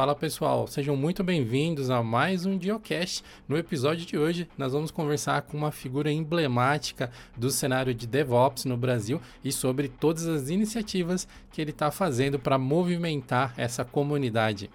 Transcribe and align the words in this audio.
Fala 0.00 0.14
pessoal, 0.14 0.66
sejam 0.66 0.96
muito 0.96 1.22
bem-vindos 1.22 1.90
a 1.90 2.02
mais 2.02 2.46
um 2.46 2.56
Diocast. 2.56 3.22
No 3.46 3.58
episódio 3.58 4.06
de 4.06 4.16
hoje, 4.16 4.48
nós 4.56 4.72
vamos 4.72 4.90
conversar 4.90 5.42
com 5.42 5.58
uma 5.58 5.70
figura 5.70 6.10
emblemática 6.10 7.10
do 7.36 7.50
cenário 7.50 7.92
de 7.92 8.06
DevOps 8.06 8.64
no 8.64 8.78
Brasil 8.78 9.20
e 9.44 9.52
sobre 9.52 9.88
todas 9.88 10.26
as 10.26 10.48
iniciativas 10.48 11.28
que 11.52 11.60
ele 11.60 11.70
está 11.70 11.90
fazendo 11.90 12.38
para 12.38 12.56
movimentar 12.56 13.52
essa 13.58 13.84
comunidade. 13.84 14.70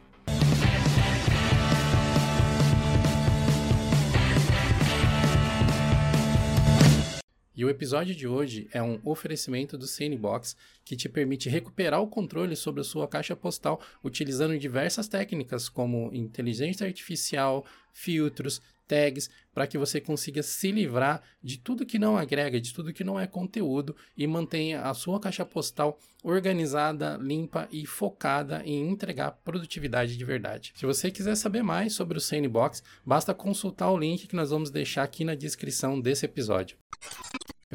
E 7.65 7.67
o 7.67 7.69
episódio 7.71 8.13
de 8.13 8.27
hoje 8.27 8.69
é 8.71 8.79
um 8.79 8.99
oferecimento 9.03 9.75
do 9.75 9.87
CNBox 9.87 10.55
que 10.83 10.95
te 10.95 11.09
permite 11.09 11.49
recuperar 11.49 11.99
o 11.99 12.07
controle 12.07 12.55
sobre 12.55 12.81
a 12.81 12.83
sua 12.83 13.07
caixa 13.07 13.35
postal 13.35 13.81
utilizando 14.03 14.55
diversas 14.59 15.07
técnicas 15.07 15.67
como 15.67 16.13
inteligência 16.13 16.85
artificial, 16.85 17.65
filtros, 17.91 18.61
tags, 18.87 19.31
para 19.51 19.65
que 19.65 19.79
você 19.79 19.99
consiga 19.99 20.43
se 20.43 20.71
livrar 20.71 21.23
de 21.41 21.57
tudo 21.57 21.87
que 21.87 21.97
não 21.97 22.15
agrega, 22.15 22.61
de 22.61 22.71
tudo 22.71 22.93
que 22.93 23.03
não 23.03 23.19
é 23.19 23.25
conteúdo 23.25 23.95
e 24.15 24.27
mantenha 24.27 24.81
a 24.81 24.93
sua 24.93 25.19
caixa 25.19 25.43
postal 25.43 25.97
organizada, 26.23 27.17
limpa 27.17 27.67
e 27.71 27.87
focada 27.87 28.61
em 28.63 28.87
entregar 28.91 29.31
produtividade 29.43 30.15
de 30.15 30.23
verdade. 30.23 30.71
Se 30.75 30.85
você 30.85 31.09
quiser 31.09 31.35
saber 31.35 31.63
mais 31.63 31.93
sobre 31.93 32.19
o 32.19 32.21
Sandbox, 32.21 32.83
basta 33.03 33.33
consultar 33.33 33.89
o 33.89 33.97
link 33.97 34.27
que 34.27 34.35
nós 34.35 34.51
vamos 34.51 34.69
deixar 34.69 35.01
aqui 35.01 35.25
na 35.25 35.33
descrição 35.33 35.99
desse 35.99 36.27
episódio. 36.27 36.77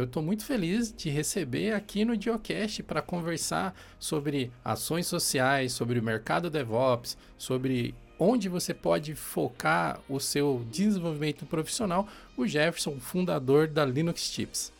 Eu 0.00 0.04
estou 0.04 0.22
muito 0.22 0.46
feliz 0.46 0.90
de 0.90 1.10
receber 1.10 1.74
aqui 1.74 2.06
no 2.06 2.16
Diocast 2.16 2.82
para 2.82 3.02
conversar 3.02 3.78
sobre 3.98 4.50
ações 4.64 5.06
sociais, 5.06 5.74
sobre 5.74 5.98
o 5.98 6.02
mercado 6.02 6.48
DevOps, 6.48 7.18
sobre 7.36 7.94
onde 8.18 8.48
você 8.48 8.72
pode 8.72 9.14
focar 9.14 10.00
o 10.08 10.18
seu 10.18 10.64
desenvolvimento 10.70 11.44
profissional, 11.44 12.08
o 12.34 12.46
Jefferson, 12.46 12.98
fundador 12.98 13.66
da 13.66 13.84
Linux 13.84 14.30
Tips. 14.30 14.72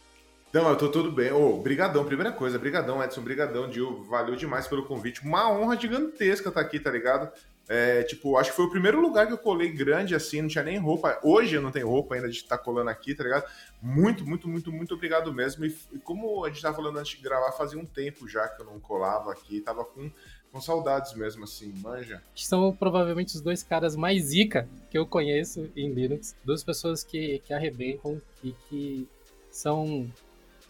Não, 0.54 0.70
eu 0.70 0.76
tô 0.76 0.88
tudo 0.88 1.12
bem. 1.12 1.30
Ô, 1.30 1.50
oh, 1.50 1.62
brigadão, 1.62 2.02
primeira 2.06 2.32
coisa, 2.32 2.58
brigadão, 2.58 3.04
Edson, 3.04 3.20
brigadão, 3.20 3.68
Dil, 3.68 4.02
valeu 4.04 4.34
demais 4.36 4.66
pelo 4.66 4.86
convite. 4.86 5.20
Uma 5.20 5.50
honra 5.52 5.78
gigantesca 5.78 6.48
estar 6.48 6.62
tá 6.62 6.66
aqui, 6.66 6.80
tá 6.80 6.90
ligado? 6.90 7.30
É, 7.72 8.02
tipo, 8.02 8.36
acho 8.36 8.50
que 8.50 8.56
foi 8.56 8.64
o 8.64 8.70
primeiro 8.70 9.00
lugar 9.00 9.28
que 9.28 9.32
eu 9.32 9.38
colei 9.38 9.70
grande 9.70 10.12
assim, 10.12 10.42
não 10.42 10.48
tinha 10.48 10.64
nem 10.64 10.76
roupa. 10.76 11.20
Hoje 11.22 11.54
eu 11.54 11.62
não 11.62 11.70
tenho 11.70 11.88
roupa 11.88 12.16
ainda 12.16 12.28
de 12.28 12.38
estar 12.38 12.58
tá 12.58 12.64
colando 12.64 12.90
aqui, 12.90 13.14
tá 13.14 13.22
ligado? 13.22 13.48
Muito, 13.80 14.26
muito, 14.26 14.48
muito, 14.48 14.72
muito 14.72 14.94
obrigado 14.94 15.32
mesmo. 15.32 15.64
E, 15.64 15.78
e, 15.92 15.98
como 16.00 16.44
a 16.44 16.48
gente 16.48 16.60
tava 16.60 16.74
falando 16.74 16.98
antes 16.98 17.16
de 17.16 17.22
gravar, 17.22 17.52
fazia 17.52 17.78
um 17.78 17.86
tempo 17.86 18.28
já 18.28 18.48
que 18.48 18.60
eu 18.60 18.66
não 18.66 18.80
colava 18.80 19.30
aqui, 19.30 19.60
tava 19.60 19.84
com, 19.84 20.10
com 20.50 20.60
saudades 20.60 21.14
mesmo, 21.14 21.44
assim, 21.44 21.72
manja. 21.76 22.20
São 22.34 22.74
provavelmente 22.74 23.36
os 23.36 23.40
dois 23.40 23.62
caras 23.62 23.94
mais 23.94 24.24
zica 24.24 24.68
que 24.90 24.98
eu 24.98 25.06
conheço 25.06 25.70
em 25.76 25.92
Linux. 25.92 26.34
Duas 26.44 26.64
pessoas 26.64 27.04
que, 27.04 27.38
que 27.46 27.54
arrebentam 27.54 28.20
e 28.42 28.50
que 28.68 29.08
são 29.48 30.10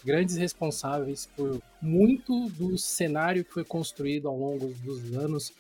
grandes 0.05 0.37
responsáveis 0.37 1.31
por 1.35 1.63
muito 1.81 2.51
do 2.51 2.77
cenário 2.77 3.43
que 3.43 3.53
foi 3.55 3.65
construído 3.65 4.29
ao 4.29 4.37
longo 4.37 4.69
dos 4.85 5.15
anos 5.15 5.51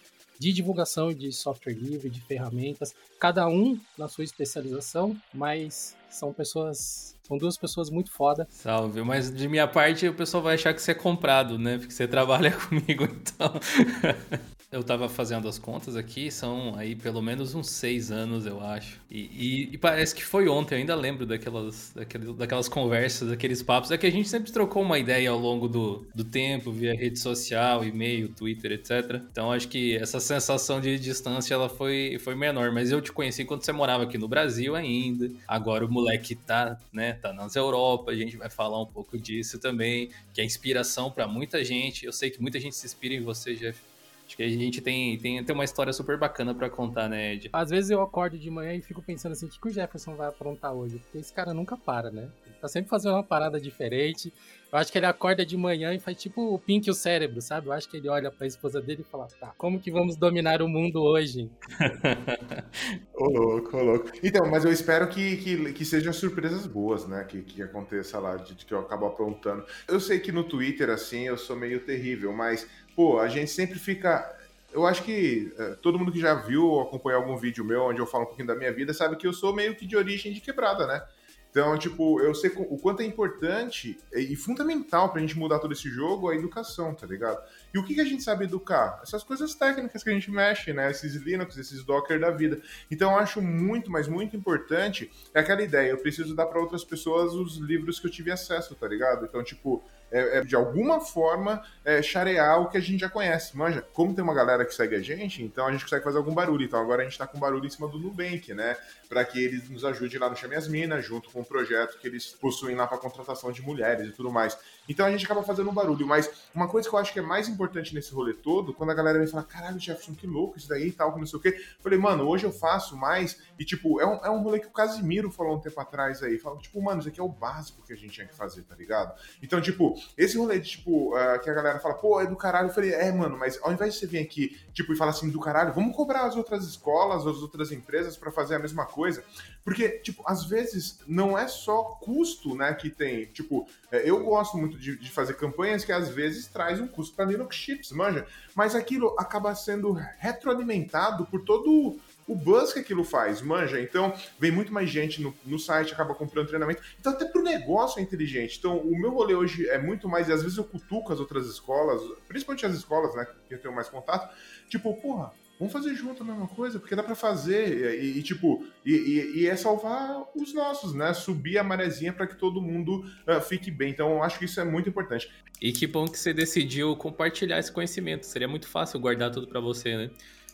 de 0.40 0.54
divulgação 0.54 1.12
de 1.12 1.30
software 1.30 1.74
livre, 1.74 2.08
de 2.08 2.22
ferramentas, 2.22 2.94
cada 3.18 3.46
um 3.46 3.78
na 3.98 4.08
sua 4.08 4.24
especialização, 4.24 5.14
mas 5.34 5.94
são 6.08 6.32
pessoas, 6.32 7.14
são 7.22 7.36
duas 7.36 7.58
pessoas 7.58 7.90
muito 7.90 8.10
foda. 8.10 8.48
Salve, 8.50 9.02
mas 9.02 9.30
de 9.30 9.46
minha 9.46 9.68
parte 9.68 10.08
o 10.08 10.14
pessoal 10.14 10.42
vai 10.42 10.54
achar 10.54 10.72
que 10.72 10.80
você 10.80 10.92
é 10.92 10.94
comprado, 10.94 11.58
né? 11.58 11.76
Porque 11.76 11.92
você 11.92 12.08
trabalha 12.08 12.50
comigo, 12.56 13.04
então. 13.04 13.52
Eu 14.72 14.84
tava 14.84 15.08
fazendo 15.08 15.48
as 15.48 15.58
contas 15.58 15.96
aqui, 15.96 16.30
são 16.30 16.76
aí 16.76 16.94
pelo 16.94 17.20
menos 17.20 17.56
uns 17.56 17.70
seis 17.70 18.12
anos, 18.12 18.46
eu 18.46 18.60
acho. 18.60 19.00
E, 19.10 19.18
e, 19.18 19.68
e 19.72 19.78
parece 19.78 20.14
que 20.14 20.24
foi 20.24 20.48
ontem, 20.48 20.76
eu 20.76 20.78
ainda 20.78 20.94
lembro 20.94 21.26
daquelas, 21.26 21.90
daquelas, 21.92 22.36
daquelas 22.36 22.68
conversas, 22.68 23.30
daqueles 23.30 23.64
papos. 23.64 23.90
É 23.90 23.98
que 23.98 24.06
a 24.06 24.12
gente 24.12 24.28
sempre 24.28 24.52
trocou 24.52 24.82
uma 24.82 24.96
ideia 24.96 25.28
ao 25.28 25.38
longo 25.40 25.66
do, 25.66 26.06
do 26.14 26.22
tempo, 26.22 26.70
via 26.70 26.94
rede 26.94 27.18
social, 27.18 27.84
e-mail, 27.84 28.28
Twitter, 28.28 28.70
etc. 28.70 29.20
Então 29.32 29.50
acho 29.50 29.66
que 29.66 29.96
essa 29.96 30.20
sensação 30.20 30.80
de 30.80 31.00
distância 31.00 31.52
ela 31.52 31.68
foi, 31.68 32.16
foi 32.20 32.36
menor. 32.36 32.70
Mas 32.70 32.92
eu 32.92 33.00
te 33.00 33.10
conheci 33.10 33.44
quando 33.44 33.64
você 33.64 33.72
morava 33.72 34.04
aqui 34.04 34.18
no 34.18 34.28
Brasil 34.28 34.76
ainda. 34.76 35.32
Agora 35.48 35.84
o 35.84 35.90
moleque 35.90 36.36
tá, 36.36 36.78
né, 36.92 37.14
tá 37.14 37.32
nas 37.32 37.56
Europa, 37.56 38.12
a 38.12 38.16
gente 38.16 38.36
vai 38.36 38.48
falar 38.48 38.80
um 38.80 38.86
pouco 38.86 39.18
disso 39.18 39.58
também, 39.58 40.10
que 40.32 40.40
é 40.40 40.44
inspiração 40.44 41.10
para 41.10 41.26
muita 41.26 41.64
gente. 41.64 42.06
Eu 42.06 42.12
sei 42.12 42.30
que 42.30 42.40
muita 42.40 42.60
gente 42.60 42.76
se 42.76 42.86
inspira 42.86 43.14
em 43.14 43.20
você, 43.20 43.56
Jeff. 43.56 43.89
Acho 44.30 44.36
que 44.36 44.44
a 44.44 44.48
gente 44.48 44.80
tem, 44.80 45.18
tem, 45.18 45.42
tem 45.42 45.54
uma 45.54 45.64
história 45.64 45.92
super 45.92 46.16
bacana 46.16 46.54
para 46.54 46.70
contar, 46.70 47.08
né, 47.08 47.32
Ed? 47.34 47.50
Às 47.52 47.70
vezes 47.70 47.90
eu 47.90 48.00
acordo 48.00 48.38
de 48.38 48.48
manhã 48.48 48.72
e 48.74 48.80
fico 48.80 49.02
pensando 49.02 49.32
assim, 49.32 49.46
o 49.46 49.48
que 49.48 49.66
o 49.66 49.72
Jefferson 49.72 50.14
vai 50.14 50.28
aprontar 50.28 50.72
hoje? 50.72 51.00
Porque 51.00 51.18
esse 51.18 51.32
cara 51.32 51.52
nunca 51.52 51.76
para, 51.76 52.12
né? 52.12 52.28
Ele 52.46 52.54
tá 52.60 52.68
sempre 52.68 52.88
fazendo 52.88 53.14
uma 53.14 53.24
parada 53.24 53.60
diferente. 53.60 54.32
Eu 54.72 54.78
acho 54.78 54.92
que 54.92 54.98
ele 54.98 55.06
acorda 55.06 55.44
de 55.44 55.56
manhã 55.56 55.92
e 55.92 55.98
faz 55.98 56.16
tipo 56.16 56.54
o 56.54 56.56
Pink 56.56 56.88
o 56.88 56.94
cérebro, 56.94 57.42
sabe? 57.42 57.66
Eu 57.66 57.72
acho 57.72 57.88
que 57.88 57.96
ele 57.96 58.08
olha 58.08 58.30
pra 58.30 58.46
esposa 58.46 58.80
dele 58.80 59.00
e 59.00 59.10
fala, 59.10 59.26
tá, 59.40 59.52
como 59.58 59.80
que 59.80 59.90
vamos 59.90 60.14
dominar 60.14 60.62
o 60.62 60.68
mundo 60.68 61.02
hoje? 61.02 61.50
ô 63.12 63.24
louco, 63.24 63.76
ô 63.76 63.82
louco. 63.82 64.12
Então, 64.22 64.48
mas 64.48 64.64
eu 64.64 64.70
espero 64.70 65.08
que, 65.08 65.38
que, 65.38 65.72
que 65.72 65.84
sejam 65.84 66.12
surpresas 66.12 66.68
boas, 66.68 67.04
né? 67.08 67.24
Que, 67.24 67.42
que 67.42 67.60
aconteça 67.60 68.20
lá, 68.20 68.36
de, 68.36 68.54
de 68.54 68.64
que 68.64 68.72
eu 68.72 68.78
acabo 68.78 69.06
aprontando. 69.06 69.64
Eu 69.88 69.98
sei 69.98 70.20
que 70.20 70.30
no 70.30 70.44
Twitter, 70.44 70.88
assim, 70.88 71.22
eu 71.22 71.36
sou 71.36 71.56
meio 71.56 71.80
terrível, 71.80 72.32
mas 72.32 72.68
pô, 73.00 73.18
a 73.18 73.28
gente 73.28 73.50
sempre 73.50 73.78
fica. 73.78 74.30
Eu 74.70 74.86
acho 74.86 75.02
que 75.02 75.50
é, 75.58 75.70
todo 75.76 75.98
mundo 75.98 76.12
que 76.12 76.20
já 76.20 76.34
viu 76.34 76.66
ou 76.66 76.82
acompanhou 76.82 77.22
algum 77.22 77.34
vídeo 77.34 77.64
meu 77.64 77.84
onde 77.84 77.98
eu 77.98 78.06
falo 78.06 78.24
um 78.24 78.26
pouquinho 78.26 78.48
da 78.48 78.54
minha 78.54 78.70
vida 78.70 78.92
sabe 78.92 79.16
que 79.16 79.26
eu 79.26 79.32
sou 79.32 79.54
meio 79.54 79.74
que 79.74 79.86
de 79.86 79.96
origem 79.96 80.34
de 80.34 80.40
quebrada, 80.42 80.86
né? 80.86 81.02
Então, 81.50 81.76
tipo, 81.78 82.20
eu 82.20 82.32
sei 82.34 82.52
o 82.54 82.78
quanto 82.78 83.00
é 83.00 83.04
importante 83.04 83.98
e 84.14 84.36
fundamental 84.36 85.08
pra 85.08 85.20
gente 85.20 85.36
mudar 85.36 85.58
todo 85.58 85.72
esse 85.72 85.88
jogo 85.88 86.28
a 86.28 86.36
educação, 86.36 86.94
tá 86.94 87.06
ligado? 87.06 87.42
E 87.74 87.78
o 87.78 87.84
que, 87.84 87.94
que 87.94 88.00
a 88.00 88.04
gente 88.04 88.22
sabe 88.22 88.44
educar? 88.44 89.00
Essas 89.02 89.24
coisas 89.24 89.54
técnicas 89.54 90.04
que 90.04 90.10
a 90.10 90.12
gente 90.12 90.30
mexe, 90.30 90.72
né? 90.72 90.90
Esses 90.90 91.14
Linux, 91.14 91.56
esses 91.56 91.82
Docker 91.82 92.20
da 92.20 92.30
vida. 92.30 92.60
Então, 92.88 93.12
eu 93.12 93.18
acho 93.18 93.42
muito, 93.42 93.90
mas 93.90 94.06
muito 94.06 94.36
importante 94.36 95.10
é 95.34 95.40
aquela 95.40 95.62
ideia. 95.62 95.90
Eu 95.90 95.98
preciso 95.98 96.36
dar 96.36 96.46
para 96.46 96.60
outras 96.60 96.84
pessoas 96.84 97.32
os 97.32 97.56
livros 97.56 97.98
que 97.98 98.06
eu 98.06 98.10
tive 98.12 98.30
acesso, 98.30 98.76
tá 98.76 98.86
ligado? 98.86 99.24
Então, 99.24 99.42
tipo, 99.42 99.82
é, 100.10 100.38
é, 100.38 100.44
de 100.44 100.56
alguma 100.56 101.00
forma 101.00 101.62
é, 101.84 102.02
charear 102.02 102.60
o 102.60 102.68
que 102.68 102.76
a 102.76 102.80
gente 102.80 103.00
já 103.00 103.08
conhece. 103.08 103.56
Manja, 103.56 103.82
como 103.92 104.14
tem 104.14 104.22
uma 104.22 104.34
galera 104.34 104.64
que 104.64 104.74
segue 104.74 104.96
a 104.96 105.02
gente, 105.02 105.42
então 105.42 105.66
a 105.66 105.72
gente 105.72 105.84
consegue 105.84 106.04
fazer 106.04 106.18
algum 106.18 106.34
barulho. 106.34 106.64
Então 106.64 106.80
agora 106.80 107.02
a 107.02 107.04
gente 107.04 107.12
está 107.12 107.26
com 107.26 107.38
barulho 107.38 107.66
em 107.66 107.70
cima 107.70 107.88
do 107.88 107.98
Nubank, 107.98 108.52
né? 108.54 108.76
Para 109.08 109.24
que 109.24 109.42
eles 109.42 109.68
nos 109.68 109.84
ajudem 109.84 110.18
lá 110.18 110.28
no 110.28 110.36
Chame 110.36 110.56
as 110.56 110.68
Minas, 110.68 111.04
junto 111.04 111.30
com 111.30 111.40
o 111.40 111.44
projeto 111.44 111.98
que 111.98 112.06
eles 112.06 112.26
possuem 112.26 112.76
lá 112.76 112.86
para 112.86 112.98
contratação 112.98 113.52
de 113.52 113.62
mulheres 113.62 114.08
e 114.08 114.12
tudo 114.12 114.30
mais. 114.30 114.56
Então 114.88 115.06
a 115.06 115.10
gente 115.10 115.24
acaba 115.24 115.42
fazendo 115.42 115.70
um 115.70 115.74
barulho. 115.74 116.06
Mas 116.06 116.30
uma 116.54 116.68
coisa 116.68 116.88
que 116.88 116.94
eu 116.94 116.98
acho 116.98 117.12
que 117.12 117.18
é 117.18 117.22
mais 117.22 117.48
importante 117.48 117.94
nesse 117.94 118.12
rolê 118.12 118.34
todo, 118.34 118.74
quando 118.74 118.90
a 118.90 118.94
galera 118.94 119.18
vem 119.18 119.28
falar, 119.28 119.44
caralho, 119.44 119.78
Jefferson, 119.78 120.14
que 120.14 120.26
louco 120.26 120.58
isso 120.58 120.68
daí 120.68 120.88
e 120.88 120.92
tal, 120.92 121.12
que 121.12 121.20
não 121.20 121.26
sei 121.26 121.38
o 121.38 121.42
quê. 121.42 121.48
Eu 121.48 121.82
falei, 121.82 121.98
mano, 121.98 122.28
hoje 122.28 122.44
eu 122.44 122.52
faço 122.52 122.96
mais. 122.96 123.40
E, 123.58 123.64
tipo, 123.64 124.00
é 124.00 124.06
um, 124.06 124.24
é 124.24 124.30
um 124.30 124.42
rolê 124.42 124.58
que 124.58 124.66
o 124.66 124.72
Casimiro 124.72 125.30
falou 125.30 125.56
um 125.56 125.60
tempo 125.60 125.80
atrás 125.80 126.22
aí. 126.22 126.38
Falou, 126.38 126.58
tipo, 126.58 126.80
mano, 126.82 127.00
isso 127.00 127.08
aqui 127.08 127.20
é 127.20 127.22
o 127.22 127.28
básico 127.28 127.82
que 127.86 127.92
a 127.92 127.96
gente 127.96 128.12
tinha 128.12 128.26
que 128.26 128.34
fazer, 128.34 128.62
tá 128.62 128.74
ligado? 128.74 129.14
Então, 129.42 129.60
tipo, 129.60 129.99
esse 130.16 130.36
rolê 130.36 130.58
de, 130.58 130.70
tipo, 130.70 131.14
uh, 131.14 131.40
que 131.40 131.48
a 131.48 131.54
galera 131.54 131.78
fala, 131.78 131.94
pô, 131.94 132.20
é 132.20 132.26
do 132.26 132.36
caralho. 132.36 132.68
Eu 132.68 132.74
falei, 132.74 132.92
é, 132.92 133.10
mano, 133.12 133.36
mas 133.38 133.58
ao 133.62 133.72
invés 133.72 133.94
de 133.94 134.00
você 134.00 134.06
vir 134.06 134.18
aqui, 134.18 134.58
tipo, 134.72 134.92
e 134.92 134.96
falar 134.96 135.10
assim, 135.10 135.30
do 135.30 135.40
caralho, 135.40 135.72
vamos 135.72 135.94
cobrar 135.94 136.24
as 136.24 136.36
outras 136.36 136.64
escolas, 136.64 137.26
as 137.26 137.38
outras 137.38 137.72
empresas 137.72 138.16
para 138.16 138.30
fazer 138.30 138.56
a 138.56 138.58
mesma 138.58 138.86
coisa. 138.86 139.22
Porque, 139.64 139.88
tipo, 139.88 140.22
às 140.26 140.44
vezes 140.44 141.00
não 141.06 141.38
é 141.38 141.46
só 141.46 141.82
custo, 141.82 142.54
né, 142.54 142.72
que 142.74 142.90
tem. 142.90 143.26
Tipo, 143.26 143.66
é, 143.90 144.08
eu 144.08 144.22
gosto 144.24 144.56
muito 144.56 144.78
de, 144.78 144.96
de, 144.96 145.10
fazer 145.10 145.34
campanhas 145.34 145.84
que 145.84 145.92
às 145.92 146.08
vezes 146.08 146.46
traz 146.46 146.80
um 146.80 146.88
custo 146.88 147.14
para 147.14 147.26
Linux 147.26 147.56
Chips, 147.56 147.92
manja. 147.92 148.26
Mas 148.54 148.74
aquilo 148.74 149.14
acaba 149.18 149.54
sendo 149.54 149.92
retroalimentado 150.18 151.26
por 151.26 151.42
todo 151.44 151.98
o 152.30 152.34
buzz 152.36 152.72
que 152.72 152.78
aquilo 152.78 153.02
faz, 153.02 153.42
manja. 153.42 153.80
Então, 153.80 154.14
vem 154.38 154.52
muito 154.52 154.72
mais 154.72 154.88
gente 154.88 155.20
no, 155.20 155.34
no 155.44 155.58
site, 155.58 155.92
acaba 155.92 156.14
comprando 156.14 156.46
treinamento. 156.46 156.80
Então, 157.00 157.12
até 157.12 157.24
pro 157.24 157.42
negócio 157.42 157.98
é 157.98 158.02
inteligente. 158.02 158.56
Então, 158.56 158.78
o 158.78 158.96
meu 158.96 159.10
rolê 159.10 159.34
hoje 159.34 159.68
é 159.68 159.78
muito 159.78 160.08
mais, 160.08 160.28
e 160.28 160.32
às 160.32 160.40
vezes 160.40 160.56
eu 160.56 160.62
cutuco 160.62 161.12
as 161.12 161.18
outras 161.18 161.48
escolas, 161.48 162.00
principalmente 162.28 162.64
as 162.64 162.74
escolas, 162.74 163.16
né, 163.16 163.26
que 163.48 163.54
eu 163.54 163.58
tenho 163.60 163.74
mais 163.74 163.88
contato, 163.88 164.32
tipo, 164.68 164.94
porra, 165.00 165.32
vamos 165.58 165.72
fazer 165.72 165.92
junto 165.96 166.22
a 166.22 166.26
mesma 166.26 166.46
coisa, 166.46 166.78
porque 166.78 166.94
dá 166.94 167.02
para 167.02 167.16
fazer 167.16 168.00
e, 168.00 168.18
e 168.18 168.22
tipo, 168.22 168.64
e, 168.86 168.94
e, 168.94 169.40
e, 169.40 169.46
é 169.48 169.56
salvar 169.56 170.22
os 170.36 170.54
nossos, 170.54 170.94
né? 170.94 171.12
Subir 171.12 171.58
a 171.58 171.64
marezinha 171.64 172.12
para 172.12 172.28
que 172.28 172.36
todo 172.36 172.62
mundo 172.62 173.04
uh, 173.26 173.40
fique 173.40 173.72
bem. 173.72 173.90
Então, 173.90 174.08
eu 174.10 174.22
acho 174.22 174.38
que 174.38 174.44
isso 174.44 174.60
é 174.60 174.64
muito 174.64 174.88
importante. 174.88 175.30
E 175.60 175.72
que 175.72 175.86
bom 175.86 176.06
que 176.06 176.18
você 176.18 176.32
decidiu 176.32 176.96
compartilhar 176.96 177.58
esse 177.58 177.72
conhecimento. 177.72 178.24
Seria 178.24 178.48
muito 178.48 178.68
fácil 178.68 179.00
guardar 179.00 179.30
tudo 179.32 179.48
para 179.48 179.60
você, 179.60 179.96
né? 179.96 180.10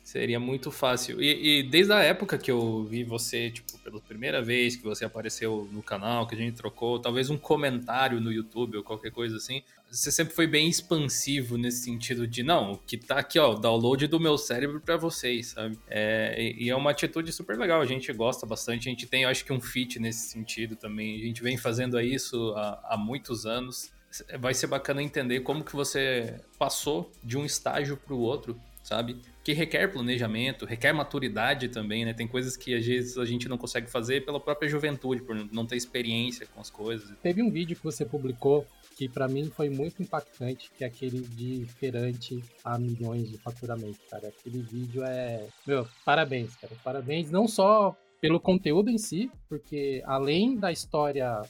Seria 0.06 0.38
muito 0.38 0.70
fácil. 0.70 1.20
E, 1.20 1.58
e, 1.58 1.62
desde 1.64 1.93
a 1.93 1.99
época 2.00 2.38
que 2.38 2.49
eu 2.49 2.85
vi 2.85 3.03
você, 3.03 3.50
tipo, 3.50 3.76
pela 3.81 4.00
primeira 4.00 4.41
vez 4.41 4.76
que 4.76 4.85
você 4.85 5.05
apareceu 5.05 5.69
no 5.73 5.82
canal, 5.82 6.29
que 6.29 6.37
a 6.37 6.38
gente 6.38 6.55
trocou, 6.55 7.00
talvez 7.00 7.29
um 7.29 7.37
comentário 7.37 8.20
no 8.20 8.31
YouTube 8.31 8.76
ou 8.76 8.85
qualquer 8.85 9.11
coisa 9.11 9.37
assim, 9.37 9.64
você 9.91 10.12
sempre 10.12 10.32
foi 10.32 10.47
bem 10.47 10.69
expansivo 10.69 11.58
nesse 11.58 11.82
sentido 11.82 12.25
de, 12.25 12.44
não, 12.44 12.75
o 12.75 12.79
que 12.79 12.97
tá 12.97 13.19
aqui, 13.19 13.37
ó, 13.37 13.55
download 13.55 14.06
do 14.06 14.20
meu 14.20 14.38
cérebro 14.38 14.81
para 14.81 14.97
vocês, 14.97 15.49
sabe? 15.49 15.76
É, 15.88 16.55
e 16.56 16.70
é 16.70 16.76
uma 16.76 16.93
atitude 16.93 17.32
super 17.32 17.58
legal, 17.58 17.81
a 17.81 17.87
gente 17.87 18.12
gosta 18.12 18.47
bastante, 18.47 18.88
a 18.88 18.93
gente 18.93 19.08
tem, 19.08 19.25
acho 19.25 19.44
que, 19.44 19.53
um 19.53 19.61
fit 19.61 19.99
nesse 19.99 20.29
sentido 20.29 20.76
também. 20.76 21.20
A 21.20 21.25
gente 21.25 21.43
vem 21.43 21.56
fazendo 21.56 22.00
isso 22.00 22.55
há, 22.56 22.91
há 22.91 22.97
muitos 22.97 23.44
anos. 23.44 23.91
Vai 24.38 24.55
ser 24.55 24.69
bacana 24.69 25.03
entender 25.03 25.41
como 25.41 25.64
que 25.64 25.75
você 25.75 26.41
passou 26.56 27.11
de 27.25 27.37
um 27.37 27.44
estágio 27.44 27.97
para 27.97 28.14
o 28.14 28.20
outro, 28.20 28.56
sabe? 28.85 29.20
Que 29.46 29.52
requer 29.52 29.93
planejamento, 29.93 30.66
requer 30.66 30.93
maturidade 30.93 31.69
também, 31.69 32.04
né? 32.04 32.12
Tem 32.12 32.26
coisas 32.26 32.56
que 32.56 32.75
às 32.75 32.84
vezes 32.84 33.16
a 33.16 33.25
gente 33.25 33.48
não 33.48 33.56
consegue 33.56 33.88
fazer 33.88 34.25
pela 34.25 34.40
própria 34.40 34.69
juventude, 34.69 35.22
por 35.22 35.37
não 35.37 35.64
ter 35.64 35.76
experiência 35.76 36.48
com 36.52 36.60
as 36.60 36.69
coisas. 36.69 37.16
Teve 37.22 37.44
um 37.44 37.48
vídeo 37.48 37.76
que 37.76 37.84
você 37.84 38.04
publicou 38.04 38.66
que 38.96 39.08
para 39.08 39.28
mim 39.28 39.48
foi 39.54 39.70
muito 39.70 40.02
impactante, 40.02 40.69
que 40.76 40.82
é 40.82 40.88
aquele 40.88 41.20
de 41.20 41.64
feirante 41.78 42.43
a 42.64 42.76
milhões 42.76 43.31
de 43.31 43.38
faturamento, 43.38 44.00
cara. 44.10 44.26
Aquele 44.26 44.58
vídeo 44.62 45.04
é, 45.04 45.46
meu, 45.64 45.87
parabéns, 46.04 46.56
cara. 46.56 46.75
Parabéns 46.82 47.31
não 47.31 47.46
só 47.46 47.96
pelo 48.20 48.40
conteúdo 48.40 48.90
em 48.90 48.98
si, 48.98 49.31
porque 49.48 50.02
além 50.06 50.56
da 50.56 50.72
história 50.72 51.40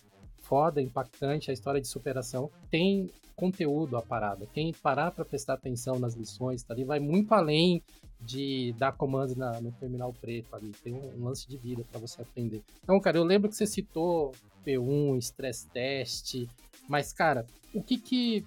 foda, 0.48 0.81
impactante, 0.81 1.50
a 1.50 1.54
história 1.54 1.81
de 1.81 1.88
superação, 1.88 2.50
tem 2.70 3.10
conteúdo 3.34 3.96
a 3.96 4.02
parada. 4.02 4.46
Quem 4.52 4.72
parar 4.72 5.10
para 5.10 5.25
prestar 5.25 5.54
atenção 5.54 5.98
nas 5.98 6.14
lições, 6.14 6.62
tá 6.62 6.72
ali, 6.72 6.84
vai 6.84 6.98
muito 6.98 7.32
além 7.32 7.82
de 8.20 8.75
dar 8.78 8.93
comandos 8.93 9.37
na, 9.37 9.60
no 9.60 9.70
terminal 9.72 10.12
preto 10.12 10.56
ali. 10.56 10.72
Tem 10.82 10.94
um, 10.94 11.20
um 11.20 11.25
lance 11.25 11.46
de 11.46 11.56
vida 11.58 11.84
para 11.90 12.00
você 12.00 12.22
aprender. 12.22 12.62
Então, 12.82 12.98
cara, 12.98 13.19
eu 13.19 13.25
lembro 13.25 13.48
que 13.48 13.54
você 13.54 13.66
citou 13.66 14.32
P1, 14.64 15.19
stress 15.19 15.66
test, 15.69 16.46
mas, 16.88 17.12
cara, 17.12 17.46
o 17.75 17.82
que 17.82 17.98
que 17.98 18.44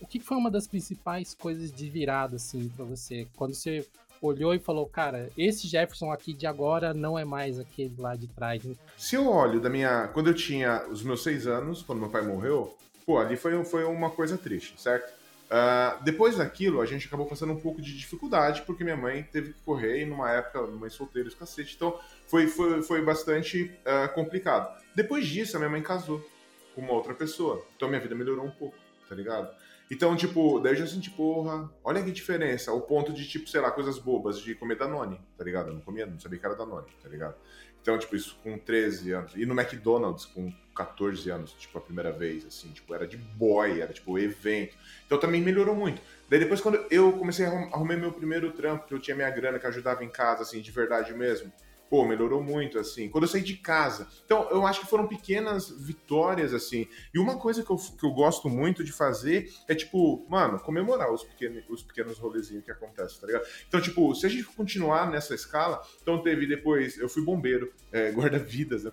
o 0.00 0.06
que 0.06 0.18
foi 0.18 0.36
uma 0.36 0.50
das 0.50 0.66
principais 0.66 1.32
coisas 1.32 1.72
de 1.72 1.88
virada, 1.88 2.34
assim, 2.34 2.68
para 2.70 2.84
você? 2.84 3.28
Quando 3.36 3.54
você 3.54 3.86
olhou 4.22 4.54
e 4.54 4.58
falou, 4.60 4.86
cara, 4.86 5.28
esse 5.36 5.66
Jefferson 5.66 6.12
aqui 6.12 6.32
de 6.32 6.46
agora 6.46 6.94
não 6.94 7.18
é 7.18 7.24
mais 7.24 7.58
aquele 7.58 7.94
lá 7.98 8.14
de 8.14 8.28
trás. 8.28 8.62
Se 8.96 9.16
eu 9.16 9.28
olho 9.28 9.60
da 9.60 9.68
minha. 9.68 10.08
Quando 10.08 10.28
eu 10.28 10.34
tinha 10.34 10.86
os 10.88 11.02
meus 11.02 11.22
seis 11.22 11.46
anos, 11.46 11.82
quando 11.82 11.98
meu 11.98 12.08
pai 12.08 12.22
morreu, 12.22 12.74
pô, 13.04 13.18
ali 13.18 13.36
foi, 13.36 13.62
foi 13.64 13.84
uma 13.84 14.10
coisa 14.10 14.38
triste, 14.38 14.80
certo? 14.80 15.12
Uh, 15.52 16.02
depois 16.02 16.38
daquilo, 16.38 16.80
a 16.80 16.86
gente 16.86 17.06
acabou 17.06 17.26
passando 17.26 17.52
um 17.52 17.60
pouco 17.60 17.82
de 17.82 17.94
dificuldade, 17.94 18.62
porque 18.62 18.82
minha 18.82 18.96
mãe 18.96 19.22
teve 19.22 19.52
que 19.52 19.60
correr 19.60 20.06
numa 20.06 20.30
época, 20.30 20.62
mãe 20.66 20.88
solteira, 20.88 21.28
esse 21.28 21.36
cacete. 21.36 21.74
Então, 21.76 21.98
foi, 22.26 22.46
foi, 22.46 22.82
foi 22.82 23.02
bastante 23.02 23.70
uh, 23.84 24.12
complicado. 24.14 24.74
Depois 24.94 25.26
disso, 25.26 25.56
a 25.56 25.58
minha 25.58 25.68
mãe 25.68 25.82
casou 25.82 26.26
com 26.74 26.80
uma 26.80 26.94
outra 26.94 27.12
pessoa. 27.12 27.62
Então, 27.76 27.86
minha 27.86 28.00
vida 28.00 28.14
melhorou 28.14 28.46
um 28.46 28.50
pouco, 28.50 28.76
tá 29.06 29.14
ligado? 29.14 29.54
Então, 29.92 30.16
tipo, 30.16 30.58
daí 30.58 30.72
eu 30.72 30.76
já 30.76 30.86
senti, 30.86 31.10
porra, 31.10 31.70
olha 31.84 32.02
que 32.02 32.10
diferença. 32.10 32.72
O 32.72 32.80
ponto 32.80 33.12
de, 33.12 33.28
tipo, 33.28 33.46
sei 33.46 33.60
lá, 33.60 33.70
coisas 33.70 33.98
bobas, 33.98 34.40
de 34.40 34.54
comer 34.54 34.78
Danone, 34.78 35.20
tá 35.36 35.44
ligado? 35.44 35.68
Eu 35.68 35.74
não 35.74 35.82
comia, 35.82 36.06
não 36.06 36.18
sabia 36.18 36.38
que 36.38 36.46
era 36.46 36.54
Danone, 36.54 36.86
tá 37.02 37.10
ligado? 37.10 37.34
Então, 37.82 37.98
tipo, 37.98 38.16
isso 38.16 38.38
com 38.42 38.56
13 38.56 39.12
anos. 39.12 39.32
E 39.36 39.44
no 39.44 39.52
McDonald's 39.52 40.24
com 40.24 40.50
14 40.74 41.28
anos, 41.28 41.52
tipo, 41.52 41.76
a 41.76 41.80
primeira 41.82 42.10
vez, 42.10 42.46
assim, 42.46 42.70
tipo, 42.70 42.94
era 42.94 43.06
de 43.06 43.18
boy, 43.18 43.82
era 43.82 43.92
tipo 43.92 44.18
evento. 44.18 44.74
Então 45.04 45.18
também 45.20 45.42
melhorou 45.42 45.74
muito. 45.74 46.00
Daí 46.26 46.38
depois, 46.38 46.62
quando 46.62 46.82
eu 46.90 47.12
comecei 47.12 47.44
a 47.44 47.50
arrumar 47.50 47.98
meu 47.98 48.12
primeiro 48.12 48.50
trampo, 48.52 48.86
que 48.86 48.94
eu 48.94 48.98
tinha 48.98 49.14
minha 49.14 49.28
grana, 49.28 49.58
que 49.58 49.66
ajudava 49.66 50.02
em 50.02 50.08
casa, 50.08 50.40
assim, 50.40 50.62
de 50.62 50.70
verdade 50.70 51.12
mesmo, 51.12 51.52
pô, 51.92 52.06
melhorou 52.06 52.42
muito, 52.42 52.78
assim. 52.78 53.10
Quando 53.10 53.24
eu 53.24 53.28
saí 53.28 53.42
de 53.42 53.54
casa. 53.54 54.08
Então, 54.24 54.48
eu 54.50 54.66
acho 54.66 54.80
que 54.80 54.86
foram 54.86 55.06
pequenas 55.06 55.68
vitórias, 55.68 56.54
assim. 56.54 56.88
E 57.12 57.18
uma 57.18 57.36
coisa 57.36 57.62
que 57.62 57.68
eu, 57.68 57.76
que 57.76 58.06
eu 58.06 58.10
gosto 58.12 58.48
muito 58.48 58.82
de 58.82 58.90
fazer 58.90 59.52
é, 59.68 59.74
tipo, 59.74 60.24
mano, 60.26 60.58
comemorar 60.58 61.12
os 61.12 61.22
pequenos, 61.22 61.62
os 61.68 61.82
pequenos 61.82 62.18
rolezinhos 62.18 62.64
que 62.64 62.70
acontecem, 62.70 63.20
tá 63.20 63.26
ligado? 63.26 63.46
Então, 63.68 63.78
tipo, 63.78 64.14
se 64.14 64.24
a 64.24 64.30
gente 64.30 64.44
continuar 64.44 65.10
nessa 65.10 65.34
escala, 65.34 65.82
então 66.00 66.22
teve 66.22 66.46
depois, 66.46 66.96
eu 66.96 67.10
fui 67.10 67.22
bombeiro, 67.22 67.70
é, 67.92 68.08
guarda-vidas, 68.16 68.84
né? 68.84 68.92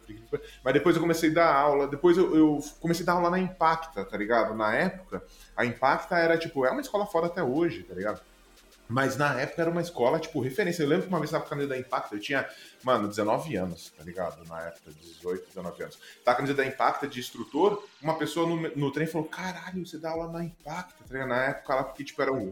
Mas 0.62 0.74
depois 0.74 0.94
eu 0.94 1.02
comecei 1.02 1.30
a 1.30 1.34
dar 1.36 1.56
aula, 1.56 1.88
depois 1.88 2.18
eu, 2.18 2.36
eu 2.36 2.60
comecei 2.82 3.04
a 3.04 3.06
dar 3.06 3.14
aula 3.14 3.30
na 3.30 3.40
Impacta, 3.40 4.04
tá 4.04 4.18
ligado? 4.18 4.54
Na 4.54 4.76
época, 4.76 5.24
a 5.56 5.66
Impacta 5.66 6.18
era, 6.18 6.38
tipo, 6.38 6.66
é 6.66 6.72
uma 6.72 6.82
escola 6.82 7.06
foda 7.06 7.28
até 7.28 7.42
hoje, 7.42 7.84
tá 7.84 7.96
ligado? 7.96 8.22
Mas 8.90 9.16
na 9.16 9.40
época 9.40 9.62
era 9.62 9.70
uma 9.70 9.82
escola, 9.82 10.20
tipo, 10.20 10.42
referência. 10.42 10.82
Eu 10.82 10.90
lembro 10.90 11.04
que 11.04 11.10
uma 11.10 11.20
vez 11.20 11.32
eu 11.32 11.38
tava 11.38 11.44
com 11.44 11.48
a 11.48 11.58
camisa 11.58 11.70
da 11.70 11.78
Impacta, 11.78 12.16
eu 12.16 12.20
tinha, 12.20 12.50
mano, 12.84 13.08
19 13.08 13.56
anos, 13.56 13.94
tá 13.96 14.04
ligado? 14.04 14.44
Na 14.48 14.62
época, 14.64 14.92
18, 15.00 15.48
19 15.50 15.84
anos. 15.84 15.96
Tava 15.96 16.24
com 16.24 16.32
a 16.32 16.36
camisa 16.36 16.54
da 16.56 16.66
Impacta 16.66 17.08
de 17.08 17.20
instrutor, 17.20 17.88
uma 18.02 18.18
pessoa 18.18 18.50
no, 18.50 18.56
no 18.76 18.92
trem 18.92 19.06
falou, 19.06 19.28
caralho, 19.28 19.86
você 19.86 20.00
dá 20.00 20.10
aula 20.10 20.32
na 20.32 20.44
Impacta, 20.44 21.04
tá 21.08 21.14
ligado? 21.14 21.30
Na 21.30 21.44
época 21.46 21.74
ela, 21.74 21.84
porque, 21.84 22.04
tipo, 22.04 22.20
era 22.20 22.34
um. 22.34 22.52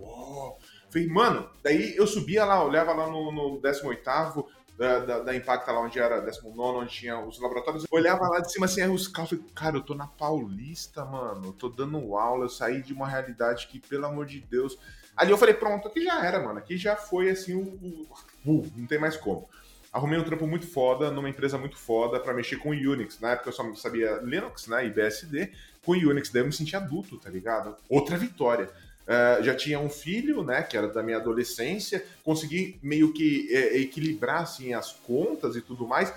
Falei, 0.91 1.07
mano, 1.07 1.49
daí 1.63 1.95
eu 1.97 2.05
subia 2.05 2.45
lá, 2.45 2.63
olhava 2.63 2.93
lá 2.93 3.07
no, 3.07 3.31
no 3.31 3.59
18 3.59 4.47
da, 4.77 4.99
da, 4.99 5.19
da, 5.21 5.35
Impacta 5.35 5.71
lá 5.71 5.81
onde 5.81 5.97
era 5.97 6.21
19, 6.21 6.77
onde 6.77 6.93
tinha 6.93 7.19
os 7.19 7.39
laboratórios, 7.41 7.83
eu 7.83 7.97
olhava 7.97 8.27
lá 8.27 8.39
de 8.41 8.51
cima 8.51 8.67
assim, 8.67 8.81
aí 8.83 8.89
os 8.89 9.07
carros, 9.07 9.31
falei, 9.31 9.45
cara, 9.55 9.77
eu 9.77 9.81
tô 9.81 9.95
na 9.95 10.05
Paulista, 10.05 11.03
mano, 11.03 11.47
eu 11.47 11.53
tô 11.53 11.67
dando 11.67 12.15
aula, 12.15 12.45
eu 12.45 12.49
saí 12.49 12.83
de 12.83 12.93
uma 12.93 13.07
realidade 13.07 13.67
que, 13.67 13.79
pelo 13.79 14.05
amor 14.05 14.27
de 14.27 14.39
Deus, 14.39 14.77
Ali 15.17 15.31
eu 15.31 15.37
falei, 15.37 15.55
pronto, 15.55 15.87
aqui 15.87 16.03
já 16.03 16.23
era, 16.23 16.39
mano. 16.39 16.59
Aqui 16.59 16.77
já 16.77 16.95
foi 16.95 17.31
assim 17.31 17.55
o. 17.55 18.07
o, 18.45 18.51
o 18.51 18.71
não 18.75 18.85
tem 18.85 18.99
mais 18.99 19.17
como. 19.17 19.49
Arrumei 19.91 20.19
um 20.19 20.23
trampo 20.23 20.45
muito 20.45 20.67
foda, 20.67 21.09
numa 21.09 21.29
empresa 21.29 21.57
muito 21.57 21.75
foda, 21.75 22.19
para 22.19 22.33
mexer 22.33 22.57
com 22.57 22.69
Unix. 22.69 23.19
Na 23.19 23.31
época 23.31 23.49
eu 23.49 23.53
só 23.53 23.73
sabia 23.73 24.19
Linux, 24.23 24.67
né? 24.67 24.85
E 24.85 24.91
BSD. 24.91 25.51
Com 25.83 25.93
Unix, 25.93 26.29
daí 26.29 26.43
eu 26.43 26.45
me 26.45 26.53
senti 26.53 26.75
adulto, 26.75 27.17
tá 27.17 27.29
ligado? 27.29 27.75
Outra 27.89 28.15
vitória. 28.15 28.69
Uh, 29.07 29.41
já 29.41 29.55
tinha 29.55 29.79
um 29.79 29.89
filho, 29.89 30.43
né, 30.43 30.61
que 30.61 30.77
era 30.77 30.89
da 30.89 31.01
minha 31.01 31.15
adolescência, 31.15 32.05
consegui 32.25 32.77
meio 32.83 33.13
que 33.13 33.47
é, 33.55 33.77
equilibrar 33.77 34.41
assim 34.41 34.73
as 34.73 34.91
contas 34.91 35.55
e 35.55 35.61
tudo 35.61 35.87
mais. 35.87 36.13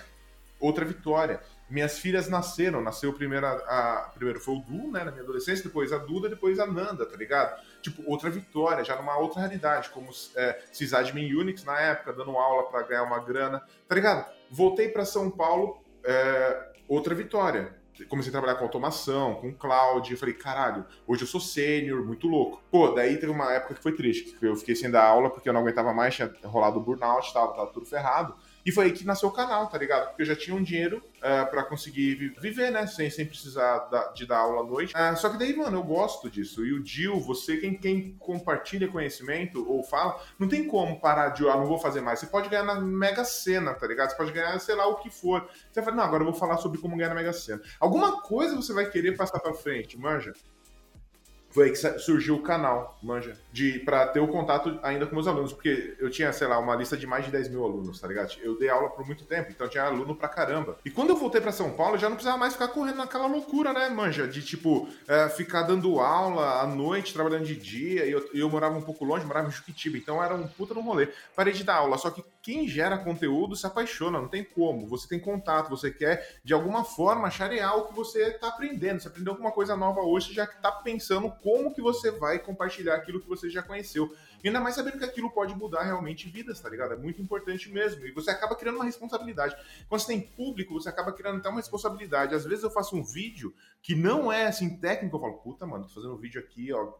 Outra 0.58 0.84
vitória 0.84 1.40
minhas 1.70 1.98
filhas 1.98 2.28
nasceram. 2.28 2.82
Nasceu 2.82 3.12
primeiro, 3.12 3.46
a, 3.46 3.52
a, 3.52 4.10
primeiro 4.14 4.40
foi 4.40 4.56
o 4.56 4.60
Du, 4.60 4.90
né, 4.90 5.04
na 5.04 5.10
minha 5.10 5.22
adolescência, 5.22 5.64
depois 5.64 5.92
a 5.92 5.98
Duda, 5.98 6.28
depois 6.28 6.58
a 6.58 6.66
Nanda, 6.66 7.06
tá 7.06 7.16
ligado? 7.16 7.60
Tipo, 7.80 8.02
outra 8.10 8.28
vitória, 8.28 8.84
já 8.84 8.96
numa 8.96 9.16
outra 9.16 9.40
realidade, 9.40 9.88
como 9.90 10.10
é, 10.36 10.60
sysadmin 10.72 11.32
Unix 11.34 11.64
na 11.64 11.78
época, 11.80 12.12
dando 12.12 12.32
aula 12.32 12.64
para 12.64 12.82
ganhar 12.82 13.04
uma 13.04 13.20
grana, 13.20 13.62
tá 13.88 13.94
ligado? 13.94 14.30
Voltei 14.50 14.88
para 14.88 15.04
São 15.04 15.30
Paulo, 15.30 15.82
é, 16.04 16.72
outra 16.88 17.14
vitória. 17.14 17.78
Comecei 18.08 18.30
a 18.30 18.32
trabalhar 18.32 18.54
com 18.54 18.64
automação, 18.64 19.34
com 19.34 19.52
cloud, 19.52 20.12
e 20.12 20.16
falei, 20.16 20.34
caralho, 20.34 20.86
hoje 21.06 21.22
eu 21.22 21.26
sou 21.26 21.40
sênior, 21.40 22.02
muito 22.02 22.26
louco. 22.26 22.62
Pô, 22.70 22.88
daí 22.88 23.18
teve 23.18 23.30
uma 23.30 23.52
época 23.52 23.74
que 23.74 23.82
foi 23.82 23.92
triste, 23.92 24.38
que 24.38 24.46
eu 24.46 24.56
fiquei 24.56 24.74
sem 24.74 24.90
dar 24.90 25.04
aula 25.04 25.28
porque 25.28 25.46
eu 25.48 25.52
não 25.52 25.60
aguentava 25.60 25.92
mais, 25.92 26.14
tinha 26.14 26.32
rolado 26.44 26.80
burnout, 26.80 27.30
tava, 27.32 27.52
tava 27.52 27.66
tudo 27.72 27.84
ferrado. 27.84 28.34
E 28.64 28.72
foi 28.72 28.86
aí 28.86 28.92
que 28.92 29.04
nasceu 29.04 29.28
o 29.28 29.32
canal, 29.32 29.66
tá 29.68 29.78
ligado? 29.78 30.08
Porque 30.08 30.22
eu 30.22 30.26
já 30.26 30.36
tinha 30.36 30.54
um 30.54 30.62
dinheiro 30.62 30.98
uh, 31.22 31.26
é, 31.26 31.44
para 31.44 31.64
conseguir 31.64 32.34
viver, 32.40 32.70
né? 32.70 32.86
Sem, 32.86 33.08
sem 33.10 33.24
precisar 33.24 33.78
da, 33.90 34.08
de 34.08 34.26
dar 34.26 34.38
aula 34.38 34.62
à 34.62 34.64
noite. 34.64 34.94
Uh, 34.94 35.16
só 35.16 35.28
que 35.28 35.38
daí, 35.38 35.56
mano, 35.56 35.78
eu 35.78 35.82
gosto 35.82 36.28
disso. 36.30 36.64
E 36.64 36.72
o 36.72 36.82
Dil, 36.82 37.18
você, 37.20 37.56
quem, 37.56 37.74
quem 37.74 38.16
compartilha 38.18 38.88
conhecimento 38.88 39.64
ou 39.68 39.82
fala, 39.82 40.20
não 40.38 40.48
tem 40.48 40.66
como 40.66 41.00
parar 41.00 41.30
de, 41.30 41.48
ah, 41.48 41.56
não 41.56 41.66
vou 41.66 41.78
fazer 41.78 42.00
mais. 42.00 42.18
Você 42.18 42.26
pode 42.26 42.48
ganhar 42.48 42.64
na 42.64 42.80
Mega 42.80 43.24
Sena, 43.24 43.74
tá 43.74 43.86
ligado? 43.86 44.10
Você 44.10 44.16
pode 44.16 44.32
ganhar, 44.32 44.58
sei 44.60 44.74
lá, 44.74 44.86
o 44.86 44.96
que 44.96 45.10
for. 45.10 45.48
Você 45.70 45.80
vai 45.80 45.84
falar, 45.84 45.96
não, 45.96 46.04
agora 46.04 46.22
eu 46.22 46.30
vou 46.30 46.34
falar 46.34 46.58
sobre 46.58 46.80
como 46.80 46.96
ganhar 46.96 47.10
na 47.10 47.14
Mega 47.14 47.32
Sena. 47.32 47.60
Alguma 47.78 48.20
coisa 48.22 48.56
você 48.56 48.72
vai 48.72 48.90
querer 48.90 49.16
passar 49.16 49.40
pra 49.40 49.54
frente, 49.54 49.98
manja? 49.98 50.32
Foi 51.50 51.66
aí 51.66 51.70
que 51.70 51.98
surgiu 51.98 52.36
o 52.36 52.42
canal, 52.42 52.98
manja, 53.02 53.36
de 53.52 53.80
para 53.80 54.06
ter 54.06 54.20
o 54.20 54.28
contato 54.28 54.78
ainda 54.82 55.06
com 55.06 55.14
meus 55.14 55.26
alunos, 55.26 55.52
porque 55.52 55.96
eu 55.98 56.08
tinha, 56.08 56.32
sei 56.32 56.46
lá, 56.46 56.58
uma 56.58 56.76
lista 56.76 56.96
de 56.96 57.06
mais 57.06 57.24
de 57.24 57.30
10 57.30 57.48
mil 57.48 57.64
alunos, 57.64 58.00
tá 58.00 58.06
ligado? 58.06 58.36
Eu 58.40 58.58
dei 58.58 58.68
aula 58.68 58.88
por 58.90 59.04
muito 59.04 59.24
tempo, 59.24 59.50
então 59.50 59.68
tinha 59.68 59.84
aluno 59.84 60.14
pra 60.14 60.28
caramba. 60.28 60.78
E 60.84 60.90
quando 60.90 61.10
eu 61.10 61.16
voltei 61.16 61.40
para 61.40 61.52
São 61.52 61.72
Paulo, 61.72 61.96
eu 61.96 61.98
já 61.98 62.08
não 62.08 62.16
precisava 62.16 62.38
mais 62.38 62.52
ficar 62.52 62.68
correndo 62.68 62.96
naquela 62.96 63.26
loucura, 63.26 63.72
né, 63.72 63.88
manja, 63.88 64.28
de 64.28 64.42
tipo, 64.42 64.88
é, 65.08 65.28
ficar 65.28 65.62
dando 65.62 65.98
aula 65.98 66.60
à 66.60 66.66
noite, 66.66 67.12
trabalhando 67.12 67.44
de 67.44 67.56
dia, 67.56 68.06
e 68.06 68.12
eu, 68.12 68.30
eu 68.32 68.48
morava 68.48 68.78
um 68.78 68.82
pouco 68.82 69.04
longe, 69.04 69.26
morava 69.26 69.48
em 69.48 69.52
Juquitiba, 69.52 69.96
então 69.96 70.22
era 70.22 70.34
um 70.34 70.46
puta 70.46 70.72
no 70.72 70.80
rolê. 70.80 71.08
Parei 71.34 71.52
de 71.52 71.64
dar 71.64 71.76
aula, 71.76 71.98
só 71.98 72.10
que 72.10 72.22
quem 72.42 72.66
gera 72.66 72.96
conteúdo 72.98 73.54
se 73.54 73.66
apaixona, 73.66 74.20
não 74.20 74.28
tem 74.28 74.42
como. 74.42 74.86
Você 74.86 75.06
tem 75.06 75.20
contato, 75.20 75.68
você 75.68 75.90
quer 75.90 76.40
de 76.42 76.54
alguma 76.54 76.84
forma 76.84 77.30
charear 77.30 77.76
o 77.76 77.86
que 77.86 77.94
você 77.94 78.28
está 78.28 78.48
aprendendo. 78.48 79.00
Se 79.00 79.08
aprendeu 79.08 79.32
alguma 79.32 79.52
coisa 79.52 79.76
nova 79.76 80.00
hoje, 80.00 80.28
você 80.28 80.34
já 80.34 80.44
está 80.44 80.72
pensando 80.72 81.30
como 81.42 81.74
que 81.74 81.82
você 81.82 82.10
vai 82.10 82.38
compartilhar 82.38 82.94
aquilo 82.94 83.20
que 83.20 83.28
você 83.28 83.50
já 83.50 83.62
conheceu. 83.62 84.14
E 84.42 84.48
ainda 84.48 84.60
mais 84.60 84.74
sabendo 84.74 84.98
que 84.98 85.04
aquilo 85.04 85.30
pode 85.30 85.54
mudar 85.54 85.82
realmente 85.82 86.28
vidas, 86.28 86.60
tá 86.60 86.68
ligado? 86.68 86.94
É 86.94 86.96
muito 86.96 87.20
importante 87.20 87.70
mesmo. 87.70 88.06
E 88.06 88.12
você 88.12 88.30
acaba 88.30 88.56
criando 88.56 88.76
uma 88.76 88.84
responsabilidade. 88.84 89.54
Quando 89.88 90.00
você 90.00 90.06
tem 90.06 90.20
público, 90.20 90.74
você 90.74 90.88
acaba 90.88 91.12
criando 91.12 91.38
até 91.38 91.48
uma 91.48 91.60
responsabilidade. 91.60 92.34
Às 92.34 92.44
vezes 92.44 92.64
eu 92.64 92.70
faço 92.70 92.96
um 92.96 93.04
vídeo 93.04 93.54
que 93.82 93.94
não 93.94 94.32
é 94.32 94.46
assim 94.46 94.76
técnico, 94.78 95.16
eu 95.16 95.20
falo, 95.20 95.34
puta, 95.34 95.66
mano, 95.66 95.84
tô 95.84 95.94
fazendo 95.94 96.14
um 96.14 96.18
vídeo 96.18 96.40
aqui, 96.40 96.72
ó 96.72 96.92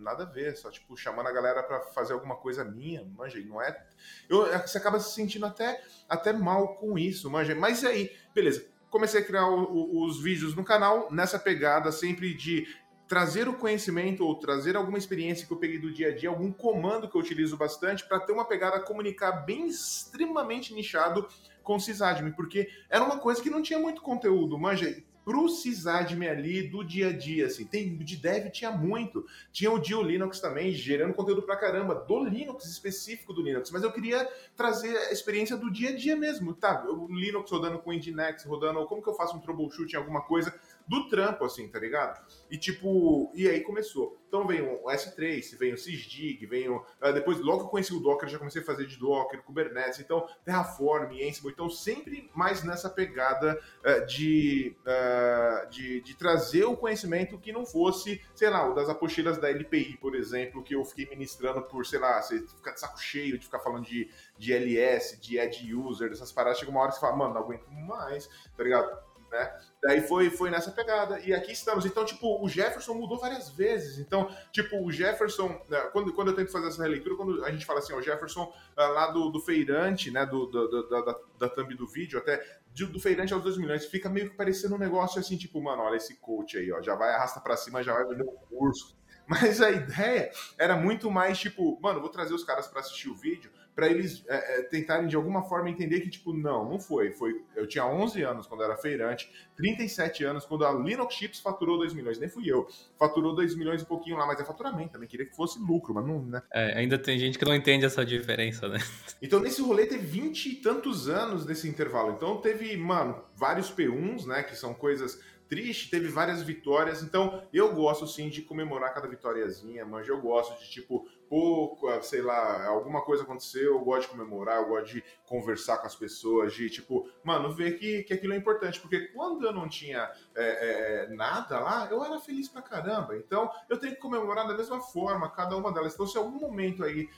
nada 0.00 0.24
a 0.24 0.26
ver, 0.26 0.56
só 0.56 0.70
tipo 0.70 0.96
chamando 0.96 1.28
a 1.28 1.32
galera 1.32 1.62
para 1.62 1.80
fazer 1.80 2.12
alguma 2.12 2.36
coisa 2.36 2.64
minha, 2.64 3.04
manja, 3.16 3.38
não 3.40 3.60
é. 3.60 3.84
Eu, 4.28 4.46
você 4.60 4.78
acaba 4.78 5.00
se 5.00 5.14
sentindo 5.14 5.46
até, 5.46 5.82
até 6.08 6.32
mal 6.32 6.76
com 6.76 6.98
isso, 6.98 7.30
manja. 7.30 7.54
Mas 7.54 7.84
aí, 7.84 8.10
beleza. 8.34 8.66
Comecei 8.90 9.20
a 9.20 9.24
criar 9.24 9.48
o, 9.48 9.64
o, 9.64 10.04
os 10.06 10.22
vídeos 10.22 10.54
no 10.54 10.64
canal 10.64 11.08
nessa 11.10 11.38
pegada 11.38 11.90
sempre 11.90 12.34
de 12.34 12.66
trazer 13.08 13.48
o 13.48 13.54
conhecimento 13.54 14.24
ou 14.24 14.34
trazer 14.34 14.76
alguma 14.76 14.98
experiência 14.98 15.46
que 15.46 15.52
eu 15.52 15.58
peguei 15.58 15.78
do 15.78 15.92
dia 15.92 16.08
a 16.08 16.14
dia, 16.14 16.28
algum 16.28 16.52
comando 16.52 17.08
que 17.08 17.16
eu 17.16 17.20
utilizo 17.20 17.56
bastante 17.56 18.06
para 18.06 18.20
ter 18.20 18.32
uma 18.32 18.44
pegada 18.44 18.80
comunicar 18.80 19.32
bem 19.32 19.66
extremamente 19.66 20.74
nichado 20.74 21.28
com 21.62 21.76
o 21.76 21.80
sysadmin, 21.80 22.32
porque 22.32 22.68
era 22.88 23.04
uma 23.04 23.18
coisa 23.18 23.42
que 23.42 23.50
não 23.50 23.62
tinha 23.62 23.78
muito 23.78 24.00
conteúdo, 24.02 24.58
manja 24.58 25.02
pro 25.26 25.48
sysadmin 25.48 26.28
ali 26.28 26.68
do 26.68 26.84
dia 26.84 27.08
a 27.08 27.12
dia, 27.12 27.46
assim. 27.46 27.64
Tem, 27.64 27.96
de 27.96 28.16
dev 28.16 28.48
tinha 28.48 28.70
muito. 28.70 29.26
Tinha 29.50 29.72
o 29.72 29.78
Dio 29.80 30.00
Linux 30.00 30.38
também, 30.38 30.72
gerando 30.72 31.14
conteúdo 31.14 31.42
pra 31.42 31.56
caramba, 31.56 31.96
do 31.96 32.22
Linux, 32.22 32.64
específico 32.66 33.32
do 33.32 33.42
Linux. 33.42 33.72
Mas 33.72 33.82
eu 33.82 33.90
queria 33.90 34.24
trazer 34.54 34.96
a 34.96 35.10
experiência 35.10 35.56
do 35.56 35.68
dia 35.68 35.90
a 35.90 35.96
dia 35.96 36.14
mesmo, 36.14 36.54
tá? 36.54 36.86
O 36.88 37.08
Linux 37.12 37.50
rodando 37.50 37.80
com 37.80 37.90
o 37.90 37.92
Nginx, 37.92 38.44
rodando... 38.44 38.86
Como 38.86 39.02
que 39.02 39.08
eu 39.08 39.14
faço 39.14 39.36
um 39.36 39.40
troubleshoot 39.40 39.92
em 39.92 39.96
alguma 39.96 40.22
coisa? 40.22 40.54
Do 40.86 41.08
trampo, 41.08 41.44
assim, 41.44 41.68
tá 41.68 41.78
ligado? 41.78 42.24
E 42.50 42.56
tipo, 42.56 43.30
e 43.34 43.48
aí 43.48 43.60
começou. 43.60 44.18
Então 44.28 44.46
vem 44.46 44.60
o 44.60 44.84
S3, 44.84 45.56
vem 45.56 45.72
o 45.72 45.78
Sysdig, 45.78 46.44
vem 46.46 46.68
o. 46.68 46.76
Uh, 46.76 47.12
depois, 47.12 47.38
logo 47.38 47.60
que 47.60 47.64
eu 47.64 47.70
conheci 47.70 47.94
o 47.94 48.00
Docker, 48.00 48.28
já 48.28 48.38
comecei 48.38 48.60
a 48.60 48.64
fazer 48.64 48.86
de 48.86 48.98
Docker, 48.98 49.42
Kubernetes, 49.42 50.00
então 50.00 50.28
Terraform, 50.44 51.12
Ansible, 51.26 51.52
então 51.52 51.70
sempre 51.70 52.30
mais 52.34 52.62
nessa 52.62 52.90
pegada 52.90 53.60
uh, 53.84 54.06
de, 54.06 54.76
uh, 54.82 55.70
de, 55.70 56.00
de, 56.00 56.16
trazer 56.16 56.64
o 56.64 56.76
conhecimento 56.76 57.38
que 57.38 57.52
não 57.52 57.64
fosse, 57.64 58.20
sei 58.34 58.50
lá, 58.50 58.68
o 58.68 58.74
das 58.74 58.88
apostilas 58.88 59.38
da 59.38 59.48
LPI, 59.48 59.96
por 59.96 60.14
exemplo, 60.14 60.62
que 60.62 60.74
eu 60.74 60.84
fiquei 60.84 61.06
ministrando 61.06 61.62
por, 61.62 61.86
sei 61.86 61.98
lá, 61.98 62.20
você 62.20 62.40
ficar 62.46 62.72
de 62.72 62.80
saco 62.80 63.00
cheio 63.00 63.38
de 63.38 63.44
ficar 63.44 63.60
falando 63.60 63.84
de, 63.84 64.10
de 64.36 64.52
LS, 64.52 65.20
de 65.20 65.38
Edge 65.38 65.74
User, 65.74 66.10
dessas 66.10 66.32
paradas, 66.32 66.58
chega 66.58 66.70
uma 66.70 66.80
hora 66.80 66.88
que 66.88 66.96
você 66.96 67.00
fala, 67.00 67.16
mano, 67.16 67.34
não 67.34 67.40
aguento 67.42 67.66
mais, 67.70 68.28
tá 68.56 68.62
ligado? 68.62 69.05
Né? 69.30 69.52
Daí 69.82 70.00
foi, 70.00 70.30
foi 70.30 70.50
nessa 70.50 70.70
pegada. 70.70 71.20
E 71.20 71.32
aqui 71.32 71.52
estamos. 71.52 71.84
Então, 71.84 72.04
tipo, 72.04 72.44
o 72.44 72.48
Jefferson 72.48 72.94
mudou 72.94 73.18
várias 73.18 73.50
vezes. 73.50 73.98
Então, 73.98 74.28
tipo, 74.52 74.84
o 74.84 74.90
Jefferson, 74.90 75.60
né, 75.68 75.80
quando, 75.92 76.12
quando 76.12 76.28
eu 76.28 76.34
tento 76.34 76.50
fazer 76.50 76.68
essa 76.68 76.82
releitura, 76.82 77.16
quando 77.16 77.44
a 77.44 77.50
gente 77.50 77.64
fala 77.66 77.78
assim, 77.78 77.92
o 77.92 78.02
Jefferson 78.02 78.52
ah, 78.76 78.86
lá 78.88 79.10
do, 79.10 79.30
do 79.30 79.40
feirante, 79.40 80.10
né? 80.10 80.26
Do, 80.26 80.46
do, 80.46 80.88
da, 80.88 81.00
da, 81.00 81.18
da 81.38 81.48
thumb 81.48 81.74
do 81.74 81.86
vídeo, 81.86 82.18
até 82.18 82.42
do 82.84 83.00
feirante 83.00 83.32
aos 83.32 83.42
2 83.42 83.56
milhões, 83.56 83.86
fica 83.86 84.08
meio 84.08 84.30
que 84.30 84.36
parecendo 84.36 84.74
um 84.74 84.78
negócio 84.78 85.18
assim, 85.18 85.36
tipo, 85.36 85.62
mano, 85.62 85.82
olha 85.82 85.96
esse 85.96 86.16
coach 86.16 86.58
aí, 86.58 86.70
ó, 86.70 86.82
já 86.82 86.94
vai 86.94 87.10
arrasta 87.14 87.40
para 87.40 87.56
cima, 87.56 87.82
já 87.82 87.94
vai 87.94 88.04
vender 88.06 88.24
um 88.24 88.36
curso. 88.48 88.96
Mas 89.26 89.60
a 89.60 89.70
ideia 89.70 90.30
era 90.58 90.76
muito 90.76 91.10
mais 91.10 91.38
tipo, 91.38 91.80
mano, 91.80 92.00
vou 92.00 92.10
trazer 92.10 92.34
os 92.34 92.44
caras 92.44 92.66
para 92.66 92.80
assistir 92.80 93.08
o 93.08 93.14
vídeo, 93.14 93.50
para 93.76 93.88
eles 93.88 94.24
é, 94.26 94.60
é, 94.60 94.62
tentarem 94.62 95.06
de 95.06 95.14
alguma 95.14 95.42
forma 95.42 95.68
entender 95.68 96.00
que, 96.00 96.08
tipo, 96.08 96.32
não, 96.32 96.66
não 96.66 96.80
foi. 96.80 97.12
foi. 97.12 97.42
Eu 97.54 97.66
tinha 97.66 97.84
11 97.84 98.22
anos 98.22 98.46
quando 98.46 98.64
era 98.64 98.74
feirante, 98.74 99.30
37 99.54 100.24
anos 100.24 100.46
quando 100.46 100.64
a 100.64 100.72
Linux 100.72 101.14
Chips 101.14 101.40
faturou 101.40 101.76
2 101.76 101.92
milhões, 101.92 102.18
nem 102.18 102.26
fui 102.26 102.50
eu. 102.50 102.66
Faturou 102.98 103.34
2 103.34 103.54
milhões 103.54 103.82
e 103.82 103.84
pouquinho 103.84 104.16
lá, 104.16 104.26
mas 104.26 104.40
é 104.40 104.44
faturamento, 104.44 104.92
também 104.92 105.06
queria 105.06 105.26
que 105.26 105.36
fosse 105.36 105.58
lucro, 105.58 105.92
mas 105.92 106.06
não, 106.06 106.22
né? 106.22 106.42
É, 106.50 106.78
ainda 106.78 106.98
tem 106.98 107.18
gente 107.18 107.38
que 107.38 107.44
não 107.44 107.54
entende 107.54 107.84
essa 107.84 108.02
diferença, 108.02 108.66
né? 108.66 108.78
Então 109.20 109.40
nesse 109.40 109.60
rolê 109.60 109.86
teve 109.86 110.06
20 110.06 110.46
e 110.46 110.54
tantos 110.56 111.08
anos 111.08 111.44
nesse 111.44 111.68
intervalo. 111.68 112.12
Então 112.12 112.38
teve, 112.38 112.74
mano, 112.78 113.22
vários 113.34 113.70
P1s, 113.70 114.26
né, 114.26 114.42
que 114.42 114.56
são 114.56 114.72
coisas 114.72 115.20
triste, 115.48 115.90
teve 115.90 116.08
várias 116.08 116.42
vitórias, 116.42 117.02
então 117.02 117.42
eu 117.52 117.72
gosto 117.74 118.06
sim 118.06 118.28
de 118.28 118.42
comemorar 118.42 118.92
cada 118.92 119.06
vitóriazinha, 119.06 119.84
mas 119.84 120.08
eu 120.08 120.20
gosto 120.20 120.58
de 120.60 120.68
tipo, 120.70 121.08
pô, 121.28 121.76
sei 122.02 122.22
lá, 122.22 122.66
alguma 122.66 123.02
coisa 123.02 123.22
aconteceu, 123.22 123.74
eu 123.74 123.80
gosto 123.80 124.02
de 124.02 124.16
comemorar, 124.16 124.58
eu 124.58 124.68
gosto 124.68 124.94
de 124.94 125.04
conversar 125.26 125.78
com 125.78 125.86
as 125.86 125.94
pessoas, 125.94 126.52
de 126.54 126.70
tipo, 126.70 127.08
mano, 127.24 127.52
ver 127.52 127.78
que, 127.78 128.02
que 128.04 128.14
aquilo 128.14 128.32
é 128.32 128.36
importante, 128.36 128.80
porque 128.80 129.08
quando 129.08 129.44
eu 129.44 129.52
não 129.52 129.68
tinha 129.68 130.10
é, 130.34 130.44
é, 130.44 131.04
é 131.04 131.08
nada 131.14 131.58
lá, 131.58 131.88
eu 131.90 132.04
era 132.04 132.18
feliz 132.20 132.48
pra 132.48 132.62
caramba, 132.62 133.16
então 133.16 133.50
eu 133.68 133.78
tenho 133.78 133.94
que 133.94 134.00
comemorar 134.00 134.46
da 134.46 134.56
mesma 134.56 134.80
forma, 134.80 135.30
cada 135.30 135.56
uma 135.56 135.72
delas. 135.72 135.94
Então, 135.94 136.06
se 136.06 136.16
algum 136.16 136.38
momento 136.38 136.84
aí, 136.84 137.08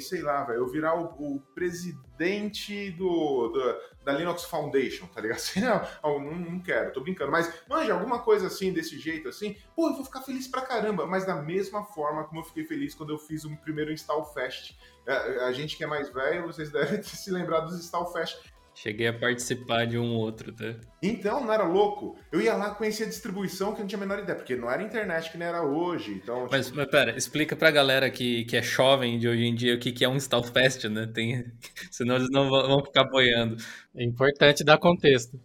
sei 0.00 0.22
lá, 0.22 0.44
velho, 0.44 0.60
eu 0.60 0.66
virar 0.66 0.94
o, 0.94 1.36
o 1.36 1.40
presidente 1.54 2.90
do, 2.92 3.48
do, 3.48 3.80
da 4.04 4.12
Linux 4.12 4.44
Foundation, 4.44 5.06
tá 5.06 5.20
ligado? 5.20 5.38
Assim, 5.40 5.60
não, 5.60 6.20
não, 6.20 6.34
não 6.36 6.60
quero, 6.60 6.92
tô 6.92 7.00
brincando, 7.00 7.30
mas 7.30 7.52
manja, 7.68 7.94
alguma 7.94 8.20
coisa 8.20 8.46
assim, 8.46 8.72
desse 8.72 8.98
jeito 8.98 9.28
assim, 9.28 9.56
pô, 9.74 9.88
eu 9.88 9.94
vou 9.94 10.04
ficar 10.04 10.20
feliz 10.20 10.46
pra 10.46 10.62
caramba, 10.62 11.06
mas 11.06 11.24
da 11.24 11.36
mesma 11.36 11.84
forma 11.84 12.24
como 12.24 12.40
eu 12.40 12.44
fiquei 12.44 12.64
feliz 12.64 12.94
quando 12.94 13.10
eu 13.10 13.18
fiz 13.18 13.44
o 13.44 13.49
primeiro 13.56 13.92
Install 13.92 14.24
Fest. 14.32 14.74
A, 15.06 15.12
é, 15.12 15.44
a 15.44 15.52
gente 15.52 15.76
que 15.76 15.84
é 15.84 15.86
mais 15.86 16.12
velho, 16.12 16.46
vocês 16.46 16.70
devem 16.72 17.02
se 17.02 17.30
lembrar 17.30 17.60
dos 17.60 17.78
Install 17.78 18.12
Fest. 18.12 18.38
Cheguei 18.72 19.08
a 19.08 19.12
participar 19.12 19.86
de 19.86 19.98
um 19.98 20.14
outro, 20.14 20.52
tá? 20.52 20.74
Então, 21.02 21.44
não 21.44 21.52
era 21.52 21.64
louco? 21.64 22.16
Eu 22.32 22.40
ia 22.40 22.54
lá 22.54 22.74
conhecer 22.74 23.04
a 23.04 23.08
distribuição 23.08 23.74
que 23.74 23.80
eu 23.80 23.80
não 23.80 23.86
tinha 23.86 23.98
a 23.98 24.00
menor 24.00 24.20
ideia, 24.20 24.36
porque 24.36 24.56
não 24.56 24.70
era 24.70 24.82
internet 24.82 25.30
que 25.30 25.36
nem 25.36 25.48
era 25.48 25.62
hoje. 25.62 26.12
Então, 26.12 26.46
mas, 26.50 26.66
tipo... 26.66 26.78
mas 26.78 26.88
pera, 26.88 27.16
explica 27.16 27.56
pra 27.56 27.70
galera 27.70 28.08
que, 28.08 28.44
que 28.44 28.56
é 28.56 28.62
jovem 28.62 29.18
de 29.18 29.28
hoje 29.28 29.44
em 29.44 29.54
dia 29.54 29.74
o 29.74 29.78
que, 29.78 29.92
que 29.92 30.04
é 30.04 30.08
um 30.08 30.16
Installfest, 30.16 30.84
né? 30.84 31.06
Tem... 31.12 31.44
Senão 31.90 32.16
eles 32.16 32.30
não 32.30 32.48
vão 32.48 32.82
ficar 32.84 33.02
apoiando. 33.02 33.56
É 33.94 34.04
importante 34.04 34.64
dar 34.64 34.78
contexto. 34.78 35.38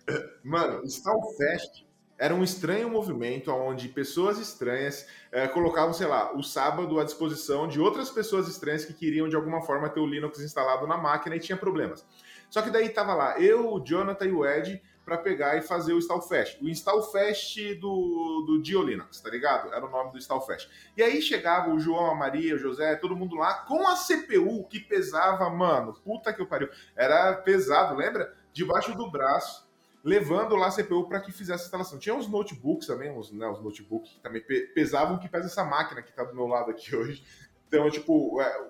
Mano, 0.43 0.83
Installfest 0.85 1.85
era 2.17 2.34
um 2.34 2.43
estranho 2.43 2.89
movimento 2.89 3.51
onde 3.51 3.89
pessoas 3.89 4.39
estranhas 4.39 5.07
é, 5.31 5.48
colocavam, 5.48 5.93
sei 5.93 6.07
lá, 6.07 6.34
o 6.36 6.41
sábado 6.41 7.00
à 7.00 7.03
disposição 7.03 7.67
de 7.67 7.79
outras 7.79 8.10
pessoas 8.10 8.48
estranhas 8.48 8.86
que 8.86 8.93
queriam 8.93 9.27
de 9.27 9.36
alguma 9.36 9.62
forma 9.62 9.89
ter 9.89 10.00
o 10.00 10.05
Linux 10.05 10.39
instalado 10.39 10.88
na 10.88 10.98
máquina 10.98 11.36
e 11.36 11.39
tinha 11.39 11.57
problemas. 11.57 12.05
Só 12.50 12.62
que 12.62 12.69
daí 12.69 12.89
tava 12.89 13.13
lá 13.13 13.39
eu, 13.39 13.74
o 13.74 13.79
Jonathan 13.84 14.25
e 14.25 14.31
o 14.31 14.45
Ed 14.45 14.81
para 15.03 15.17
pegar 15.17 15.55
e 15.57 15.62
fazer 15.62 15.93
o 15.93 16.00
Installfest. 16.00 16.60
O 16.62 16.69
Installfest 16.69 17.75
do, 17.79 18.43
do 18.48 18.62
Dio 18.62 18.81
Linux, 18.81 19.19
tá 19.19 19.29
ligado? 19.29 19.72
Era 19.74 19.86
o 19.86 19.89
nome 19.89 20.12
do 20.12 20.17
Installfest. 20.17 20.67
E 20.98 21.03
aí 21.03 21.22
chegava 21.22 21.69
o 21.69 21.79
João, 21.79 22.10
a 22.10 22.15
Maria, 22.15 22.55
o 22.55 22.57
José, 22.57 22.95
todo 22.95 23.15
mundo 23.15 23.36
lá 23.36 23.53
com 23.65 23.88
a 23.88 23.95
CPU 23.95 24.63
que 24.67 24.79
pesava, 24.79 25.48
mano, 25.50 25.93
puta 26.03 26.34
que 26.34 26.41
eu 26.41 26.48
pariu. 26.48 26.69
Era 26.95 27.34
pesado, 27.34 27.95
lembra? 27.95 28.34
Debaixo 28.51 28.95
do 28.95 29.12
braço 29.12 29.64
levando 30.05 30.55
lá 30.55 30.67
a 30.67 30.71
CPU 30.71 31.07
para 31.07 31.19
que 31.19 31.31
fizesse 31.31 31.63
a 31.63 31.65
instalação. 31.65 31.97
Tinha 31.97 32.13
uns 32.13 32.27
notebooks 32.27 32.85
também, 32.85 33.12
uns, 33.12 33.31
né, 33.31 33.47
os 33.47 33.59
notebooks 33.59 34.12
que 34.13 34.19
também 34.19 34.43
pesavam 34.75 35.17
que 35.17 35.27
pesa 35.27 35.47
essa 35.47 35.65
máquina 35.65 36.03
que 36.03 36.12
está 36.12 36.24
do 36.24 36.35
meu 36.35 36.45
lado 36.45 36.69
aqui 36.69 36.93
hoje. 36.95 37.25
Então, 37.67 37.89
tipo, 37.89 38.39
é, 38.39 38.67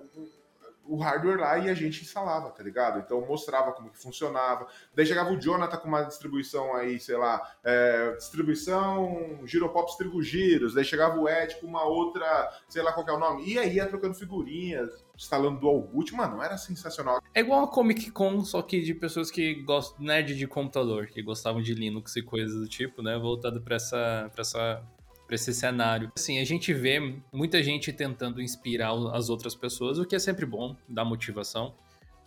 o 0.87 0.97
hardware 0.97 1.39
lá 1.39 1.57
e 1.57 1.69
a 1.69 1.73
gente 1.73 2.01
instalava, 2.01 2.49
tá 2.51 2.63
ligado? 2.63 2.99
Então 2.99 3.25
mostrava 3.25 3.71
como 3.71 3.89
que 3.89 3.97
funcionava. 3.97 4.67
Daí 4.93 5.05
chegava 5.05 5.31
o 5.31 5.39
Jonathan 5.39 5.77
com 5.77 5.87
uma 5.87 6.03
distribuição 6.03 6.75
aí, 6.75 6.99
sei 6.99 7.17
lá, 7.17 7.41
é, 7.63 8.15
distribuição 8.17 9.39
Giropops 9.45 9.95
Trigo 9.95 10.21
Giros. 10.21 10.73
Daí 10.73 10.85
chegava 10.85 11.19
o 11.19 11.27
Ed 11.27 11.55
com 11.55 11.67
uma 11.67 11.83
outra, 11.83 12.51
sei 12.67 12.81
lá 12.81 12.91
qual 12.93 13.07
é 13.07 13.13
o 13.13 13.19
nome. 13.19 13.45
E 13.45 13.57
aí 13.57 13.75
ia 13.75 13.87
trocando 13.87 14.13
figurinhas, 14.13 14.89
instalando 15.15 15.59
dual 15.59 15.81
boot. 15.81 16.13
Mano, 16.13 16.41
era 16.41 16.57
sensacional. 16.57 17.21
É 17.33 17.39
igual 17.39 17.63
a 17.63 17.67
Comic 17.67 18.11
Con, 18.11 18.43
só 18.43 18.61
que 18.61 18.81
de 18.81 18.93
pessoas 18.93 19.31
que 19.31 19.55
gostam, 19.63 20.05
nerd 20.05 20.35
de 20.35 20.47
computador, 20.47 21.07
que 21.07 21.21
gostavam 21.21 21.61
de 21.61 21.73
Linux 21.73 22.15
e 22.15 22.21
coisas 22.21 22.59
do 22.59 22.67
tipo, 22.67 23.01
né? 23.01 23.17
Voltado 23.17 23.61
para 23.61 23.75
essa, 23.75 24.29
pra 24.33 24.41
essa 24.41 24.83
para 25.25 25.35
esse 25.35 25.53
cenário. 25.53 26.11
Assim, 26.15 26.39
a 26.39 26.45
gente 26.45 26.73
vê 26.73 26.99
muita 27.31 27.61
gente 27.63 27.91
tentando 27.91 28.41
inspirar 28.41 28.91
as 29.13 29.29
outras 29.29 29.55
pessoas, 29.55 29.97
o 29.97 30.05
que 30.05 30.15
é 30.15 30.19
sempre 30.19 30.45
bom, 30.45 30.75
dá 30.87 31.03
motivação. 31.03 31.73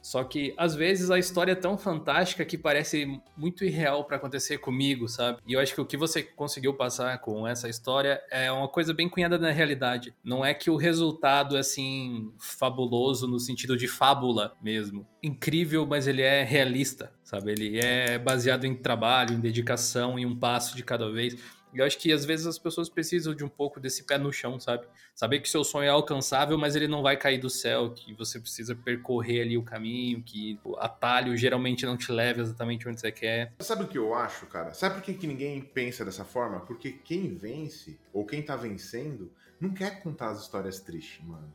Só 0.01 0.23
que 0.25 0.55
às 0.57 0.75
vezes 0.75 1.11
a 1.11 1.19
história 1.19 1.53
é 1.53 1.57
tão 1.57 1.77
fantástica 1.77 2.45
que 2.45 2.57
parece 2.57 3.21
muito 3.37 3.65
irreal 3.65 4.05
para 4.05 4.17
acontecer 4.17 4.59
comigo, 4.59 5.09
sabe? 5.09 5.39
E 5.47 5.53
eu 5.53 5.61
acho 5.61 5.75
que 5.75 5.81
o 5.81 5.85
que 5.85 5.97
você 5.97 6.23
conseguiu 6.23 6.73
passar 6.75 7.19
com 7.19 7.47
essa 7.47 7.69
história 7.69 8.23
é 8.31 8.51
uma 8.51 8.69
coisa 8.69 8.95
bem 8.95 9.09
cunhada 9.09 9.39
na 9.39 9.51
realidade. 9.51 10.15
Não 10.23 10.45
é 10.45 10.55
que 10.55 10.71
o 10.71 10.77
resultado 10.77 11.57
é 11.57 11.61
assim 11.61 12.33
fabuloso 12.39 13.27
no 13.27 13.39
sentido 13.39 13.77
de 13.77 13.89
fábula 13.89 14.55
mesmo. 14.63 15.07
Incrível, 15.23 15.85
mas 15.85 16.07
ele 16.07 16.23
é 16.23 16.45
realista, 16.45 17.13
sabe? 17.25 17.53
Ele 17.53 17.79
é 17.79 18.19
baseado 18.19 18.65
em 18.65 18.75
trabalho, 18.75 19.35
em 19.35 19.41
dedicação, 19.41 20.19
em 20.19 20.25
um 20.25 20.35
passo 20.35 20.77
de 20.77 20.85
cada 20.85 21.11
vez. 21.11 21.37
Eu 21.81 21.87
acho 21.87 21.99
que 21.99 22.13
às 22.13 22.25
vezes 22.25 22.47
as 22.47 22.59
pessoas 22.59 22.89
precisam 22.89 23.35
de 23.35 23.45
um 23.45 23.49
pouco 23.49 23.79
desse 23.79 24.03
pé 24.03 24.19
no 24.19 24.33
chão, 24.33 24.59
sabe? 24.59 24.87
Saber 25.15 25.41
que 25.41 25.49
seu 25.49 25.63
sonho 25.63 25.87
é 25.87 25.91
alcançável, 25.91 26.59
mas 26.59 26.75
ele 26.75 26.89
não 26.89 27.03
vai 27.03 27.17
cair 27.17 27.39
do 27.39 27.49
céu, 27.49 27.91
que 27.91 28.13
você 28.15 28.41
precisa 28.41 28.75
percorrer 28.75 29.43
ali 29.43 29.57
o 29.57 29.63
caminho, 29.63 30.23
que 30.23 30.59
o 30.65 30.77
atalho 30.77 31.37
geralmente 31.37 31.87
não 31.87 31.97
te 31.97 32.11
leva 32.11 32.41
exatamente 32.41 32.89
onde 32.89 33.01
você 33.01 33.13
quer. 33.13 33.53
Sabe 33.61 33.85
o 33.85 33.89
que 33.89 33.99
eu 33.99 34.15
acho, 34.15 34.47
cara? 34.47 34.75
Sabe 34.75 34.97
por 34.97 35.05
que, 35.05 35.15
que 35.15 35.27
ninguém 35.27 35.61
pensa 35.61 36.05
dessa 36.05 36.25
forma? 36.25 36.61
Porque 36.61 36.93
quem 36.93 37.37
vence, 37.37 37.99
ou 38.13 38.27
quem 38.27 38.43
tá 38.43 38.57
vencendo, 38.57 39.31
não 39.61 39.71
quer 39.71 40.03
contar 40.03 40.31
as 40.31 40.43
histórias 40.43 40.81
tristes, 40.81 41.25
mano. 41.25 41.53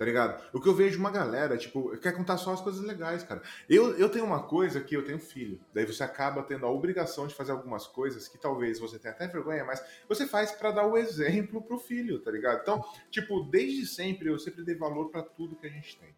Tá 0.00 0.06
ligado? 0.06 0.42
O 0.54 0.58
que 0.58 0.66
eu 0.66 0.74
vejo 0.74 0.98
uma 0.98 1.10
galera, 1.10 1.58
tipo, 1.58 1.94
quer 1.98 2.12
contar 2.12 2.38
só 2.38 2.54
as 2.54 2.60
coisas 2.62 2.80
legais, 2.80 3.22
cara. 3.22 3.42
Eu, 3.68 3.98
eu 3.98 4.08
tenho 4.08 4.24
uma 4.24 4.42
coisa 4.42 4.80
que 4.80 4.96
eu 4.96 5.04
tenho 5.04 5.18
filho, 5.18 5.60
daí 5.74 5.84
você 5.84 6.02
acaba 6.02 6.42
tendo 6.42 6.64
a 6.64 6.70
obrigação 6.70 7.26
de 7.26 7.34
fazer 7.34 7.52
algumas 7.52 7.86
coisas 7.86 8.26
que 8.26 8.38
talvez 8.38 8.78
você 8.78 8.98
tenha 8.98 9.12
até 9.12 9.26
vergonha, 9.26 9.62
mas 9.62 9.84
você 10.08 10.26
faz 10.26 10.52
para 10.52 10.70
dar 10.70 10.86
o 10.86 10.96
exemplo 10.96 11.60
pro 11.60 11.78
filho, 11.78 12.18
tá 12.18 12.30
ligado? 12.30 12.62
Então, 12.62 12.82
tipo, 13.10 13.42
desde 13.42 13.84
sempre 13.84 14.30
eu 14.30 14.38
sempre 14.38 14.64
dei 14.64 14.74
valor 14.74 15.10
para 15.10 15.22
tudo 15.22 15.54
que 15.54 15.66
a 15.66 15.70
gente 15.70 15.98
tem 15.98 16.14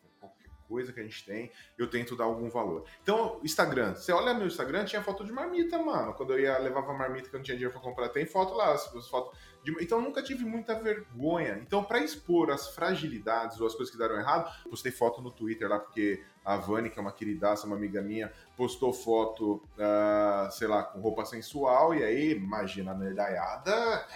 coisa 0.73 0.91
que 0.91 1.01
a 1.01 1.03
gente 1.03 1.23
tem, 1.27 1.53
eu 1.77 1.87
tento 1.87 2.17
dar 2.17 2.25
algum 2.25 2.49
valor. 2.49 2.87
Então, 3.03 3.39
Instagram, 3.45 3.95
você 3.95 4.11
olha 4.11 4.33
meu 4.33 4.47
Instagram, 4.47 4.87
tinha 4.87 5.03
foto 5.03 5.23
de 5.23 5.31
marmita, 5.31 5.77
mano. 5.79 6.15
Quando 6.15 6.33
eu 6.33 6.41
ia 6.41 6.57
levava 6.57 6.95
marmita 6.95 7.29
que 7.29 7.35
eu 7.35 7.39
não 7.39 7.45
tinha 7.45 7.57
dinheiro 7.59 7.75
pra 7.75 7.83
comprar, 7.83 8.09
tem 8.09 8.25
foto 8.25 8.55
lá, 8.55 8.73
as 8.73 8.87
fotos 8.87 9.39
de... 9.63 9.73
Então, 9.81 9.99
eu 9.99 10.05
nunca 10.05 10.23
tive 10.23 10.45
muita 10.45 10.75
vergonha. 10.75 11.59
Então, 11.65 11.85
para 11.85 11.99
expor 11.99 12.51
as 12.51 12.69
fragilidades 12.69 13.61
ou 13.61 13.67
as 13.67 13.75
coisas 13.75 13.93
que 13.93 13.99
deram 13.99 14.19
errado, 14.19 14.53
postei 14.69 14.93
foto 14.93 15.21
no 15.21 15.31
Twitter 15.31 15.69
lá, 15.69 15.79
porque 15.79 16.23
a 16.45 16.57
Vani, 16.57 16.91
que 16.91 16.99
é 16.99 17.03
uma 17.03 17.13
queridaça, 17.13 17.67
uma 17.67 17.77
amiga 17.77 18.03
minha, 18.03 18.33
postou 18.57 18.93
foto, 18.93 19.63
uh, 19.77 20.51
sei 20.51 20.67
lá, 20.67 20.83
com 20.83 21.01
roupa 21.01 21.25
sensual, 21.25 21.95
e 21.95 22.03
aí, 22.03 22.33
imagina 22.33 22.91
a 22.93 22.95
nerdaiada, 22.95 24.07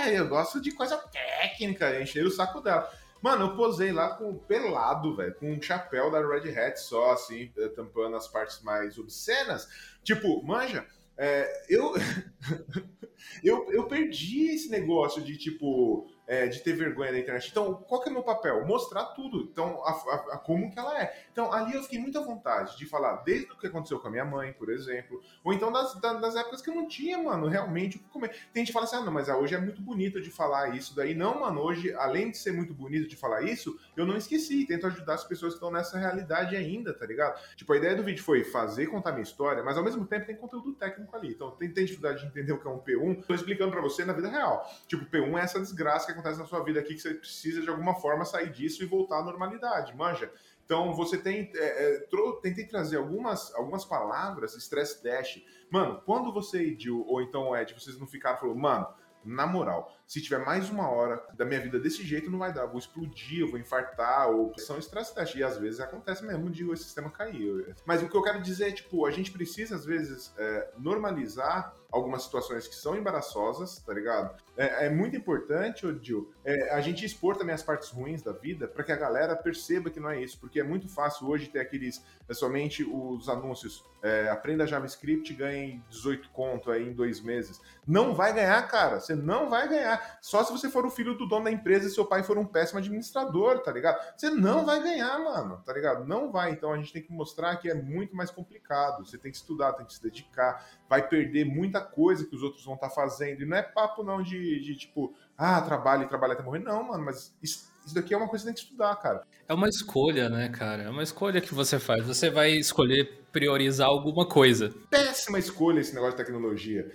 é, 0.00 0.18
eu 0.18 0.28
gosto 0.28 0.60
de 0.60 0.70
coisa 0.72 0.96
técnica, 0.96 2.00
encher 2.00 2.24
o 2.24 2.30
saco 2.30 2.60
dela. 2.60 2.88
Mano, 3.24 3.46
eu 3.46 3.56
posei 3.56 3.90
lá 3.90 4.10
com 4.10 4.36
pelado, 4.36 5.16
velho, 5.16 5.34
com 5.36 5.50
um 5.50 5.60
chapéu 5.60 6.10
da 6.10 6.20
Red 6.20 6.54
Hat 6.54 6.78
só, 6.78 7.12
assim, 7.12 7.50
eh, 7.56 7.68
tampando 7.68 8.16
as 8.16 8.28
partes 8.28 8.60
mais 8.62 8.98
obscenas. 8.98 9.66
Tipo, 10.02 10.42
manja, 10.44 10.86
é, 11.16 11.64
eu, 11.68 11.94
eu, 13.42 13.72
eu 13.72 13.86
perdi 13.86 14.48
esse 14.48 14.70
negócio 14.70 15.22
de, 15.22 15.36
tipo, 15.36 16.06
é, 16.26 16.46
de 16.46 16.60
ter 16.60 16.74
vergonha 16.74 17.12
da 17.12 17.18
internet. 17.18 17.48
Então, 17.50 17.74
qual 17.74 18.00
que 18.00 18.08
é 18.08 18.10
o 18.10 18.14
meu 18.14 18.22
papel? 18.22 18.66
Mostrar 18.66 19.04
tudo. 19.06 19.48
Então, 19.50 19.82
a, 19.84 19.90
a, 19.90 20.14
a, 20.34 20.38
como 20.38 20.70
que 20.70 20.78
ela 20.78 21.00
é. 21.00 21.23
Então, 21.34 21.52
ali 21.52 21.74
eu 21.74 21.82
fiquei 21.82 21.98
muito 21.98 22.16
à 22.16 22.22
vontade 22.22 22.78
de 22.78 22.86
falar 22.86 23.16
desde 23.24 23.50
o 23.50 23.58
que 23.58 23.66
aconteceu 23.66 23.98
com 23.98 24.06
a 24.06 24.10
minha 24.10 24.24
mãe, 24.24 24.52
por 24.52 24.70
exemplo, 24.70 25.20
ou 25.42 25.52
então 25.52 25.72
das, 25.72 25.92
das 26.00 26.36
épocas 26.36 26.62
que 26.62 26.70
eu 26.70 26.74
não 26.76 26.86
tinha, 26.86 27.20
mano, 27.20 27.48
realmente 27.48 27.96
o 27.96 27.98
que 27.98 28.08
comer. 28.08 28.28
Tem 28.52 28.60
gente 28.60 28.68
que 28.68 28.72
fala 28.72 28.84
assim, 28.84 28.94
ah, 28.94 29.00
não, 29.00 29.12
mas 29.12 29.28
hoje 29.28 29.52
é 29.52 29.58
muito 29.58 29.82
bonito 29.82 30.20
de 30.20 30.30
falar 30.30 30.76
isso 30.76 30.94
daí. 30.94 31.12
Não, 31.12 31.40
mano, 31.40 31.60
hoje, 31.60 31.92
além 31.94 32.30
de 32.30 32.38
ser 32.38 32.52
muito 32.52 32.72
bonito 32.72 33.08
de 33.08 33.16
falar 33.16 33.42
isso, 33.42 33.76
eu 33.96 34.06
não 34.06 34.16
esqueci. 34.16 34.64
Tento 34.64 34.86
ajudar 34.86 35.14
as 35.14 35.24
pessoas 35.24 35.54
que 35.54 35.56
estão 35.56 35.72
nessa 35.72 35.98
realidade 35.98 36.54
ainda, 36.54 36.94
tá 36.94 37.04
ligado? 37.04 37.36
Tipo, 37.56 37.72
a 37.72 37.78
ideia 37.78 37.96
do 37.96 38.04
vídeo 38.04 38.22
foi 38.22 38.44
fazer, 38.44 38.86
contar 38.86 39.10
minha 39.10 39.24
história, 39.24 39.60
mas 39.64 39.76
ao 39.76 39.82
mesmo 39.82 40.06
tempo 40.06 40.26
tem 40.26 40.36
conteúdo 40.36 40.72
técnico 40.74 41.16
ali. 41.16 41.30
Então, 41.30 41.50
tem, 41.56 41.68
tem 41.68 41.84
dificuldade 41.84 42.20
de 42.20 42.28
entender 42.28 42.52
o 42.52 42.60
que 42.60 42.68
é 42.68 42.70
um 42.70 42.78
P1, 42.78 43.24
tô 43.26 43.34
explicando 43.34 43.72
para 43.72 43.80
você 43.80 44.04
na 44.04 44.12
vida 44.12 44.28
real. 44.28 44.64
Tipo, 44.86 45.04
P1 45.04 45.36
é 45.36 45.42
essa 45.42 45.58
desgraça 45.58 46.06
que 46.06 46.12
acontece 46.12 46.38
na 46.38 46.46
sua 46.46 46.62
vida 46.62 46.78
aqui 46.78 46.94
que 46.94 47.00
você 47.00 47.12
precisa 47.12 47.60
de 47.60 47.68
alguma 47.68 47.96
forma 47.96 48.24
sair 48.24 48.52
disso 48.52 48.84
e 48.84 48.86
voltar 48.86 49.18
à 49.18 49.24
normalidade, 49.24 49.96
manja. 49.96 50.30
Então 50.64 50.94
você 50.94 51.18
tem 51.18 51.50
é, 51.54 51.96
é, 51.96 52.08
tentei 52.42 52.66
trazer 52.66 52.96
algumas, 52.96 53.54
algumas 53.54 53.84
palavras, 53.84 54.54
stress 54.56 55.02
dash. 55.02 55.42
Mano, 55.70 56.00
quando 56.04 56.32
você 56.32 56.64
e 56.64 56.90
ou 56.90 57.20
então 57.22 57.56
Ed, 57.56 57.74
vocês 57.74 57.98
não 57.98 58.06
ficaram 58.06 58.38
falou, 58.38 58.54
mano, 58.54 58.86
na 59.24 59.46
moral, 59.46 59.90
se 60.06 60.20
tiver 60.20 60.44
mais 60.44 60.68
uma 60.68 60.88
hora 60.88 61.22
da 61.34 61.44
minha 61.44 61.60
vida 61.60 61.80
desse 61.80 62.04
jeito, 62.04 62.30
não 62.30 62.38
vai 62.38 62.52
dar. 62.52 62.66
vou 62.66 62.78
explodir, 62.78 63.40
eu 63.40 63.50
vou 63.50 63.58
infartar, 63.58 64.28
ou 64.28 64.52
são 64.58 64.78
stress 64.78 65.14
test. 65.14 65.34
E 65.34 65.42
às 65.42 65.56
vezes 65.56 65.80
acontece 65.80 66.24
mesmo 66.24 66.50
de 66.50 66.64
o 66.64 66.76
sistema 66.76 67.10
cair. 67.10 67.74
Mas 67.86 68.02
o 68.02 68.08
que 68.08 68.16
eu 68.16 68.22
quero 68.22 68.42
dizer 68.42 68.68
é, 68.68 68.72
tipo, 68.72 69.06
a 69.06 69.10
gente 69.10 69.32
precisa, 69.32 69.74
às 69.76 69.84
vezes, 69.84 70.34
é, 70.36 70.70
normalizar 70.76 71.74
algumas 71.94 72.24
situações 72.24 72.66
que 72.66 72.74
são 72.74 72.96
embaraçosas, 72.96 73.78
tá 73.78 73.94
ligado? 73.94 74.36
É, 74.56 74.86
é 74.86 74.90
muito 74.90 75.16
importante, 75.16 75.86
Odil, 75.86 76.32
é, 76.44 76.74
a 76.74 76.80
gente 76.80 77.04
expor 77.04 77.36
também 77.36 77.54
as 77.54 77.62
partes 77.62 77.88
ruins 77.90 78.20
da 78.20 78.32
vida 78.32 78.66
para 78.66 78.82
que 78.82 78.90
a 78.90 78.96
galera 78.96 79.36
perceba 79.36 79.90
que 79.90 80.00
não 80.00 80.10
é 80.10 80.20
isso, 80.20 80.38
porque 80.40 80.58
é 80.58 80.64
muito 80.64 80.88
fácil 80.88 81.28
hoje 81.28 81.48
ter 81.48 81.60
aqueles, 81.60 82.04
é 82.28 82.34
somente 82.34 82.82
os 82.82 83.28
anúncios, 83.28 83.84
é, 84.02 84.28
aprenda 84.28 84.66
JavaScript 84.66 85.32
e 85.32 85.36
ganhe 85.36 85.82
18 85.88 86.28
conto 86.30 86.70
aí 86.70 86.88
em 86.88 86.92
dois 86.92 87.20
meses. 87.20 87.60
Não 87.86 88.12
vai 88.12 88.34
ganhar, 88.34 88.60
cara, 88.68 88.98
você 88.98 89.14
não 89.14 89.48
vai 89.48 89.68
ganhar. 89.68 90.18
Só 90.20 90.42
se 90.42 90.52
você 90.52 90.68
for 90.68 90.84
o 90.84 90.90
filho 90.90 91.16
do 91.16 91.26
dono 91.26 91.44
da 91.44 91.50
empresa 91.50 91.86
e 91.86 91.90
seu 91.90 92.04
pai 92.04 92.22
for 92.24 92.36
um 92.36 92.44
péssimo 92.44 92.80
administrador, 92.80 93.60
tá 93.60 93.72
ligado? 93.72 93.98
Você 94.16 94.30
não 94.30 94.66
vai 94.66 94.82
ganhar, 94.82 95.18
mano, 95.20 95.62
tá 95.64 95.72
ligado? 95.72 96.04
Não 96.04 96.30
vai, 96.30 96.50
então 96.50 96.72
a 96.72 96.76
gente 96.76 96.92
tem 96.92 97.02
que 97.02 97.12
mostrar 97.12 97.56
que 97.56 97.70
é 97.70 97.74
muito 97.74 98.16
mais 98.16 98.30
complicado, 98.30 99.06
você 99.06 99.16
tem 99.16 99.30
que 99.30 99.36
estudar, 99.36 99.72
tem 99.74 99.86
que 99.86 99.94
se 99.94 100.02
dedicar, 100.02 100.66
vai 100.88 101.06
perder 101.06 101.44
muita 101.44 101.83
coisa 101.84 102.26
que 102.26 102.34
os 102.34 102.42
outros 102.42 102.64
vão 102.64 102.74
estar 102.74 102.88
tá 102.88 102.94
fazendo. 102.94 103.42
E 103.42 103.46
não 103.46 103.56
é 103.56 103.62
papo 103.62 104.02
não 104.02 104.22
de, 104.22 104.60
de 104.60 104.76
tipo, 104.76 105.14
ah, 105.36 105.60
trabalha 105.60 106.04
e 106.04 106.08
trabalha 106.08 106.32
até 106.32 106.42
morrer. 106.42 106.60
Não, 106.60 106.82
mano, 106.82 107.04
mas 107.04 107.36
isso, 107.42 107.70
isso 107.84 107.94
daqui 107.94 108.14
é 108.14 108.16
uma 108.16 108.28
coisa 108.28 108.44
que 108.44 108.46
tem 108.46 108.54
que 108.54 108.60
estudar, 108.60 108.96
cara. 108.96 109.22
É 109.48 109.54
uma 109.54 109.68
escolha, 109.68 110.28
né, 110.28 110.48
cara? 110.48 110.84
É 110.84 110.90
uma 110.90 111.02
escolha 111.02 111.40
que 111.40 111.54
você 111.54 111.78
faz. 111.78 112.04
Você 112.04 112.30
vai 112.30 112.50
escolher 112.52 113.24
priorizar 113.30 113.88
alguma 113.88 114.26
coisa. 114.26 114.74
Péssima 114.90 115.38
escolha 115.38 115.80
esse 115.80 115.94
negócio 115.94 116.16
de 116.16 116.24
tecnologia. 116.24 116.90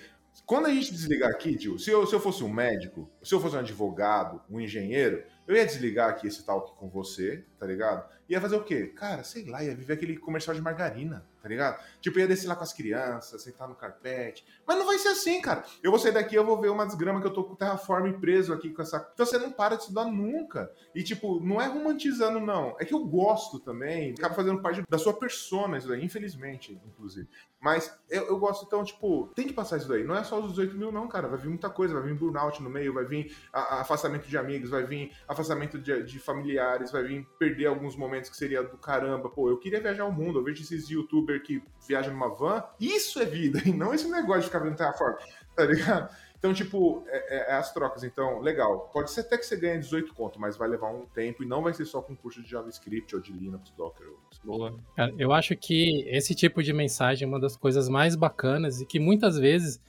Quando 0.45 0.65
a 0.65 0.73
gente 0.73 0.91
desligar 0.91 1.29
aqui, 1.29 1.55
tio, 1.55 1.77
se 1.77 1.91
eu, 1.91 2.07
se 2.07 2.15
eu 2.15 2.19
fosse 2.19 2.43
um 2.43 2.51
médico, 2.51 3.09
se 3.21 3.35
eu 3.35 3.39
fosse 3.39 3.55
um 3.55 3.59
advogado, 3.59 4.41
um 4.49 4.59
engenheiro, 4.59 5.23
eu 5.47 5.55
ia 5.55 5.65
desligar 5.65 6.09
aqui 6.09 6.27
esse 6.27 6.43
talk 6.43 6.75
com 6.77 6.89
você, 6.89 7.45
tá 7.59 7.65
ligado? 7.65 8.07
Ia 8.29 8.39
fazer 8.39 8.55
o 8.55 8.63
quê? 8.63 8.93
Cara, 8.95 9.23
sei 9.23 9.49
lá, 9.49 9.63
ia 9.63 9.75
viver 9.75 9.93
aquele 9.93 10.15
comercial 10.15 10.55
de 10.55 10.61
margarina, 10.61 11.25
tá 11.41 11.49
ligado? 11.49 11.83
Tipo, 11.99 12.19
ia 12.19 12.27
descer 12.27 12.47
lá 12.47 12.55
com 12.55 12.63
as 12.63 12.71
crianças, 12.71 13.41
sentar 13.41 13.67
no 13.67 13.75
carpete. 13.75 14.45
Mas 14.65 14.77
não 14.77 14.85
vai 14.85 14.97
ser 14.99 15.09
assim, 15.09 15.41
cara. 15.41 15.63
Eu 15.83 15.91
vou 15.91 15.99
sair 15.99 16.11
daqui, 16.11 16.35
eu 16.35 16.45
vou 16.45 16.61
ver 16.61 16.69
uma 16.69 16.85
desgrama 16.85 17.19
que 17.19 17.27
eu 17.27 17.33
tô 17.33 17.43
com 17.43 17.53
o 17.53 17.57
terraform 17.57 18.13
preso 18.19 18.53
aqui 18.53 18.69
com 18.69 18.81
essa. 18.81 19.09
Então 19.13 19.25
você 19.25 19.37
não 19.37 19.51
para 19.51 19.75
de 19.75 19.81
estudar 19.81 20.05
nunca. 20.05 20.71
E, 20.93 21.03
tipo, 21.03 21.39
não 21.39 21.59
é 21.59 21.65
romantizando, 21.65 22.39
não. 22.39 22.75
É 22.79 22.85
que 22.85 22.93
eu 22.93 23.03
gosto 23.03 23.59
também. 23.59 24.13
Acaba 24.17 24.35
fazendo 24.35 24.61
parte 24.61 24.83
da 24.87 24.97
sua 24.97 25.13
persona, 25.13 25.77
isso 25.77 25.87
daí, 25.87 26.05
infelizmente, 26.05 26.79
inclusive. 26.85 27.27
Mas 27.59 27.93
eu, 28.09 28.27
eu, 28.27 28.39
gosto, 28.39 28.65
então, 28.65 28.83
tipo, 28.85 29.27
tem 29.35 29.45
que 29.45 29.53
passar 29.53 29.77
isso 29.77 29.89
daí. 29.89 30.03
Não 30.03 30.15
é 30.15 30.23
só 30.23 30.39
os 30.39 30.51
18 30.51 30.77
mil, 30.77 30.91
não, 30.91 31.07
cara. 31.09 31.27
Vai 31.27 31.37
vir 31.37 31.49
muita 31.49 31.69
coisa. 31.69 31.93
Vai 31.93 32.03
vir 32.03 32.15
burnout 32.15 32.63
no 32.63 32.69
meio, 32.69 32.93
vai 32.93 33.03
vir 33.03 33.35
afastamento 33.51 34.27
de 34.27 34.37
amigos, 34.37 34.69
vai 34.69 34.83
vir 34.83 35.11
afastamento 35.27 35.77
de, 35.77 36.03
de, 36.03 36.19
familiares, 36.19 36.91
vai 36.91 37.03
vir 37.03 37.27
perder 37.49 37.65
alguns 37.67 37.95
momentos 37.95 38.29
que 38.29 38.37
seria 38.37 38.61
do 38.61 38.77
caramba. 38.77 39.29
Pô, 39.29 39.49
eu 39.49 39.57
queria 39.57 39.81
viajar 39.81 40.03
ao 40.03 40.11
mundo. 40.11 40.39
Eu 40.39 40.43
vejo 40.43 40.61
esses 40.61 40.87
youtubers 40.89 41.41
que 41.41 41.61
viajam 41.87 42.13
numa 42.13 42.29
van. 42.29 42.63
Isso 42.79 43.19
é 43.19 43.25
vida, 43.25 43.61
e 43.65 43.71
não 43.71 43.93
esse 43.93 44.09
negócio 44.09 44.41
de 44.41 44.47
ficar 44.47 44.59
vendo 44.59 44.75
Terraform, 44.75 45.15
tá 45.55 45.65
ligado? 45.65 46.15
Então, 46.37 46.53
tipo, 46.53 47.03
é, 47.07 47.37
é, 47.37 47.51
é, 47.51 47.53
as 47.55 47.73
trocas. 47.73 48.03
Então, 48.03 48.39
legal. 48.39 48.89
Pode 48.93 49.11
ser 49.11 49.21
até 49.21 49.37
que 49.37 49.45
você 49.45 49.57
ganhe 49.57 49.79
18 49.79 50.13
conto, 50.13 50.39
mas 50.39 50.55
vai 50.55 50.69
levar 50.69 50.89
um 50.89 51.05
tempo 51.07 51.43
e 51.43 51.45
não 51.45 51.61
vai 51.61 51.73
ser 51.73 51.83
só 51.83 52.01
com 52.01 52.15
curso 52.15 52.41
de 52.41 52.49
JavaScript 52.49 53.13
ou 53.13 53.21
de 53.21 53.33
Linux, 53.33 53.71
Docker. 53.71 54.07
Boa. 54.43 54.73
Eu 55.17 55.33
acho 55.33 55.53
que 55.57 56.07
esse 56.07 56.33
tipo 56.33 56.63
de 56.63 56.71
mensagem 56.71 57.25
é 57.25 57.27
uma 57.27 57.41
das 57.41 57.57
coisas 57.57 57.89
mais 57.89 58.15
bacanas 58.15 58.79
e 58.79 58.85
que 58.85 58.99
muitas 58.99 59.37
vezes 59.37 59.81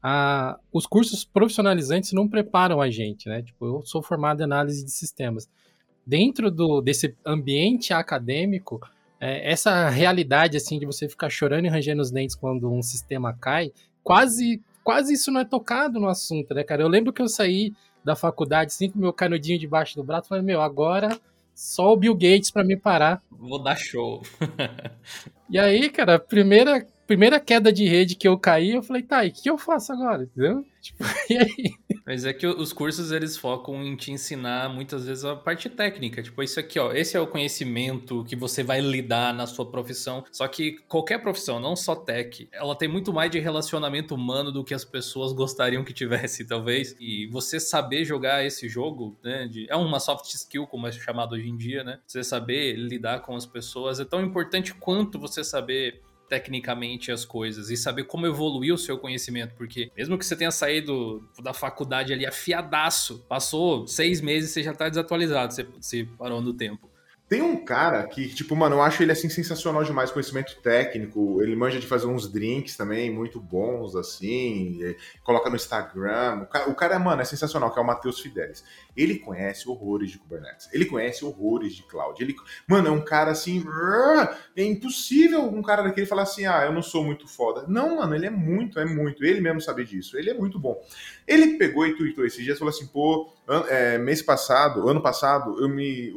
a, 0.00 0.56
os 0.72 0.86
cursos 0.86 1.24
profissionalizantes 1.24 2.12
não 2.12 2.28
preparam 2.28 2.80
a 2.80 2.88
gente, 2.88 3.28
né? 3.28 3.42
Tipo, 3.42 3.66
eu 3.66 3.82
sou 3.82 4.00
formado 4.00 4.40
em 4.40 4.44
análise 4.44 4.84
de 4.84 4.92
sistemas. 4.92 5.50
Dentro 6.06 6.50
do, 6.50 6.80
desse 6.80 7.14
ambiente 7.24 7.92
acadêmico, 7.92 8.80
é, 9.20 9.50
essa 9.50 9.88
realidade 9.88 10.56
assim 10.56 10.78
de 10.78 10.86
você 10.86 11.08
ficar 11.08 11.30
chorando 11.30 11.64
e 11.64 11.68
rangendo 11.68 12.02
os 12.02 12.10
dentes 12.10 12.36
quando 12.36 12.70
um 12.70 12.82
sistema 12.82 13.32
cai, 13.32 13.72
quase 14.02 14.60
quase 14.84 15.14
isso 15.14 15.32
não 15.32 15.40
é 15.40 15.44
tocado 15.44 15.98
no 15.98 16.08
assunto, 16.08 16.54
né, 16.54 16.62
cara? 16.62 16.80
Eu 16.80 16.88
lembro 16.88 17.12
que 17.12 17.20
eu 17.20 17.26
saí 17.26 17.72
da 18.04 18.14
faculdade 18.14 18.70
assim 18.70 18.88
com 18.88 19.00
meu 19.00 19.12
canudinho 19.12 19.58
debaixo 19.58 19.96
do 19.96 20.04
braço, 20.04 20.28
falei, 20.28 20.44
meu, 20.44 20.62
agora 20.62 21.18
só 21.52 21.92
o 21.92 21.96
Bill 21.96 22.14
Gates 22.14 22.52
para 22.52 22.62
me 22.62 22.76
parar. 22.76 23.20
Vou 23.30 23.60
dar 23.60 23.74
show. 23.76 24.22
e 25.50 25.58
aí, 25.58 25.90
cara, 25.90 26.18
primeira 26.18 26.86
primeira 27.06 27.38
queda 27.38 27.72
de 27.72 27.86
rede 27.86 28.16
que 28.16 28.26
eu 28.26 28.38
caí, 28.38 28.72
eu 28.72 28.82
falei, 28.82 29.02
tá, 29.02 29.24
e 29.24 29.28
o 29.28 29.32
que 29.32 29.48
eu 29.48 29.56
faço 29.56 29.92
agora? 29.92 30.24
Entendeu? 30.24 30.64
Tipo, 30.86 31.04
e 31.28 31.36
aí? 31.36 31.74
Mas 32.06 32.24
é 32.24 32.32
que 32.32 32.46
os 32.46 32.72
cursos 32.72 33.10
eles 33.10 33.36
focam 33.36 33.82
em 33.82 33.96
te 33.96 34.12
ensinar 34.12 34.68
muitas 34.68 35.06
vezes 35.06 35.24
a 35.24 35.34
parte 35.34 35.68
técnica. 35.68 36.22
Tipo, 36.22 36.40
isso 36.44 36.60
aqui, 36.60 36.78
ó, 36.78 36.92
esse 36.92 37.16
é 37.16 37.20
o 37.20 37.26
conhecimento 37.26 38.22
que 38.22 38.36
você 38.36 38.62
vai 38.62 38.80
lidar 38.80 39.34
na 39.34 39.48
sua 39.48 39.68
profissão. 39.68 40.24
Só 40.30 40.46
que 40.46 40.78
qualquer 40.86 41.18
profissão, 41.18 41.58
não 41.58 41.74
só 41.74 41.96
tech, 41.96 42.48
ela 42.52 42.76
tem 42.76 42.86
muito 42.86 43.12
mais 43.12 43.32
de 43.32 43.40
relacionamento 43.40 44.14
humano 44.14 44.52
do 44.52 44.62
que 44.62 44.72
as 44.72 44.84
pessoas 44.84 45.32
gostariam 45.32 45.82
que 45.82 45.92
tivesse, 45.92 46.44
talvez. 46.46 46.94
E 47.00 47.26
você 47.26 47.58
saber 47.58 48.04
jogar 48.04 48.46
esse 48.46 48.68
jogo, 48.68 49.18
né? 49.24 49.48
De, 49.48 49.66
é 49.68 49.74
uma 49.74 49.98
soft 49.98 50.32
skill, 50.32 50.68
como 50.68 50.86
é 50.86 50.92
chamado 50.92 51.34
hoje 51.34 51.48
em 51.48 51.56
dia, 51.56 51.82
né? 51.82 51.98
Você 52.06 52.22
saber 52.22 52.76
lidar 52.76 53.22
com 53.22 53.34
as 53.34 53.44
pessoas 53.44 53.98
é 53.98 54.04
tão 54.04 54.22
importante 54.22 54.72
quanto 54.72 55.18
você 55.18 55.42
saber 55.42 56.00
tecnicamente 56.28 57.10
as 57.12 57.24
coisas 57.24 57.70
e 57.70 57.76
saber 57.76 58.04
como 58.04 58.26
evoluir 58.26 58.74
o 58.74 58.78
seu 58.78 58.98
conhecimento, 58.98 59.54
porque 59.54 59.90
mesmo 59.96 60.18
que 60.18 60.24
você 60.26 60.36
tenha 60.36 60.50
saído 60.50 61.28
da 61.42 61.52
faculdade 61.52 62.12
ali 62.12 62.26
afiadaço, 62.26 63.24
passou 63.28 63.86
seis 63.86 64.20
meses, 64.20 64.50
você 64.50 64.62
já 64.62 64.72
está 64.72 64.88
desatualizado, 64.88 65.52
você, 65.52 65.62
você 65.64 66.04
parou 66.18 66.40
no 66.40 66.52
tempo. 66.52 66.90
Tem 67.28 67.42
um 67.42 67.56
cara 67.64 68.04
que, 68.06 68.28
tipo, 68.32 68.54
mano, 68.54 68.76
eu 68.76 68.82
acho 68.82 69.02
ele 69.02 69.10
assim 69.10 69.28
sensacional 69.28 69.82
demais, 69.82 70.12
conhecimento 70.12 70.60
técnico. 70.62 71.42
Ele 71.42 71.56
manja 71.56 71.80
de 71.80 71.86
fazer 71.86 72.06
uns 72.06 72.30
drinks 72.30 72.76
também, 72.76 73.10
muito 73.10 73.40
bons, 73.40 73.96
assim. 73.96 74.78
Coloca 75.24 75.50
no 75.50 75.56
Instagram. 75.56 76.42
O 76.42 76.46
cara, 76.46 76.70
o 76.70 76.74
cara, 76.76 76.98
mano, 77.00 77.20
é 77.20 77.24
sensacional, 77.24 77.72
que 77.72 77.80
é 77.80 77.82
o 77.82 77.86
Matheus 77.86 78.20
Fidelis. 78.20 78.62
Ele 78.96 79.18
conhece 79.18 79.68
horrores 79.68 80.12
de 80.12 80.18
Kubernetes. 80.18 80.68
Ele 80.72 80.84
conhece 80.84 81.24
horrores 81.24 81.74
de 81.74 81.82
cloud. 81.82 82.22
Ele, 82.22 82.36
mano, 82.64 82.86
é 82.86 82.90
um 82.92 83.04
cara 83.04 83.32
assim. 83.32 83.64
É 84.54 84.62
impossível 84.62 85.42
um 85.42 85.62
cara 85.62 85.82
daquele 85.82 86.06
falar 86.06 86.22
assim: 86.22 86.46
ah, 86.46 86.64
eu 86.64 86.72
não 86.72 86.82
sou 86.82 87.02
muito 87.02 87.26
foda. 87.26 87.64
Não, 87.66 87.96
mano, 87.96 88.14
ele 88.14 88.26
é 88.26 88.30
muito, 88.30 88.78
é 88.78 88.84
muito. 88.84 89.24
Ele 89.24 89.40
mesmo 89.40 89.60
sabe 89.60 89.84
disso. 89.84 90.16
Ele 90.16 90.30
é 90.30 90.34
muito 90.34 90.60
bom. 90.60 90.80
Ele 91.26 91.58
pegou 91.58 91.84
e 91.84 91.96
tweetou 91.96 92.24
esses 92.24 92.44
dias 92.44 92.54
e 92.54 92.58
falou 92.60 92.72
assim: 92.72 92.86
pô, 92.86 93.32
é, 93.68 93.98
mês 93.98 94.22
passado, 94.22 94.88
ano 94.88 95.02
passado, 95.02 95.60
eu 95.60 95.68
me 95.68 96.12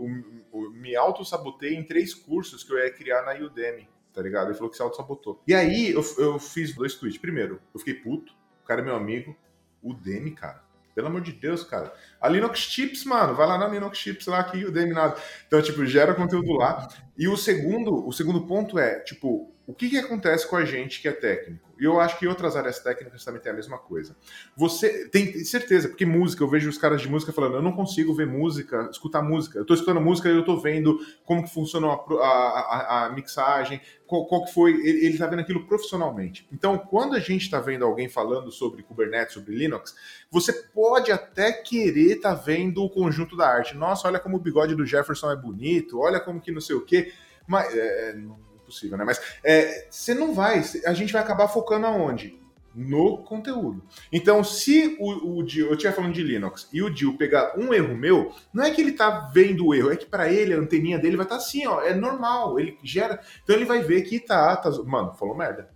me 0.73 0.95
auto-sabotei 0.95 1.75
em 1.75 1.83
três 1.83 2.13
cursos 2.13 2.63
que 2.63 2.71
eu 2.71 2.77
ia 2.77 2.91
criar 2.91 3.23
na 3.23 3.33
Udemy, 3.33 3.87
tá 4.13 4.21
ligado? 4.21 4.47
Ele 4.47 4.55
falou 4.55 4.69
que 4.69 4.75
se 4.75 4.81
auto-sabotou. 4.81 5.41
E 5.47 5.53
aí 5.53 5.91
eu, 5.91 6.03
eu 6.17 6.39
fiz 6.39 6.73
dois 6.73 6.95
tweets. 6.95 7.19
Primeiro, 7.19 7.61
eu 7.73 7.79
fiquei 7.79 7.93
puto, 7.93 8.33
o 8.63 8.67
cara 8.67 8.81
é 8.81 8.83
meu 8.83 8.95
amigo. 8.95 9.35
Udemy, 9.81 10.31
cara. 10.31 10.63
Pelo 10.93 11.07
amor 11.07 11.21
de 11.21 11.31
Deus, 11.31 11.63
cara. 11.63 11.93
A 12.19 12.27
Linux 12.27 12.59
Chips, 12.59 13.05
mano, 13.05 13.33
vai 13.33 13.47
lá 13.47 13.57
na 13.57 13.67
Linux 13.67 13.97
Chips 13.97 14.27
lá 14.27 14.43
que 14.43 14.65
Udemy 14.65 14.93
nada. 14.93 15.15
Então, 15.47 15.61
tipo, 15.61 15.85
gera 15.85 16.13
conteúdo 16.13 16.51
lá. 16.53 16.89
E 17.17 17.27
o 17.27 17.37
segundo, 17.37 18.05
o 18.05 18.11
segundo 18.11 18.45
ponto 18.45 18.77
é, 18.77 18.99
tipo, 18.99 19.53
o 19.69 19.73
que, 19.75 19.87
que 19.87 19.97
acontece 19.99 20.47
com 20.47 20.55
a 20.55 20.65
gente 20.65 20.99
que 20.99 21.07
é 21.07 21.11
técnico? 21.11 21.69
E 21.79 21.83
eu 21.83 21.99
acho 21.99 22.17
que 22.17 22.27
outras 22.27 22.55
áreas 22.55 22.79
técnicas 22.79 23.23
também 23.23 23.39
tem 23.39 23.51
a 23.51 23.55
mesma 23.55 23.77
coisa. 23.77 24.17
Você 24.57 25.07
tem 25.09 25.31
certeza, 25.43 25.87
porque 25.87 26.07
música, 26.07 26.43
eu 26.43 26.49
vejo 26.49 26.67
os 26.67 26.77
caras 26.79 26.99
de 26.99 27.07
música 27.07 27.31
falando, 27.31 27.53
eu 27.53 27.61
não 27.61 27.71
consigo 27.71 28.11
ver 28.15 28.25
música, 28.25 28.89
escutar 28.91 29.21
música. 29.21 29.59
Eu 29.59 29.65
tô 29.65 29.75
escutando 29.75 30.01
música 30.01 30.27
e 30.27 30.35
eu 30.35 30.43
tô 30.43 30.57
vendo 30.57 30.97
como 31.23 31.43
que 31.43 31.53
funcionou 31.53 31.91
a, 32.19 32.25
a, 32.25 33.05
a 33.05 33.09
mixagem, 33.11 33.79
qual, 34.07 34.25
qual, 34.25 34.43
que 34.43 34.51
foi. 34.55 34.71
Ele, 34.71 35.05
ele 35.05 35.17
tá 35.19 35.27
vendo 35.27 35.41
aquilo 35.41 35.67
profissionalmente. 35.67 36.47
Então, 36.51 36.75
quando 36.75 37.13
a 37.13 37.19
gente 37.19 37.47
tá 37.47 37.59
vendo 37.59 37.85
alguém 37.85 38.09
falando 38.09 38.51
sobre 38.51 38.81
Kubernetes, 38.81 39.35
sobre 39.35 39.53
Linux, 39.53 39.93
você 40.31 40.51
pode 40.51 41.11
até 41.11 41.51
querer 41.51 42.19
tá 42.19 42.33
vendo 42.33 42.83
o 42.83 42.89
conjunto 42.89 43.37
da 43.37 43.47
arte. 43.47 43.77
Nossa, 43.77 44.07
olha 44.07 44.19
como 44.19 44.37
o 44.37 44.41
bigode 44.41 44.73
do 44.73 44.83
Jefferson 44.83 45.31
é 45.31 45.35
bonito, 45.35 45.99
olha 45.99 46.19
como 46.19 46.41
que 46.41 46.51
não 46.51 46.59
sei 46.59 46.75
o 46.75 46.81
quê. 46.81 47.13
Mas. 47.45 47.71
É, 47.71 48.13
não 48.15 48.48
possível, 48.69 48.97
né? 48.97 49.03
Mas 49.03 49.19
é, 49.43 49.87
você 49.89 50.13
não 50.13 50.33
vai, 50.33 50.63
a 50.85 50.93
gente 50.93 51.11
vai 51.11 51.21
acabar 51.21 51.47
focando 51.47 51.85
aonde? 51.85 52.39
No 52.73 53.17
conteúdo. 53.23 53.83
Então, 54.11 54.43
se 54.43 54.95
o, 54.99 55.39
o 55.39 55.43
Dio, 55.43 55.67
eu 55.67 55.73
estiver 55.73 55.91
falando 55.91 56.13
de 56.13 56.21
Linux, 56.21 56.69
e 56.71 56.83
o 56.83 56.89
Dio 56.89 57.17
pegar 57.17 57.57
um 57.57 57.73
erro 57.73 57.97
meu, 57.97 58.31
não 58.53 58.63
é 58.63 58.71
que 58.71 58.79
ele 58.79 58.91
tá 58.91 59.31
vendo 59.33 59.65
o 59.65 59.73
erro, 59.73 59.91
é 59.91 59.95
que 59.95 60.05
para 60.05 60.31
ele 60.31 60.53
a 60.53 60.57
anteninha 60.57 60.99
dele 60.99 61.17
vai 61.17 61.25
estar 61.25 61.37
tá 61.37 61.41
assim, 61.41 61.65
ó, 61.65 61.81
é 61.81 61.93
normal, 61.93 62.59
ele 62.59 62.77
gera. 62.83 63.19
Então 63.43 63.55
ele 63.55 63.65
vai 63.65 63.81
ver 63.81 64.03
que 64.03 64.19
tá, 64.19 64.55
tá 64.55 64.69
mano, 64.85 65.13
falou 65.15 65.35
merda. 65.35 65.69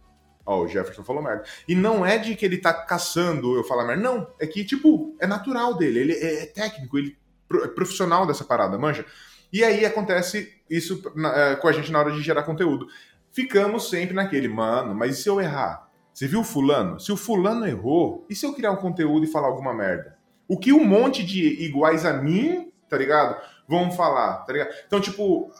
Ó, 0.45 0.63
o 0.63 0.67
Jefferson 0.67 1.03
falou 1.03 1.23
merda. 1.23 1.43
E 1.67 1.73
não 1.73 2.05
é 2.05 2.17
de 2.17 2.35
que 2.35 2.45
ele 2.45 2.57
tá 2.57 2.73
caçando 2.73 3.55
eu 3.55 3.63
falar 3.63 3.85
merda, 3.85 4.03
não. 4.03 4.27
É 4.39 4.45
que, 4.45 4.63
tipo, 4.63 5.15
é 5.19 5.25
natural 5.25 5.75
dele, 5.75 5.99
ele 5.99 6.13
é, 6.13 6.43
é 6.43 6.45
técnico, 6.45 6.97
ele 6.97 7.17
é 7.63 7.67
profissional 7.67 8.25
dessa 8.27 8.43
parada, 8.43 8.77
manja. 8.77 9.05
E 9.51 9.63
aí 9.63 9.85
acontece 9.85 10.51
isso 10.77 10.95
uh, 11.07 11.61
com 11.61 11.67
a 11.67 11.71
gente 11.71 11.91
na 11.91 11.99
hora 11.99 12.11
de 12.11 12.21
gerar 12.21 12.43
conteúdo. 12.43 12.87
Ficamos 13.31 13.89
sempre 13.89 14.13
naquele, 14.13 14.47
mano, 14.47 14.93
mas 14.93 15.17
e 15.17 15.23
se 15.23 15.29
eu 15.29 15.39
errar? 15.39 15.89
Você 16.13 16.27
viu 16.27 16.41
o 16.41 16.43
fulano? 16.43 16.99
Se 16.99 17.11
o 17.11 17.17
fulano 17.17 17.65
errou, 17.65 18.25
e 18.29 18.35
se 18.35 18.45
eu 18.45 18.53
criar 18.53 18.71
um 18.71 18.77
conteúdo 18.77 19.25
e 19.25 19.31
falar 19.31 19.47
alguma 19.47 19.73
merda? 19.73 20.15
O 20.47 20.57
que 20.57 20.71
um 20.71 20.85
monte 20.85 21.23
de 21.23 21.63
iguais 21.63 22.05
a 22.05 22.13
mim, 22.13 22.71
tá 22.87 22.97
ligado? 22.97 23.41
Vão 23.67 23.91
falar, 23.91 24.37
tá 24.45 24.53
ligado? 24.53 24.73
Então, 24.85 25.01
tipo, 25.01 25.51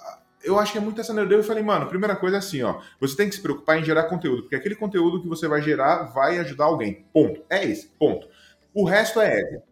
eu 0.43 0.59
acho 0.59 0.71
que 0.71 0.77
é 0.77 0.81
muito 0.81 1.01
essa 1.01 1.13
nerdeira. 1.13 1.41
Eu 1.41 1.47
falei, 1.47 1.63
mano, 1.63 1.87
primeira 1.87 2.15
coisa 2.15 2.37
é 2.37 2.39
assim, 2.39 2.61
ó. 2.61 2.79
Você 2.99 3.15
tem 3.15 3.27
que 3.27 3.35
se 3.35 3.41
preocupar 3.41 3.79
em 3.79 3.83
gerar 3.83 4.03
conteúdo, 4.03 4.43
porque 4.43 4.55
aquele 4.55 4.75
conteúdo 4.75 5.21
que 5.21 5.27
você 5.27 5.47
vai 5.47 5.61
gerar 5.61 6.03
vai 6.03 6.37
ajudar 6.39 6.65
alguém. 6.65 7.05
Ponto. 7.11 7.41
É 7.49 7.65
esse, 7.65 7.87
ponto. 7.97 8.27
O 8.73 8.83
resto 8.83 9.19
é 9.19 9.39
ego. 9.39 9.63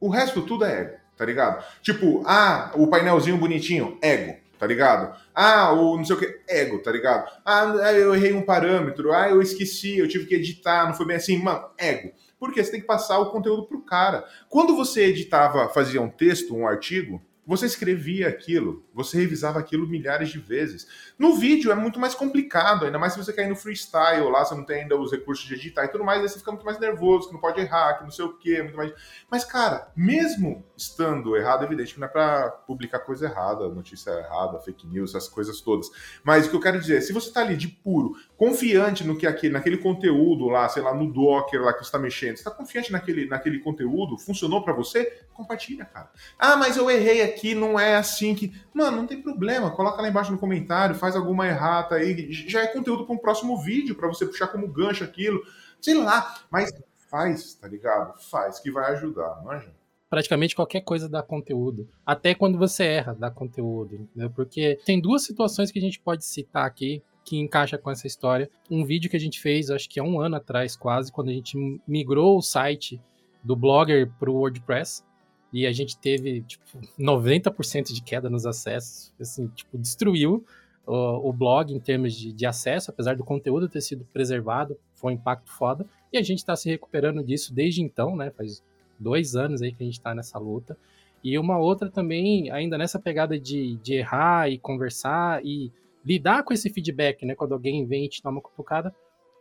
O 0.00 0.08
resto 0.08 0.42
tudo 0.42 0.64
é 0.64 0.80
ego 0.82 0.98
tá 1.18 1.24
ligado? 1.24 1.62
Tipo, 1.82 2.22
ah, 2.24 2.70
o 2.76 2.86
painelzinho 2.86 3.36
bonitinho, 3.36 3.98
ego, 4.00 4.36
tá 4.58 4.66
ligado? 4.66 5.16
Ah, 5.34 5.72
o 5.72 5.96
não 5.96 6.04
sei 6.04 6.16
o 6.16 6.18
que, 6.18 6.40
ego, 6.48 6.78
tá 6.80 6.90
ligado? 6.90 7.30
Ah, 7.44 7.64
eu 7.92 8.14
errei 8.14 8.32
um 8.32 8.42
parâmetro, 8.42 9.12
ah, 9.12 9.28
eu 9.30 9.40
esqueci, 9.40 9.98
eu 9.98 10.08
tive 10.08 10.26
que 10.26 10.34
editar, 10.34 10.86
não 10.86 10.94
foi 10.94 11.06
bem 11.06 11.16
assim, 11.16 11.38
mano, 11.38 11.64
ego. 11.78 12.12
Porque 12.38 12.62
você 12.62 12.70
tem 12.70 12.80
que 12.80 12.86
passar 12.86 13.18
o 13.18 13.30
conteúdo 13.30 13.66
pro 13.66 13.82
cara. 13.82 14.24
Quando 14.48 14.76
você 14.76 15.06
editava, 15.06 15.68
fazia 15.68 16.00
um 16.00 16.10
texto, 16.10 16.54
um 16.54 16.66
artigo, 16.66 17.22
você 17.48 17.64
escrevia 17.64 18.28
aquilo, 18.28 18.84
você 18.92 19.16
revisava 19.16 19.58
aquilo 19.58 19.88
milhares 19.88 20.28
de 20.28 20.38
vezes. 20.38 20.86
No 21.18 21.34
vídeo 21.34 21.72
é 21.72 21.74
muito 21.74 21.98
mais 21.98 22.14
complicado, 22.14 22.84
ainda 22.84 22.98
mais 22.98 23.12
se 23.12 23.18
você 23.18 23.32
cair 23.32 23.48
no 23.48 23.56
freestyle, 23.56 24.30
lá 24.30 24.44
você 24.44 24.54
não 24.54 24.64
tem 24.64 24.82
ainda 24.82 24.96
os 24.96 25.10
recursos 25.10 25.44
de 25.44 25.54
editar 25.54 25.84
e 25.84 25.88
tudo 25.88 26.04
mais, 26.04 26.20
aí 26.20 26.28
você 26.28 26.38
fica 26.38 26.52
muito 26.52 26.64
mais 26.64 26.78
nervoso, 26.78 27.26
que 27.26 27.34
não 27.34 27.40
pode 27.40 27.60
errar, 27.60 27.98
que 27.98 28.04
não 28.04 28.10
sei 28.10 28.24
o 28.24 28.38
quê, 28.38 28.62
muito 28.62 28.76
mais. 28.76 28.92
Mas, 29.28 29.44
cara, 29.44 29.90
mesmo 29.96 30.64
estando 30.76 31.36
errado, 31.36 31.62
é 31.62 31.66
evidente 31.66 31.94
que 31.94 32.00
não 32.00 32.06
é 32.06 32.10
pra 32.10 32.50
publicar 32.50 33.00
coisa 33.00 33.26
errada, 33.26 33.68
notícia 33.68 34.10
errada, 34.10 34.60
fake 34.60 34.86
news, 34.86 35.14
essas 35.14 35.28
coisas 35.28 35.60
todas. 35.60 35.90
Mas 36.22 36.46
o 36.46 36.50
que 36.50 36.56
eu 36.56 36.60
quero 36.60 36.78
dizer, 36.78 37.00
se 37.00 37.12
você 37.12 37.32
tá 37.32 37.40
ali 37.40 37.56
de 37.56 37.66
puro, 37.66 38.14
confiante 38.36 39.02
no 39.04 39.16
que 39.18 39.26
aquele, 39.26 39.54
naquele 39.54 39.78
conteúdo 39.78 40.46
lá, 40.46 40.68
sei 40.68 40.82
lá, 40.82 40.94
no 40.94 41.12
Docker 41.12 41.60
lá 41.60 41.72
que 41.72 41.84
você 41.84 41.90
tá 41.90 41.98
mexendo, 41.98 42.36
você 42.36 42.44
tá 42.44 42.50
confiante 42.52 42.92
naquele, 42.92 43.26
naquele 43.26 43.58
conteúdo, 43.58 44.16
funcionou 44.16 44.62
para 44.62 44.72
você, 44.72 45.24
compartilha, 45.34 45.84
cara. 45.84 46.10
Ah, 46.38 46.56
mas 46.56 46.76
eu 46.76 46.88
errei 46.90 47.22
aqui 47.22 47.54
não 47.54 47.78
é 47.78 47.96
assim 47.96 48.34
que. 48.34 48.52
Mano, 48.72 48.98
não 48.98 49.06
tem 49.06 49.20
problema. 49.20 49.70
Coloca 49.70 50.00
lá 50.00 50.08
embaixo 50.08 50.30
no 50.30 50.38
comentário, 50.38 50.94
faz 50.94 51.07
alguma 51.16 51.46
errata 51.46 51.96
aí. 51.96 52.32
Já 52.32 52.62
é 52.62 52.66
conteúdo 52.66 53.04
para 53.04 53.14
um 53.14 53.18
próximo 53.18 53.56
vídeo, 53.58 53.94
para 53.94 54.08
você 54.08 54.26
puxar 54.26 54.48
como 54.48 54.68
gancho 54.68 55.04
aquilo. 55.04 55.42
Sei 55.80 55.94
lá. 55.94 56.38
Mas 56.50 56.70
faz, 57.10 57.54
tá 57.54 57.68
ligado? 57.68 58.20
Faz, 58.20 58.58
que 58.60 58.70
vai 58.70 58.92
ajudar, 58.92 59.40
não 59.42 59.52
é, 59.52 59.64
praticamente 60.08 60.54
qualquer 60.54 60.80
coisa 60.80 61.08
dá 61.08 61.22
conteúdo. 61.22 61.88
Até 62.04 62.34
quando 62.34 62.58
você 62.58 62.84
erra, 62.84 63.14
dá 63.14 63.30
conteúdo. 63.30 63.94
Entendeu? 63.94 64.30
Porque 64.30 64.78
tem 64.84 65.00
duas 65.00 65.22
situações 65.24 65.70
que 65.70 65.78
a 65.78 65.82
gente 65.82 66.00
pode 66.00 66.24
citar 66.24 66.66
aqui 66.66 67.02
que 67.24 67.36
encaixa 67.36 67.76
com 67.76 67.90
essa 67.90 68.06
história. 68.06 68.50
Um 68.70 68.84
vídeo 68.84 69.10
que 69.10 69.16
a 69.16 69.20
gente 69.20 69.38
fez, 69.38 69.70
acho 69.70 69.88
que 69.88 70.00
há 70.00 70.02
um 70.02 70.18
ano 70.18 70.36
atrás, 70.36 70.74
quase, 70.74 71.12
quando 71.12 71.28
a 71.28 71.32
gente 71.32 71.58
migrou 71.86 72.38
o 72.38 72.42
site 72.42 72.98
do 73.44 73.54
Blogger 73.54 74.10
para 74.18 74.30
o 74.30 74.34
WordPress 74.34 75.04
e 75.52 75.66
a 75.66 75.72
gente 75.72 75.98
teve 75.98 76.40
tipo 76.42 76.64
90% 76.98 77.92
de 77.92 78.02
queda 78.02 78.30
nos 78.30 78.46
acessos, 78.46 79.12
assim, 79.20 79.46
tipo, 79.48 79.76
destruiu 79.76 80.44
o, 80.88 81.28
o 81.28 81.32
blog 81.32 81.72
em 81.72 81.78
termos 81.78 82.14
de, 82.14 82.32
de, 82.32 82.46
acesso, 82.46 82.90
apesar 82.90 83.14
do 83.14 83.22
conteúdo 83.22 83.68
ter 83.68 83.82
sido 83.82 84.06
preservado, 84.10 84.78
foi 84.94 85.12
um 85.12 85.16
impacto 85.16 85.52
foda, 85.52 85.86
e 86.10 86.16
a 86.16 86.22
gente 86.22 86.38
está 86.38 86.56
se 86.56 86.68
recuperando 86.70 87.22
disso 87.22 87.52
desde 87.52 87.82
então, 87.82 88.16
né, 88.16 88.30
faz 88.30 88.62
dois 88.98 89.36
anos 89.36 89.60
aí 89.60 89.70
que 89.70 89.82
a 89.82 89.86
gente 89.86 89.98
está 89.98 90.14
nessa 90.14 90.38
luta, 90.38 90.76
e 91.22 91.38
uma 91.38 91.58
outra 91.58 91.90
também, 91.90 92.50
ainda 92.50 92.78
nessa 92.78 92.98
pegada 92.98 93.38
de, 93.38 93.76
de 93.76 93.94
errar 93.94 94.48
e 94.48 94.58
conversar 94.58 95.44
e 95.44 95.70
lidar 96.04 96.42
com 96.42 96.54
esse 96.54 96.70
feedback, 96.70 97.26
né, 97.26 97.34
quando 97.34 97.52
alguém 97.52 97.84
vem 97.84 98.06
e 98.06 98.08
te 98.08 98.22
dá 98.22 98.30
uma 98.30 98.40
cutucada, 98.40 98.94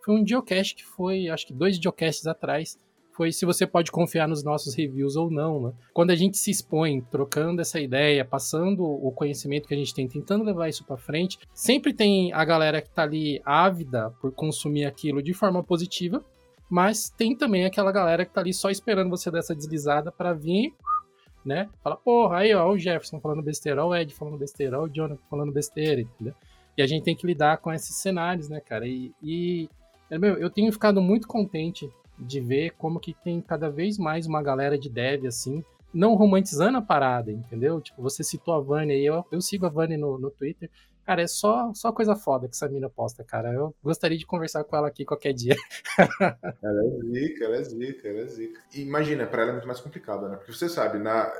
foi 0.03 0.15
um 0.15 0.27
geocache 0.27 0.75
que 0.75 0.83
foi, 0.83 1.29
acho 1.29 1.47
que 1.47 1.53
dois 1.53 1.77
geocaches 1.77 2.27
atrás, 2.27 2.77
foi 3.17 3.31
se 3.31 3.45
você 3.45 3.65
pode 3.65 3.91
confiar 3.91 4.27
nos 4.27 4.43
nossos 4.43 4.75
reviews 4.75 5.15
ou 5.15 5.31
não. 5.31 5.59
Né? 5.59 5.73
Quando 5.91 6.11
a 6.11 6.15
gente 6.15 6.37
se 6.37 6.51
expõe, 6.51 7.01
trocando 7.01 7.59
essa 7.59 7.79
ideia, 7.79 8.23
passando 8.23 8.83
o 8.83 9.11
conhecimento 9.11 9.67
que 9.67 9.73
a 9.73 9.77
gente 9.77 9.93
tem, 9.93 10.07
tentando 10.07 10.43
levar 10.43 10.69
isso 10.69 10.85
para 10.85 10.95
frente, 10.95 11.39
sempre 11.53 11.93
tem 11.93 12.31
a 12.31 12.45
galera 12.45 12.81
que 12.81 12.87
está 12.87 13.01
ali 13.01 13.41
ávida 13.43 14.11
por 14.21 14.31
consumir 14.31 14.85
aquilo 14.85 15.21
de 15.21 15.33
forma 15.33 15.63
positiva, 15.63 16.23
mas 16.69 17.09
tem 17.09 17.35
também 17.35 17.65
aquela 17.65 17.91
galera 17.91 18.23
que 18.23 18.31
está 18.31 18.41
ali 18.41 18.53
só 18.53 18.69
esperando 18.69 19.09
você 19.09 19.31
dar 19.31 19.39
essa 19.39 19.55
deslizada 19.55 20.11
para 20.11 20.33
vir 20.33 20.73
né? 21.47 21.69
Fala, 21.81 21.95
porra, 21.95 22.39
aí 22.39 22.53
ó, 22.53 22.69
o 22.69 22.77
Jefferson 22.77 23.21
falando 23.21 23.41
besteira, 23.41 23.83
ó, 23.83 23.87
o 23.87 23.95
Ed 23.95 24.13
falando 24.13 24.37
besteira, 24.37 24.81
ó, 24.81 24.83
o 24.83 24.89
Jonathan 24.89 25.23
falando 25.29 25.53
besteira, 25.53 26.01
entendeu? 26.01 26.33
E 26.77 26.81
a 26.81 26.85
gente 26.85 27.03
tem 27.03 27.15
que 27.15 27.25
lidar 27.25 27.59
com 27.59 27.71
esses 27.71 27.95
cenários, 27.95 28.49
né, 28.49 28.59
cara? 28.59 28.85
E, 28.85 29.13
e 29.23 29.69
meu, 30.11 30.35
eu 30.37 30.49
tenho 30.49 30.71
ficado 30.73 31.01
muito 31.01 31.25
contente 31.25 31.89
de 32.17 32.39
ver 32.39 32.71
como 32.71 32.99
que 32.99 33.13
tem 33.13 33.41
cada 33.41 33.69
vez 33.69 33.97
mais 33.97 34.25
uma 34.25 34.41
galera 34.41 34.77
de 34.77 34.89
dev, 34.89 35.25
assim, 35.25 35.63
não 35.93 36.15
romantizando 36.15 36.77
a 36.77 36.81
parada, 36.81 37.31
entendeu? 37.31 37.79
Tipo, 37.81 38.01
você 38.01 38.23
citou 38.23 38.53
a 38.53 38.59
Vânia 38.59 38.95
e 38.95 39.05
eu, 39.05 39.25
eu 39.31 39.41
sigo 39.41 39.65
a 39.65 39.69
Vânia 39.69 39.97
no, 39.97 40.17
no 40.17 40.29
Twitter. 40.29 40.69
Cara, 41.05 41.21
é 41.21 41.27
só, 41.27 41.73
só 41.73 41.91
coisa 41.91 42.15
foda 42.15 42.49
que 42.49 42.55
essa 42.55 42.67
mina 42.67 42.89
posta, 42.89 43.23
cara. 43.23 43.53
Eu 43.53 43.73
gostaria 43.81 44.17
de 44.17 44.25
conversar 44.25 44.65
com 44.65 44.75
ela 44.75 44.89
aqui 44.89 45.05
qualquer 45.05 45.31
dia. 45.31 45.55
ela 46.61 46.85
é 46.85 46.89
zica, 47.05 47.45
ela 47.45 47.55
é 47.55 47.63
zica, 47.63 48.07
ela 48.09 48.19
é 48.19 48.27
zica. 48.27 48.61
Imagina, 48.75 49.25
pra 49.25 49.41
ela 49.41 49.51
é 49.51 49.53
muito 49.53 49.67
mais 49.67 49.79
complicado, 49.79 50.27
né? 50.27 50.35
Porque 50.35 50.51
você 50.51 50.67
sabe, 50.67 50.99
na 50.99 51.31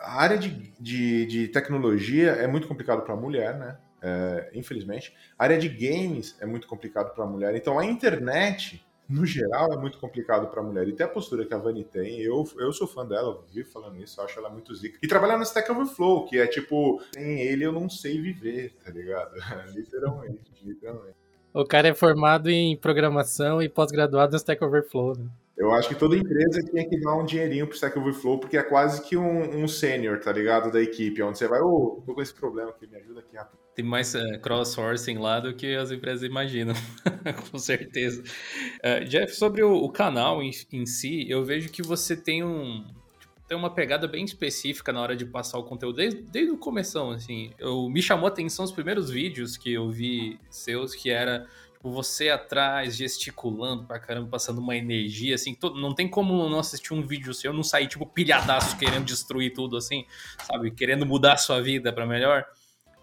a 0.00 0.20
área 0.20 0.38
de, 0.38 0.72
de, 0.78 1.26
de 1.26 1.48
tecnologia 1.48 2.30
é 2.30 2.46
muito 2.46 2.68
complicado 2.68 3.02
para 3.02 3.16
mulher, 3.16 3.58
né? 3.58 3.78
É, 4.00 4.50
infelizmente. 4.54 5.14
A 5.38 5.44
área 5.44 5.58
de 5.58 5.68
games 5.68 6.36
é 6.40 6.46
muito 6.46 6.66
complicado 6.66 7.14
para 7.14 7.26
mulher. 7.26 7.54
Então 7.54 7.78
a 7.78 7.84
internet 7.84 8.84
no 9.08 9.24
geral, 9.24 9.72
é 9.72 9.76
muito 9.76 9.98
complicado 9.98 10.48
para 10.48 10.60
a 10.60 10.62
mulher. 10.62 10.86
E 10.86 10.92
tem 10.92 11.06
a 11.06 11.08
postura 11.08 11.46
que 11.46 11.54
a 11.54 11.58
Vani 11.58 11.82
tem, 11.82 12.20
eu, 12.20 12.46
eu 12.58 12.72
sou 12.72 12.86
fã 12.86 13.06
dela, 13.06 13.28
eu 13.28 13.44
vivo 13.50 13.70
falando 13.70 13.96
isso, 13.96 14.20
eu 14.20 14.24
acho 14.24 14.38
ela 14.38 14.50
muito 14.50 14.74
zica. 14.74 14.98
E 15.02 15.08
trabalhar 15.08 15.38
no 15.38 15.44
Stack 15.44 15.70
Overflow, 15.72 16.26
que 16.26 16.38
é 16.38 16.46
tipo, 16.46 17.00
sem 17.14 17.40
ele 17.40 17.64
eu 17.64 17.72
não 17.72 17.88
sei 17.88 18.20
viver, 18.20 18.74
tá 18.84 18.90
ligado? 18.90 19.34
literalmente, 19.74 20.52
literalmente. 20.62 21.16
O 21.54 21.64
cara 21.64 21.88
é 21.88 21.94
formado 21.94 22.50
em 22.50 22.76
programação 22.76 23.62
e 23.62 23.68
pós-graduado 23.68 24.32
no 24.32 24.36
Stack 24.36 24.62
Overflow, 24.62 25.16
né? 25.16 25.26
Eu 25.56 25.72
acho 25.72 25.88
que 25.88 25.94
toda 25.96 26.16
empresa 26.16 26.62
tinha 26.62 26.88
que 26.88 27.00
dar 27.00 27.16
um 27.16 27.24
dinheirinho 27.24 27.66
pro 27.66 27.74
Stack 27.74 27.98
Overflow, 27.98 28.38
porque 28.38 28.56
é 28.56 28.62
quase 28.62 29.02
que 29.02 29.16
um, 29.16 29.64
um 29.64 29.66
sênior, 29.66 30.20
tá 30.20 30.30
ligado? 30.30 30.70
Da 30.70 30.80
equipe, 30.80 31.20
onde 31.22 31.38
você 31.38 31.48
vai, 31.48 31.60
ô, 31.60 31.98
oh, 31.98 32.02
tô 32.02 32.14
com 32.14 32.22
esse 32.22 32.34
problema 32.34 32.70
aqui, 32.70 32.86
me 32.86 32.96
ajuda 32.96 33.20
aqui 33.20 33.36
rápido. 33.36 33.67
Tem 33.78 33.84
mais 33.84 34.12
uh, 34.12 34.40
cross-sourcing 34.42 35.18
lá 35.18 35.38
do 35.38 35.54
que 35.54 35.76
as 35.76 35.92
empresas 35.92 36.24
imaginam, 36.24 36.74
com 37.48 37.58
certeza. 37.60 38.24
Uh, 38.84 39.04
Jeff, 39.04 39.36
sobre 39.36 39.62
o, 39.62 39.72
o 39.72 39.88
canal 39.88 40.42
em, 40.42 40.50
em, 40.72 40.84
si, 40.84 41.30
eu 41.30 41.44
vejo 41.44 41.68
que 41.68 41.80
você 41.80 42.16
tem 42.16 42.42
um 42.42 42.84
tem 43.46 43.56
uma 43.56 43.72
pegada 43.72 44.08
bem 44.08 44.24
específica 44.24 44.92
na 44.92 45.00
hora 45.00 45.14
de 45.14 45.24
passar 45.24 45.58
o 45.58 45.62
conteúdo, 45.62 45.96
desde, 45.96 46.20
desde 46.22 46.50
o 46.50 46.58
começo, 46.58 46.98
assim. 47.12 47.52
Eu, 47.56 47.88
me 47.88 48.02
chamou 48.02 48.26
a 48.26 48.28
atenção 48.28 48.64
os 48.64 48.72
primeiros 48.72 49.10
vídeos 49.10 49.56
que 49.56 49.72
eu 49.72 49.88
vi 49.88 50.40
seus, 50.50 50.92
que 50.92 51.08
era 51.08 51.46
Tipo, 51.74 51.92
você 51.92 52.30
atrás, 52.30 52.96
gesticulando 52.96 53.84
pra 53.84 54.00
caramba, 54.00 54.28
passando 54.28 54.58
uma 54.58 54.76
energia, 54.76 55.36
assim, 55.36 55.54
todo, 55.54 55.80
não 55.80 55.94
tem 55.94 56.08
como 56.08 56.48
não 56.48 56.58
assistir 56.58 56.92
um 56.92 57.06
vídeo 57.06 57.32
seu, 57.32 57.52
não 57.52 57.62
sair, 57.62 57.86
tipo, 57.86 58.04
pilhadaço, 58.04 58.76
querendo 58.76 59.04
destruir 59.04 59.52
tudo, 59.52 59.76
assim, 59.76 60.04
sabe? 60.42 60.72
Querendo 60.72 61.06
mudar 61.06 61.34
a 61.34 61.36
sua 61.36 61.62
vida 61.62 61.92
para 61.92 62.04
melhor. 62.04 62.44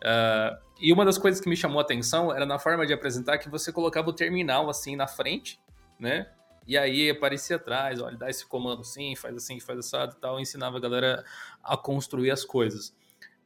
Uh, 0.04 0.65
e 0.80 0.92
uma 0.92 1.06
das 1.06 1.18
coisas 1.18 1.42
que 1.42 1.50
me 1.50 1.56
chamou 1.56 1.80
a 1.80 1.82
atenção 1.82 2.34
era 2.34 2.46
na 2.46 2.60
forma 2.60 2.86
de 2.86 2.94
apresentar 2.94 3.38
que 3.38 3.50
você 3.50 3.72
colocava 3.72 4.10
o 4.10 4.14
terminal, 4.14 4.70
assim, 4.70 4.96
na 4.96 5.08
frente, 5.08 5.60
né? 6.00 6.28
E 6.68 6.78
aí 6.78 7.10
aparecia 7.10 7.58
atrás, 7.58 8.02
olha, 8.02 8.18
dá 8.18 8.30
esse 8.30 8.46
comando 8.46 8.82
assim, 8.82 9.16
faz 9.16 9.36
assim, 9.36 9.60
faz 9.60 9.80
assado 9.80 10.16
e 10.18 10.20
tal, 10.20 10.40
ensinava 10.40 10.78
a 10.78 10.80
galera 10.80 11.24
a 11.64 11.78
construir 11.78 12.32
as 12.32 12.44
coisas 12.44 12.94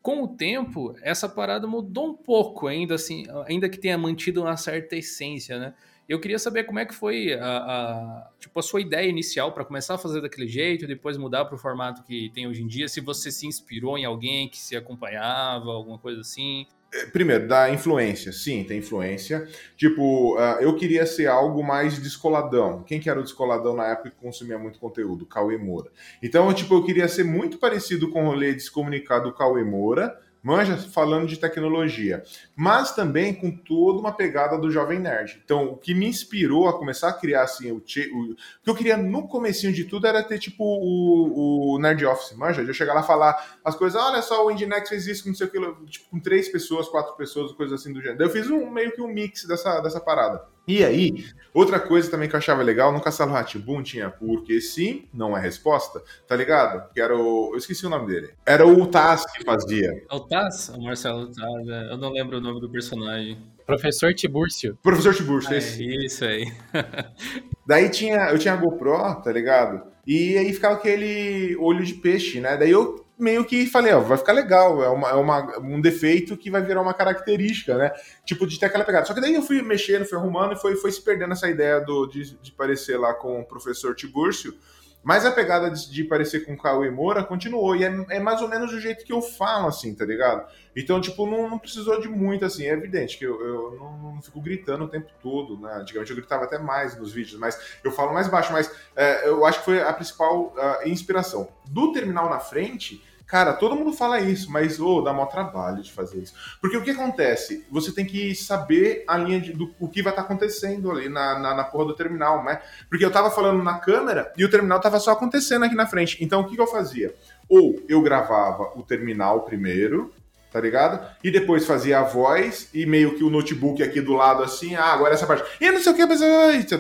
com 0.01 0.23
o 0.23 0.27
tempo, 0.27 0.95
essa 1.01 1.27
parada 1.27 1.67
mudou 1.67 2.07
um 2.07 2.13
pouco, 2.13 2.67
ainda 2.67 2.95
assim, 2.95 3.25
ainda 3.45 3.67
que 3.67 3.77
tenha 3.77 3.97
mantido 3.97 4.41
uma 4.41 4.55
certa 4.55 4.95
essência, 4.95 5.59
né? 5.59 5.73
Eu 6.07 6.19
queria 6.19 6.39
saber 6.39 6.63
como 6.63 6.79
é 6.79 6.85
que 6.85 6.95
foi 6.95 7.33
a, 7.33 7.57
a 7.57 8.31
tipo, 8.39 8.57
a 8.57 8.63
sua 8.63 8.81
ideia 8.81 9.07
inicial 9.07 9.51
para 9.51 9.63
começar 9.63 9.95
a 9.95 9.97
fazer 9.97 10.21
daquele 10.21 10.47
jeito, 10.47 10.87
depois 10.87 11.17
mudar 11.17 11.45
para 11.45 11.53
o 11.55 11.57
formato 11.57 12.01
que 12.03 12.31
tem 12.33 12.47
hoje 12.47 12.63
em 12.63 12.67
dia, 12.67 12.87
se 12.87 12.99
você 12.99 13.31
se 13.31 13.45
inspirou 13.45 13.97
em 13.97 14.05
alguém 14.05 14.49
que 14.49 14.57
se 14.57 14.75
acompanhava, 14.75 15.69
alguma 15.69 15.99
coisa 15.99 16.21
assim. 16.21 16.65
É, 16.93 17.06
primeiro, 17.06 17.47
da 17.47 17.69
influência. 17.69 18.32
Sim, 18.32 18.63
tem 18.63 18.80
influência. 18.80 19.47
Tipo, 19.78 20.36
uh, 20.36 20.60
eu 20.60 20.75
queria 20.75 21.06
ser 21.06 21.28
algo 21.28 21.63
mais 21.63 21.99
descoladão. 21.99 22.84
Quem 22.84 22.99
que 22.99 23.10
era 23.10 23.19
o 23.19 23.23
descoladão 23.23 23.75
na 23.75 23.88
época 23.88 24.10
que 24.10 24.15
consumia 24.15 24.58
muito 24.58 24.80
conteúdo? 24.80 25.25
Cauê 25.25 25.58
Moura. 25.58 25.91
Então, 26.21 26.52
tipo, 26.54 26.73
eu 26.73 26.84
queria 26.84 27.08
ser 27.08 27.23
muito 27.23 27.58
parecido 27.60 28.10
com 28.10 28.23
o 28.23 28.28
rolê 28.28 28.54
descomunicado 28.54 29.30
do 29.30 29.36
Cauê 29.36 29.63
Moura, 29.63 30.19
manja 30.41 30.78
falando 30.78 31.28
de 31.28 31.38
tecnologia, 31.38 32.23
mas 32.56 32.93
também 32.93 33.34
com 33.34 33.52
toda 33.52 33.99
uma 33.99 34.12
pegada 34.12 34.58
do 34.58 34.71
jovem 34.71 34.99
nerd. 34.99 35.41
Então, 35.43 35.71
o 35.71 35.78
que 35.78 35.93
me 35.93 36.08
inspirou 36.08 36.67
a 36.67 36.78
começar 36.78 37.10
a 37.10 37.13
criar 37.13 37.43
assim, 37.43 37.71
o, 37.71 37.78
o 37.78 37.82
que 37.82 38.69
eu 38.69 38.75
queria 38.75 38.97
no 38.97 39.28
comecinho 39.28 39.73
de 39.73 39.84
tudo 39.84 40.08
era 40.08 40.23
ter 40.23 40.39
tipo 40.39 40.63
o, 40.63 41.75
o 41.75 41.80
Nerd 41.80 42.06
Office, 42.06 42.38
manja, 42.38 42.63
de 42.63 42.69
eu 42.69 42.73
chegar 42.73 42.93
lá 42.93 43.04
falar 43.04 43.60
as 43.63 43.75
coisas, 43.75 44.02
olha 44.02 44.21
só, 44.21 44.45
o 44.45 44.52
Indinex 44.52 44.89
fez 44.89 45.08
isso 45.08 45.28
não 45.28 45.36
sei 45.36 45.47
o 45.47 45.49
que, 45.49 45.60
tipo, 45.88 46.10
com 46.10 46.19
três 46.19 46.49
pessoas, 46.49 46.88
quatro 46.88 47.15
pessoas, 47.15 47.52
coisas 47.52 47.80
assim 47.80 47.93
do 47.93 48.02
gênero. 48.02 48.23
eu 48.23 48.30
fiz 48.30 48.49
um 48.49 48.69
meio 48.69 48.91
que 48.91 49.02
um 49.02 49.08
mix 49.08 49.45
dessa, 49.45 49.80
dessa 49.82 49.99
parada. 49.99 50.43
E 50.69 50.86
aí, 50.86 51.25
outra 51.51 51.79
coisa 51.79 52.12
também 52.12 52.29
que 52.29 52.36
eu 52.36 52.38
achava 52.38 52.62
legal, 52.62 52.93
no 52.93 53.01
Castelo 53.01 53.32
Ratibum 53.32 53.82
tinha 53.82 54.08
porque 54.08 54.62
sim, 54.62 55.08
não 55.12 55.36
é 55.36 55.41
resposta, 55.41 55.99
tá 56.27 56.36
ligado? 56.36 56.93
Que 56.93 57.01
era 57.01 57.17
o. 57.17 57.49
Eu 57.53 57.58
esqueci 57.58 57.88
o 57.88 57.89
nome 57.89 58.05
dele. 58.05 58.36
Era 58.45 58.67
o 58.67 58.86
Taz 58.86 59.25
que 59.34 59.43
fazia. 59.43 59.89
É 60.08 60.15
o 60.15 60.19
Taz? 60.19 60.69
O 60.69 60.79
Marcelo 60.79 61.25
Taz, 61.32 61.67
é. 61.67 61.91
eu 61.91 61.97
não 61.97 62.12
lembro 62.12 62.38
o 62.38 62.41
nome 62.41 62.62
do 62.62 62.69
personagem. 62.69 63.36
Professor 63.65 64.13
Tibúrcio. 64.13 64.77
Professor 64.84 65.15
Tibúrcio, 65.15 65.55
é, 65.55 65.58
esse. 65.58 65.84
Isso 66.05 66.23
aí. 66.23 66.45
Daí 67.65 67.89
tinha, 67.89 68.29
eu 68.29 68.38
tinha 68.38 68.53
a 68.53 68.58
GoPro, 68.58 69.23
tá 69.23 69.32
ligado? 69.32 69.82
E 70.05 70.38
aí 70.38 70.53
ficava 70.53 70.75
aquele 70.75 71.55
olho 71.58 71.84
de 71.84 71.95
peixe, 71.95 72.39
né? 72.39 72.58
Daí 72.58 72.69
eu 72.69 73.03
meio 73.19 73.43
que 73.43 73.65
falei, 73.67 73.93
ó, 73.93 73.99
vai 73.99 74.17
ficar 74.17 74.32
legal, 74.32 74.82
é, 74.82 74.89
uma, 74.89 75.10
é 75.10 75.13
uma, 75.13 75.60
um 75.60 75.82
defeito 75.82 76.38
que 76.38 76.49
vai 76.49 76.62
virar 76.62 76.82
uma 76.82 76.93
característica, 76.93 77.77
né? 77.77 77.91
Tipo, 78.25 78.47
de 78.47 78.58
ter 78.58 78.67
aquela 78.67 78.86
pegada. 78.86 79.05
Só 79.05 79.13
que 79.13 79.21
daí 79.21 79.36
eu 79.36 79.41
fui 79.41 79.62
mexendo, 79.62 80.05
fui 80.05 80.17
arrumando 80.17 80.53
e 80.53 80.55
foi, 80.55 80.75
foi 80.77 80.91
se 80.91 81.01
perdendo 81.01 81.34
essa 81.34 81.49
ideia 81.49 81.82
do, 81.82 82.08
de, 82.08 82.38
de 82.38 82.51
parecer 82.53 82.97
lá 82.97 83.13
com 83.13 83.41
o 83.41 83.45
professor 83.45 83.93
Tibúrcio. 83.93 84.58
Mas 85.01 85.25
a 85.25 85.32
pegada 85.32 85.71
de, 85.71 85.89
de 85.89 86.03
parecer 86.03 86.45
com 86.45 86.53
o 86.53 86.58
Cauê 86.58 86.91
Moura 86.91 87.23
continuou. 87.23 87.75
E 87.75 87.84
é, 87.84 88.05
é, 88.10 88.19
mais 88.19 88.41
ou 88.41 88.49
menos 88.49 88.71
do 88.71 88.79
jeito 88.79 89.05
que 89.05 89.13
eu 89.13 89.21
falo, 89.21 89.67
assim, 89.67 89.95
tá 89.95 90.05
ligado? 90.05 90.45
Então, 90.75 90.99
tipo, 90.99 91.25
não, 91.25 91.49
não 91.49 91.58
precisou 91.58 91.99
de 92.01 92.10
muito, 92.10 92.43
assim. 92.43 92.65
É 92.65 92.73
evidente 92.73 93.17
que 93.17 93.25
eu, 93.25 93.39
eu 93.41 93.77
não, 93.79 94.13
não, 94.13 94.21
fico 94.21 94.41
gritando 94.41 94.84
o 94.84 94.89
tempo 94.89 95.10
todo, 95.21 95.58
né? 95.58 95.73
Antigamente 95.75 96.12
eu 96.12 96.17
gritava 96.17 96.43
até 96.43 96.60
mais 96.60 96.97
nos 96.97 97.13
vídeos, 97.13 97.39
mas 97.39 97.79
eu 97.84 97.91
falo 97.91 98.13
mais 98.13 98.27
baixo. 98.27 98.51
Mas 98.51 98.69
é, 98.95 99.27
eu 99.29 99.45
acho 99.45 99.60
que 99.60 99.65
foi 99.65 99.82
a 99.82 99.93
principal 99.93 100.53
uh, 100.55 100.88
inspiração. 100.88 101.47
Do 101.65 101.93
terminal 101.93 102.29
na 102.29 102.39
frente, 102.39 103.01
Cara, 103.29 103.53
todo 103.53 103.75
mundo 103.75 103.93
fala 103.93 104.19
isso, 104.19 104.51
mas 104.51 104.79
oh, 104.79 105.01
dá 105.01 105.13
maior 105.13 105.27
trabalho 105.27 105.83
de 105.83 105.91
fazer 105.91 106.17
isso. 106.17 106.33
Porque 106.59 106.75
o 106.75 106.81
que 106.81 106.89
acontece? 106.89 107.63
Você 107.69 107.91
tem 107.91 108.03
que 108.03 108.33
saber 108.33 109.03
a 109.07 109.15
linha 109.17 109.39
de, 109.39 109.53
do 109.53 109.71
o 109.79 109.87
que 109.87 110.01
vai 110.01 110.11
estar 110.11 110.23
tá 110.23 110.27
acontecendo 110.27 110.89
ali 110.89 111.07
na, 111.07 111.37
na, 111.37 111.53
na, 111.53 111.63
porra 111.63 111.85
do 111.85 111.95
terminal, 111.95 112.43
né? 112.43 112.59
Porque 112.89 113.05
eu 113.05 113.11
tava 113.11 113.29
falando 113.29 113.63
na 113.63 113.77
câmera 113.77 114.33
e 114.35 114.43
o 114.43 114.49
terminal 114.49 114.81
tava 114.81 114.99
só 114.99 115.11
acontecendo 115.11 115.63
aqui 115.63 115.75
na 115.75 115.85
frente. 115.85 116.17
Então 116.19 116.41
o 116.41 116.47
que, 116.47 116.55
que 116.55 116.61
eu 116.61 116.65
fazia? 116.65 117.13
Ou 117.47 117.79
eu 117.87 118.01
gravava 118.01 118.71
o 118.75 118.81
terminal 118.81 119.41
primeiro, 119.41 120.11
tá 120.51 120.59
ligado? 120.59 120.99
E 121.23 121.29
depois 121.29 121.67
fazia 121.67 121.99
a 121.99 122.03
voz 122.03 122.67
e 122.73 122.83
meio 122.87 123.15
que 123.15 123.23
o 123.23 123.29
notebook 123.29 123.83
aqui 123.83 124.01
do 124.01 124.13
lado 124.13 124.41
assim, 124.41 124.75
ah, 124.75 124.85
agora 124.85 125.13
essa 125.13 125.27
parte. 125.27 125.43
E 125.61 125.71
não 125.71 125.79
sei 125.79 125.93
o 125.93 125.95
que, 125.95 126.03
mas 126.03 126.19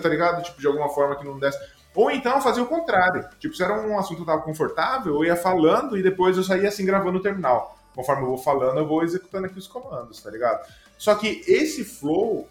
tá 0.01 0.09
ligado? 0.09 0.41
Tipo, 0.41 0.59
de 0.59 0.65
alguma 0.65 0.89
forma 0.89 1.15
que 1.15 1.25
não 1.25 1.37
desse. 1.37 1.59
Ou 1.95 2.11
então 2.11 2.41
fazer 2.41 2.61
o 2.61 2.65
contrário. 2.65 3.27
Tipo, 3.39 3.55
se 3.55 3.63
era 3.63 3.73
um 3.81 3.97
assunto 3.97 4.17
que 4.17 4.21
eu 4.21 4.25
tava 4.25 4.41
confortável, 4.41 5.15
eu 5.15 5.25
ia 5.25 5.35
falando 5.35 5.97
e 5.97 6.03
depois 6.03 6.37
eu 6.37 6.43
saía 6.43 6.69
assim 6.69 6.85
gravando 6.85 7.17
o 7.17 7.21
terminal. 7.21 7.77
Conforme 7.95 8.23
eu 8.23 8.27
vou 8.27 8.37
falando, 8.37 8.77
eu 8.77 8.87
vou 8.87 9.03
executando 9.03 9.47
aqui 9.47 9.57
os 9.57 9.67
comandos, 9.67 10.21
tá 10.21 10.29
ligado? 10.29 10.65
Só 10.97 11.15
que 11.15 11.43
esse 11.47 11.83
flow, 11.83 12.47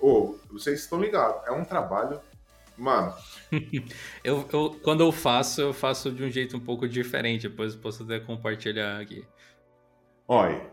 oh, 0.00 0.34
vocês 0.50 0.80
estão 0.80 1.00
ligados, 1.00 1.46
é 1.46 1.52
um 1.52 1.64
trabalho. 1.64 2.20
Mano. 2.76 3.14
eu, 4.24 4.44
eu, 4.52 4.80
quando 4.82 5.02
eu 5.02 5.12
faço, 5.12 5.60
eu 5.60 5.72
faço 5.72 6.10
de 6.10 6.24
um 6.24 6.30
jeito 6.30 6.56
um 6.56 6.60
pouco 6.60 6.88
diferente. 6.88 7.48
Depois 7.48 7.74
eu 7.74 7.80
posso 7.80 8.02
até 8.02 8.18
compartilhar 8.18 9.00
aqui. 9.00 9.26
Olha. 10.26 10.70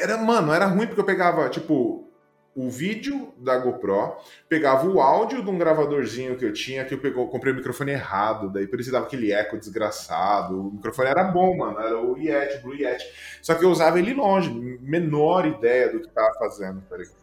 Era, 0.00 0.16
mano, 0.16 0.52
era 0.52 0.66
ruim 0.66 0.86
porque 0.86 1.00
eu 1.00 1.04
pegava, 1.04 1.48
tipo, 1.48 2.11
o 2.54 2.68
vídeo 2.68 3.32
da 3.38 3.56
GoPro, 3.56 4.16
pegava 4.48 4.86
o 4.86 5.00
áudio 5.00 5.42
de 5.42 5.50
um 5.50 5.56
gravadorzinho 5.56 6.36
que 6.36 6.44
eu 6.44 6.52
tinha, 6.52 6.84
que 6.84 6.92
eu 6.92 6.98
pegou, 6.98 7.28
comprei 7.28 7.52
o 7.52 7.56
microfone 7.56 7.92
errado, 7.92 8.50
daí 8.50 8.66
por 8.66 8.78
isso 8.78 8.92
dava 8.92 9.06
aquele 9.06 9.32
eco 9.32 9.58
desgraçado. 9.58 10.68
O 10.68 10.72
microfone 10.72 11.08
era 11.08 11.24
bom, 11.24 11.56
mano, 11.56 11.80
era 11.80 11.98
o 11.98 12.16
Yeti, 12.18 12.58
Blue 12.62 12.74
Yeti. 12.74 13.06
Só 13.40 13.54
que 13.54 13.64
eu 13.64 13.70
usava 13.70 13.98
ele 13.98 14.12
longe, 14.12 14.50
menor 14.80 15.46
ideia 15.46 15.90
do 15.90 16.00
que 16.00 16.08
tava 16.08 16.34
fazendo, 16.34 16.82
tá 16.82 16.96
ligado? 16.96 17.16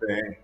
Bem. 0.00 0.38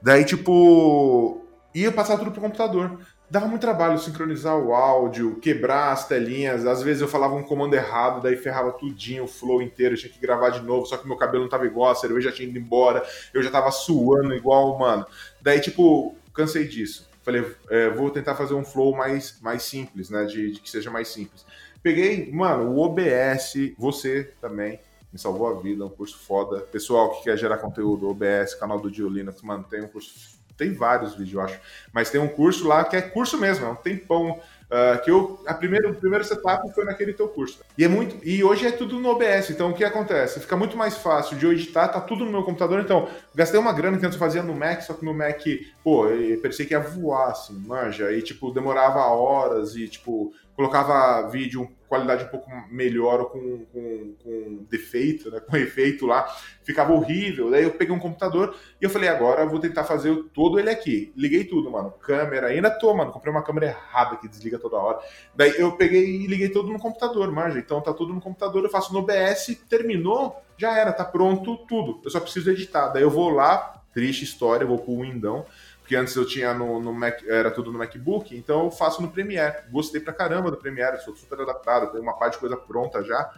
Daí, 0.00 0.24
tipo, 0.24 1.44
ia 1.74 1.90
passar 1.90 2.18
tudo 2.18 2.30
pro 2.30 2.40
computador 2.40 2.98
dava 3.30 3.46
muito 3.46 3.60
trabalho 3.60 3.98
sincronizar 3.98 4.58
o 4.58 4.74
áudio, 4.74 5.36
quebrar 5.36 5.92
as 5.92 6.08
telinhas. 6.08 6.66
Às 6.66 6.82
vezes 6.82 7.00
eu 7.00 7.06
falava 7.06 7.34
um 7.34 7.44
comando 7.44 7.74
errado, 7.74 8.20
daí 8.20 8.36
ferrava 8.36 8.72
tudinho, 8.72 9.24
o 9.24 9.28
flow 9.28 9.62
inteiro, 9.62 9.96
tinha 9.96 10.12
que 10.12 10.18
gravar 10.18 10.50
de 10.50 10.60
novo, 10.62 10.84
só 10.84 10.96
que 10.96 11.06
meu 11.06 11.16
cabelo 11.16 11.44
não 11.44 11.50
tava 11.50 11.64
igual, 11.64 11.92
a 11.92 11.94
cerveja 11.94 12.32
tinha 12.32 12.48
ido 12.48 12.58
embora, 12.58 13.06
eu 13.32 13.40
já 13.42 13.50
tava 13.50 13.70
suando 13.70 14.34
igual, 14.34 14.76
mano. 14.76 15.06
Daí, 15.40 15.60
tipo, 15.60 16.16
cansei 16.34 16.66
disso. 16.66 17.08
Falei, 17.22 17.46
é, 17.68 17.90
vou 17.90 18.10
tentar 18.10 18.34
fazer 18.34 18.54
um 18.54 18.64
flow 18.64 18.96
mais, 18.96 19.38
mais 19.40 19.62
simples, 19.62 20.10
né? 20.10 20.24
De, 20.24 20.52
de 20.52 20.60
que 20.60 20.68
seja 20.68 20.90
mais 20.90 21.08
simples. 21.08 21.46
Peguei, 21.82 22.30
mano, 22.32 22.72
o 22.72 22.80
OBS, 22.80 23.54
você 23.78 24.32
também, 24.40 24.80
me 25.12 25.18
salvou 25.18 25.48
a 25.48 25.60
vida, 25.60 25.84
um 25.84 25.88
curso 25.88 26.18
foda. 26.18 26.60
Pessoal 26.60 27.10
que 27.10 27.24
quer 27.24 27.36
gerar 27.36 27.58
conteúdo, 27.58 28.08
OBS, 28.08 28.54
canal 28.54 28.80
do 28.80 28.90
Dio 28.90 29.08
Linux, 29.08 29.40
mano, 29.42 29.64
tem 29.68 29.82
um 29.82 29.88
curso 29.88 30.39
tem 30.60 30.74
vários 30.74 31.14
vídeos, 31.14 31.32
eu 31.32 31.40
acho. 31.40 31.58
Mas 31.90 32.10
tem 32.10 32.20
um 32.20 32.28
curso 32.28 32.68
lá 32.68 32.84
que 32.84 32.94
é 32.94 33.00
curso 33.00 33.38
mesmo, 33.38 33.64
é 33.64 33.68
um 33.70 33.74
tempão. 33.74 34.38
Uh, 34.70 35.02
que 35.02 35.10
eu, 35.10 35.42
a 35.46 35.52
primeira, 35.52 35.90
o 35.90 35.94
primeiro 35.96 36.24
setup 36.24 36.72
foi 36.72 36.84
naquele 36.84 37.12
teu 37.12 37.26
curso. 37.26 37.58
E 37.76 37.82
é 37.82 37.88
muito. 37.88 38.16
E 38.24 38.44
hoje 38.44 38.68
é 38.68 38.70
tudo 38.70 39.00
no 39.00 39.08
OBS. 39.08 39.50
Então 39.50 39.70
o 39.70 39.74
que 39.74 39.82
acontece? 39.82 40.38
Fica 40.38 40.56
muito 40.56 40.76
mais 40.76 40.96
fácil 40.96 41.36
de 41.36 41.44
editar, 41.44 41.88
tá 41.88 42.00
tudo 42.00 42.24
no 42.24 42.30
meu 42.30 42.44
computador. 42.44 42.78
Então, 42.78 43.08
gastei 43.34 43.58
uma 43.58 43.72
grana 43.72 43.98
que 43.98 44.06
antes 44.06 44.14
eu 44.14 44.20
fazia 44.20 44.44
no 44.44 44.54
Mac, 44.54 44.82
só 44.82 44.94
que 44.94 45.04
no 45.04 45.12
Mac, 45.12 45.40
pô, 45.82 46.04
parecia 46.40 46.64
que 46.64 46.72
ia 46.72 46.78
voar, 46.78 47.30
assim, 47.30 47.58
manja. 47.66 48.12
E 48.12 48.22
tipo, 48.22 48.52
demorava 48.52 49.00
horas 49.00 49.74
e, 49.74 49.88
tipo, 49.88 50.32
colocava 50.60 51.26
vídeo 51.30 51.66
qualidade 51.88 52.24
um 52.24 52.28
pouco 52.28 52.50
melhor 52.70 53.20
ou 53.20 53.26
com, 53.30 53.64
com, 53.72 54.14
com 54.22 54.66
defeito, 54.70 55.30
né, 55.30 55.40
com 55.48 55.56
efeito 55.56 56.06
lá, 56.06 56.28
ficava 56.62 56.92
horrível. 56.92 57.50
Daí 57.50 57.64
eu 57.64 57.70
peguei 57.70 57.94
um 57.94 57.98
computador 57.98 58.54
e 58.78 58.84
eu 58.84 58.90
falei, 58.90 59.08
agora 59.08 59.40
eu 59.40 59.48
vou 59.48 59.58
tentar 59.58 59.84
fazer 59.84 60.14
todo 60.34 60.60
ele 60.60 60.68
aqui. 60.68 61.12
Liguei 61.16 61.44
tudo, 61.44 61.70
mano. 61.70 61.90
Câmera, 61.92 62.48
ainda 62.48 62.70
tô, 62.70 62.94
mano. 62.94 63.10
Comprei 63.10 63.32
uma 63.32 63.42
câmera 63.42 63.68
errada 63.68 64.16
que 64.16 64.28
desliga 64.28 64.58
toda 64.58 64.76
hora. 64.76 64.98
Daí 65.34 65.58
eu 65.58 65.72
peguei 65.72 66.04
e 66.04 66.26
liguei 66.26 66.50
tudo 66.50 66.70
no 66.70 66.78
computador, 66.78 67.32
manja. 67.32 67.58
Então 67.58 67.80
tá 67.80 67.94
tudo 67.94 68.12
no 68.12 68.20
computador, 68.20 68.62
eu 68.62 68.70
faço 68.70 68.92
no 68.92 68.98
OBS, 68.98 69.58
terminou, 69.68 70.36
já 70.58 70.78
era, 70.78 70.92
tá 70.92 71.06
pronto 71.06 71.56
tudo. 71.66 72.02
Eu 72.04 72.10
só 72.10 72.20
preciso 72.20 72.50
editar. 72.50 72.88
Daí 72.90 73.02
eu 73.02 73.10
vou 73.10 73.30
lá, 73.30 73.82
triste 73.94 74.24
história, 74.24 74.66
vou 74.66 74.78
pro 74.78 75.00
Windão 75.00 75.46
porque 75.90 75.96
antes 75.96 76.14
eu 76.14 76.24
tinha 76.24 76.54
no, 76.54 76.78
no 76.78 76.94
Mac, 76.94 77.20
era 77.26 77.50
tudo 77.50 77.72
no 77.72 77.78
MacBook, 77.80 78.36
então 78.36 78.66
eu 78.66 78.70
faço 78.70 79.02
no 79.02 79.10
Premiere. 79.10 79.64
Gostei 79.72 80.00
pra 80.00 80.12
caramba 80.12 80.48
do 80.48 80.56
Premiere, 80.56 81.02
sou 81.02 81.16
super 81.16 81.40
adaptado, 81.40 81.90
tenho 81.90 82.00
uma 82.00 82.16
parte 82.16 82.34
de 82.34 82.38
coisa 82.38 82.56
pronta 82.56 83.02
já. 83.02 83.28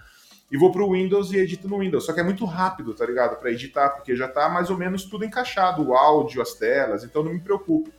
E 0.51 0.59
vou 0.59 0.71
pro 0.71 0.93
Windows 0.93 1.33
e 1.33 1.38
edito 1.38 1.67
no 1.67 1.79
Windows. 1.79 2.05
Só 2.05 2.12
que 2.12 2.21
é 2.21 2.23
muito 2.23 2.45
rápido, 2.45 2.93
tá 2.93 3.07
ligado? 3.07 3.37
Para 3.37 3.51
editar, 3.51 3.88
porque 3.88 4.15
já 4.15 4.29
tá 4.29 4.51
mais 4.51 4.69
ou 4.69 4.77
menos 4.77 5.07
tudo 5.07 5.25
encaixado, 5.25 5.83
o 5.83 5.95
áudio, 5.95 6.43
as 6.43 6.53
telas, 6.53 7.05
então 7.05 7.25
não 7.25 7.33
me 7.33 7.41
preocupo. 7.41 7.91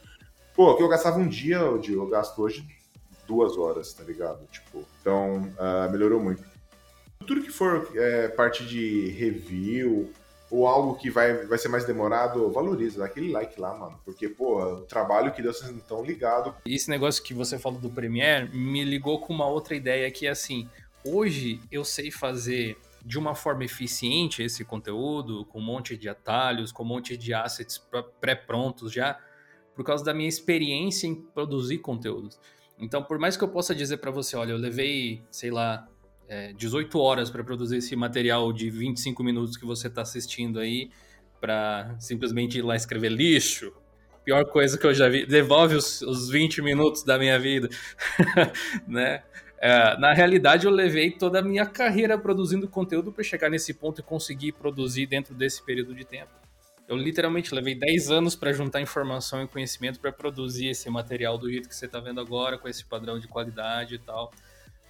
Pô, 0.54 0.76
que 0.76 0.84
eu 0.84 0.88
gastava 0.88 1.18
um 1.18 1.28
dia, 1.28 1.56
eu 1.56 2.08
gasto 2.08 2.40
hoje 2.40 2.64
duas 3.26 3.58
horas, 3.58 3.92
tá 3.92 4.04
ligado? 4.04 4.46
Tipo, 4.52 4.86
então 5.02 5.52
uh, 5.58 5.92
melhorou 5.92 6.20
muito. 6.20 6.44
Tudo 7.26 7.42
que 7.42 7.50
for 7.50 7.90
é, 7.96 8.28
parte 8.28 8.64
de 8.64 9.10
review, 9.18 10.12
ou 10.54 10.68
algo 10.68 10.94
que 10.94 11.10
vai, 11.10 11.48
vai 11.48 11.58
ser 11.58 11.68
mais 11.68 11.84
demorado, 11.84 12.48
valoriza, 12.52 13.00
dá 13.00 13.06
aquele 13.06 13.32
like 13.32 13.60
lá, 13.60 13.76
mano. 13.76 14.00
Porque, 14.06 14.30
pô, 14.30 14.64
o 14.64 14.82
trabalho 14.82 15.32
que 15.34 15.42
deu, 15.42 15.52
vocês 15.52 15.72
não 15.72 15.80
estão 15.80 16.06
ligados. 16.06 16.54
Esse 16.64 16.92
negócio 16.92 17.24
que 17.24 17.34
você 17.34 17.58
falou 17.58 17.80
do 17.80 17.90
Premiere 17.90 18.56
me 18.56 18.84
ligou 18.84 19.20
com 19.20 19.34
uma 19.34 19.48
outra 19.48 19.76
ideia 19.76 20.12
que 20.12 20.28
é 20.28 20.30
assim, 20.30 20.70
hoje 21.04 21.60
eu 21.72 21.84
sei 21.84 22.12
fazer 22.12 22.78
de 23.04 23.18
uma 23.18 23.34
forma 23.34 23.66
eficiente 23.66 24.44
esse 24.44 24.64
conteúdo, 24.64 25.44
com 25.46 25.58
um 25.58 25.64
monte 25.64 25.98
de 25.98 26.08
atalhos, 26.08 26.72
com 26.72 26.84
um 26.84 26.88
monte 26.88 27.18
de 27.18 27.34
assets 27.34 27.84
pré-prontos 28.22 28.94
já, 28.94 29.20
por 29.74 29.84
causa 29.84 30.06
da 30.06 30.14
minha 30.14 30.30
experiência 30.30 31.08
em 31.08 31.16
produzir 31.16 31.80
conteúdos. 31.80 32.40
Então, 32.78 33.02
por 33.02 33.18
mais 33.18 33.36
que 33.36 33.44
eu 33.44 33.48
possa 33.48 33.74
dizer 33.74 33.98
para 33.98 34.12
você, 34.12 34.36
olha, 34.36 34.52
eu 34.52 34.58
levei, 34.58 35.24
sei 35.32 35.50
lá, 35.50 35.88
é, 36.28 36.54
18 36.54 37.00
horas 37.00 37.30
para 37.30 37.44
produzir 37.44 37.78
esse 37.78 37.96
material 37.96 38.52
de 38.52 38.70
25 38.70 39.24
minutos 39.24 39.58
que 39.58 39.66
você 39.66 39.88
está 39.88 40.02
assistindo 40.02 40.60
aí, 40.60 40.90
para 41.40 41.96
simplesmente 42.00 42.60
ir 42.60 42.62
lá 42.62 42.76
escrever 42.76 43.10
lixo. 43.10 43.74
Pior 44.24 44.46
coisa 44.46 44.78
que 44.78 44.86
eu 44.86 44.94
já 44.94 45.10
vi. 45.10 45.26
Devolve 45.26 45.76
os, 45.76 46.02
os 46.02 46.30
20 46.30 46.62
minutos 46.62 47.04
da 47.04 47.20
minha 47.20 47.38
vida. 47.38 47.68
né? 48.88 49.22
É, 49.60 49.98
na 49.98 50.14
realidade, 50.14 50.66
eu 50.66 50.72
levei 50.72 51.12
toda 51.12 51.40
a 51.40 51.42
minha 51.42 51.66
carreira 51.66 52.18
produzindo 52.18 52.68
conteúdo 52.68 53.12
para 53.12 53.24
chegar 53.24 53.50
nesse 53.50 53.74
ponto 53.74 54.00
e 54.00 54.04
conseguir 54.04 54.54
produzir 54.54 55.06
dentro 55.06 55.34
desse 55.34 55.64
período 55.66 55.94
de 55.94 56.06
tempo. 56.06 56.32
Eu 56.88 56.98
literalmente 56.98 57.56
levei 57.56 57.74
10 57.74 58.12
anos 58.12 58.36
para 58.36 58.52
juntar 58.52 58.82
informação 58.82 59.42
e 59.42 59.48
conhecimento 59.48 60.00
para 60.00 60.12
produzir 60.12 60.68
esse 60.68 60.90
material 60.90 61.38
do 61.38 61.50
jeito 61.50 61.70
que 61.70 61.76
você 61.76 61.86
está 61.86 62.00
vendo 62.00 62.20
agora, 62.20 62.58
com 62.58 62.68
esse 62.68 62.84
padrão 62.84 63.18
de 63.20 63.28
qualidade 63.28 63.96
e 63.96 64.00
tal. 64.00 64.32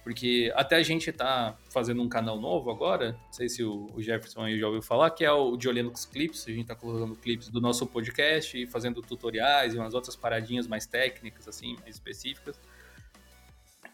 Porque 0.04 0.52
até 0.54 0.76
a 0.76 0.82
gente 0.82 1.10
tá 1.10 1.56
fazendo 1.70 2.02
um 2.02 2.08
canal 2.10 2.38
novo 2.38 2.70
agora, 2.70 3.12
não 3.12 3.32
sei 3.32 3.48
se 3.48 3.64
o, 3.64 3.90
Jefferson 3.96 4.42
aí 4.42 4.60
já 4.60 4.66
ouviu 4.66 4.82
falar, 4.82 5.10
que 5.10 5.24
é 5.24 5.32
o 5.32 5.56
de 5.56 5.72
Linux 5.72 6.04
Clips. 6.04 6.46
A 6.46 6.50
gente 6.50 6.66
tá 6.66 6.74
colocando 6.74 7.16
clips 7.16 7.48
do 7.48 7.58
nosso 7.58 7.86
podcast 7.86 8.62
e 8.62 8.66
fazendo 8.66 9.00
tutoriais 9.00 9.74
e 9.74 9.78
umas 9.78 9.94
outras 9.94 10.14
paradinhas 10.14 10.66
mais 10.66 10.84
técnicas, 10.86 11.48
assim, 11.48 11.78
mais 11.80 11.94
específicas. 11.94 12.60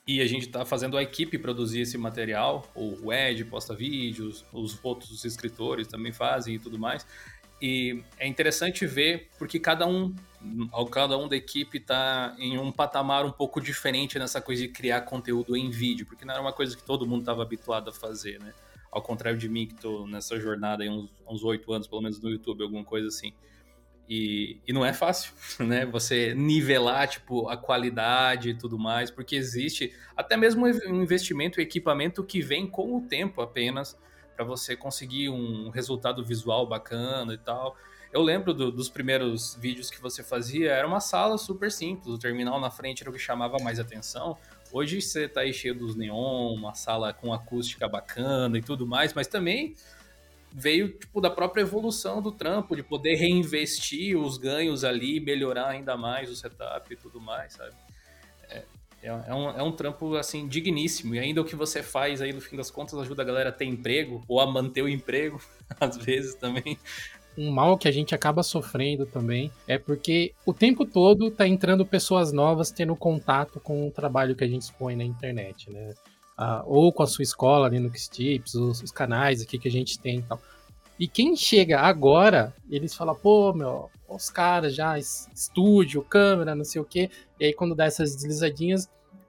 E 0.05 0.21
a 0.21 0.27
gente 0.27 0.49
tá 0.49 0.65
fazendo 0.65 0.97
a 0.97 1.03
equipe 1.03 1.39
produzir 1.39 1.83
esse 1.83 1.97
material. 1.97 2.69
O 2.75 3.13
Ed 3.13 3.45
posta 3.45 3.73
vídeos, 3.73 4.45
os 4.53 4.77
outros 4.83 5.25
escritores 5.25 5.87
também 5.87 6.11
fazem 6.13 6.57
e 6.57 6.59
tudo 6.59 6.77
mais. 6.77 7.07
E 7.61 8.03
é 8.19 8.27
interessante 8.27 8.87
ver 8.87 9.29
porque 9.39 9.61
cada 9.61 9.87
um, 9.87 10.15
cada 10.91 11.19
um 11.19 11.29
da 11.29 11.37
equipe 11.37 11.77
está 11.79 12.35
em 12.39 12.59
um 12.59 12.73
patamar 12.73 13.27
um 13.27 13.31
pouco 13.31 13.61
diferente 13.61 14.19
nessa 14.19 14.41
coisa 14.41 14.63
de 14.63 14.69
criar 14.69 15.03
conteúdo 15.03 15.57
em 15.57 15.69
vídeo, 15.71 16.07
porque 16.07 16.25
não 16.25 16.33
era 16.33 16.43
uma 16.43 16.53
coisa 16.53 16.75
que 16.77 16.83
todo 16.83 17.07
mundo 17.07 17.21
estava 17.21 17.43
habituado 17.43 17.91
a 17.91 17.93
fazer, 17.93 18.41
né? 18.41 18.55
Ao 18.91 19.03
contrário 19.03 19.39
de 19.39 19.49
mim, 19.49 19.67
que 19.67 19.75
estou 19.75 20.07
nessa 20.07 20.41
jornada 20.41 20.85
há 20.85 21.33
uns 21.33 21.45
oito 21.45 21.73
anos, 21.73 21.87
pelo 21.87 22.03
menos 22.03 22.21
no 22.21 22.31
YouTube, 22.31 22.63
alguma 22.63 22.85
coisa 22.85 23.09
assim. 23.09 23.33
E, 24.09 24.59
e 24.67 24.73
não 24.73 24.85
é 24.85 24.93
fácil, 24.93 25.33
né? 25.61 25.87
Você 25.87 26.35
nivelar, 26.35 27.07
tipo, 27.09 27.49
a 27.49 27.57
qualidade 27.57 28.51
e 28.51 28.55
tudo 28.55 28.79
mais, 28.79 29.11
porque 29.11 29.37
existe 29.37 29.95
até 30.17 30.37
mesmo 30.37 30.67
um 30.67 31.03
investimento 31.03 31.61
e 31.61 31.63
equipamento 31.63 32.25
que 32.25 32.41
vem 32.41 32.67
com 32.67 32.97
o 32.97 33.03
tempo 33.03 33.41
apenas, 33.41 33.97
para 34.41 34.47
você 34.47 34.75
conseguir 34.75 35.29
um 35.29 35.69
resultado 35.69 36.25
visual 36.25 36.67
bacana 36.67 37.35
e 37.35 37.37
tal. 37.37 37.77
Eu 38.11 38.23
lembro 38.23 38.55
do, 38.55 38.73
dos 38.73 38.89
primeiros 38.89 39.55
vídeos 39.55 39.91
que 39.91 40.01
você 40.01 40.23
fazia, 40.23 40.73
era 40.73 40.89
uma 40.89 40.99
sala 40.99 41.37
super 41.37 41.71
simples, 41.71 42.07
o 42.07 42.19
terminal 42.19 42.59
na 42.59 42.71
frente 42.71 43.03
era 43.03 43.11
o 43.11 43.13
que 43.13 43.19
chamava 43.19 43.59
mais 43.59 43.79
atenção. 43.79 44.39
Hoje 44.73 45.03
você 45.03 45.29
tá 45.29 45.43
aí 45.43 45.53
cheio 45.53 45.75
dos 45.75 45.95
neon, 45.95 46.55
uma 46.55 46.75
sala 46.75 47.13
com 47.13 47.35
acústica 47.35 47.87
bacana 47.87 48.57
e 48.57 48.63
tudo 48.63 48.87
mais, 48.87 49.13
mas 49.13 49.27
também 49.27 49.75
veio 50.51 50.89
tipo 50.89 51.21
da 51.21 51.29
própria 51.29 51.61
evolução 51.61 52.23
do 52.23 52.33
trampo, 52.33 52.75
de 52.75 52.83
poder 52.83 53.17
reinvestir 53.17 54.19
os 54.19 54.39
ganhos 54.39 54.85
ali, 54.85 55.21
melhorar 55.21 55.69
ainda 55.69 55.99
mais 55.99 56.31
o 56.31 56.35
setup 56.35 56.91
e 56.91 56.97
tudo 56.97 57.21
mais, 57.21 57.53
sabe? 57.53 57.77
É, 59.03 59.09
é, 59.09 59.35
um, 59.35 59.51
é 59.51 59.63
um 59.63 59.73
trampo, 59.73 60.15
assim, 60.15 60.47
digníssimo. 60.47 61.15
E 61.15 61.19
ainda 61.19 61.41
o 61.41 61.45
que 61.45 61.57
você 61.57 61.83
faz 61.83 62.21
aí, 62.21 62.33
no 62.33 62.41
fim 62.41 62.57
das 62.57 62.71
contas, 62.71 62.99
ajuda 62.99 63.23
a 63.23 63.25
galera 63.25 63.49
a 63.49 63.53
ter 63.53 63.65
emprego 63.65 64.23
ou 64.29 64.41
a 64.41 64.47
manter 64.47 64.83
o 64.83 64.89
emprego, 64.89 65.41
às 65.81 65.97
vezes 65.97 66.35
também. 66.35 66.79
Um 67.39 67.51
mal 67.51 67.79
que 67.79 67.89
a 67.89 67.93
gente 67.93 68.15
acaba 68.15 68.43
sofrendo 68.43 69.07
também 69.07 69.51
é 69.67 69.79
porque 69.79 70.35
o 70.45 70.53
tempo 70.53 70.85
todo 70.85 71.31
tá 71.31 71.47
entrando 71.47 71.87
pessoas 71.87 72.33
novas 72.33 72.71
tendo 72.71 72.95
contato 72.97 73.61
com 73.61 73.87
o 73.87 73.91
trabalho 73.91 74.35
que 74.35 74.45
a 74.45 74.49
gente 74.49 74.63
expõe 74.63 74.97
na 74.97 75.05
internet, 75.05 75.71
né? 75.71 75.95
Ah, 76.37 76.63
ou 76.67 76.93
com 76.93 77.03
a 77.03 77.07
sua 77.07 77.23
escola, 77.23 77.69
Linux 77.69 78.09
Tips, 78.09 78.55
os, 78.55 78.83
os 78.83 78.91
canais 78.91 79.43
aqui 79.43 79.59
que 79.59 79.69
a 79.69 79.71
gente 79.71 79.99
tem 79.99 80.19
e 80.19 80.23
tal. 80.23 80.41
E 81.01 81.09
quem 81.09 81.35
chega 81.35 81.81
agora, 81.81 82.55
eles 82.69 82.95
falam, 82.95 83.15
pô, 83.15 83.55
meu, 83.55 83.89
os 84.07 84.29
caras 84.29 84.75
já, 84.75 84.99
estúdio, 84.99 86.03
câmera, 86.03 86.55
não 86.55 86.63
sei 86.63 86.79
o 86.79 86.85
quê. 86.85 87.09
E 87.41 87.47
aí, 87.47 87.55
quando 87.55 87.75
dá 87.75 87.87
essas 87.87 88.15
deslizadinhas, 88.15 88.87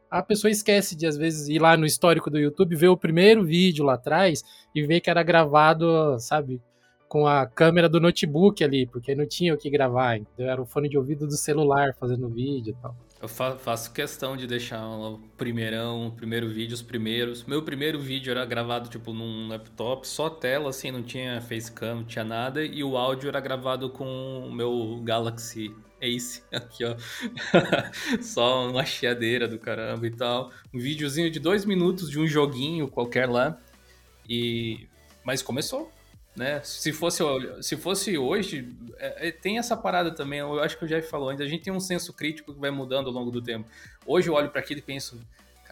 a 0.09 0.21
pessoa 0.21 0.51
esquece 0.51 0.97
de, 0.97 1.07
às 1.07 1.15
vezes, 1.15 1.47
ir 1.47 1.59
lá 1.59 1.77
no 1.77 1.85
histórico 1.85 2.29
do 2.29 2.37
YouTube, 2.37 2.75
ver 2.75 2.89
o 2.89 2.97
primeiro 2.97 3.45
vídeo 3.45 3.85
lá 3.85 3.93
atrás 3.93 4.43
e 4.75 4.85
ver 4.85 4.99
que 4.99 5.09
era 5.09 5.23
gravado, 5.23 6.19
sabe, 6.19 6.61
com 7.07 7.25
a 7.25 7.45
câmera 7.45 7.87
do 7.87 8.01
notebook 8.01 8.61
ali, 8.61 8.85
porque 8.85 9.15
não 9.15 9.25
tinha 9.25 9.53
o 9.53 9.57
que 9.57 9.69
gravar, 9.69 10.17
então 10.17 10.45
era 10.45 10.61
o 10.61 10.65
fone 10.65 10.89
de 10.89 10.97
ouvido 10.97 11.25
do 11.25 11.37
celular 11.37 11.95
fazendo 11.97 12.27
vídeo 12.27 12.75
e 12.77 12.81
tal. 12.81 12.93
Eu 13.21 13.27
fa 13.27 13.55
faço 13.55 13.93
questão 13.93 14.35
de 14.35 14.47
deixar 14.47 14.83
o 14.83 15.19
primeirão, 15.37 16.07
o 16.07 16.11
primeiro 16.11 16.49
vídeo, 16.49 16.73
os 16.73 16.81
primeiros. 16.81 17.43
Meu 17.43 17.61
primeiro 17.61 17.99
vídeo 17.99 18.31
era 18.31 18.43
gravado, 18.45 18.89
tipo, 18.89 19.13
num 19.13 19.47
laptop, 19.47 20.07
só 20.07 20.27
tela, 20.27 20.71
assim, 20.71 20.89
não 20.89 21.03
tinha 21.03 21.39
facecam, 21.39 21.97
não 21.97 22.03
tinha 22.03 22.25
nada. 22.25 22.65
E 22.65 22.83
o 22.83 22.97
áudio 22.97 23.29
era 23.29 23.39
gravado 23.39 23.91
com 23.91 24.39
o 24.47 24.51
meu 24.51 24.99
Galaxy 25.03 25.71
Ace, 26.01 26.41
aqui, 26.51 26.83
ó. 26.83 26.95
só 28.23 28.67
uma 28.67 28.83
chiadeira 28.83 29.47
do 29.47 29.59
caramba 29.59 30.07
e 30.07 30.11
tal. 30.11 30.51
Um 30.73 30.79
videozinho 30.79 31.29
de 31.29 31.39
dois 31.39 31.63
minutos 31.63 32.09
de 32.09 32.19
um 32.19 32.25
joguinho 32.25 32.87
qualquer 32.87 33.29
lá. 33.29 33.55
E... 34.27 34.87
Mas 35.23 35.43
começou, 35.43 35.91
né? 36.35 36.61
Se 36.63 36.93
fosse, 36.93 37.23
se 37.61 37.75
fosse 37.75 38.17
hoje, 38.17 38.73
é, 38.97 39.27
é, 39.27 39.31
tem 39.31 39.57
essa 39.57 39.75
parada 39.75 40.11
também, 40.11 40.39
eu 40.39 40.61
acho 40.61 40.77
que 40.77 40.85
o 40.85 40.87
Jeff 40.87 41.07
falou 41.09 41.29
ainda, 41.29 41.43
a 41.43 41.47
gente 41.47 41.63
tem 41.63 41.73
um 41.73 41.79
senso 41.79 42.13
crítico 42.13 42.53
que 42.53 42.59
vai 42.59 42.71
mudando 42.71 43.07
ao 43.07 43.13
longo 43.13 43.31
do 43.31 43.41
tempo. 43.41 43.67
Hoje 44.05 44.29
eu 44.29 44.33
olho 44.33 44.49
para 44.49 44.61
aquilo 44.61 44.79
e 44.79 44.83
penso, 44.83 45.19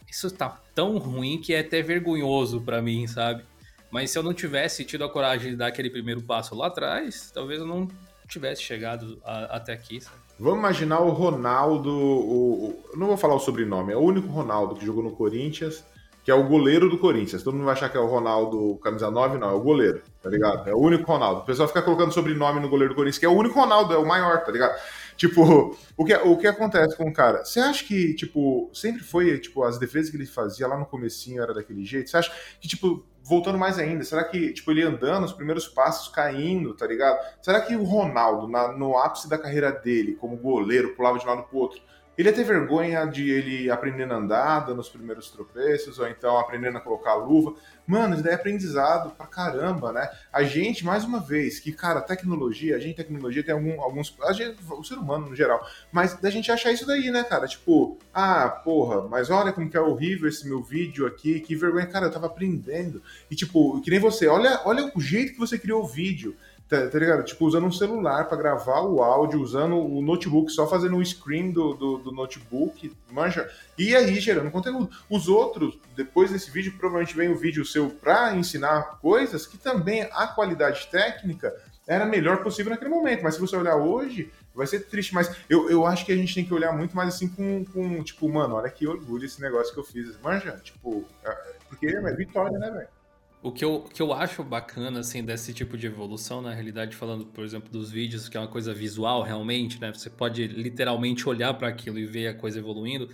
isso 0.09 0.29
tá 0.31 0.59
tão 0.75 0.97
ruim 0.97 1.39
que 1.39 1.53
é 1.53 1.59
até 1.59 1.81
vergonhoso 1.81 2.61
para 2.61 2.81
mim, 2.81 3.07
sabe? 3.07 3.43
Mas 3.89 4.11
se 4.11 4.19
eu 4.19 4.23
não 4.23 4.33
tivesse 4.33 4.83
tido 4.83 5.03
a 5.03 5.09
coragem 5.09 5.51
de 5.51 5.57
dar 5.57 5.67
aquele 5.67 5.89
primeiro 5.89 6.21
passo 6.21 6.55
lá 6.55 6.67
atrás, 6.67 7.31
talvez 7.33 7.59
eu 7.59 7.65
não 7.65 7.87
tivesse 8.27 8.61
chegado 8.61 9.19
a, 9.23 9.57
até 9.57 9.73
aqui, 9.73 10.01
sabe? 10.01 10.17
Vamos 10.39 10.59
imaginar 10.59 11.01
o 11.01 11.09
Ronaldo, 11.09 11.89
o, 11.89 12.69
o, 12.69 12.97
não 12.97 13.07
vou 13.07 13.17
falar 13.17 13.35
o 13.35 13.39
sobrenome, 13.39 13.91
é 13.91 13.97
o 13.97 13.99
único 13.99 14.27
Ronaldo 14.27 14.75
que 14.75 14.85
jogou 14.85 15.03
no 15.03 15.11
Corinthians, 15.11 15.83
que 16.29 16.31
é 16.31 16.35
o 16.35 16.43
goleiro 16.43 16.87
do 16.91 16.99
Corinthians. 16.99 17.41
Todo 17.41 17.55
mundo 17.55 17.65
vai 17.65 17.73
achar 17.73 17.89
que 17.89 17.97
é 17.97 17.99
o 17.99 18.05
Ronaldo 18.05 18.79
camisa 18.83 19.09
9, 19.09 19.39
não, 19.39 19.49
é 19.49 19.53
o 19.53 19.59
goleiro, 19.59 20.03
tá 20.21 20.29
ligado? 20.29 20.69
É 20.69 20.75
o 20.75 20.77
único 20.77 21.11
Ronaldo. 21.11 21.41
O 21.41 21.43
pessoal 21.43 21.67
fica 21.67 21.81
colocando 21.81 22.13
sobrenome 22.13 22.59
no 22.59 22.69
goleiro 22.69 22.93
do 22.93 22.95
Corinthians, 22.95 23.17
que 23.17 23.25
é 23.25 23.29
o 23.29 23.35
único 23.35 23.59
Ronaldo, 23.59 23.95
é 23.95 23.97
o 23.97 24.05
maior, 24.05 24.43
tá 24.43 24.51
ligado? 24.51 24.79
Tipo, 25.17 25.75
o 25.97 26.05
que, 26.05 26.13
o 26.13 26.37
que 26.37 26.45
acontece 26.45 26.95
com 26.95 27.09
o 27.09 27.11
cara? 27.11 27.43
Você 27.43 27.59
acha 27.59 27.83
que, 27.83 28.13
tipo, 28.13 28.69
sempre 28.71 29.01
foi, 29.01 29.39
tipo, 29.39 29.63
as 29.63 29.79
defesas 29.79 30.11
que 30.11 30.17
ele 30.17 30.27
fazia 30.27 30.67
lá 30.67 30.77
no 30.77 30.85
comecinho 30.85 31.41
era 31.41 31.51
daquele 31.51 31.83
jeito? 31.83 32.11
Você 32.11 32.17
acha 32.17 32.31
que, 32.61 32.67
tipo, 32.67 33.03
voltando 33.23 33.57
mais 33.57 33.79
ainda, 33.79 34.03
será 34.03 34.23
que, 34.23 34.53
tipo, 34.53 34.69
ele 34.69 34.83
andando, 34.83 35.23
os 35.23 35.33
primeiros 35.33 35.67
passos 35.67 36.09
caindo, 36.09 36.75
tá 36.75 36.85
ligado? 36.85 37.17
Será 37.41 37.59
que 37.59 37.75
o 37.75 37.83
Ronaldo, 37.83 38.47
na, 38.47 38.71
no 38.71 38.95
ápice 38.99 39.27
da 39.27 39.39
carreira 39.39 39.71
dele, 39.71 40.13
como 40.13 40.37
goleiro, 40.37 40.95
pulava 40.95 41.17
de 41.17 41.25
um 41.25 41.29
lado 41.29 41.47
pro 41.47 41.57
outro, 41.57 41.81
ele 42.19 42.27
ia 42.27 42.35
ter 42.35 42.43
vergonha 42.43 43.05
de 43.05 43.29
ele 43.29 43.71
aprendendo 43.71 44.13
a 44.13 44.17
andar, 44.17 44.65
dando 44.65 44.81
os 44.81 44.89
primeiros 44.89 45.31
tropeços, 45.31 45.99
ou 45.99 46.07
então 46.09 46.37
aprendendo 46.37 46.77
a 46.77 46.81
colocar 46.81 47.11
a 47.11 47.15
luva. 47.15 47.55
Mano, 47.87 48.13
isso 48.13 48.21
daí 48.21 48.33
é 48.33 48.35
aprendizado 48.35 49.11
pra 49.11 49.25
caramba, 49.25 49.93
né? 49.93 50.09
A 50.29 50.43
gente, 50.43 50.83
mais 50.83 51.05
uma 51.05 51.21
vez, 51.21 51.61
que, 51.61 51.71
cara, 51.71 52.01
tecnologia, 52.01 52.75
a 52.75 52.79
gente, 52.79 52.97
tecnologia, 52.97 53.41
tem 53.41 53.53
algum, 53.53 53.81
alguns. 53.81 54.13
A 54.23 54.33
gente, 54.33 54.57
o 54.69 54.83
ser 54.83 54.95
humano 54.95 55.29
no 55.29 55.35
geral, 55.35 55.65
mas 55.93 56.13
da 56.15 56.29
gente 56.29 56.51
achar 56.51 56.73
isso 56.73 56.85
daí, 56.85 57.09
né, 57.09 57.23
cara? 57.23 57.47
Tipo, 57.47 57.97
ah, 58.13 58.49
porra, 58.49 59.07
mas 59.07 59.29
olha 59.29 59.53
como 59.53 59.69
que 59.69 59.77
é 59.77 59.81
horrível 59.81 60.27
esse 60.27 60.45
meu 60.45 60.61
vídeo 60.61 61.07
aqui, 61.07 61.39
que 61.39 61.55
vergonha, 61.55 61.87
cara, 61.87 62.07
eu 62.07 62.11
tava 62.11 62.25
aprendendo. 62.25 63.01
E, 63.31 63.35
tipo, 63.35 63.79
que 63.79 63.89
nem 63.89 63.99
você, 63.99 64.27
olha, 64.27 64.59
olha 64.65 64.91
o 64.93 64.99
jeito 64.99 65.31
que 65.31 65.39
você 65.39 65.57
criou 65.57 65.83
o 65.83 65.87
vídeo. 65.87 66.35
Tá, 66.69 66.87
tá, 66.87 66.99
ligado? 66.99 67.25
Tipo, 67.25 67.47
usando 67.47 67.65
um 67.65 67.71
celular 67.71 68.27
para 68.27 68.37
gravar 68.37 68.81
o 68.81 69.01
áudio, 69.01 69.41
usando 69.41 69.75
o 69.75 70.03
notebook, 70.03 70.51
só 70.51 70.67
fazendo 70.67 70.97
o 70.97 71.03
screen 71.03 71.51
do, 71.51 71.73
do, 71.73 71.97
do, 71.97 72.11
notebook, 72.11 72.95
manja. 73.09 73.49
E 73.75 73.95
aí, 73.95 74.19
gerando 74.19 74.51
conteúdo. 74.51 74.87
Os 75.09 75.27
outros, 75.27 75.79
depois 75.95 76.29
desse 76.29 76.51
vídeo, 76.51 76.73
provavelmente 76.77 77.15
vem 77.15 77.31
o 77.31 77.35
vídeo 77.35 77.65
seu 77.65 77.89
para 77.89 78.35
ensinar 78.35 78.99
coisas 79.01 79.47
que 79.47 79.57
também 79.57 80.07
a 80.11 80.27
qualidade 80.27 80.87
técnica 80.91 81.51
era 81.87 82.03
a 82.03 82.07
melhor 82.07 82.43
possível 82.43 82.69
naquele 82.69 82.91
momento. 82.91 83.23
Mas 83.23 83.33
se 83.33 83.41
você 83.41 83.55
olhar 83.55 83.77
hoje, 83.77 84.31
vai 84.53 84.67
ser 84.67 84.81
triste. 84.81 85.11
Mas 85.11 85.35
eu, 85.49 85.71
eu 85.71 85.87
acho 85.87 86.05
que 86.05 86.11
a 86.11 86.15
gente 86.15 86.35
tem 86.35 86.45
que 86.45 86.53
olhar 86.53 86.71
muito 86.71 86.95
mais 86.95 87.15
assim 87.15 87.27
com, 87.27 87.65
com 87.65 88.03
tipo, 88.03 88.29
mano, 88.29 88.53
olha 88.53 88.69
que 88.69 88.85
orgulho 88.85 89.25
esse 89.25 89.41
negócio 89.41 89.73
que 89.73 89.79
eu 89.79 89.83
fiz. 89.83 90.21
Manja, 90.21 90.51
tipo, 90.63 91.03
é, 91.25 91.31
porque 91.67 91.87
é 91.87 92.13
vitória, 92.13 92.59
né, 92.59 92.69
velho? 92.69 92.98
O 93.41 93.53
que 93.53 93.63
eu, 93.63 93.85
que 93.93 94.01
eu 94.01 94.11
acho 94.11 94.43
bacana, 94.43 94.99
assim, 94.99 95.23
desse 95.23 95.53
tipo 95.53 95.77
de 95.77 95.87
evolução, 95.87 96.41
na 96.41 96.53
realidade, 96.53 96.93
falando, 96.95 97.25
por 97.25 97.43
exemplo, 97.45 97.69
dos 97.71 97.89
vídeos, 97.89 98.27
que 98.27 98.35
é 98.35 98.39
uma 98.39 98.49
coisa 98.49 98.73
visual 98.73 99.21
realmente, 99.21 99.79
né? 99.79 99.93
Você 99.93 100.09
pode 100.09 100.45
literalmente 100.45 101.27
olhar 101.27 101.53
para 101.53 101.69
aquilo 101.69 101.97
e 101.97 102.05
ver 102.05 102.27
a 102.27 102.33
coisa 102.33 102.59
evoluindo, 102.59 103.09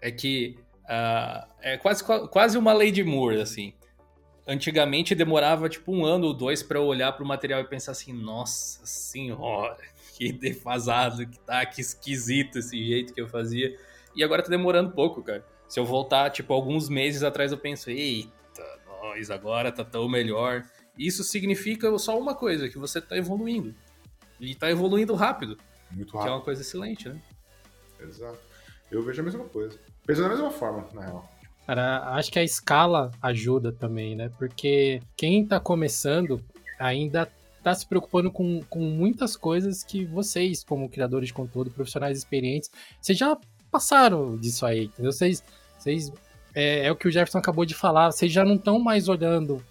é 0.00 0.08
que 0.12 0.56
uh, 0.84 1.48
é 1.60 1.76
quase, 1.76 2.04
quase 2.04 2.56
uma 2.56 2.72
lei 2.72 2.92
de 2.92 3.02
Moore, 3.02 3.40
assim. 3.40 3.74
Antigamente 4.46 5.16
demorava, 5.16 5.68
tipo, 5.68 5.92
um 5.92 6.04
ano 6.04 6.28
ou 6.28 6.34
dois 6.34 6.62
para 6.62 6.80
olhar 6.80 7.10
para 7.10 7.24
o 7.24 7.26
material 7.26 7.60
e 7.60 7.64
pensar 7.64 7.90
assim, 7.90 8.12
nossa 8.12 8.86
senhora, 8.86 9.82
que 10.16 10.30
defasado 10.30 11.26
que 11.26 11.40
tá, 11.40 11.66
que 11.66 11.80
esquisito 11.80 12.60
esse 12.60 12.78
jeito 12.86 13.12
que 13.12 13.20
eu 13.20 13.26
fazia. 13.26 13.76
E 14.14 14.22
agora 14.22 14.44
tá 14.44 14.48
demorando 14.48 14.92
pouco, 14.92 15.24
cara. 15.24 15.44
Se 15.66 15.80
eu 15.80 15.84
voltar, 15.84 16.30
tipo, 16.30 16.52
alguns 16.54 16.88
meses 16.88 17.24
atrás, 17.24 17.50
eu 17.50 17.58
penso, 17.58 17.90
eita, 17.90 18.35
agora 19.30 19.72
tá 19.72 19.84
tão 19.84 20.08
melhor. 20.08 20.62
Isso 20.98 21.22
significa 21.24 21.96
só 21.98 22.18
uma 22.18 22.34
coisa, 22.34 22.68
que 22.68 22.78
você 22.78 23.00
tá 23.00 23.16
evoluindo. 23.16 23.74
E 24.40 24.54
tá 24.54 24.70
evoluindo 24.70 25.14
rápido. 25.14 25.58
Muito 25.90 26.12
rápido. 26.12 26.22
Que 26.22 26.28
é 26.28 26.32
uma 26.32 26.42
coisa 26.42 26.62
excelente, 26.62 27.08
né? 27.08 27.20
Exato. 28.00 28.38
Eu 28.90 29.02
vejo 29.02 29.20
a 29.20 29.24
mesma 29.24 29.44
coisa. 29.44 29.78
Penso 30.06 30.22
da 30.22 30.28
mesma 30.28 30.50
forma, 30.50 30.86
na 30.94 31.02
real. 31.02 31.32
Cara, 31.66 32.14
acho 32.14 32.30
que 32.30 32.38
a 32.38 32.44
escala 32.44 33.10
ajuda 33.20 33.72
também, 33.72 34.14
né? 34.14 34.30
Porque 34.38 35.02
quem 35.16 35.44
tá 35.44 35.58
começando 35.58 36.40
ainda 36.78 37.30
tá 37.62 37.74
se 37.74 37.84
preocupando 37.84 38.30
com, 38.30 38.62
com 38.70 38.78
muitas 38.78 39.36
coisas 39.36 39.82
que 39.82 40.04
vocês, 40.04 40.62
como 40.62 40.88
criadores 40.88 41.28
de 41.28 41.34
conteúdo, 41.34 41.70
profissionais 41.70 42.16
experientes, 42.16 42.70
vocês 43.00 43.18
já 43.18 43.36
passaram 43.70 44.36
disso 44.36 44.64
aí, 44.64 44.84
entendeu? 44.84 45.10
Vocês, 45.10 45.42
vocês 45.76 46.12
é, 46.56 46.86
é, 46.86 46.90
o 46.90 46.96
que 46.96 47.06
o 47.06 47.12
Jefferson 47.12 47.36
acabou 47.36 47.66
de 47.66 47.74
falar, 47.74 48.10
vocês 48.10 48.32
já 48.32 48.42
não 48.42 48.54
estão 48.54 48.78
mais 48.78 49.08
olhando 49.08 49.62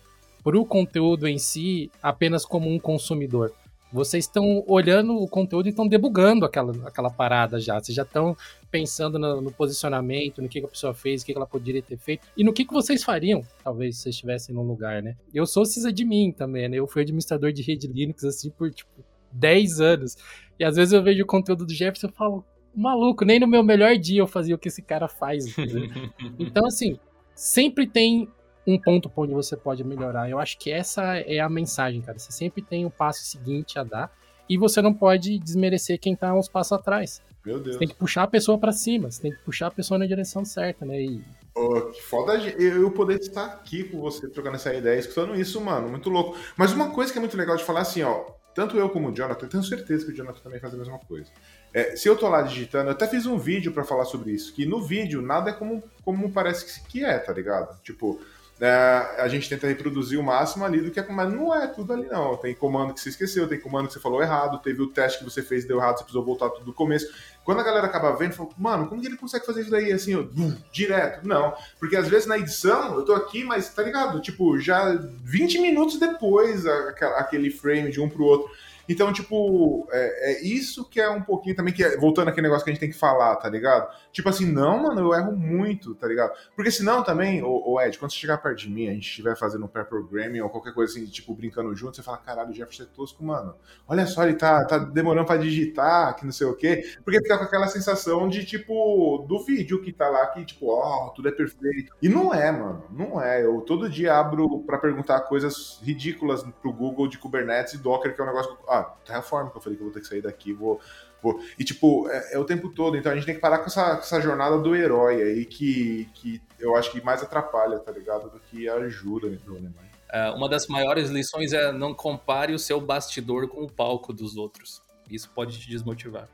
para 0.44 0.56
o 0.56 0.64
conteúdo 0.64 1.28
em 1.28 1.40
si 1.40 1.90
apenas 2.02 2.46
como 2.46 2.70
um 2.70 2.78
consumidor. 2.78 3.52
Vocês 3.92 4.26
estão 4.26 4.64
olhando 4.68 5.16
o 5.16 5.28
conteúdo 5.28 5.66
e 5.66 5.70
estão 5.70 5.88
debugando 5.88 6.46
aquela, 6.46 6.74
aquela 6.88 7.10
parada 7.10 7.60
já. 7.60 7.80
Vocês 7.80 7.96
já 7.96 8.04
estão 8.04 8.38
pensando 8.70 9.18
no, 9.18 9.42
no, 9.42 9.52
posicionamento, 9.52 10.42
no 10.42 10.50
que, 10.50 10.60
que 10.60 10.66
a 10.66 10.70
pessoa 10.70 10.94
fez, 10.94 11.22
o 11.22 11.26
que, 11.26 11.32
que 11.32 11.38
ela 11.38 11.48
poderia 11.48 11.82
ter 11.82 11.98
feito 11.98 12.28
e 12.38 12.44
no 12.44 12.54
que, 12.54 12.66
que 12.66 12.74
vocês 12.74 13.04
fariam, 13.04 13.42
talvez, 13.64 13.96
se 13.96 14.04
vocês 14.04 14.16
estivessem 14.16 14.54
no 14.54 14.62
lugar, 14.62 15.02
né? 15.02 15.16
Eu 15.34 15.48
sou 15.48 15.66
sysadmin 15.66 16.32
também, 16.32 16.70
né? 16.70 16.78
Eu 16.78 16.86
fui 16.86 17.02
administrador 17.02 17.52
de 17.52 17.64
rede 17.64 17.88
Linux, 17.88 18.24
assim, 18.26 18.52
por, 18.52 18.70
tipo, 18.70 18.92
10 19.32 19.80
anos. 19.80 20.18
E 20.60 20.64
às 20.64 20.76
vezes 20.76 20.94
eu 20.94 21.02
vejo 21.02 21.24
o 21.24 21.28
conteúdo 21.28 21.66
do 21.66 21.74
Jefferson 21.74 22.08
e 22.08 22.12
falo, 22.12 22.46
maluco, 22.76 23.26
nem 23.26 23.40
no 23.40 23.48
meu 23.48 23.64
melhor 23.64 23.96
dia 23.98 24.22
eu 24.22 24.28
fazia 24.28 24.56
o 24.56 24.58
que 24.58 24.68
esse 24.68 24.82
cara 24.82 25.08
faz. 25.08 25.46
então, 26.40 26.66
assim, 26.66 27.00
sempre 27.34 27.88
tem 27.88 28.30
um 28.68 28.80
ponto 28.80 29.12
onde 29.16 29.34
você 29.34 29.56
pode 29.56 29.84
melhorar. 29.84 30.30
Eu 30.30 30.40
acho 30.40 30.58
que 30.58 30.72
essa 30.72 31.18
é 31.18 31.40
a 31.40 31.50
mensagem, 31.50 32.02
cara. 32.02 32.18
Você 32.18 32.32
sempre 32.32 32.62
tem 32.62 32.84
o 32.84 32.88
um 32.88 32.92
passo 32.92 33.24
seguinte 33.24 33.78
a 33.78 33.84
dar 33.84 34.12
e 34.50 34.58
você 34.58 34.82
não 34.82 34.94
pode 34.94 35.38
desmerecer 35.40 36.00
quem 36.00 36.16
tá 36.16 36.34
uns 36.34 36.48
passos 36.48 36.74
atrás. 36.74 37.22
Meu 37.46 37.60
Deus. 37.60 37.76
Você 37.76 37.80
tem 37.80 37.88
que 37.88 37.96
puxar 37.96 38.24
a 38.24 38.28
pessoa 38.28 38.58
para 38.58 38.72
cima, 38.72 39.12
você 39.12 39.22
tem 39.22 39.32
que 39.32 39.38
puxar 39.44 39.68
a 39.68 39.72
pessoa 39.72 40.00
na 40.00 40.08
direção 40.08 40.44
certa, 40.44 40.84
né? 40.84 41.00
E... 41.00 41.24
Oh, 41.56 41.92
que 41.92 42.02
foda 42.02 42.36
eu 42.38 42.90
poder 42.92 43.20
estar 43.20 43.46
aqui 43.46 43.84
com 43.84 44.02
você 44.02 44.28
trocando 44.28 44.56
essa 44.56 44.74
ideia, 44.74 45.00
escutando 45.00 45.36
isso, 45.36 45.62
mano, 45.62 45.88
muito 45.88 46.10
louco. 46.10 46.36
Mas 46.58 46.74
uma 46.74 46.90
coisa 46.90 47.12
que 47.12 47.20
é 47.20 47.22
muito 47.22 47.38
legal 47.38 47.56
de 47.56 47.64
falar 47.64 47.82
assim, 47.82 48.02
ó, 48.02 48.26
tanto 48.56 48.78
eu 48.78 48.90
como 48.90 49.10
o 49.10 49.14
Jonathan, 49.14 49.48
tenho 49.48 49.64
certeza 49.64 50.06
que 50.06 50.12
o 50.12 50.16
Jonathan 50.16 50.40
também 50.40 50.60
faz 50.62 50.74
a 50.74 50.78
mesma 50.78 50.98
coisa. 50.98 51.30
É, 51.74 51.96
se 51.98 52.08
eu 52.08 52.16
tô 52.16 52.30
lá 52.30 52.42
digitando, 52.42 52.88
eu 52.88 52.94
até 52.94 53.06
fiz 53.06 53.26
um 53.26 53.38
vídeo 53.38 53.74
para 53.74 53.84
falar 53.84 54.06
sobre 54.06 54.32
isso, 54.32 54.54
que 54.54 54.66
no 54.66 54.82
vídeo 54.82 55.22
nada 55.22 55.50
é 55.50 55.54
como, 55.54 55.84
como 56.04 56.32
parece 56.32 56.82
que 56.88 57.04
é, 57.04 57.20
tá 57.20 57.34
ligado? 57.34 57.78
Tipo, 57.82 58.20
é, 58.60 59.18
a 59.20 59.28
gente 59.28 59.50
tenta 59.50 59.68
reproduzir 59.68 60.18
o 60.18 60.24
máximo 60.24 60.64
ali 60.64 60.80
do 60.80 60.90
que 60.90 61.00
é, 61.00 61.08
mas 61.10 61.30
não 61.34 61.54
é 61.54 61.68
tudo 61.68 61.92
ali 61.92 62.08
não. 62.08 62.38
Tem 62.38 62.56
comando 62.56 62.94
que 62.94 63.02
você 63.02 63.10
esqueceu, 63.10 63.48
tem 63.48 63.60
comando 63.60 63.88
que 63.88 63.94
você 63.94 64.00
falou 64.00 64.22
errado, 64.22 64.62
teve 64.62 64.82
o 64.82 64.88
teste 64.88 65.20
que 65.20 65.26
você 65.26 65.42
fez 65.42 65.66
deu 65.66 65.78
errado, 65.78 65.98
você 65.98 66.04
precisou 66.04 66.24
voltar 66.24 66.50
tudo 66.50 66.66
do 66.66 66.74
começo. 66.74 67.08
Quando 67.46 67.60
a 67.60 67.64
galera 67.64 67.86
acaba 67.86 68.12
vendo, 68.16 68.34
fala, 68.34 68.50
mano, 68.58 68.88
como 68.88 69.00
que 69.00 69.08
ele 69.08 69.16
consegue 69.16 69.46
fazer 69.46 69.62
isso 69.62 69.70
daí 69.72 69.94
assim, 69.94 70.28
direto? 70.72 71.26
Não, 71.26 71.54
porque 71.80 71.96
às 71.96 72.08
vezes 72.10 72.26
na 72.26 72.40
edição 72.40 72.96
eu 72.96 73.06
tô 73.06 73.14
aqui, 73.14 73.44
mas 73.44 73.70
tá 73.70 73.84
ligado? 73.84 74.20
Tipo, 74.20 74.60
já 74.60 74.94
20 75.24 75.60
minutos 75.60 76.00
depois 76.00 76.66
aquele 76.66 77.52
frame 77.52 77.92
de 77.92 78.02
um 78.02 78.10
pro 78.10 78.26
outro. 78.26 78.50
Então, 78.88 79.12
tipo, 79.12 79.88
é, 79.92 80.32
é, 80.32 80.44
isso 80.44 80.88
que 80.88 81.00
é 81.00 81.10
um 81.10 81.22
pouquinho 81.22 81.56
também, 81.56 81.74
que 81.74 81.84
é, 81.84 81.98
voltando 81.98 82.30
aquele 82.30 82.48
negócio 82.48 82.64
que 82.64 82.70
a 82.70 82.74
gente 82.74 82.80
tem 82.80 82.90
que 82.90 82.98
falar, 82.98 83.36
tá 83.38 83.50
ligado? 83.50 83.90
Tipo 84.12 84.30
assim, 84.30 84.46
não, 84.46 84.84
mano, 84.84 85.02
eu 85.02 85.14
erro 85.14 85.36
muito, 85.36 85.96
tá 85.96 86.08
ligado? 86.08 86.34
Porque 86.56 86.72
senão 86.72 87.04
também, 87.04 87.44
ô, 87.44 87.80
Ed, 87.82 87.98
quando 87.98 88.12
você 88.12 88.18
chegar 88.18 88.38
perto 88.38 88.60
de 88.60 88.70
mim, 88.70 88.88
a 88.88 88.94
gente 88.94 89.08
estiver 89.08 89.36
fazendo 89.38 89.66
um 89.66 89.68
pair 89.68 89.86
programming 89.86 90.42
ou 90.42 90.50
qualquer 90.50 90.74
coisa 90.74 90.94
assim, 90.94 91.06
tipo, 91.06 91.34
brincando 91.34 91.76
junto, 91.76 91.96
você 91.96 92.04
fala, 92.04 92.18
caralho, 92.18 92.52
o 92.52 92.54
Jefferson 92.54 92.84
é 92.84 92.88
tosco, 92.88 93.24
mano. 93.24 93.56
Olha 93.88 94.06
só, 94.06 94.24
ele 94.24 94.36
tá, 94.36 94.64
tá 94.66 94.78
demorando 94.78 95.26
pra 95.26 95.38
digitar, 95.38 96.16
que 96.16 96.26
não 96.26 96.32
sei 96.32 96.48
o 96.48 96.56
quê. 96.56 96.86
Porque 97.04 97.20
fica 97.20 97.38
com 97.38 97.44
aquela 97.44 97.68
sensação 97.68 98.28
de, 98.30 98.46
tipo, 98.46 99.26
do 99.28 99.44
vídeo 99.44 99.82
que 99.82 99.92
tá 99.92 100.08
lá, 100.10 100.28
que, 100.28 100.46
tipo, 100.46 100.68
ó, 100.70 101.08
oh, 101.08 101.10
tudo 101.12 101.28
é 101.30 101.32
perfeito. 101.32 101.94
E 102.02 102.08
não 102.08 102.34
é, 102.34 102.52
mano, 102.52 102.84
não 102.92 103.22
é. 103.22 103.44
Eu 103.44 103.62
todo 103.62 103.90
dia 103.90 104.18
abro 104.18 104.60
pra 104.60 104.78
perguntar 104.78 105.22
coisas 105.22 105.80
ridículas 105.84 106.44
pro 106.62 106.72
Google 106.74 107.08
de 107.08 107.18
Kubernetes 107.18 107.74
e 107.74 107.78
Docker, 107.78 108.14
que 108.14 108.22
é 108.22 108.24
um 108.24 108.28
negócio 108.28 108.56
que 108.56 108.64
ah, 108.80 108.96
Terraform, 109.06 109.50
que 109.50 109.58
eu 109.58 109.62
falei 109.62 109.78
que 109.78 109.84
eu 109.84 109.88
vou 109.88 109.94
ter 109.94 110.02
que 110.02 110.08
sair 110.08 110.22
daqui, 110.22 110.54
vou. 110.54 110.80
vou... 111.22 111.40
E, 111.58 111.64
tipo, 111.64 112.10
é, 112.10 112.34
é, 112.34 112.40
o 112.40 112.46
tempo 112.46 112.70
todo. 112.70 112.98
Então 112.98 113.12
a 113.12 113.16
gente 113.16 113.26
tem 113.26 113.36
que 113.36 113.42
parar 113.42 113.60
com 113.60 113.66
essa, 113.66 113.96
com 113.96 114.02
essa 114.02 114.22
jornada 114.22 114.58
do 114.58 114.76
herói 114.76 115.22
aí 115.22 115.46
que, 115.46 116.10
que 116.14 116.42
eu 116.60 116.76
acho 116.76 116.92
que 116.92 117.02
mais 117.02 117.22
atrapalha, 117.22 117.80
tá 117.80 117.92
ligado? 117.92 118.30
Do 118.30 118.40
que 118.40 118.68
ajuda 118.70 119.28
no 119.28 119.38
problema. 119.38 119.74
É, 120.12 120.30
uma 120.30 120.48
das 120.48 120.68
maiores 120.68 121.10
lições 121.10 121.52
é 121.52 121.72
não 121.72 121.94
compare 121.94 122.54
o 122.54 122.60
seu 122.60 122.80
bastidor 122.80 123.48
com 123.48 123.64
o 123.64 123.72
palco 123.72 124.14
dos 124.14 124.38
outros. 124.38 124.82
Isso 125.10 125.30
pode 125.30 125.60
te 125.60 125.70
desmotivar. 125.70 126.28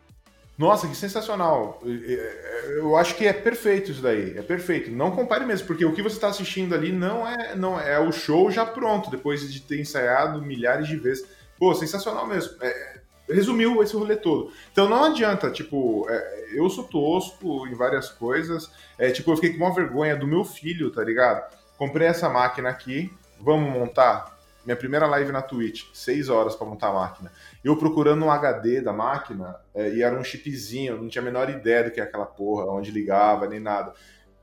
Nossa, 0.58 0.88
que 0.88 0.96
sensacional. 0.96 1.82
Eu 1.84 2.96
acho 2.96 3.16
que 3.16 3.26
é 3.26 3.34
perfeito 3.34 3.90
isso 3.90 4.02
daí. 4.02 4.38
É 4.38 4.44
perfeito. 4.44 4.92
Não 4.92 5.10
compare 5.10 5.44
mesmo, 5.44 5.66
porque 5.66 5.84
o 5.84 5.94
que 5.94 6.04
você 6.04 6.16
está 6.16 6.28
assistindo 6.28 6.76
ali 6.76 6.92
não 6.92 7.28
é, 7.28 7.56
não 7.56 7.80
é 7.80 8.00
o 8.00 8.12
show 8.12 8.52
já 8.52 8.64
pronto, 8.64 9.10
depois 9.10 9.52
de 9.52 9.60
ter 9.60 9.80
ensaiado 9.80 10.40
milhares 10.42 10.88
de 10.88 10.98
vezes. 10.98 11.28
Pô, 11.62 11.76
sensacional 11.76 12.26
mesmo. 12.26 12.58
É, 12.60 13.02
resumiu 13.30 13.84
esse 13.84 13.96
rolê 13.96 14.16
todo. 14.16 14.52
Então 14.72 14.90
não 14.90 15.04
adianta, 15.04 15.52
tipo, 15.52 16.08
é, 16.10 16.50
eu 16.56 16.68
sou 16.72 16.86
tosco 16.86 17.68
em 17.68 17.76
várias 17.76 18.10
coisas. 18.10 18.72
É, 18.98 19.12
tipo, 19.12 19.30
eu 19.30 19.36
fiquei 19.36 19.52
com 19.56 19.64
uma 19.64 19.72
vergonha 19.72 20.16
do 20.16 20.26
meu 20.26 20.44
filho, 20.44 20.90
tá 20.90 21.04
ligado? 21.04 21.56
Comprei 21.78 22.08
essa 22.08 22.28
máquina 22.28 22.68
aqui, 22.70 23.14
vamos 23.40 23.72
montar. 23.72 24.36
Minha 24.66 24.76
primeira 24.76 25.06
live 25.06 25.32
na 25.32 25.44
Twitch, 25.44 25.86
seis 25.94 26.30
horas 26.30 26.56
para 26.56 26.66
montar 26.66 26.88
a 26.88 26.94
máquina. 26.94 27.32
Eu 27.64 27.78
procurando 27.78 28.26
um 28.26 28.32
HD 28.32 28.82
da 28.82 28.92
máquina, 28.92 29.56
é, 29.76 29.88
e 29.94 30.02
era 30.02 30.20
um 30.20 30.24
chipzinho, 30.24 31.00
não 31.00 31.10
tinha 31.10 31.22
a 31.22 31.26
menor 31.26 31.48
ideia 31.48 31.84
do 31.84 31.92
que 31.92 32.02
é 32.02 32.04
aquela 32.04 32.26
porra, 32.26 32.66
onde 32.72 32.90
ligava, 32.90 33.48
nem 33.48 33.60
nada 33.60 33.94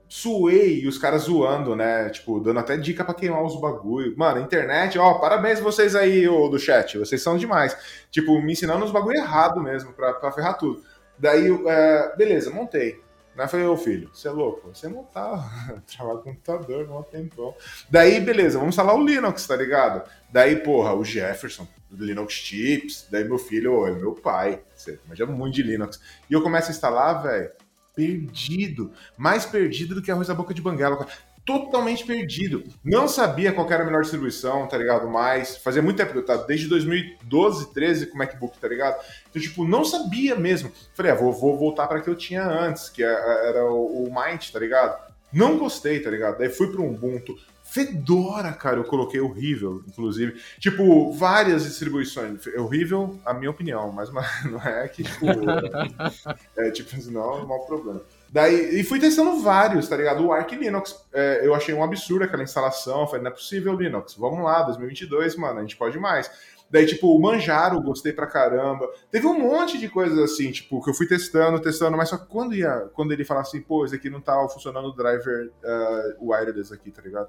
suei 0.08 0.80
e 0.80 0.88
os 0.88 0.96
caras 0.98 1.22
zoando, 1.22 1.76
né? 1.76 2.08
Tipo, 2.10 2.40
dando 2.40 2.60
até 2.60 2.76
dica 2.76 3.04
para 3.04 3.14
queimar 3.14 3.44
os 3.44 3.60
bagulho. 3.60 4.16
Mano, 4.16 4.40
internet, 4.40 4.98
ó, 4.98 5.14
parabéns 5.14 5.60
vocês 5.60 5.94
aí, 5.94 6.26
ô, 6.28 6.48
do 6.48 6.58
chat, 6.58 6.98
vocês 6.98 7.22
são 7.22 7.36
demais. 7.36 7.76
Tipo, 8.10 8.40
me 8.40 8.52
ensinando 8.52 8.84
os 8.84 8.90
bagulho 8.90 9.18
errado 9.18 9.60
mesmo, 9.60 9.92
pra, 9.92 10.14
pra 10.14 10.32
ferrar 10.32 10.56
tudo. 10.56 10.82
Daí, 11.18 11.48
é, 11.66 12.16
beleza, 12.16 12.50
montei. 12.50 13.00
Aí 13.36 13.44
eu 13.44 13.48
falei, 13.48 13.66
ô 13.66 13.76
filho, 13.76 14.10
você 14.12 14.26
é 14.26 14.32
louco? 14.32 14.68
Você 14.74 14.88
não 14.88 15.04
tá 15.04 15.48
trabalhando 15.86 16.22
com 16.22 16.30
computador 16.30 16.88
não 16.88 17.02
tempão. 17.04 17.54
Daí, 17.88 18.20
beleza, 18.20 18.58
vamos 18.58 18.74
instalar 18.74 18.96
o 18.96 19.04
Linux, 19.04 19.46
tá 19.46 19.54
ligado? 19.54 20.08
Daí, 20.28 20.56
porra, 20.56 20.92
o 20.92 21.04
Jefferson, 21.04 21.66
Linux 21.90 22.34
Chips, 22.34 23.06
daí 23.10 23.24
meu 23.24 23.38
filho, 23.38 23.74
ô, 23.74 23.86
é 23.86 23.92
meu 23.92 24.12
pai, 24.12 24.60
você 24.74 24.98
manja 25.06 25.24
muito 25.24 25.54
de 25.54 25.62
Linux. 25.62 26.00
E 26.28 26.32
eu 26.32 26.42
começo 26.42 26.68
a 26.68 26.70
instalar, 26.72 27.22
velho, 27.22 27.50
perdido. 27.98 28.92
Mais 29.16 29.44
perdido 29.44 29.96
do 29.96 30.02
que 30.02 30.12
arroz 30.12 30.28
da 30.28 30.34
boca 30.34 30.54
de 30.54 30.62
banguela 30.62 31.04
totalmente 31.44 32.04
perdido. 32.04 32.62
Não 32.84 33.08
sabia 33.08 33.52
qual 33.52 33.68
era 33.72 33.82
a 33.82 33.86
melhor 33.86 34.02
distribuição, 34.02 34.68
tá 34.68 34.76
ligado? 34.76 35.08
Mas 35.08 35.56
fazia 35.56 35.82
muito 35.82 35.96
tempo 35.96 36.20
tava, 36.22 36.44
desde 36.46 36.68
2012, 36.68 37.72
13 37.72 38.06
com 38.06 38.14
o 38.14 38.18
MacBook, 38.18 38.58
tá 38.58 38.68
ligado? 38.68 39.02
Então, 39.28 39.42
tipo, 39.42 39.66
não 39.66 39.84
sabia 39.84 40.36
mesmo. 40.36 40.70
Falei, 40.94 41.10
ah, 41.10 41.14
vou, 41.14 41.32
vou 41.32 41.58
voltar 41.58 41.88
para 41.88 42.00
que 42.02 42.08
eu 42.08 42.14
tinha 42.14 42.44
antes, 42.44 42.90
que 42.90 43.02
é, 43.02 43.48
era 43.48 43.64
o, 43.64 44.04
o 44.04 44.14
Mind, 44.14 44.50
tá 44.50 44.60
ligado? 44.60 45.08
Não 45.32 45.58
gostei, 45.58 46.00
tá 46.00 46.10
ligado? 46.10 46.38
Daí 46.38 46.50
fui 46.50 46.70
pro 46.70 46.84
Ubuntu. 46.84 47.34
Fedora, 47.70 48.50
cara, 48.54 48.78
eu 48.78 48.84
coloquei 48.84 49.20
horrível, 49.20 49.82
inclusive. 49.86 50.40
Tipo, 50.58 51.12
várias 51.12 51.64
distribuições. 51.64 52.46
É 52.46 52.58
horrível, 52.58 53.20
a 53.26 53.34
minha 53.34 53.50
opinião, 53.50 53.92
mas 53.92 54.08
não 54.50 54.58
é 54.58 54.88
que, 54.88 55.02
tipo. 55.02 55.26
é 56.56 56.70
tipo, 56.70 57.10
não 57.10 57.20
é 57.20 57.42
um 57.42 57.46
mau 57.46 57.66
problema. 57.66 58.00
Daí, 58.30 58.80
e 58.80 58.82
fui 58.82 58.98
testando 58.98 59.38
vários, 59.40 59.86
tá 59.86 59.98
ligado? 59.98 60.24
O 60.24 60.32
Arc 60.32 60.50
Linux, 60.52 60.96
é, 61.12 61.46
eu 61.46 61.54
achei 61.54 61.74
um 61.74 61.84
absurdo 61.84 62.24
aquela 62.24 62.42
instalação. 62.42 63.06
Falei, 63.06 63.22
não 63.22 63.30
é 63.30 63.34
possível, 63.34 63.74
Linux. 63.74 64.14
Vamos 64.14 64.42
lá, 64.42 64.62
2022, 64.62 65.36
mano, 65.36 65.58
a 65.58 65.62
gente 65.62 65.76
pode 65.76 65.98
mais. 65.98 66.30
Daí, 66.70 66.86
tipo, 66.86 67.14
o 67.14 67.20
Manjaro, 67.20 67.82
gostei 67.82 68.14
pra 68.14 68.26
caramba. 68.26 68.90
Teve 69.10 69.26
um 69.26 69.38
monte 69.38 69.76
de 69.76 69.90
coisas 69.90 70.18
assim, 70.18 70.50
tipo, 70.50 70.82
que 70.82 70.88
eu 70.88 70.94
fui 70.94 71.06
testando, 71.06 71.60
testando, 71.60 71.98
mas 71.98 72.08
só 72.08 72.16
que 72.16 72.26
quando, 72.26 72.54
ia, 72.54 72.88
quando 72.94 73.12
ele 73.12 73.26
falava 73.26 73.46
assim, 73.46 73.60
pô, 73.60 73.84
esse 73.84 73.94
aqui 73.94 74.08
não 74.08 74.22
tá 74.22 74.48
funcionando 74.48 74.88
o 74.88 74.92
driver 74.92 75.50
uh, 75.62 76.30
wireless 76.30 76.72
aqui, 76.72 76.90
tá 76.90 77.02
ligado? 77.02 77.28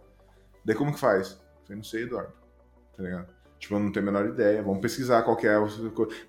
Daí 0.64 0.76
como 0.76 0.94
que 0.94 1.00
faz? 1.00 1.32
Eu 1.32 1.64
falei, 1.64 1.78
não 1.78 1.84
sei, 1.84 2.04
Eduardo, 2.04 2.34
tá 2.96 3.04
ligado? 3.04 3.40
Tipo, 3.60 3.76
eu 3.76 3.80
não 3.82 3.92
tenho 3.92 4.08
a 4.08 4.12
menor 4.12 4.30
ideia, 4.30 4.64
vamos 4.64 4.80
pesquisar 4.80 5.22
qual 5.22 5.36
que 5.36 5.46
é. 5.46 5.54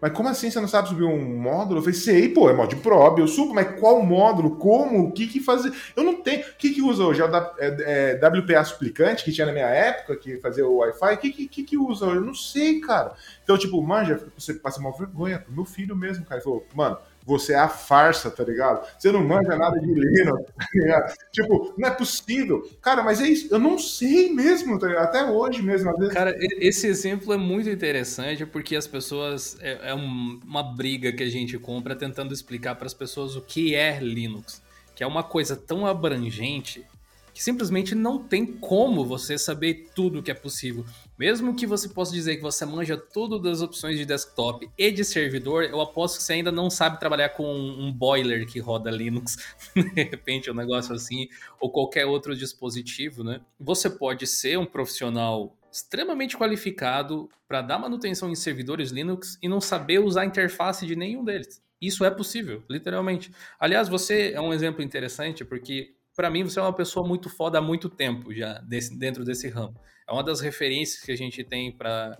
Mas 0.00 0.12
como 0.12 0.28
assim 0.28 0.50
você 0.50 0.60
não 0.60 0.66
sabe 0.66 0.88
subir 0.88 1.04
um 1.04 1.38
módulo? 1.38 1.78
Eu 1.78 1.82
falei, 1.82 1.96
sei, 1.96 2.28
pô, 2.28 2.50
é 2.50 2.52
mod 2.52 2.74
prob, 2.76 3.20
eu 3.20 3.28
subo, 3.28 3.54
mas 3.54 3.78
qual 3.78 4.02
módulo? 4.02 4.56
Como? 4.56 5.06
O 5.06 5.12
que 5.12 5.28
que 5.28 5.38
fazer? 5.38 5.72
Eu 5.94 6.02
não 6.02 6.20
tenho. 6.22 6.40
O 6.40 6.56
que 6.56 6.70
que 6.70 6.82
usa 6.82 7.04
hoje? 7.04 7.22
É 7.22 7.24
o 7.24 7.36
é, 7.58 8.18
é, 8.20 8.26
WPA 8.26 8.64
suplicante 8.64 9.24
que 9.24 9.30
tinha 9.30 9.46
na 9.46 9.52
minha 9.52 9.68
época, 9.68 10.16
que 10.16 10.38
fazia 10.38 10.66
o 10.66 10.78
Wi-Fi? 10.78 11.14
O 11.14 11.18
que, 11.18 11.30
que 11.30 11.48
que, 11.48 11.62
que 11.62 11.78
usa 11.78 12.06
hoje? 12.06 12.16
Eu 12.16 12.24
não 12.24 12.34
sei, 12.34 12.80
cara. 12.80 13.14
Então, 13.44 13.56
tipo, 13.56 13.80
manja, 13.80 14.20
você 14.36 14.54
passa 14.54 14.80
uma 14.80 14.90
vergonha 14.90 15.38
pro 15.38 15.52
meu 15.52 15.64
filho 15.64 15.94
mesmo, 15.94 16.24
cara. 16.24 16.38
Ele 16.40 16.44
falou, 16.44 16.66
mano, 16.74 16.98
você 17.24 17.52
é 17.52 17.58
a 17.58 17.68
farsa, 17.68 18.30
tá 18.30 18.42
ligado? 18.42 18.86
Você 18.98 19.12
não 19.12 19.22
manja 19.22 19.56
nada 19.56 19.78
de 19.78 19.86
Linux, 19.86 20.44
tá 20.56 20.66
ligado? 20.74 21.14
Tipo, 21.32 21.74
não 21.76 21.88
é 21.88 21.90
possível. 21.90 22.68
Cara, 22.80 23.02
mas 23.02 23.20
é 23.20 23.28
isso, 23.28 23.48
eu 23.50 23.58
não 23.58 23.78
sei 23.78 24.32
mesmo, 24.32 24.78
tá 24.78 24.86
ligado? 24.86 25.04
Até 25.04 25.24
hoje 25.24 25.62
mesmo. 25.62 25.96
Vezes... 25.96 26.14
Cara, 26.14 26.34
esse 26.38 26.86
exemplo 26.86 27.32
é 27.32 27.36
muito 27.36 27.68
interessante 27.68 28.44
porque 28.46 28.76
as 28.76 28.86
pessoas. 28.86 29.56
É, 29.60 29.90
é 29.90 29.94
um, 29.94 30.40
uma 30.44 30.62
briga 30.62 31.12
que 31.12 31.22
a 31.22 31.30
gente 31.30 31.58
compra 31.58 31.94
tentando 31.94 32.32
explicar 32.32 32.74
para 32.74 32.86
as 32.86 32.94
pessoas 32.94 33.36
o 33.36 33.40
que 33.40 33.74
é 33.74 33.98
Linux, 34.00 34.62
que 34.94 35.02
é 35.02 35.06
uma 35.06 35.22
coisa 35.22 35.56
tão 35.56 35.86
abrangente 35.86 36.84
que 37.32 37.42
simplesmente 37.42 37.94
não 37.94 38.18
tem 38.18 38.44
como 38.44 39.04
você 39.04 39.38
saber 39.38 39.88
tudo 39.94 40.22
que 40.22 40.30
é 40.30 40.34
possível. 40.34 40.84
Mesmo 41.20 41.54
que 41.54 41.66
você 41.66 41.86
possa 41.86 42.14
dizer 42.14 42.36
que 42.36 42.42
você 42.42 42.64
manja 42.64 42.96
tudo 42.96 43.38
das 43.38 43.60
opções 43.60 43.98
de 43.98 44.06
desktop 44.06 44.70
e 44.78 44.90
de 44.90 45.04
servidor, 45.04 45.64
eu 45.64 45.78
aposto 45.78 46.16
que 46.16 46.22
você 46.22 46.32
ainda 46.32 46.50
não 46.50 46.70
sabe 46.70 46.98
trabalhar 46.98 47.28
com 47.28 47.44
um 47.44 47.92
boiler 47.92 48.46
que 48.46 48.58
roda 48.58 48.90
Linux, 48.90 49.36
de 49.76 50.02
repente, 50.02 50.50
um 50.50 50.54
negócio 50.54 50.94
assim, 50.94 51.28
ou 51.60 51.70
qualquer 51.70 52.06
outro 52.06 52.34
dispositivo, 52.34 53.22
né? 53.22 53.42
Você 53.60 53.90
pode 53.90 54.26
ser 54.26 54.58
um 54.58 54.64
profissional 54.64 55.54
extremamente 55.70 56.38
qualificado 56.38 57.28
para 57.46 57.60
dar 57.60 57.78
manutenção 57.78 58.30
em 58.30 58.34
servidores 58.34 58.90
Linux 58.90 59.36
e 59.42 59.48
não 59.48 59.60
saber 59.60 59.98
usar 59.98 60.22
a 60.22 60.24
interface 60.26 60.86
de 60.86 60.96
nenhum 60.96 61.22
deles. 61.22 61.62
Isso 61.82 62.02
é 62.02 62.10
possível, 62.10 62.62
literalmente. 62.66 63.30
Aliás, 63.58 63.90
você 63.90 64.32
é 64.32 64.40
um 64.40 64.54
exemplo 64.54 64.82
interessante 64.82 65.44
porque 65.44 65.92
para 66.16 66.30
mim 66.30 66.44
você 66.44 66.58
é 66.58 66.62
uma 66.62 66.72
pessoa 66.72 67.06
muito 67.06 67.28
foda 67.28 67.58
há 67.58 67.62
muito 67.62 67.90
tempo 67.90 68.32
já 68.32 68.54
desse, 68.60 68.98
dentro 68.98 69.22
desse 69.22 69.50
ramo 69.50 69.78
é 70.10 70.12
uma 70.12 70.24
das 70.24 70.40
referências 70.40 71.04
que 71.04 71.12
a 71.12 71.16
gente 71.16 71.44
tem 71.44 71.70
para 71.70 72.18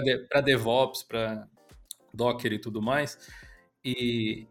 de, 0.00 0.42
DevOps, 0.42 1.02
para 1.02 1.48
Docker 2.12 2.52
e 2.52 2.60
tudo 2.60 2.80
mais. 2.80 3.18
E 3.84 4.46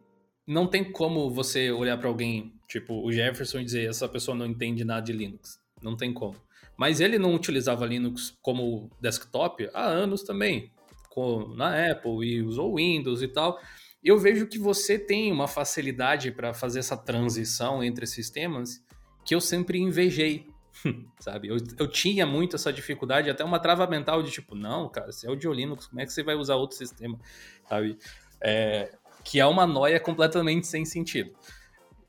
não 0.46 0.68
tem 0.68 0.92
como 0.92 1.32
você 1.32 1.72
olhar 1.72 1.98
para 1.98 2.10
alguém, 2.10 2.54
tipo 2.68 2.94
o 3.02 3.10
Jefferson, 3.10 3.60
e 3.60 3.64
dizer 3.64 3.90
essa 3.90 4.10
pessoa 4.10 4.36
não 4.36 4.46
entende 4.46 4.84
nada 4.84 5.02
de 5.02 5.14
Linux. 5.14 5.58
Não 5.82 5.96
tem 5.96 6.14
como. 6.14 6.36
Mas 6.78 7.00
ele 7.00 7.18
não 7.18 7.34
utilizava 7.34 7.86
Linux 7.86 8.38
como 8.42 8.90
desktop 9.00 9.70
há 9.74 9.86
anos 9.86 10.22
também, 10.24 10.70
com, 11.10 11.56
na 11.56 11.90
Apple 11.90 12.26
e 12.28 12.42
usou 12.42 12.76
Windows 12.76 13.22
e 13.22 13.30
tal. 13.30 13.58
Eu 14.04 14.20
vejo 14.20 14.46
que 14.46 14.60
você 14.60 15.00
tem 15.00 15.32
uma 15.32 15.48
facilidade 15.48 16.32
para 16.32 16.54
fazer 16.54 16.80
essa 16.80 16.98
transição 16.98 17.82
entre 17.82 18.06
sistemas 18.06 18.84
que 19.24 19.34
eu 19.34 19.40
sempre 19.40 19.80
invejei 19.80 20.53
sabe? 21.20 21.48
Eu, 21.48 21.58
eu 21.78 21.88
tinha 21.88 22.26
muito 22.26 22.56
essa 22.56 22.72
dificuldade, 22.72 23.30
até 23.30 23.44
uma 23.44 23.60
trava 23.60 23.86
mental 23.88 24.24
de 24.24 24.32
tipo, 24.32 24.56
não, 24.56 24.90
cara, 24.90 25.12
você 25.12 25.28
é 25.28 25.30
o 25.30 25.36
de 25.36 25.48
Linux, 25.48 25.88
como 25.88 26.02
é 26.02 26.06
que 26.06 26.14
você 26.14 26.24
vai 26.24 26.36
usar 26.36 26.56
outro 26.56 26.78
sistema, 26.78 27.20
sabe? 27.68 27.98
É, 28.42 28.96
que 29.24 29.40
é 29.40 29.46
uma 29.46 29.66
noia 29.66 30.00
completamente 30.00 30.68
sem 30.68 30.86
sentido. 30.86 31.34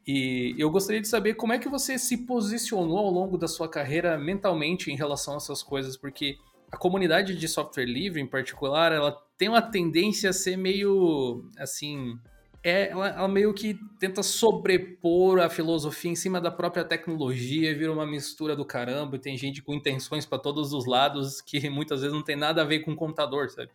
E 0.06 0.54
eu 0.58 0.70
gostaria 0.70 1.00
de 1.00 1.08
saber 1.08 1.34
como 1.34 1.52
é 1.52 1.58
que 1.58 1.68
você 1.68 1.98
se 1.98 2.26
posicionou 2.26 2.98
ao 2.98 3.10
longo 3.10 3.38
da 3.38 3.48
sua 3.48 3.68
carreira 3.68 4.18
mentalmente 4.18 4.90
em 4.90 4.96
relação 4.96 5.34
a 5.34 5.36
essas 5.38 5.62
coisas, 5.62 5.96
porque 5.96 6.36
a 6.70 6.76
comunidade 6.76 7.34
de 7.36 7.48
software 7.48 7.86
livre, 7.86 8.20
em 8.20 8.26
particular, 8.26 8.92
ela 8.92 9.12
tem 9.38 9.48
uma 9.48 9.62
tendência 9.62 10.30
a 10.30 10.32
ser 10.32 10.56
meio, 10.56 11.48
assim, 11.56 12.18
é, 12.64 12.88
ela, 12.88 13.08
ela, 13.08 13.28
meio 13.28 13.52
que 13.52 13.78
tenta 13.98 14.22
sobrepor 14.22 15.38
a 15.38 15.50
filosofia 15.50 16.10
em 16.10 16.16
cima 16.16 16.40
da 16.40 16.50
própria 16.50 16.82
tecnologia, 16.82 17.76
vira 17.76 17.92
uma 17.92 18.06
mistura 18.06 18.56
do 18.56 18.64
caramba, 18.64 19.16
e 19.16 19.18
tem 19.18 19.36
gente 19.36 19.62
com 19.62 19.74
intenções 19.74 20.24
para 20.24 20.38
todos 20.38 20.72
os 20.72 20.86
lados 20.86 21.42
que 21.42 21.68
muitas 21.70 22.00
vezes 22.00 22.14
não 22.14 22.24
tem 22.24 22.36
nada 22.36 22.62
a 22.62 22.64
ver 22.64 22.80
com 22.80 22.92
o 22.92 22.96
computador, 22.96 23.50
sabe? 23.50 23.70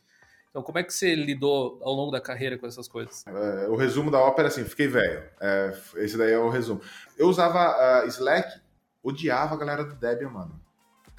Então, 0.49 0.63
como 0.63 0.79
é 0.79 0.83
que 0.83 0.91
você 0.91 1.13
lidou 1.13 1.79
ao 1.83 1.93
longo 1.93 2.11
da 2.11 2.19
carreira 2.19 2.57
com 2.57 2.65
essas 2.65 2.87
coisas? 2.87 3.23
É, 3.27 3.67
o 3.67 3.75
resumo 3.75 4.09
da 4.09 4.19
ópera, 4.19 4.47
assim, 4.47 4.63
fiquei 4.65 4.87
velho. 4.87 5.23
É, 5.39 5.77
esse 5.97 6.17
daí 6.17 6.31
é 6.31 6.39
o 6.39 6.49
resumo. 6.49 6.81
Eu 7.15 7.27
usava 7.27 8.03
uh, 8.03 8.07
Slack, 8.07 8.59
odiava 9.03 9.53
a 9.53 9.57
galera 9.57 9.83
do 9.83 9.93
Debian, 9.93 10.29
mano 10.29 10.59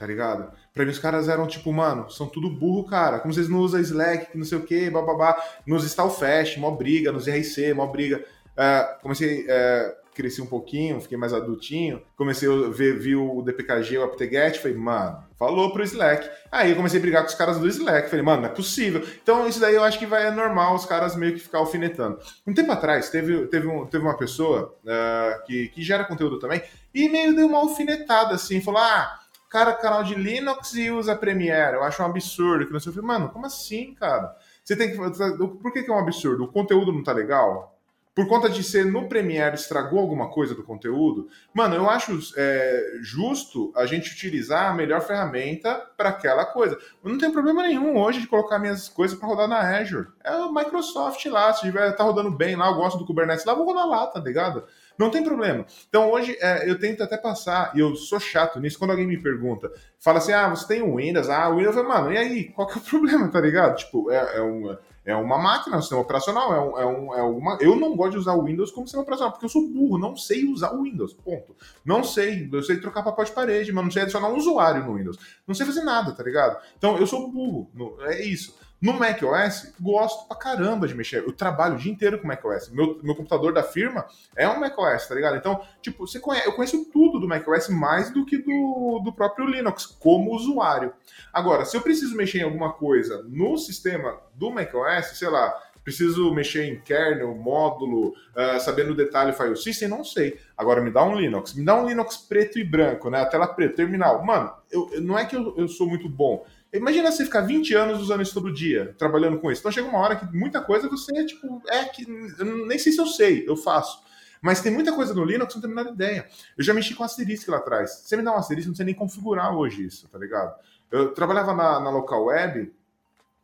tá 0.01 0.07
ligado? 0.07 0.51
Pra 0.73 0.83
mim 0.83 0.91
os 0.91 0.99
caras 0.99 1.29
eram 1.29 1.47
tipo, 1.47 1.71
mano, 1.71 2.09
são 2.09 2.27
tudo 2.27 2.49
burro, 2.49 2.85
cara. 2.85 3.19
Como 3.19 3.35
vocês 3.35 3.51
não 3.51 3.59
usam 3.59 3.79
Slack, 3.83 4.37
não 4.37 4.47
sei 4.47 4.57
o 4.57 4.63
que, 4.63 4.89
bababá. 4.89 5.37
Nos 5.67 5.93
Fast, 5.93 6.59
mó 6.59 6.71
briga, 6.71 7.13
nos 7.13 7.29
RC, 7.29 7.75
mó 7.75 7.87
briga. 7.87 8.25
Uh, 8.57 9.03
comecei, 9.03 9.43
uh, 9.43 9.93
cresci 10.15 10.41
um 10.41 10.47
pouquinho, 10.47 11.03
fiquei 11.03 11.19
mais 11.19 11.35
adultinho. 11.35 12.01
Comecei 12.17 12.49
a 12.49 12.71
ver, 12.71 12.99
vi 12.99 13.15
o 13.15 13.43
DPKG, 13.43 13.99
o 13.99 14.05
apt-get, 14.05 14.59
falei, 14.59 14.75
mano, 14.75 15.23
falou 15.39 15.71
pro 15.71 15.83
Slack. 15.83 16.31
Aí 16.51 16.71
eu 16.71 16.77
comecei 16.77 16.99
a 16.99 17.03
brigar 17.03 17.23
com 17.23 17.29
os 17.29 17.35
caras 17.35 17.59
do 17.59 17.69
Slack. 17.69 18.09
Falei, 18.09 18.25
mano, 18.25 18.41
não 18.41 18.49
é 18.49 18.53
possível. 18.53 19.07
Então 19.23 19.47
isso 19.47 19.61
daí 19.61 19.75
eu 19.75 19.85
acho 19.85 19.99
que 19.99 20.07
vai 20.07 20.29
é 20.29 20.31
normal 20.31 20.75
os 20.77 20.87
caras 20.87 21.15
meio 21.15 21.35
que 21.35 21.41
ficar 21.41 21.59
alfinetando. 21.59 22.19
Um 22.47 22.55
tempo 22.55 22.73
atrás, 22.73 23.11
teve, 23.11 23.49
teve, 23.49 23.69
um, 23.69 23.85
teve 23.85 24.03
uma 24.03 24.17
pessoa 24.17 24.75
uh, 24.83 25.45
que, 25.45 25.69
que 25.69 25.83
gera 25.83 26.05
conteúdo 26.05 26.39
também 26.39 26.63
e 26.95 27.07
meio 27.11 27.37
deu 27.37 27.47
uma 27.47 27.59
alfinetada 27.59 28.35
assim, 28.35 28.63
falou, 28.63 28.81
ah 28.81 29.20
cara, 29.51 29.75
canal 29.75 30.05
de 30.05 30.15
Linux 30.15 30.75
e 30.75 30.91
usa 30.91 31.17
Premiere. 31.17 31.75
Eu 31.77 31.83
acho 31.83 32.03
um 32.03 32.07
absurdo. 32.07 32.67
Que 32.67 32.73
não 32.73 32.81
sei. 32.81 32.93
Mano, 33.03 33.29
como 33.29 33.45
assim, 33.45 33.95
cara? 33.95 34.35
Você 34.65 34.77
tem 34.77 34.91
que. 34.91 34.97
Por 34.97 35.73
que, 35.73 35.83
que 35.83 35.91
é 35.91 35.95
um 35.95 35.99
absurdo? 35.99 36.45
O 36.45 36.49
conteúdo 36.49 36.93
não 36.93 37.03
tá 37.03 37.13
legal? 37.13 37.77
Por 38.15 38.27
conta 38.27 38.51
de 38.51 38.63
ser 38.65 38.85
no 38.85 39.09
Premiere 39.09 39.55
estragou 39.55 40.01
alguma 40.01 40.29
coisa 40.31 40.55
do 40.55 40.65
conteúdo? 40.65 41.29
Mano, 41.55 41.77
eu 41.77 41.89
acho 41.89 42.19
é, 42.37 42.99
justo 43.01 43.73
a 43.77 43.87
gente 43.87 44.13
utilizar 44.13 44.71
a 44.71 44.75
melhor 44.75 45.01
ferramenta 45.01 45.75
para 45.97 46.09
aquela 46.09 46.45
coisa. 46.45 46.77
Eu 47.05 47.11
não 47.11 47.19
tem 47.19 47.31
problema 47.31 47.63
nenhum 47.63 47.97
hoje 47.97 48.21
de 48.21 48.27
colocar 48.27 48.59
minhas 48.59 48.89
coisas 48.89 49.17
para 49.17 49.29
rodar 49.29 49.49
na 49.49 49.61
Azure. 49.61 50.09
É 50.25 50.35
o 50.37 50.53
Microsoft 50.53 51.25
lá, 51.27 51.53
se 51.53 51.61
tiver 51.61 51.93
tá 51.93 52.03
rodando 52.03 52.33
bem 52.33 52.57
lá, 52.57 52.69
eu 52.69 52.75
gosto 52.75 52.99
do 52.99 53.07
Kubernetes 53.07 53.45
lá, 53.45 53.55
vou 53.55 53.65
rodar 53.65 53.87
lá, 53.87 54.07
tá 54.09 54.19
ligado? 54.19 54.65
Não 55.01 55.11
tem 55.11 55.25
problema. 55.25 55.65
Então 55.89 56.11
hoje 56.11 56.37
é, 56.43 56.69
eu 56.69 56.79
tento 56.79 57.03
até 57.03 57.17
passar, 57.17 57.73
e 57.75 57.81
eu 57.81 57.97
sou 57.97 58.21
chato 58.21 58.61
nisso, 58.61 58.79
quando 58.79 58.91
alguém 58.91 59.07
me 59.07 59.17
pergunta, 59.17 59.73
fala 59.99 60.19
assim: 60.19 60.33
ah, 60.33 60.51
você 60.51 60.69
tem 60.69 60.83
o 60.83 60.97
Windows, 60.97 61.31
ah, 61.31 61.49
o 61.49 61.57
Windows, 61.57 61.75
mano, 61.77 62.13
e 62.13 62.19
aí? 62.19 62.45
Qual 62.53 62.69
que 62.69 62.75
é 62.75 62.83
o 62.83 62.85
problema, 62.85 63.27
tá 63.29 63.41
ligado? 63.41 63.77
Tipo, 63.77 64.11
é, 64.11 64.37
é 64.37 64.43
um. 64.43 64.77
É 65.03 65.17
uma 65.17 65.39
máquina, 65.39 65.79
um 65.79 65.81
sistema 65.81 66.03
operacional, 66.03 66.55
é, 66.55 66.61
um, 66.61 66.79
é, 66.79 66.85
um, 66.85 67.15
é 67.15 67.23
uma. 67.23 67.57
Eu 67.59 67.75
não 67.75 67.97
gosto 67.97 68.13
de 68.13 68.19
usar 68.19 68.35
o 68.35 68.45
Windows 68.45 68.71
como 68.71 68.87
sistema 68.87 69.03
operacional, 69.03 69.33
porque 69.33 69.47
eu 69.47 69.49
sou 69.49 69.67
burro, 69.67 69.97
não 69.97 70.15
sei 70.15 70.45
usar 70.45 70.75
o 70.75 70.83
Windows. 70.83 71.15
Ponto. 71.15 71.57
Não 71.83 72.05
sei. 72.05 72.51
Eu 72.53 72.63
sei 72.63 72.77
trocar 72.77 73.03
papel 73.03 73.25
de 73.25 73.33
parede, 73.33 73.73
mas 73.73 73.83
não 73.83 73.91
sei 73.91 74.03
adicionar 74.03 74.29
um 74.29 74.37
usuário 74.37 74.85
no 74.85 74.95
Windows. 74.97 75.17
Não 75.49 75.55
sei 75.55 75.65
fazer 75.65 75.83
nada, 75.83 76.13
tá 76.13 76.23
ligado? 76.23 76.63
Então 76.77 76.99
eu 76.99 77.07
sou 77.07 77.33
burro. 77.33 77.71
É 78.03 78.23
isso. 78.23 78.55
No 78.81 78.95
macOS, 78.95 79.75
gosto 79.79 80.27
pra 80.27 80.37
caramba 80.37 80.89
de 80.89 80.95
mexer. 80.95 81.23
Eu 81.23 81.33
trabalho 81.33 81.75
o 81.75 81.79
dia 81.79 81.93
inteiro 81.93 82.19
com 82.19 82.27
macOS. 82.27 82.71
Meu, 82.71 82.99
meu 83.03 83.15
computador 83.15 83.53
da 83.53 83.63
firma 83.63 84.07
é 84.35 84.49
um 84.49 84.59
macOS, 84.59 85.07
tá 85.07 85.15
ligado? 85.15 85.37
Então, 85.37 85.61
tipo, 85.83 86.07
você 86.07 86.19
conhece, 86.19 86.47
eu 86.47 86.53
conheço 86.53 86.87
tudo 86.91 87.21
do 87.21 87.29
macOS 87.29 87.69
mais 87.69 88.11
do 88.11 88.25
que 88.25 88.39
do, 88.39 89.03
do 89.05 89.13
próprio 89.13 89.47
Linux, 89.47 89.85
como 89.85 90.35
usuário. 90.35 90.95
Agora, 91.31 91.67
se 91.67 91.77
eu 91.77 91.83
preciso 91.83 92.17
mexer 92.17 92.39
em 92.39 92.45
alguma 92.45 92.73
coisa 92.73 93.23
no 93.29 93.59
sistema 93.59 94.19
do 94.35 94.51
macOS, 94.51 95.19
sei 95.19 95.29
lá, 95.29 95.55
preciso 95.85 96.33
mexer 96.33 96.65
em 96.65 96.81
kernel, 96.81 97.35
módulo, 97.35 98.09
uh, 98.09 98.61
sabendo 98.61 98.93
o 98.93 98.97
detalhe 98.97 99.33
file 99.33 99.57
system, 99.57 99.89
não 99.89 100.05
sei. 100.05 100.39
Agora 100.57 100.81
me 100.81 100.91
dá 100.91 101.05
um 101.05 101.17
Linux, 101.17 101.55
me 101.55 101.65
dá 101.65 101.75
um 101.75 101.87
Linux 101.87 102.17
preto 102.17 102.59
e 102.59 102.65
branco, 102.65 103.11
né? 103.11 103.21
A 103.21 103.27
tela 103.27 103.47
preta, 103.47 103.77
terminal. 103.77 104.25
Mano, 104.25 104.53
eu, 104.71 104.91
não 105.01 105.19
é 105.19 105.25
que 105.25 105.37
eu, 105.37 105.55
eu 105.57 105.69
sou 105.69 105.87
muito 105.87 106.09
bom. 106.09 106.45
Imagina 106.73 107.11
você 107.11 107.25
ficar 107.25 107.41
20 107.41 107.75
anos 107.75 108.01
usando 108.01 108.23
isso 108.23 108.35
todo 108.35 108.53
dia, 108.53 108.95
trabalhando 108.97 109.39
com 109.39 109.51
isso. 109.51 109.61
Então 109.61 109.73
chega 109.73 109.89
uma 109.89 109.99
hora 109.99 110.17
que 110.17 110.25
muita 110.37 110.61
coisa 110.61 110.89
você, 110.89 111.25
tipo, 111.27 111.63
é 111.69 111.85
que. 111.85 112.07
Eu 112.39 112.67
nem 112.67 112.79
sei 112.79 112.93
se 112.93 113.01
eu 113.01 113.07
sei, 113.07 113.45
eu 113.49 113.57
faço. 113.57 114.01
Mas 114.41 114.63
tem 114.63 114.73
muita 114.73 114.93
coisa 114.93 115.13
no 115.13 115.25
Linux 115.25 115.53
que 115.53 115.61
não 115.61 115.63
tem 115.63 115.71
a 115.71 115.75
menor 115.75 115.93
ideia. 115.95 116.29
Eu 116.57 116.65
já 116.65 116.73
mexi 116.73 116.95
com 116.95 117.05
asterisco 117.05 117.51
lá 117.51 117.59
atrás. 117.59 118.03
Você 118.05 118.17
me 118.17 118.23
dá 118.23 118.33
um 118.33 118.37
asterisco, 118.37 118.71
não 118.71 118.77
sei 118.77 118.87
nem 118.87 118.95
configurar 118.95 119.55
hoje 119.55 119.85
isso, 119.85 120.09
tá 120.09 120.19
ligado? 120.19 120.55
Eu 120.91 121.13
trabalhava 121.13 121.53
na, 121.53 121.81
na 121.81 121.91
local 121.91 122.25
web, 122.25 122.73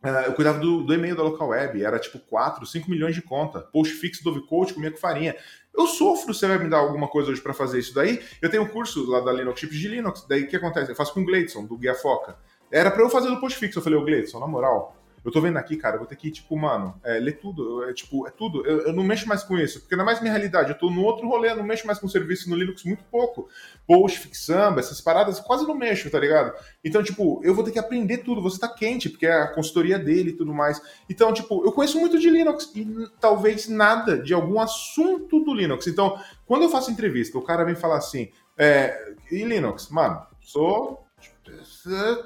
uh, 0.02 0.08
eu 0.26 0.32
cuidava 0.32 0.58
do, 0.58 0.82
do, 0.82 0.94
e-mail 0.94 1.14
da 1.14 1.22
local 1.22 1.48
web, 1.48 1.84
era 1.84 1.98
tipo 1.98 2.18
4, 2.18 2.64
5 2.64 2.90
milhões 2.90 3.14
de 3.14 3.22
conta. 3.22 3.60
Postfix, 3.60 4.22
Dovecoach, 4.22 4.72
comia 4.72 4.90
com 4.90 4.96
farinha. 4.96 5.36
Eu 5.76 5.86
sofro, 5.86 6.32
você 6.32 6.48
vai 6.48 6.58
me 6.58 6.70
dar 6.70 6.78
alguma 6.78 7.08
coisa 7.08 7.30
hoje 7.30 7.42
para 7.42 7.52
fazer 7.52 7.78
isso 7.78 7.94
daí? 7.94 8.22
Eu 8.40 8.50
tenho 8.50 8.62
um 8.62 8.68
curso 8.68 9.04
lá 9.10 9.20
da 9.20 9.32
Linux 9.32 9.60
Chips 9.60 9.76
de 9.76 9.88
Linux, 9.88 10.24
daí 10.26 10.44
o 10.44 10.48
que 10.48 10.56
acontece? 10.56 10.90
Eu 10.90 10.96
faço 10.96 11.12
com 11.12 11.20
o 11.20 11.24
Gleidson, 11.24 11.66
do 11.66 11.76
Guia 11.76 11.94
Foca. 11.94 12.38
Era 12.70 12.90
pra 12.90 13.02
eu 13.02 13.10
fazer 13.10 13.28
do 13.28 13.40
post 13.40 13.58
fixo. 13.58 13.78
Eu 13.78 13.82
falei, 13.82 13.98
ô 13.98 14.04
Gleidson, 14.04 14.40
na 14.40 14.46
moral, 14.46 14.96
eu 15.26 15.32
tô 15.32 15.40
vendo 15.40 15.56
aqui, 15.56 15.76
cara, 15.76 15.96
eu 15.96 15.98
vou 15.98 16.06
ter 16.06 16.14
que, 16.14 16.30
tipo, 16.30 16.56
mano, 16.56 16.94
é, 17.02 17.18
ler 17.18 17.40
tudo. 17.40 17.82
É, 17.82 17.92
tipo, 17.92 18.28
é 18.28 18.30
tudo. 18.30 18.64
Eu, 18.64 18.82
eu, 18.82 18.92
não 18.92 19.02
mexo 19.02 19.26
mais 19.26 19.42
com 19.42 19.58
isso, 19.58 19.80
porque 19.80 19.96
não 19.96 20.02
é 20.02 20.06
mais 20.06 20.20
minha 20.20 20.32
realidade. 20.32 20.70
Eu 20.70 20.78
tô 20.78 20.88
no 20.88 21.02
outro 21.02 21.26
rolê, 21.26 21.50
eu 21.50 21.56
não 21.56 21.64
mexo 21.64 21.84
mais 21.84 21.98
com 21.98 22.06
serviço 22.06 22.48
no 22.48 22.54
Linux 22.54 22.84
muito 22.84 23.02
pouco. 23.10 23.48
Post, 23.88 24.30
samba, 24.36 24.78
essas 24.78 25.00
paradas, 25.00 25.40
quase 25.40 25.66
não 25.66 25.74
mexo, 25.74 26.08
tá 26.10 26.20
ligado? 26.20 26.52
Então, 26.84 27.02
tipo, 27.02 27.40
eu 27.42 27.56
vou 27.56 27.64
ter 27.64 27.72
que 27.72 27.78
aprender 27.80 28.18
tudo. 28.18 28.40
Você 28.40 28.60
tá 28.60 28.68
quente, 28.68 29.10
porque 29.10 29.26
é 29.26 29.32
a 29.32 29.48
consultoria 29.48 29.98
dele 29.98 30.30
e 30.30 30.36
tudo 30.36 30.54
mais. 30.54 30.80
Então, 31.10 31.32
tipo, 31.32 31.64
eu 31.64 31.72
conheço 31.72 31.98
muito 31.98 32.20
de 32.20 32.30
Linux 32.30 32.70
e 32.76 32.86
talvez 33.20 33.68
nada 33.68 34.16
de 34.18 34.32
algum 34.32 34.60
assunto 34.60 35.40
do 35.40 35.52
Linux. 35.52 35.88
Então, 35.88 36.20
quando 36.46 36.62
eu 36.62 36.68
faço 36.68 36.92
entrevista, 36.92 37.36
o 37.36 37.42
cara 37.42 37.64
vem 37.64 37.74
falar 37.74 37.96
assim, 37.96 38.30
é, 38.56 39.14
e 39.28 39.42
Linux? 39.42 39.88
Mano, 39.88 40.24
sou 40.40 41.05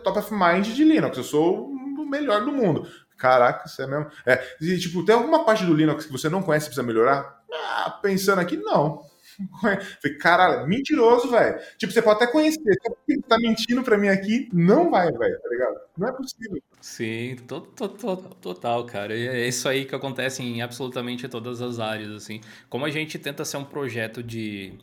top 0.03 0.18
of 0.18 0.33
mind 0.35 0.66
de 0.66 0.85
Linux. 0.85 1.16
Eu 1.16 1.25
sou 1.25 1.68
o 1.71 2.07
melhor 2.07 2.45
do 2.45 2.53
mundo. 2.53 2.87
Caraca, 3.16 3.66
isso 3.66 3.83
é 3.83 3.87
mesmo. 3.87 4.11
É, 4.25 4.43
e, 4.61 4.79
tipo, 4.79 5.05
tem 5.05 5.14
alguma 5.14 5.45
parte 5.45 5.64
do 5.64 5.75
Linux 5.75 6.07
que 6.07 6.12
você 6.12 6.29
não 6.29 6.43
conhece 6.43 6.66
e 6.66 6.68
precisa 6.71 6.87
melhorar? 6.87 7.43
Ah, 7.53 7.99
pensando 8.03 8.41
aqui, 8.41 8.57
não. 8.57 9.03
Falei, 9.61 9.79
caralho, 10.18 10.66
mentiroso, 10.66 11.31
velho. 11.31 11.59
Tipo, 11.79 11.93
você 11.93 12.03
pode 12.03 12.16
até 12.23 12.33
conhecer, 12.33 12.61
só 12.83 12.91
porque 12.95 13.21
tá 13.29 13.39
mentindo 13.39 13.83
pra 13.83 13.99
mim 13.99 14.09
aqui, 14.09 14.49
não 14.53 14.91
vai, 14.91 15.11
velho, 15.12 15.41
tá 15.41 15.49
ligado? 15.51 15.81
Não 15.97 16.09
é 16.09 16.12
possível. 16.12 16.62
Sim, 16.81 17.37
total, 18.41 18.85
cara. 18.87 19.14
É 19.14 19.47
isso 19.47 19.68
aí 19.68 19.85
que 19.85 19.95
acontece 19.95 20.43
em 20.43 20.62
absolutamente 20.62 21.29
todas 21.29 21.61
as 21.61 21.79
áreas, 21.79 22.11
assim. 22.12 22.41
Como 22.68 22.85
a 22.87 22.91
gente 22.91 23.18
tenta 23.18 23.45
ser 23.45 23.59
um 23.59 23.64
projeto 23.64 24.23
de 24.23 24.79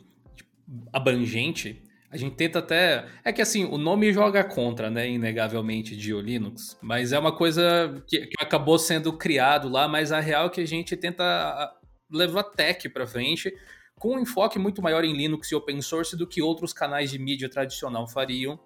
abrangente, 0.92 1.82
a 2.10 2.16
gente 2.16 2.36
tenta 2.36 2.58
até. 2.58 3.06
É 3.22 3.32
que 3.32 3.42
assim, 3.42 3.64
o 3.64 3.76
nome 3.76 4.12
joga 4.12 4.42
contra, 4.42 4.90
né? 4.90 5.08
Inegavelmente, 5.08 5.96
de 5.96 6.12
Linux. 6.14 6.78
Mas 6.80 7.12
é 7.12 7.18
uma 7.18 7.32
coisa 7.32 8.02
que, 8.06 8.26
que, 8.26 8.42
acabou 8.42 8.78
sendo 8.78 9.12
criado 9.12 9.68
lá, 9.68 9.86
mas 9.86 10.10
a 10.10 10.20
real 10.20 10.46
é 10.46 10.50
que 10.50 10.60
a 10.60 10.66
gente 10.66 10.96
tenta 10.96 11.74
levar 12.10 12.44
tech 12.44 12.88
para 12.88 13.06
frente 13.06 13.52
com 13.98 14.14
um 14.14 14.20
enfoque 14.20 14.58
muito 14.58 14.80
maior 14.80 15.04
em 15.04 15.14
Linux 15.14 15.50
e 15.50 15.54
open 15.54 15.82
source 15.82 16.16
do 16.16 16.26
que 16.26 16.40
outros 16.40 16.72
canais 16.72 17.10
de 17.10 17.18
mídia 17.18 17.48
tradicional 17.48 18.08
fariam. 18.08 18.58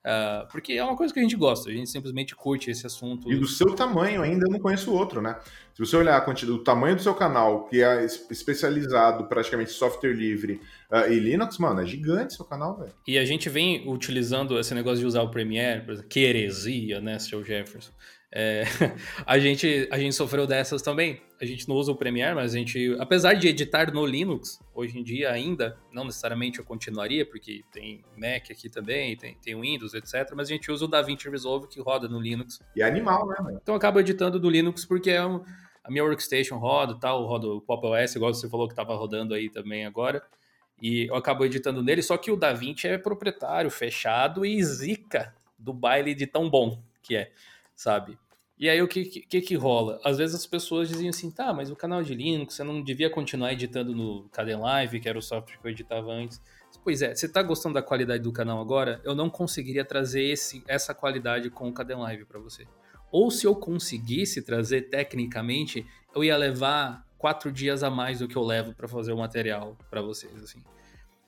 Uh, 0.00 0.48
porque 0.50 0.72
é 0.72 0.82
uma 0.82 0.96
coisa 0.96 1.12
que 1.12 1.20
a 1.20 1.22
gente 1.22 1.36
gosta, 1.36 1.68
a 1.68 1.72
gente 1.72 1.90
simplesmente 1.90 2.34
curte 2.34 2.70
esse 2.70 2.86
assunto. 2.86 3.30
E 3.30 3.36
do 3.36 3.46
seu 3.46 3.74
tamanho 3.74 4.22
ainda 4.22 4.46
eu 4.46 4.50
não 4.50 4.58
conheço 4.58 4.92
outro, 4.92 5.20
né? 5.20 5.38
Se 5.74 5.78
você 5.78 5.94
olhar 5.96 6.26
o 6.26 6.58
tamanho 6.58 6.96
do 6.96 7.02
seu 7.02 7.14
canal, 7.14 7.64
que 7.64 7.82
é 7.82 8.04
especializado 8.04 9.24
praticamente 9.24 9.70
software 9.70 10.12
livre 10.12 10.60
uh, 10.90 11.10
e 11.10 11.18
Linux, 11.18 11.58
mano, 11.58 11.82
é 11.82 11.86
gigante 11.86 12.34
seu 12.34 12.46
canal, 12.46 12.78
velho. 12.78 12.92
E 13.06 13.18
a 13.18 13.24
gente 13.24 13.50
vem 13.50 13.86
utilizando 13.86 14.58
esse 14.58 14.74
negócio 14.74 15.00
de 15.00 15.06
usar 15.06 15.22
o 15.22 15.30
Premiere, 15.30 15.82
por 15.82 15.92
exemplo, 15.92 16.08
que 16.08 16.20
heresia, 16.20 17.00
né, 17.00 17.18
seu 17.18 17.44
Jefferson? 17.44 17.92
É, 18.32 18.64
a, 19.26 19.38
gente, 19.38 19.86
a 19.90 19.98
gente 19.98 20.14
sofreu 20.14 20.46
dessas 20.46 20.80
também. 20.80 21.20
A 21.40 21.46
gente 21.46 21.66
não 21.68 21.76
usa 21.76 21.90
o 21.90 21.96
Premiere, 21.96 22.34
mas 22.34 22.54
a 22.54 22.58
gente, 22.58 22.96
apesar 22.98 23.32
de 23.34 23.48
editar 23.48 23.92
no 23.92 24.04
Linux, 24.04 24.60
hoje 24.74 24.98
em 24.98 25.02
dia 25.02 25.30
ainda, 25.30 25.78
não 25.90 26.04
necessariamente 26.04 26.58
eu 26.58 26.64
continuaria, 26.64 27.24
porque 27.24 27.62
tem 27.72 28.04
Mac 28.16 28.50
aqui 28.50 28.68
também, 28.68 29.16
tem, 29.16 29.34
tem 29.36 29.58
Windows, 29.58 29.94
etc. 29.94 30.32
Mas 30.34 30.48
a 30.48 30.52
gente 30.52 30.70
usa 30.70 30.84
o 30.84 30.88
DaVinci 30.88 31.30
Resolve 31.30 31.66
que 31.66 31.80
roda 31.80 32.08
no 32.08 32.20
Linux. 32.20 32.60
E 32.76 32.82
é 32.82 32.86
animal, 32.86 33.26
né? 33.26 33.58
Então 33.62 33.74
eu 33.74 33.76
acabo 33.76 33.98
editando 33.98 34.38
do 34.38 34.50
Linux 34.50 34.84
porque 34.84 35.10
é 35.10 35.24
um, 35.24 35.42
a 35.82 35.90
minha 35.90 36.04
workstation 36.04 36.58
roda 36.58 36.98
tal, 37.00 37.24
roda 37.24 37.46
o 37.48 37.60
Pop 37.60 37.86
OS, 37.86 38.14
igual 38.14 38.34
você 38.34 38.48
falou 38.48 38.66
que 38.66 38.72
estava 38.72 38.94
rodando 38.94 39.32
aí 39.32 39.48
também 39.48 39.86
agora. 39.86 40.22
E 40.82 41.06
eu 41.06 41.14
acabo 41.14 41.44
editando 41.44 41.82
nele, 41.82 42.02
só 42.02 42.16
que 42.16 42.30
o 42.30 42.36
DaVinci 42.36 42.86
é 42.86 42.98
proprietário, 42.98 43.70
fechado 43.70 44.44
e 44.44 44.62
zica 44.62 45.34
do 45.58 45.72
baile 45.72 46.14
de 46.14 46.26
tão 46.26 46.48
bom 46.48 46.82
que 47.02 47.16
é 47.16 47.32
sabe? 47.80 48.18
E 48.60 48.68
aí 48.68 48.82
o 48.82 48.86
que, 48.86 49.06
que, 49.06 49.40
que 49.40 49.54
rola? 49.54 49.98
Às 50.04 50.18
vezes 50.18 50.36
as 50.36 50.46
pessoas 50.46 50.86
diziam 50.86 51.08
assim, 51.08 51.30
tá, 51.30 51.50
mas 51.50 51.70
o 51.70 51.76
canal 51.76 52.02
de 52.02 52.14
Linux, 52.14 52.54
você 52.54 52.62
não 52.62 52.82
devia 52.82 53.08
continuar 53.08 53.54
editando 53.54 53.94
no 53.94 54.28
Kdenlive, 54.28 55.00
que 55.00 55.08
era 55.08 55.18
o 55.18 55.22
software 55.22 55.56
que 55.58 55.66
eu 55.66 55.70
editava 55.70 56.12
antes. 56.12 56.42
Pois 56.84 57.00
é, 57.00 57.14
você 57.14 57.24
está 57.24 57.42
gostando 57.42 57.76
da 57.76 57.82
qualidade 57.82 58.22
do 58.22 58.30
canal 58.30 58.60
agora? 58.60 59.00
Eu 59.02 59.14
não 59.14 59.30
conseguiria 59.30 59.82
trazer 59.82 60.24
esse, 60.24 60.62
essa 60.68 60.94
qualidade 60.94 61.48
com 61.48 61.70
o 61.70 61.72
Kdenlive 61.72 62.26
para 62.26 62.38
você. 62.38 62.66
Ou 63.10 63.30
se 63.30 63.46
eu 63.46 63.56
conseguisse 63.56 64.42
trazer 64.42 64.90
tecnicamente, 64.90 65.86
eu 66.14 66.22
ia 66.22 66.36
levar 66.36 67.06
quatro 67.16 67.50
dias 67.50 67.82
a 67.82 67.88
mais 67.88 68.18
do 68.18 68.28
que 68.28 68.36
eu 68.36 68.42
levo 68.42 68.74
para 68.74 68.86
fazer 68.86 69.12
o 69.12 69.16
material 69.16 69.74
para 69.88 70.02
vocês, 70.02 70.36
assim. 70.42 70.62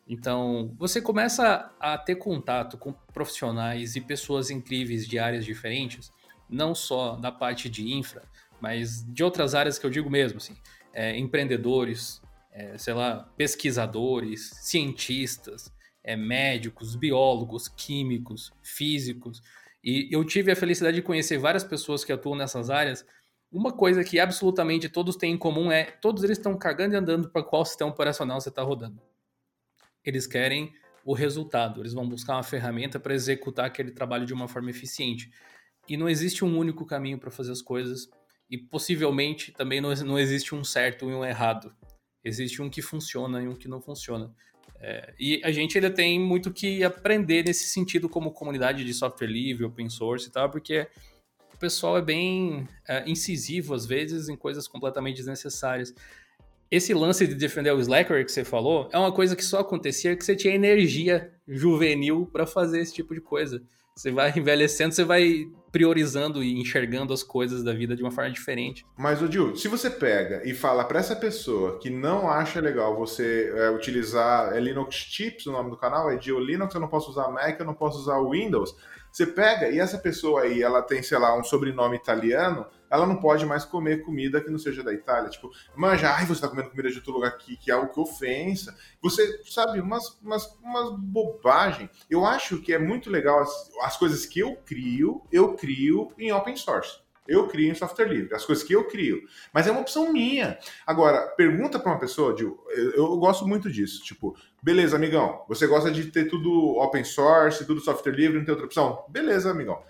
Então, 0.07 0.74
você 0.78 1.01
começa 1.01 1.72
a 1.80 1.97
ter 1.97 2.16
contato 2.16 2.76
com 2.76 2.93
profissionais 3.14 3.97
e 3.97 4.03
pessoas 4.03 4.51
incríveis 4.51 5.07
de 5.07 5.18
áreas 5.18 5.47
diferentes, 5.47 6.12
não 6.53 6.75
só 6.75 7.17
da 7.17 7.33
parte 7.33 7.69
de 7.69 7.93
infra, 7.93 8.23
mas 8.61 9.03
de 9.09 9.25
outras 9.25 9.55
áreas 9.55 9.79
que 9.79 9.87
eu 9.87 9.91
digo 9.91 10.09
mesmo, 10.09 10.37
assim, 10.37 10.57
é, 10.93 11.19
empreendedores, 11.19 12.23
é, 12.53 12.77
sei 12.79 12.95
lá, 12.95 13.29
pesquisadores, 13.37 14.51
cientistas, 14.61 15.73
é, 16.05 16.15
médicos, 16.17 16.95
biólogos, 16.95 17.69
químicos, 17.69 18.53
físicos. 18.63 19.43
E 19.83 20.09
eu 20.13 20.25
tive 20.25 20.53
a 20.53 20.57
felicidade 20.57 20.97
de 20.97 21.03
conhecer 21.03 21.39
várias 21.39 21.65
pessoas 21.65 22.05
que 22.05 22.13
atuam 22.13 22.37
nessas 22.37 22.71
áreas. 22.71 23.05
Uma 23.51 23.73
coisa 23.73 24.05
que 24.05 24.21
absolutamente 24.21 24.89
todos 24.89 25.17
têm 25.17 25.33
em 25.33 25.39
comum 25.39 25.73
é 25.73 25.85
todos 25.85 26.23
eles 26.23 26.39
estão 26.39 26.57
cagando 26.57 26.95
e 26.95 26.99
andando 26.99 27.31
para 27.31 27.43
qual 27.43 27.65
sistema 27.65 27.91
operacional 27.91 28.41
você 28.41 28.49
está 28.49 28.63
rodando. 28.63 29.01
Eles 30.05 30.27
querem 30.27 30.73
o 31.05 31.15
resultado, 31.15 31.81
eles 31.81 31.93
vão 31.93 32.09
buscar 32.09 32.35
uma 32.35 32.43
ferramenta 32.43 33.01
para 33.01 33.15
executar 33.15 33.67
aquele 33.67 33.91
trabalho 33.91 34.25
de 34.25 34.33
uma 34.33 34.47
forma 34.47 34.71
eficiente. 34.71 35.31
E 35.93 35.97
não 35.99 36.09
existe 36.09 36.43
um 36.43 36.57
único 36.57 36.86
caminho 36.86 37.18
para 37.18 37.30
fazer 37.30 37.53
as 37.53 37.61
coisas, 37.61 38.09
e 38.49 38.57
possivelmente 38.57 39.53
também 39.53 39.78
não, 39.78 39.95
não 39.97 40.18
existe 40.18 40.55
um 40.55 40.64
certo 40.64 41.11
e 41.11 41.12
um 41.12 41.22
errado. 41.22 41.70
Existe 42.24 42.62
um 42.62 42.70
que 42.70 42.80
funciona 42.80 43.43
e 43.43 43.47
um 43.47 43.55
que 43.55 43.68
não 43.68 43.78
funciona. 43.78 44.34
É, 44.80 45.12
e 45.20 45.43
a 45.45 45.53
gente 45.53 45.76
ainda 45.76 45.90
tem 45.90 46.18
muito 46.18 46.51
que 46.51 46.82
aprender 46.82 47.45
nesse 47.45 47.68
sentido 47.68 48.09
como 48.09 48.32
comunidade 48.32 48.86
de 48.86 48.95
software 48.95 49.26
livre, 49.26 49.66
open 49.66 49.90
source 49.90 50.28
e 50.28 50.32
tal, 50.32 50.51
porque 50.51 50.88
o 51.53 51.59
pessoal 51.59 51.99
é 51.99 52.03
bem 52.03 52.66
é, 52.88 53.07
incisivo 53.07 53.74
às 53.74 53.84
vezes 53.84 54.30
em 54.30 54.36
coisas 54.36 54.66
completamente 54.66 55.16
desnecessárias. 55.18 55.95
Esse 56.70 56.95
lance 56.95 57.26
de 57.26 57.34
defender 57.34 57.70
o 57.70 57.80
Slacker 57.80 58.24
que 58.24 58.32
você 58.32 58.45
falou 58.45 58.88
é 58.93 58.99
uma 58.99 59.12
coisa 59.12 59.36
que 59.36 59.45
só 59.45 59.61
acontecia 59.61 60.16
que 60.16 60.24
você 60.24 60.34
tinha 60.34 60.55
energia 60.55 61.34
juvenil 61.47 62.24
para 62.32 62.47
fazer 62.47 62.80
esse 62.80 62.95
tipo 62.95 63.12
de 63.12 63.20
coisa. 63.20 63.62
Você 63.95 64.11
vai 64.11 64.32
envelhecendo, 64.34 64.95
você 64.95 65.05
vai 65.05 65.53
priorizando 65.73 66.45
e 66.45 66.61
enxergando 66.61 67.14
as 67.14 67.23
coisas 67.23 67.64
da 67.64 67.73
vida 67.73 67.97
de 67.97 68.03
uma 68.03 68.11
forma 68.11 68.31
diferente. 68.31 68.85
Mas, 68.97 69.23
o 69.23 69.29
Dil, 69.29 69.57
se 69.57 69.66
você 69.66 69.89
pega 69.89 70.43
e 70.45 70.53
fala 70.53 70.85
para 70.85 71.01
essa 71.01 71.16
pessoa 71.16 71.79
que 71.79 71.89
não 71.89 72.29
acha 72.31 72.61
legal 72.61 72.95
você 72.95 73.51
é, 73.57 73.70
utilizar 73.70 74.55
é 74.55 74.61
Linux 74.61 74.95
Chips, 74.95 75.47
o 75.47 75.53
nome 75.53 75.70
do 75.70 75.77
canal, 75.77 76.11
é 76.11 76.16
Dio 76.16 76.39
Linux, 76.39 76.75
eu 76.75 76.81
não 76.81 76.89
posso 76.89 77.11
usar 77.11 77.29
Mac, 77.31 77.59
eu 77.59 77.66
não 77.66 77.75
posso 77.75 77.99
usar 77.99 78.20
Windows. 78.20 78.77
Você 79.13 79.27
pega 79.27 79.69
e 79.69 79.79
essa 79.79 79.99
pessoa 79.99 80.43
aí, 80.43 80.63
ela 80.63 80.81
tem, 80.81 81.03
sei 81.03 81.19
lá, 81.19 81.39
um 81.39 81.45
sobrenome 81.45 81.97
italiano, 81.97 82.67
ela 82.91 83.07
não 83.07 83.17
pode 83.17 83.45
mais 83.45 83.63
comer 83.63 84.03
comida 84.03 84.41
que 84.41 84.51
não 84.51 84.59
seja 84.59 84.83
da 84.83 84.93
Itália. 84.93 85.29
Tipo, 85.29 85.51
manja, 85.77 86.11
ai, 86.15 86.25
você 86.25 86.41
tá 86.41 86.49
comendo 86.49 86.71
comida 86.71 86.91
de 86.91 86.97
outro 86.97 87.13
lugar 87.13 87.29
aqui, 87.29 87.57
que 87.59 87.71
é 87.71 87.75
algo 87.75 87.93
que 87.93 88.01
ofensa. 88.01 88.75
Você, 89.03 89.43
sabe, 89.45 89.81
umas, 89.81 90.19
umas, 90.23 90.47
umas 90.63 90.99
bobagem. 90.99 91.91
Eu 92.09 92.25
acho 92.25 92.63
que 92.63 92.73
é 92.73 92.79
muito 92.79 93.11
legal 93.11 93.41
as, 93.41 93.71
as 93.83 93.99
coisas 93.99 94.25
que 94.25 94.41
eu 94.41 94.57
crio, 94.65 95.23
eu 95.31 95.55
crio 95.57 96.11
em 96.19 96.33
open 96.33 96.57
source. 96.57 97.02
Eu 97.27 97.47
crio 97.47 97.70
em 97.70 97.75
software 97.75 98.09
livre, 98.09 98.35
as 98.35 98.45
coisas 98.45 98.64
que 98.64 98.75
eu 98.75 98.85
crio. 98.85 99.23
Mas 99.53 99.66
é 99.66 99.70
uma 99.70 99.81
opção 99.81 100.12
minha. 100.12 100.59
Agora, 100.87 101.29
pergunta 101.37 101.79
para 101.79 101.93
uma 101.93 102.01
pessoa, 102.01 102.35
eu, 102.39 102.59
eu, 102.95 103.16
gosto 103.16 103.47
muito 103.47 103.70
disso. 103.70 104.03
Tipo, 104.03 104.37
beleza, 104.62 104.97
amigão, 104.97 105.45
você 105.49 105.66
gosta 105.66 105.91
de 105.91 106.07
ter 106.07 106.29
tudo 106.29 106.51
open 106.79 107.05
source, 107.05 107.64
tudo 107.64 107.81
software 107.81 108.12
livre, 108.12 108.39
não 108.39 108.45
tem 108.45 108.53
outra 108.53 108.66
opção? 108.66 109.05
Beleza, 109.09 109.51
amigão. 109.51 109.81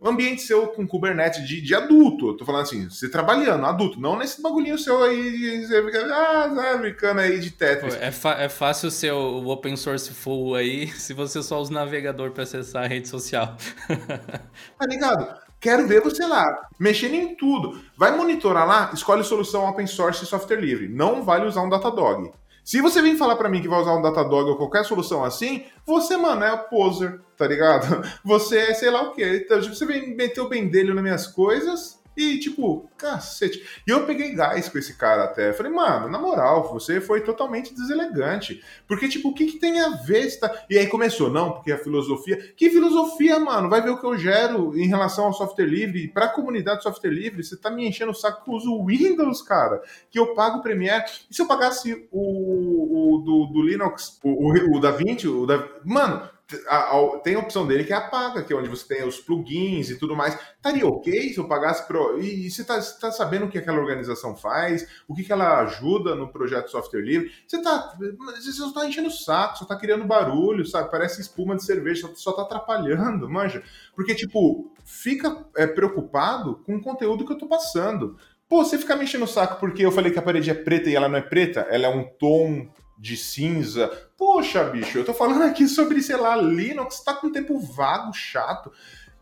Um 0.00 0.10
ambiente 0.10 0.42
seu 0.42 0.68
com 0.68 0.86
Kubernetes 0.86 1.44
de, 1.46 1.60
de 1.60 1.74
adulto, 1.74 2.28
eu 2.28 2.36
tô 2.36 2.44
falando 2.44 2.62
assim, 2.62 2.88
você 2.88 3.10
trabalhando, 3.10 3.66
adulto, 3.66 4.00
não 4.00 4.16
nesse 4.16 4.40
bagulhinho 4.40 4.78
seu 4.78 5.02
aí, 5.02 5.66
você 5.66 5.84
fica, 5.84 6.06
ah, 6.14 6.48
tá 6.54 6.76
brincando 6.76 7.20
aí 7.20 7.40
de 7.40 7.50
Tetris. 7.50 7.96
É, 7.96 8.12
é 8.44 8.48
fácil 8.48 8.92
ser 8.92 9.12
o 9.12 9.48
open 9.48 9.76
source 9.76 10.14
full 10.14 10.54
aí, 10.54 10.86
se 10.94 11.12
você 11.12 11.42
só 11.42 11.60
usa 11.60 11.72
o 11.72 11.74
navegador 11.74 12.30
para 12.30 12.44
acessar 12.44 12.84
a 12.84 12.86
rede 12.86 13.08
social. 13.08 13.56
tá 14.78 14.86
ligado? 14.86 15.47
Quero 15.60 15.88
ver 15.88 16.00
você 16.00 16.24
lá, 16.24 16.68
mexendo 16.78 17.14
em 17.14 17.34
tudo. 17.34 17.80
Vai 17.96 18.16
monitorar 18.16 18.66
lá, 18.66 18.90
escolhe 18.94 19.24
solução 19.24 19.68
open 19.68 19.86
source 19.86 20.22
e 20.22 20.26
software 20.26 20.60
livre. 20.60 20.88
Não 20.88 21.24
vale 21.24 21.46
usar 21.46 21.62
um 21.62 21.68
Datadog. 21.68 22.30
Se 22.64 22.80
você 22.80 23.02
vem 23.02 23.16
falar 23.16 23.34
para 23.36 23.48
mim 23.48 23.60
que 23.60 23.68
vai 23.68 23.80
usar 23.80 23.94
um 23.94 24.02
Datadog 24.02 24.50
ou 24.50 24.56
qualquer 24.56 24.84
solução 24.84 25.24
assim, 25.24 25.64
você, 25.86 26.16
mano, 26.16 26.44
é 26.44 26.56
poser, 26.56 27.20
tá 27.36 27.46
ligado? 27.46 28.02
Você 28.22 28.58
é 28.58 28.74
sei 28.74 28.90
lá 28.90 29.02
o 29.02 29.12
quê. 29.12 29.42
Então, 29.42 29.58
tipo, 29.60 29.74
você 29.74 29.86
vem 29.86 30.14
meter 30.14 30.42
o 30.42 30.48
bendelho 30.48 30.94
nas 30.94 31.02
minhas 31.02 31.26
coisas 31.26 31.97
e, 32.18 32.40
tipo, 32.40 32.90
cacete. 32.98 33.64
E 33.86 33.90
eu 33.90 34.04
peguei 34.04 34.34
gás 34.34 34.68
com 34.68 34.76
esse 34.76 34.98
cara 34.98 35.22
até. 35.22 35.52
Falei, 35.52 35.70
mano, 35.70 36.08
na 36.08 36.18
moral, 36.18 36.68
você 36.72 37.00
foi 37.00 37.20
totalmente 37.20 37.72
deselegante. 37.72 38.60
Porque, 38.88 39.08
tipo, 39.08 39.28
o 39.28 39.34
que, 39.34 39.46
que 39.46 39.58
tem 39.60 39.80
a 39.80 39.90
ver? 39.90 40.36
Tá... 40.40 40.52
E 40.68 40.76
aí 40.76 40.88
começou, 40.88 41.30
não, 41.30 41.52
porque 41.52 41.70
a 41.70 41.78
filosofia. 41.78 42.36
Que 42.56 42.70
filosofia, 42.70 43.38
mano? 43.38 43.70
Vai 43.70 43.80
ver 43.80 43.90
o 43.90 44.00
que 44.00 44.04
eu 44.04 44.18
gero 44.18 44.76
em 44.76 44.88
relação 44.88 45.26
ao 45.26 45.32
software 45.32 45.66
livre. 45.66 46.08
Pra 46.08 46.26
comunidade 46.26 46.82
software 46.82 47.10
livre, 47.10 47.44
você 47.44 47.56
tá 47.56 47.70
me 47.70 47.86
enchendo 47.86 48.10
o 48.10 48.14
saco 48.14 48.42
que 48.42 48.50
eu 48.50 48.54
uso 48.54 48.84
Windows, 48.84 49.40
cara. 49.40 49.80
Que 50.10 50.18
eu 50.18 50.34
pago 50.34 50.60
Premiere. 50.60 51.04
E 51.30 51.34
se 51.36 51.40
eu 51.40 51.46
pagasse 51.46 52.08
o, 52.10 53.14
o 53.14 53.18
do, 53.18 53.46
do 53.52 53.62
Linux, 53.62 54.18
o, 54.24 54.50
o, 54.50 54.76
o 54.76 54.80
da 54.80 54.90
20, 54.90 55.28
o 55.28 55.46
da. 55.46 55.64
Mano, 55.84 56.28
a, 56.66 56.96
a, 56.96 57.18
tem 57.18 57.34
a 57.34 57.40
opção 57.40 57.66
dele 57.66 57.84
que 57.84 57.92
é 57.92 57.96
a 57.96 58.08
paga, 58.08 58.42
que 58.42 58.52
é 58.52 58.56
onde 58.56 58.68
você 58.68 58.86
tem 58.86 59.06
os 59.06 59.20
plugins 59.20 59.90
e 59.90 59.98
tudo 59.98 60.16
mais. 60.16 60.34
Estaria 60.56 60.86
ok 60.86 61.32
se 61.32 61.38
eu 61.38 61.46
pagasse 61.46 61.86
pro. 61.86 62.18
E, 62.18 62.46
e 62.46 62.50
você 62.50 62.62
está 62.62 62.80
tá 62.80 63.12
sabendo 63.12 63.44
o 63.44 63.50
que 63.50 63.58
aquela 63.58 63.78
organização 63.78 64.34
faz, 64.34 64.86
o 65.06 65.14
que, 65.14 65.24
que 65.24 65.32
ela 65.32 65.60
ajuda 65.60 66.14
no 66.14 66.32
projeto 66.32 66.70
software 66.70 67.02
livre. 67.02 67.30
Você 67.46 67.58
está 67.58 67.94
você 67.98 68.52
só 68.52 68.68
está 68.68 68.86
enchendo 68.86 69.08
o 69.08 69.12
saco, 69.12 69.58
só 69.58 69.64
está 69.64 69.76
criando 69.76 70.06
barulho, 70.06 70.64
sabe? 70.64 70.90
Parece 70.90 71.20
espuma 71.20 71.54
de 71.54 71.64
cerveja, 71.64 72.10
só, 72.14 72.30
está 72.30 72.42
atrapalhando, 72.42 73.28
manja. 73.30 73.62
Porque, 73.94 74.14
tipo, 74.14 74.72
fica 74.84 75.44
é, 75.54 75.66
preocupado 75.66 76.62
com 76.64 76.76
o 76.76 76.82
conteúdo 76.82 77.26
que 77.26 77.32
eu 77.32 77.36
estou 77.36 77.48
passando. 77.48 78.16
Pô, 78.48 78.64
você 78.64 78.78
ficar 78.78 78.96
me 78.96 79.04
enchendo 79.04 79.24
o 79.24 79.28
saco 79.28 79.60
porque 79.60 79.84
eu 79.84 79.92
falei 79.92 80.10
que 80.10 80.18
a 80.18 80.22
parede 80.22 80.50
é 80.50 80.54
preta 80.54 80.88
e 80.88 80.96
ela 80.96 81.08
não 81.08 81.18
é 81.18 81.22
preta, 81.22 81.66
ela 81.68 81.86
é 81.86 81.90
um 81.90 82.04
tom 82.18 82.66
de 82.98 83.16
cinza. 83.16 83.88
Poxa, 84.16 84.64
bicho, 84.64 84.98
eu 84.98 85.04
tô 85.04 85.14
falando 85.14 85.42
aqui 85.42 85.68
sobre, 85.68 86.02
sei 86.02 86.16
lá, 86.16 86.36
Linux, 86.36 87.00
tá 87.00 87.14
com 87.14 87.30
tempo 87.30 87.58
vago, 87.60 88.12
chato. 88.12 88.72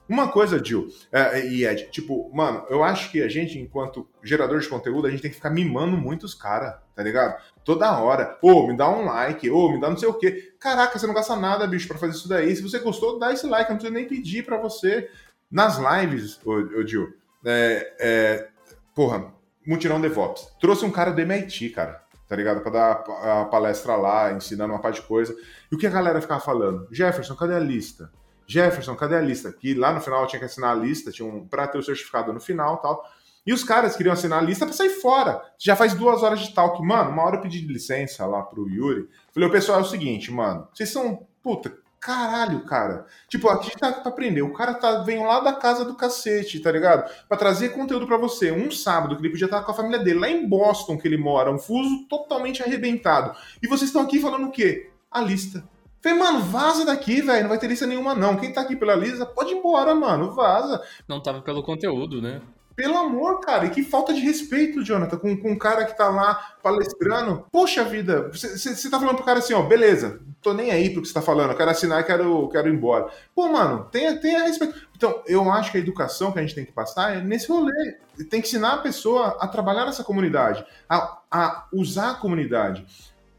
Uma 0.09 0.29
coisa, 0.29 0.64
Jill, 0.64 0.87
é, 1.11 1.47
e 1.49 1.66
Ed, 1.66 1.89
tipo, 1.91 2.31
mano, 2.33 2.64
eu 2.70 2.85
acho 2.85 3.11
que 3.11 3.20
a 3.20 3.29
gente, 3.29 3.59
enquanto 3.59 4.09
gerador 4.22 4.61
de 4.61 4.68
conteúdo, 4.68 5.09
a 5.09 5.11
gente 5.11 5.20
tem 5.20 5.31
que 5.31 5.37
ficar 5.37 5.51
mimando 5.51 5.97
muito 5.97 6.24
os 6.24 6.33
caras, 6.33 6.77
tá 6.95 7.03
ligado? 7.03 7.43
Toda 7.64 7.99
hora. 7.99 8.39
Ô, 8.41 8.68
me 8.68 8.77
dá 8.77 8.89
um 8.89 9.05
like, 9.05 9.51
ô, 9.51 9.72
me 9.72 9.81
dá 9.81 9.91
não 9.91 9.97
sei 9.97 10.09
o 10.09 10.14
quê. 10.14 10.55
Caraca, 10.61 10.97
você 10.97 11.09
não 11.09 11.14
gasta 11.14 11.35
nada, 11.35 11.66
bicho, 11.66 11.89
para 11.89 11.99
fazer 11.99 12.12
isso 12.12 12.29
daí. 12.29 12.55
Se 12.55 12.62
você 12.62 12.79
gostou, 12.79 13.18
dá 13.18 13.33
esse 13.33 13.49
like, 13.49 13.68
não 13.68 13.79
precisa 13.79 13.93
nem 13.93 14.07
pedir 14.07 14.45
para 14.45 14.59
você. 14.59 15.11
Nas 15.51 15.77
lives, 15.77 16.41
ô, 16.45 16.53
ô 16.53 16.87
Jill, 16.87 17.12
é, 17.45 17.95
é, 17.99 18.49
porra, 18.95 19.35
Mutirão 19.66 20.01
DevOps. 20.01 20.53
Trouxe 20.61 20.85
um 20.85 20.91
cara 20.93 21.11
do 21.11 21.20
MIT, 21.20 21.70
cara 21.70 22.06
tá 22.29 22.37
ligado? 22.37 22.61
Pra 22.61 22.70
dar 22.70 22.93
a 23.41 23.45
palestra 23.45 23.97
lá, 23.97 24.33
ensinando 24.33 24.72
uma 24.72 24.81
parte 24.81 25.01
de 25.01 25.07
coisa. 25.07 25.35
E 25.70 25.74
o 25.74 25.79
que 25.79 25.87
a 25.87 25.91
galera 25.91 26.20
ficava 26.20 26.41
falando? 26.41 26.89
Jefferson, 26.91 27.35
cadê 27.35 27.55
a 27.55 27.59
lista? 27.59 28.11
Jefferson, 28.47 28.95
cadê 28.95 29.16
a 29.16 29.20
lista? 29.20 29.53
Que 29.53 29.74
lá 29.74 29.93
no 29.93 30.01
final 30.01 30.27
tinha 30.27 30.39
que 30.39 30.47
assinar 30.47 30.70
a 30.70 30.79
lista, 30.79 31.11
tinha 31.11 31.29
um, 31.29 31.47
pra 31.47 31.66
ter 31.66 31.79
o 31.79 31.83
certificado 31.83 32.33
no 32.33 32.41
final 32.41 32.79
tal. 32.79 33.03
E 33.47 33.53
os 33.53 33.62
caras 33.62 33.97
queriam 33.97 34.12
assinar 34.12 34.41
a 34.41 34.43
lista 34.43 34.66
pra 34.66 34.74
sair 34.74 34.91
fora. 34.91 35.41
Já 35.57 35.77
faz 35.77 35.95
duas 35.95 36.22
horas 36.22 36.41
de 36.41 36.53
talk. 36.53 36.83
Mano, 36.83 37.11
uma 37.11 37.22
hora 37.22 37.37
eu 37.37 37.41
pedi 37.41 37.61
licença 37.61 38.27
lá 38.27 38.43
pro 38.43 38.68
Yuri. 38.68 39.09
Falei, 39.33 39.49
o 39.49 39.53
pessoal, 39.53 39.79
é 39.79 39.83
o 39.83 39.85
seguinte, 39.85 40.33
mano. 40.33 40.66
Vocês 40.74 40.91
são, 40.91 41.27
puta, 41.43 41.72
Caralho, 42.01 42.65
cara. 42.65 43.07
Tipo, 43.29 43.49
aqui 43.49 43.71
tá 43.79 43.93
pra 43.93 44.11
aprender. 44.11 44.43
O 44.43 44.53
cara 44.53 44.75
tá, 44.75 44.99
vem 45.03 45.25
lá 45.25 45.41
da 45.41 45.53
casa 45.53 45.85
do 45.85 45.97
cacete, 45.97 46.61
tá 46.61 46.71
ligado? 46.71 47.11
Pra 47.29 47.37
trazer 47.37 47.71
conteúdo 47.71 48.07
para 48.07 48.17
você. 48.17 48.53
Um 48.53 48.71
sábado 48.71 49.17
que 49.17 49.23
ele 49.23 49.31
podia 49.31 49.47
estar 49.47 49.63
com 49.63 49.73
a 49.73 49.75
família 49.75 49.99
dele, 49.99 50.21
lá 50.21 50.29
em 50.29 50.49
Boston 50.49 50.99
que 50.99 51.09
ele 51.09 51.17
mora, 51.17 51.51
um 51.51 51.59
fuso 51.59 52.07
totalmente 52.09 52.63
arrebentado. 52.63 53.37
E 53.63 53.67
vocês 53.67 53.89
estão 53.89 54.03
aqui 54.03 54.21
falando 54.21 54.47
o 54.47 54.53
quê? 54.53 54.91
A 55.11 55.21
lista. 55.21 55.65
Falei, 56.01 56.19
mano, 56.19 56.41
vaza 56.41 56.85
daqui, 56.85 57.21
velho. 57.21 57.43
Não 57.43 57.49
vai 57.49 57.59
ter 57.59 57.67
lista 57.67 57.87
nenhuma, 57.87 58.15
não. 58.15 58.37
Quem 58.37 58.53
tá 58.53 58.61
aqui 58.61 58.77
pela 58.77 58.95
lista, 58.95 59.27
pode 59.27 59.53
ir 59.53 59.57
embora, 59.57 59.95
mano. 59.95 60.33
Vaza. 60.33 60.81
Não 61.09 61.21
tava 61.21 61.43
pelo 61.43 61.63
conteúdo, 61.65 62.23
né? 62.23 62.41
Pelo 62.77 62.99
amor, 62.99 63.41
cara, 63.41 63.64
e 63.64 63.70
que 63.70 63.83
falta 63.83 64.12
de 64.12 64.20
respeito, 64.20 64.85
Jonathan, 64.85 65.16
com, 65.16 65.35
com 65.35 65.53
um 65.53 65.59
cara 65.59 65.87
que 65.87 65.97
tá 65.97 66.11
lá 66.11 66.57
palestrando. 66.62 67.47
Poxa 67.51 67.83
vida, 67.83 68.31
você 68.31 68.91
tá 68.91 69.01
falando 69.01 69.16
pro 69.16 69.24
cara 69.24 69.39
assim, 69.39 69.55
ó, 69.55 69.62
beleza, 69.62 70.20
tô 70.43 70.53
nem 70.53 70.70
aí 70.70 70.91
pro 70.91 71.01
que 71.01 71.09
você 71.09 71.14
tá 71.14 71.22
falando, 71.22 71.53
eu 71.53 71.57
quero 71.57 71.70
assinar 71.70 72.03
e 72.03 72.05
quero, 72.05 72.49
quero 72.51 72.68
ir 72.68 72.74
embora. 72.74 73.09
Pô, 73.35 73.49
mano, 73.49 73.89
tenha, 73.91 74.14
tenha 74.20 74.43
respeito. 74.43 74.74
Então, 74.95 75.22
eu 75.27 75.51
acho 75.51 75.72
que 75.72 75.79
a 75.79 75.81
educação 75.81 76.31
que 76.31 76.39
a 76.39 76.43
gente 76.43 76.55
tem 76.55 76.66
que 76.66 76.72
passar 76.72 77.16
é 77.16 77.20
nesse 77.22 77.49
rolê. 77.49 77.97
Tem 78.31 78.43
que 78.43 78.47
ensinar 78.47 78.74
a 78.74 78.79
pessoa 78.79 79.39
a 79.41 79.49
trabalhar 79.49 79.87
nessa 79.87 80.05
comunidade, 80.05 80.64
a, 80.89 81.18
a 81.31 81.66
usar 81.72 82.11
a 82.11 82.14
comunidade. 82.14 82.87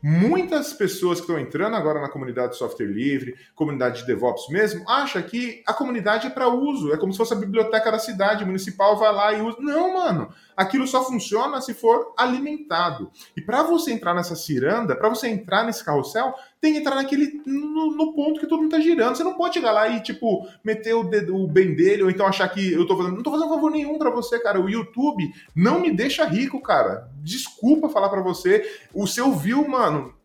Muitas 0.09 0.71
pessoas 0.71 1.19
que 1.19 1.25
estão 1.25 1.37
entrando 1.37 1.75
agora 1.75 1.99
na 1.99 2.07
comunidade 2.07 2.53
de 2.53 2.57
software 2.57 2.85
livre, 2.85 3.35
comunidade 3.53 3.99
de 3.99 4.07
DevOps 4.07 4.47
mesmo, 4.47 4.89
acham 4.89 5.21
que 5.21 5.61
a 5.67 5.73
comunidade 5.73 6.27
é 6.27 6.29
para 6.29 6.47
uso, 6.47 6.93
é 6.93 6.97
como 6.97 7.11
se 7.11 7.17
fosse 7.17 7.33
a 7.33 7.37
biblioteca 7.37 7.91
da 7.91 7.99
cidade 7.99 8.45
municipal, 8.45 8.95
vai 8.95 9.11
lá 9.11 9.33
e 9.33 9.41
usa. 9.41 9.57
Não, 9.59 9.95
mano 9.95 10.33
aquilo 10.57 10.87
só 10.87 11.03
funciona 11.03 11.61
se 11.61 11.75
for 11.75 12.15
alimentado. 12.17 13.11
E 13.35 13.41
para 13.41 13.61
você 13.61 13.91
entrar 13.91 14.15
nessa 14.15 14.35
ciranda, 14.35 14.95
para 14.95 15.07
você 15.07 15.27
entrar 15.27 15.63
nesse 15.63 15.85
carrossel, 15.85 16.33
tem 16.59 16.73
que 16.73 16.79
entrar 16.79 16.95
naquele 16.95 17.39
no, 17.45 17.95
no, 17.95 18.13
ponto 18.13 18.39
que 18.39 18.47
todo 18.47 18.63
mundo 18.63 18.71
tá 18.71 18.79
girando. 18.79 19.15
Você 19.15 19.23
não 19.23 19.35
pode 19.35 19.53
chegar 19.53 19.71
lá 19.71 19.87
e, 19.87 20.01
tipo, 20.01 20.49
meter 20.63 20.95
o, 20.95 21.03
dedo, 21.03 21.35
o 21.35 21.47
bem 21.47 21.75
dele, 21.75 22.01
ou 22.01 22.09
então 22.09 22.25
achar 22.25 22.49
que 22.49 22.73
eu 22.73 22.87
tô 22.87 22.97
fazendo. 22.97 23.15
Não 23.15 23.21
tô 23.21 23.29
fazendo 23.29 23.49
favor 23.49 23.69
nenhum 23.69 23.99
para 23.99 24.09
você, 24.09 24.39
cara. 24.39 24.59
O 24.59 24.67
YouTube 24.67 25.31
não 25.55 25.79
me 25.79 25.91
deixa 25.91 26.25
rico, 26.25 26.59
cara. 26.59 27.07
Desculpa 27.21 27.87
falar 27.87 28.09
para 28.09 28.21
você. 28.21 28.67
O 28.91 29.05
seu 29.05 29.31
view, 29.33 29.65
mano. 29.69 30.15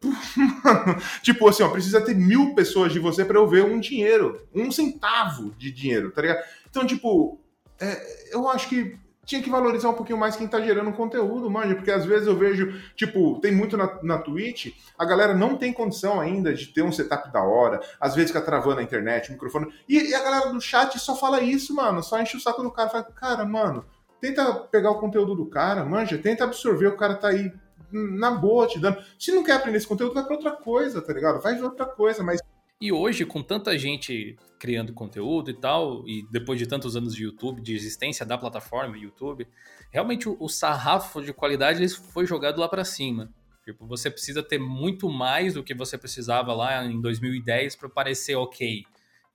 tipo 1.23 1.47
assim, 1.47 1.63
ó, 1.63 1.69
precisa 1.69 2.01
ter 2.01 2.15
mil 2.15 2.55
pessoas 2.55 2.91
de 2.91 2.99
você 2.99 3.23
para 3.23 3.39
eu 3.39 3.47
ver 3.47 3.65
um 3.65 3.79
dinheiro. 3.79 4.41
Um 4.55 4.73
centavo 4.73 5.51
de 5.59 5.71
dinheiro, 5.71 6.11
tá 6.11 6.23
ligado? 6.23 6.43
Então, 6.71 6.87
tipo, 6.87 7.39
é, 7.79 8.35
eu 8.35 8.49
acho 8.49 8.71
que 8.71 8.97
tinha 9.25 9.43
que 9.43 9.51
valorizar 9.51 9.89
um 9.89 9.95
pouquinho 9.95 10.19
mais 10.19 10.35
quem 10.35 10.49
tá 10.49 10.61
gerando 10.61 10.93
conteúdo, 10.93 11.49
manja, 11.49 11.75
porque 11.77 11.91
às 11.91 12.05
vezes 12.05 12.27
eu 12.27 12.37
vejo, 12.37 12.73
tipo, 12.97 13.39
tem 13.41 13.53
muito 13.53 13.77
na, 13.77 13.99
na 14.03 14.19
Twitch, 14.19 14.75
a 14.99 15.05
galera 15.05 15.33
não 15.33 15.57
tem 15.57 15.73
condição 15.73 16.21
ainda 16.21 16.53
de 16.53 16.67
ter 16.67 16.83
um 16.83 16.91
setup 16.91 17.33
da 17.33 17.43
hora, 17.43 17.81
às 18.01 18.15
vezes 18.15 18.31
fica 18.31 18.45
travando 18.45 18.81
a 18.81 18.83
internet, 18.83 19.29
o 19.29 19.33
microfone, 19.33 19.73
e, 19.89 20.11
e 20.11 20.15
a 20.15 20.23
galera 20.23 20.53
do 20.53 20.61
chat 20.61 20.99
só 20.99 21.15
fala 21.15 21.41
isso, 21.41 21.75
mano, 21.75 22.03
só 22.03 22.21
enche 22.21 22.37
o 22.37 22.41
saco 22.41 22.63
do 22.63 22.73
cara, 22.73 22.91
fala, 22.91 23.05
cara, 23.05 23.45
mano, 23.45 23.85
tenta 24.21 24.55
pegar 24.55 24.91
o 24.91 24.99
conteúdo 24.99 25.37
do 25.37 25.47
cara, 25.47 25.85
manja, 25.85 26.19
tenta 26.19 26.45
absorver, 26.45 26.89
o 26.89 26.97
cara 26.97 27.15
tá 27.15 27.29
aí 27.29 27.53
na 27.93 28.31
boa 28.31 28.67
te 28.67 28.79
dando. 28.79 28.97
Se 29.19 29.31
não 29.33 29.45
quer 29.45 29.53
aprender 29.53 29.77
esse 29.77 29.87
conteúdo, 29.87 30.15
vai 30.15 30.25
pra 30.25 30.35
outra 30.35 30.53
coisa, 30.53 31.03
tá 31.03 31.13
ligado? 31.13 31.43
Vai 31.43 31.55
ver 31.55 31.65
outra 31.65 31.85
coisa, 31.85 32.23
mas 32.23 32.41
e 32.83 32.91
hoje, 32.91 33.25
com 33.25 33.41
tanta 33.41 33.79
gente 33.79 34.37
criando 34.59 34.93
conteúdo 34.93 35.53
e 35.53 35.55
tal, 35.55 36.03
e 36.05 36.27
depois 36.33 36.59
de 36.59 36.67
tantos 36.67 36.97
anos 36.97 37.15
de 37.15 37.23
YouTube, 37.23 37.63
de 37.63 37.77
existência 37.77 38.27
da 38.27 38.37
plataforma 38.37 38.99
YouTube, 38.99 39.47
realmente 39.89 40.29
o, 40.29 40.37
o 40.41 40.49
sarrafo 40.49 41.23
de 41.23 41.33
qualidade 41.33 41.81
ele 41.81 41.89
foi 41.89 42.27
jogado 42.27 42.59
lá 42.61 42.69
para 42.69 42.85
cima. 42.85 43.33
Tipo, 43.65 43.87
você 43.87 44.11
precisa 44.11 44.43
ter 44.43 44.59
muito 44.59 45.09
mais 45.09 45.55
do 45.55 45.63
que 45.63 45.73
você 45.73 45.97
precisava 45.97 46.53
lá 46.53 46.85
em 46.85 47.01
2010 47.01 47.77
para 47.77 47.89
parecer 47.89 48.35
ok, 48.35 48.83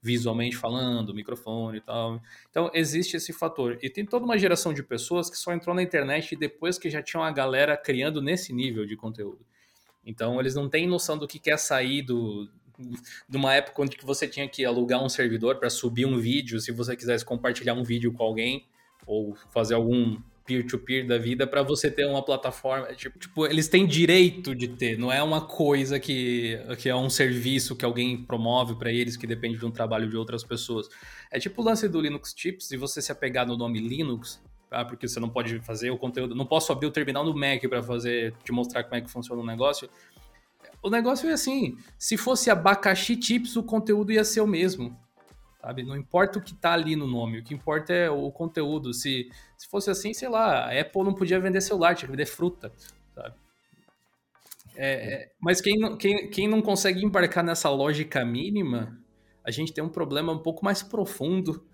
visualmente 0.02 0.58
falando, 0.58 1.16
microfone 1.16 1.78
e 1.78 1.82
tal. 1.82 2.22
Então, 2.50 2.70
existe 2.74 3.16
esse 3.16 3.32
fator. 3.32 3.80
E 3.82 3.90
tem 3.90 4.06
toda 4.06 4.26
uma 4.26 4.38
geração 4.38 4.74
de 4.74 4.84
pessoas 4.84 5.30
que 5.30 5.38
só 5.38 5.54
entrou 5.54 5.74
na 5.74 5.82
internet 5.82 6.36
depois 6.36 6.78
que 6.78 6.90
já 6.90 7.02
tinha 7.02 7.22
uma 7.22 7.32
galera 7.32 7.78
criando 7.78 8.22
nesse 8.22 8.52
nível 8.52 8.86
de 8.86 8.98
conteúdo. 8.98 9.40
Então, 10.06 10.38
eles 10.38 10.54
não 10.54 10.68
têm 10.68 10.86
noção 10.86 11.18
do 11.18 11.26
que 11.26 11.50
é 11.50 11.56
sair 11.56 12.02
do, 12.02 12.50
de 12.78 13.38
uma 13.38 13.54
época 13.54 13.82
onde 13.82 13.98
você 14.04 14.28
tinha 14.28 14.48
que 14.48 14.64
alugar 14.66 15.04
um 15.04 15.10
servidor 15.10 15.58
para 15.58 15.70
subir 15.70 16.06
um 16.06 16.18
vídeo, 16.18 16.60
se 16.60 16.72
você 16.72 16.96
quisesse 16.96 17.26
compartilhar 17.26 17.74
um 17.74 17.84
vídeo 17.84 18.12
com 18.14 18.24
alguém 18.24 18.66
ou 19.06 19.36
fazer 19.52 19.74
algum 19.74 20.18
peer-to-peer 20.48 21.04
-peer 21.04 21.08
da 21.08 21.18
vida 21.18 21.46
para 21.46 21.62
você 21.62 21.92
ter 21.92 22.06
uma 22.06 22.24
plataforma. 22.24 22.88
Tipo, 22.94 23.20
tipo, 23.20 23.46
eles 23.46 23.68
têm 23.68 23.86
direito 23.86 24.56
de 24.56 24.68
ter, 24.70 24.98
não 24.98 25.12
é 25.12 25.22
uma 25.22 25.42
coisa 25.42 26.00
que, 26.00 26.58
que 26.78 26.88
é 26.88 26.96
um 26.96 27.10
serviço 27.10 27.76
que 27.76 27.84
alguém 27.84 28.24
promove 28.24 28.76
para 28.76 28.92
eles 28.92 29.18
que 29.18 29.28
depende 29.28 29.58
de 29.58 29.66
um 29.66 29.72
trabalho 29.72 30.10
de 30.10 30.16
outras 30.16 30.44
pessoas. 30.44 30.88
É 31.30 31.38
tipo 31.38 31.62
o 31.62 31.66
lance 31.66 31.88
do 31.90 32.00
Linux 32.00 32.34
Chips 32.36 32.72
e 32.72 32.78
você 32.78 33.02
se 33.02 33.12
apegar 33.12 33.46
no 33.46 33.58
nome 33.58 33.80
Linux, 33.80 34.42
ah, 34.72 34.86
porque 34.86 35.08
você 35.08 35.20
não 35.20 35.30
pode 35.30 35.60
fazer 35.60 35.92
o 35.92 35.98
conteúdo, 35.98 36.34
não 36.34 36.46
posso 36.46 36.72
abrir 36.72 36.88
o 36.88 36.92
terminal 36.92 37.26
no 37.26 37.34
Mac 37.34 37.62
para 37.70 37.84
fazer, 37.84 38.34
te 38.44 38.52
mostrar 38.52 38.84
como 38.84 38.96
é 38.96 39.02
que 39.02 39.10
funciona 39.10 39.42
o 39.42 39.46
negócio. 39.46 39.90
O 40.84 40.90
negócio 40.90 41.30
é 41.30 41.34
assim, 41.34 41.78
se 41.98 42.18
fosse 42.18 42.50
abacaxi 42.50 43.20
chips, 43.22 43.56
o 43.56 43.64
conteúdo 43.64 44.12
ia 44.12 44.24
ser 44.24 44.42
o 44.42 44.48
mesmo 44.48 44.98
sabe? 45.68 45.84
Não 45.84 45.98
importa 45.98 46.40
o 46.40 46.42
que 46.42 46.54
tá 46.54 46.72
ali 46.72 46.96
no 46.96 47.06
nome, 47.06 47.40
o 47.40 47.44
que 47.44 47.54
importa 47.54 47.92
é 47.92 48.10
o 48.10 48.32
conteúdo. 48.32 48.94
Se, 48.94 49.30
se 49.58 49.68
fosse 49.68 49.90
assim, 49.90 50.14
sei 50.14 50.30
lá, 50.30 50.66
a 50.66 50.80
Apple 50.80 51.04
não 51.04 51.14
podia 51.14 51.40
vender 51.42 51.60
celular, 51.60 51.94
tinha 51.94 52.08
que 52.08 52.12
vender 52.12 52.26
fruta, 52.26 52.72
sabe? 53.14 53.36
É, 54.76 55.14
é, 55.14 55.32
mas 55.42 55.60
quem 55.60 55.78
não, 55.78 55.98
quem, 55.98 56.30
quem 56.30 56.48
não 56.48 56.62
consegue 56.62 57.04
embarcar 57.04 57.44
nessa 57.44 57.70
lógica 57.70 58.24
mínima, 58.24 58.98
a 59.44 59.52
gente 59.52 59.74
tem 59.74 59.84
um 59.84 59.90
problema 59.90 60.32
um 60.32 60.40
pouco 60.40 60.64
mais 60.64 60.82
profundo 60.82 61.66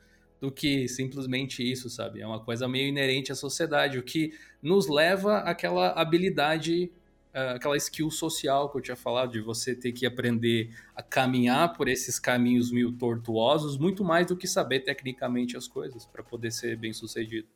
do 0.41 0.51
que 0.51 0.88
simplesmente 0.88 1.62
isso, 1.62 1.89
sabe? 1.89 2.22
É 2.22 2.26
uma 2.28 2.43
coisa 2.43 2.68
meio 2.68 2.88
inerente 2.88 3.32
à 3.32 3.36
sociedade, 3.36 3.99
o 3.99 4.04
que 4.04 4.34
nos 4.62 4.88
leva 4.88 5.39
àquela 5.39 5.89
habilidade 5.89 6.91
aquela 7.34 7.76
skill 7.78 8.12
social 8.12 8.70
que 8.70 8.78
eu 8.78 8.82
tinha 8.82 8.96
falado, 8.96 9.32
de 9.32 9.42
você 9.42 9.76
ter 9.76 9.92
que 9.92 10.06
aprender 10.06 10.70
a 10.96 11.02
caminhar 11.02 11.74
por 11.74 11.88
esses 11.88 12.20
caminhos 12.20 12.72
meio 12.72 12.92
tortuosos, 12.92 13.78
muito 13.78 14.04
mais 14.04 14.28
do 14.28 14.38
que 14.38 14.48
saber 14.48 14.82
tecnicamente 14.82 15.58
as 15.58 15.68
coisas 15.68 16.06
para 16.06 16.24
poder 16.24 16.52
ser 16.52 16.78
bem 16.78 16.94
sucedido. 16.94 17.48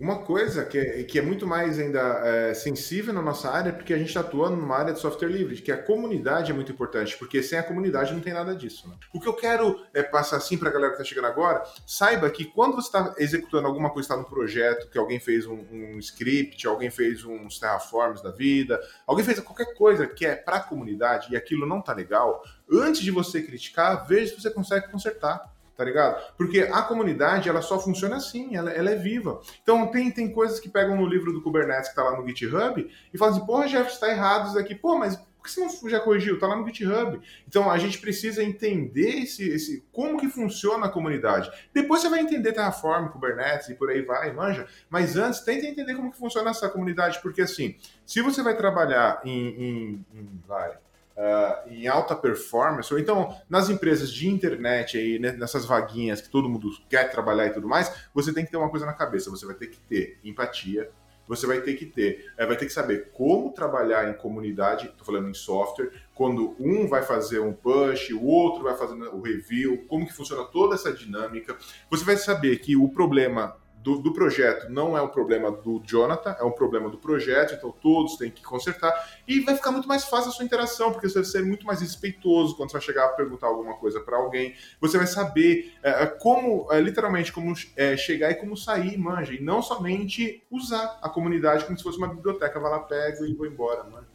Uma 0.00 0.20
coisa 0.20 0.64
que 0.64 0.78
é, 0.78 1.02
que 1.02 1.18
é 1.18 1.22
muito 1.22 1.44
mais 1.44 1.76
ainda 1.76 1.98
é, 2.24 2.54
sensível 2.54 3.12
na 3.12 3.20
nossa 3.20 3.50
área, 3.50 3.72
porque 3.72 3.92
a 3.92 3.98
gente 3.98 4.08
está 4.08 4.20
atuando 4.20 4.56
numa 4.56 4.76
área 4.76 4.92
de 4.92 5.00
software 5.00 5.28
livre, 5.28 5.60
que 5.60 5.72
a 5.72 5.82
comunidade 5.82 6.52
é 6.52 6.54
muito 6.54 6.70
importante, 6.70 7.16
porque 7.18 7.42
sem 7.42 7.58
a 7.58 7.64
comunidade 7.64 8.14
não 8.14 8.20
tem 8.20 8.32
nada 8.32 8.54
disso. 8.54 8.88
Né? 8.88 8.94
O 9.12 9.20
que 9.20 9.26
eu 9.26 9.32
quero 9.32 9.84
é 9.92 10.00
passar 10.00 10.36
assim 10.36 10.56
para 10.56 10.68
a 10.68 10.72
galera 10.72 10.90
que 10.90 11.02
está 11.02 11.08
chegando 11.08 11.26
agora, 11.26 11.64
saiba 11.84 12.30
que 12.30 12.44
quando 12.44 12.76
você 12.76 12.86
está 12.86 13.12
executando 13.18 13.66
alguma 13.66 13.90
coisa, 13.90 14.06
está 14.06 14.16
no 14.16 14.24
projeto, 14.24 14.88
que 14.88 14.96
alguém 14.96 15.18
fez 15.18 15.46
um, 15.46 15.64
um, 15.72 15.98
script, 15.98 16.64
alguém 16.68 16.90
fez 16.90 17.24
uns 17.24 17.58
terraforms 17.58 18.22
da 18.22 18.30
vida, 18.30 18.80
alguém 19.04 19.24
fez 19.24 19.40
qualquer 19.40 19.74
coisa 19.74 20.06
que 20.06 20.24
é 20.24 20.36
para 20.36 20.58
a 20.58 20.60
comunidade 20.60 21.32
e 21.32 21.36
aquilo 21.36 21.66
não 21.66 21.80
está 21.80 21.92
legal, 21.92 22.44
antes 22.70 23.00
de 23.00 23.10
você 23.10 23.42
criticar, 23.42 24.06
veja 24.06 24.32
se 24.32 24.40
você 24.40 24.50
consegue 24.50 24.88
consertar 24.92 25.57
tá 25.78 25.84
ligado? 25.84 26.20
Porque 26.36 26.62
a 26.72 26.82
comunidade, 26.82 27.48
ela 27.48 27.62
só 27.62 27.78
funciona 27.78 28.16
assim, 28.16 28.56
ela, 28.56 28.68
ela, 28.72 28.90
é 28.90 28.96
viva. 28.96 29.40
Então, 29.62 29.86
tem, 29.86 30.10
tem 30.10 30.32
coisas 30.32 30.58
que 30.58 30.68
pegam 30.68 30.96
no 30.96 31.06
livro 31.06 31.32
do 31.32 31.40
Kubernetes 31.40 31.88
que 31.88 31.94
tá 31.94 32.02
lá 32.02 32.20
no 32.20 32.26
GitHub 32.26 32.90
e 33.14 33.16
falam 33.16 33.36
assim, 33.36 33.46
porra, 33.46 33.68
Jeff, 33.68 33.88
está 33.88 34.10
errado 34.10 34.48
isso 34.48 34.58
aqui. 34.58 34.74
Pô, 34.74 34.98
mas 34.98 35.14
por 35.14 35.44
que 35.44 35.52
você 35.52 35.60
não 35.60 35.88
já 35.88 36.00
corrigiu? 36.00 36.36
Tá 36.36 36.48
lá 36.48 36.56
no 36.56 36.66
GitHub. 36.66 37.20
Então, 37.46 37.70
a 37.70 37.78
gente 37.78 38.00
precisa 38.00 38.42
entender 38.42 39.20
esse, 39.20 39.48
esse 39.48 39.86
como 39.92 40.18
que 40.18 40.28
funciona 40.28 40.86
a 40.86 40.90
comunidade. 40.90 41.48
Depois 41.72 42.02
você 42.02 42.08
vai 42.08 42.18
entender 42.18 42.52
Terraform, 42.52 43.10
Kubernetes 43.10 43.68
e 43.68 43.74
por 43.76 43.88
aí 43.88 44.02
vai, 44.02 44.32
manja. 44.32 44.66
Mas 44.90 45.16
antes, 45.16 45.38
tenta 45.42 45.64
entender 45.64 45.94
como 45.94 46.10
que 46.10 46.18
funciona 46.18 46.50
essa 46.50 46.68
comunidade, 46.68 47.22
porque 47.22 47.42
assim, 47.42 47.76
se 48.04 48.20
você 48.20 48.42
vai 48.42 48.56
trabalhar 48.56 49.20
em, 49.24 49.48
em, 49.48 50.06
em 50.12 50.42
vai, 50.44 50.76
uh, 51.18 51.68
em 51.68 51.88
alta 51.88 52.14
performance, 52.14 52.92
ou 52.94 52.98
então 52.98 53.36
nas 53.50 53.68
empresas 53.68 54.12
de 54.12 54.28
internet, 54.28 54.96
aí, 54.96 55.18
né, 55.18 55.32
nessas 55.32 55.66
vaguinhas 55.66 56.20
que 56.20 56.30
todo 56.30 56.48
mundo 56.48 56.70
quer 56.88 57.10
trabalhar 57.10 57.46
e 57.46 57.50
tudo 57.50 57.66
mais, 57.66 57.92
você 58.14 58.32
tem 58.32 58.44
que 58.44 58.50
ter 58.50 58.56
uma 58.56 58.70
coisa 58.70 58.86
na 58.86 58.92
cabeça, 58.92 59.28
você 59.28 59.44
vai 59.44 59.56
ter 59.56 59.66
que 59.66 59.80
ter 59.80 60.18
empatia, 60.24 60.88
você 61.26 61.46
vai 61.46 61.60
ter 61.60 61.74
que 61.74 61.84
ter, 61.84 62.32
é, 62.38 62.46
vai 62.46 62.56
ter 62.56 62.64
que 62.64 62.72
saber 62.72 63.10
como 63.12 63.52
trabalhar 63.52 64.08
em 64.08 64.14
comunidade, 64.14 64.86
estou 64.86 65.04
falando 65.04 65.28
em 65.28 65.34
software, 65.34 65.90
quando 66.14 66.56
um 66.58 66.88
vai 66.88 67.02
fazer 67.02 67.40
um 67.40 67.52
push, 67.52 68.10
o 68.12 68.24
outro 68.24 68.62
vai 68.62 68.74
fazer 68.74 68.94
o 68.94 69.20
review, 69.20 69.84
como 69.88 70.06
que 70.06 70.14
funciona 70.14 70.44
toda 70.44 70.74
essa 70.74 70.90
dinâmica. 70.90 71.54
Você 71.90 72.02
vai 72.02 72.16
saber 72.16 72.58
que 72.60 72.76
o 72.76 72.88
problema 72.88 73.54
do, 73.88 73.98
do, 73.98 74.12
projeto 74.12 74.68
não 74.68 74.98
é 74.98 75.00
um 75.00 75.08
problema 75.08 75.50
do 75.50 75.80
Jonathan, 75.82 76.36
é 76.38 76.44
um 76.44 76.50
problema 76.50 76.90
do 76.90 76.98
projeto, 76.98 77.54
então 77.54 77.72
todos 77.72 78.16
têm 78.16 78.30
que 78.30 78.42
consertar. 78.42 78.92
E 79.26 79.40
vai 79.40 79.56
ficar 79.56 79.70
muito 79.70 79.88
mais 79.88 80.04
fácil 80.04 80.28
a 80.28 80.32
sua 80.34 80.44
interação, 80.44 80.92
porque 80.92 81.08
você 81.08 81.20
vai 81.20 81.24
ser 81.24 81.42
muito 81.42 81.64
mais 81.64 81.80
respeitoso 81.80 82.54
quando 82.54 82.70
você 82.70 82.74
vai 82.74 82.82
chegar 82.82 83.06
a 83.06 83.08
perguntar 83.08 83.46
alguma 83.46 83.74
coisa 83.78 83.98
para 84.00 84.18
alguém. 84.18 84.54
Você 84.78 84.98
vai 84.98 85.06
saber 85.06 85.72
é, 85.82 86.02
é, 86.02 86.06
como, 86.06 86.70
é, 86.70 86.78
literalmente, 86.80 87.32
como 87.32 87.54
é, 87.76 87.96
chegar 87.96 88.30
e 88.30 88.34
como 88.34 88.58
sair, 88.58 88.98
manja. 88.98 89.32
E 89.32 89.40
não 89.40 89.62
somente 89.62 90.44
usar 90.50 90.98
a 91.00 91.08
comunidade 91.08 91.64
como 91.64 91.78
se 91.78 91.82
fosse 91.82 91.96
uma 91.96 92.08
biblioteca, 92.08 92.60
vai 92.60 92.70
lá, 92.70 92.80
pego 92.80 93.24
e 93.24 93.32
vou 93.32 93.46
embora, 93.46 93.84
manja. 93.84 94.06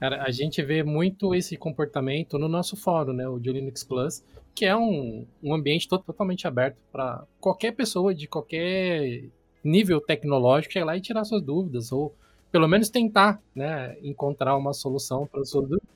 Cara, 0.00 0.24
a 0.24 0.30
gente 0.32 0.60
vê 0.60 0.82
muito 0.82 1.36
esse 1.36 1.56
comportamento 1.56 2.36
no 2.36 2.48
nosso 2.48 2.76
fórum, 2.76 3.12
né, 3.12 3.28
o 3.28 3.38
de 3.38 3.52
Linux 3.52 3.84
Plus, 3.84 4.24
que 4.54 4.64
é 4.64 4.76
um, 4.76 5.26
um 5.42 5.54
ambiente 5.54 5.88
totalmente 5.88 6.46
aberto 6.46 6.76
para 6.92 7.24
qualquer 7.40 7.72
pessoa 7.72 8.14
de 8.14 8.28
qualquer 8.28 9.24
nível 9.62 10.00
tecnológico 10.00 10.72
chegar 10.72 10.86
lá 10.86 10.96
e 10.96 11.00
tirar 11.00 11.24
suas 11.24 11.42
dúvidas, 11.42 11.90
ou 11.90 12.14
pelo 12.52 12.68
menos 12.68 12.88
tentar 12.88 13.42
né, 13.54 13.96
encontrar 14.02 14.56
uma 14.56 14.72
solução 14.72 15.26
para 15.26 15.44
suas 15.44 15.68
dúvidas. 15.68 15.94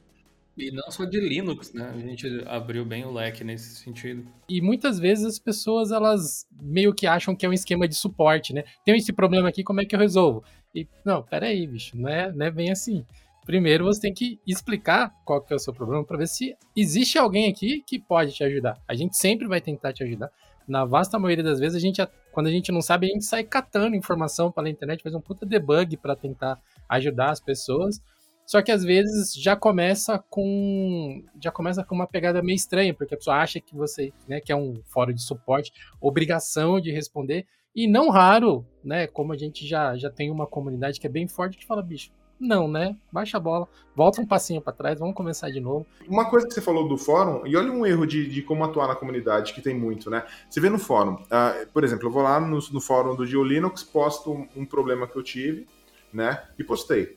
E 0.57 0.73
não 0.73 0.91
só 0.91 1.05
de 1.05 1.21
Linux, 1.21 1.73
né? 1.73 1.89
A 1.95 1.99
gente 2.01 2.27
abriu 2.49 2.85
bem 2.85 3.05
o 3.05 3.13
leque 3.13 3.45
nesse 3.45 3.77
sentido. 3.77 4.27
E 4.49 4.61
muitas 4.61 4.99
vezes 4.99 5.25
as 5.25 5.39
pessoas, 5.39 5.93
elas 5.93 6.49
meio 6.61 6.93
que 6.93 7.07
acham 7.07 7.37
que 7.37 7.47
é 7.47 7.49
um 7.49 7.53
esquema 7.53 7.87
de 7.87 7.95
suporte, 7.95 8.53
né? 8.53 8.65
Tem 8.85 8.97
esse 8.97 9.13
problema 9.13 9.49
aqui, 9.49 9.63
como 9.63 9.81
é 9.81 9.85
que 9.85 9.95
eu 9.95 10.01
resolvo? 10.01 10.43
E, 10.75 10.89
não, 11.05 11.23
peraí, 11.23 11.65
bicho, 11.65 11.97
não 11.97 12.09
é, 12.09 12.33
não 12.33 12.45
é 12.45 12.51
bem 12.51 12.73
assim 12.73 13.07
primeiro 13.49 13.87
você 13.87 14.03
tem 14.03 14.13
que 14.13 14.39
explicar 14.47 15.11
qual 15.25 15.41
que 15.41 15.55
é 15.55 15.57
o 15.57 15.59
seu 15.59 15.73
problema 15.73 16.05
para 16.05 16.19
ver 16.19 16.29
se 16.29 16.55
existe 16.77 17.17
alguém 17.17 17.51
aqui 17.51 17.83
que 17.87 17.99
pode 17.99 18.35
te 18.35 18.45
ajudar. 18.45 18.79
A 18.87 18.95
gente 18.95 19.17
sempre 19.17 19.49
vai 19.49 19.59
tentar 19.59 19.91
te 19.91 20.05
ajudar. 20.05 20.31
Na 20.69 20.85
vasta 20.85 21.19
maioria 21.19 21.43
das 21.43 21.59
vezes, 21.59 21.75
a 21.75 21.81
gente, 21.81 22.07
quando 22.31 22.49
a 22.49 22.51
gente 22.51 22.71
não 22.71 22.83
sabe, 22.83 23.07
a 23.07 23.09
gente 23.09 23.25
sai 23.25 23.43
catando 23.43 23.97
informação 23.97 24.53
pela 24.53 24.69
internet, 24.69 25.03
faz 25.03 25.15
um 25.15 25.21
puta 25.23 25.47
debug 25.47 25.97
para 25.97 26.15
tentar 26.15 26.61
ajudar 26.91 27.31
as 27.31 27.41
pessoas. 27.41 28.03
Só 28.45 28.61
que 28.61 28.71
às 28.71 28.85
vezes 28.85 29.33
já 29.33 29.57
começa 29.57 30.19
com 30.29 31.25
já 31.43 31.51
começa 31.51 31.83
com 31.83 31.95
uma 31.95 32.07
pegada 32.07 32.43
meio 32.43 32.57
estranha, 32.57 32.93
porque 32.93 33.15
a 33.15 33.17
pessoa 33.17 33.37
acha 33.37 33.59
que 33.61 33.75
você, 33.75 34.13
né, 34.29 34.43
que 34.43 34.53
é 34.53 34.57
um 34.57 34.83
fórum 34.85 35.15
de 35.15 35.23
suporte, 35.23 35.73
obrigação 36.03 36.79
de 36.79 36.93
responder. 36.93 37.47
E 37.75 37.89
não 37.89 38.11
raro, 38.11 38.67
né, 38.85 39.07
como 39.07 39.33
a 39.33 39.39
gente 39.39 39.67
já, 39.67 39.97
já 39.97 40.11
tem 40.11 40.31
uma 40.31 40.47
comunidade 40.47 41.01
que 41.01 41.07
é 41.07 41.11
bem 41.11 41.27
forte, 41.27 41.57
que 41.57 41.65
fala, 41.65 41.83
bicho, 41.83 42.11
não, 42.41 42.69
né? 42.69 42.97
Baixa 43.11 43.37
a 43.37 43.41
bola, 43.41 43.69
volta 43.95 44.21
um 44.21 44.27
passinho 44.27 44.61
para 44.61 44.73
trás, 44.73 44.99
vamos 44.99 45.15
começar 45.15 45.51
de 45.51 45.61
novo. 45.61 45.87
Uma 46.07 46.31
coisa 46.31 46.47
que 46.47 46.55
você 46.55 46.61
falou 46.61 46.89
do 46.89 46.97
fórum, 46.97 47.47
e 47.47 47.57
olha 47.57 47.71
um 47.73 47.85
erro 47.85 48.07
de, 48.07 48.29
de 48.29 48.43
como 48.43 48.65
atuar 48.65 48.89
na 48.89 48.95
comunidade, 48.95 49.53
que 49.53 49.61
tem 49.61 49.75
muito, 49.75 50.11
né? 50.11 50.25
Você 50.49 50.61
vê 50.61 50.71
no 50.71 50.79
fórum, 50.79 51.15
uh, 51.15 51.67
por 51.73 51.85
exemplo, 51.85 52.07
eu 52.07 52.11
vou 52.11 52.23
lá 52.23 52.41
no, 52.41 52.59
no 52.71 52.81
fórum 52.81 53.17
do 53.17 53.27
GeoLinux, 53.27 53.83
posto 53.83 54.33
um, 54.33 54.49
um, 54.57 54.65
problema 54.65 55.07
que 55.07 55.17
eu 55.17 55.23
tive, 55.23 55.67
né? 56.13 56.45
E 56.59 56.65
postei. 56.65 57.17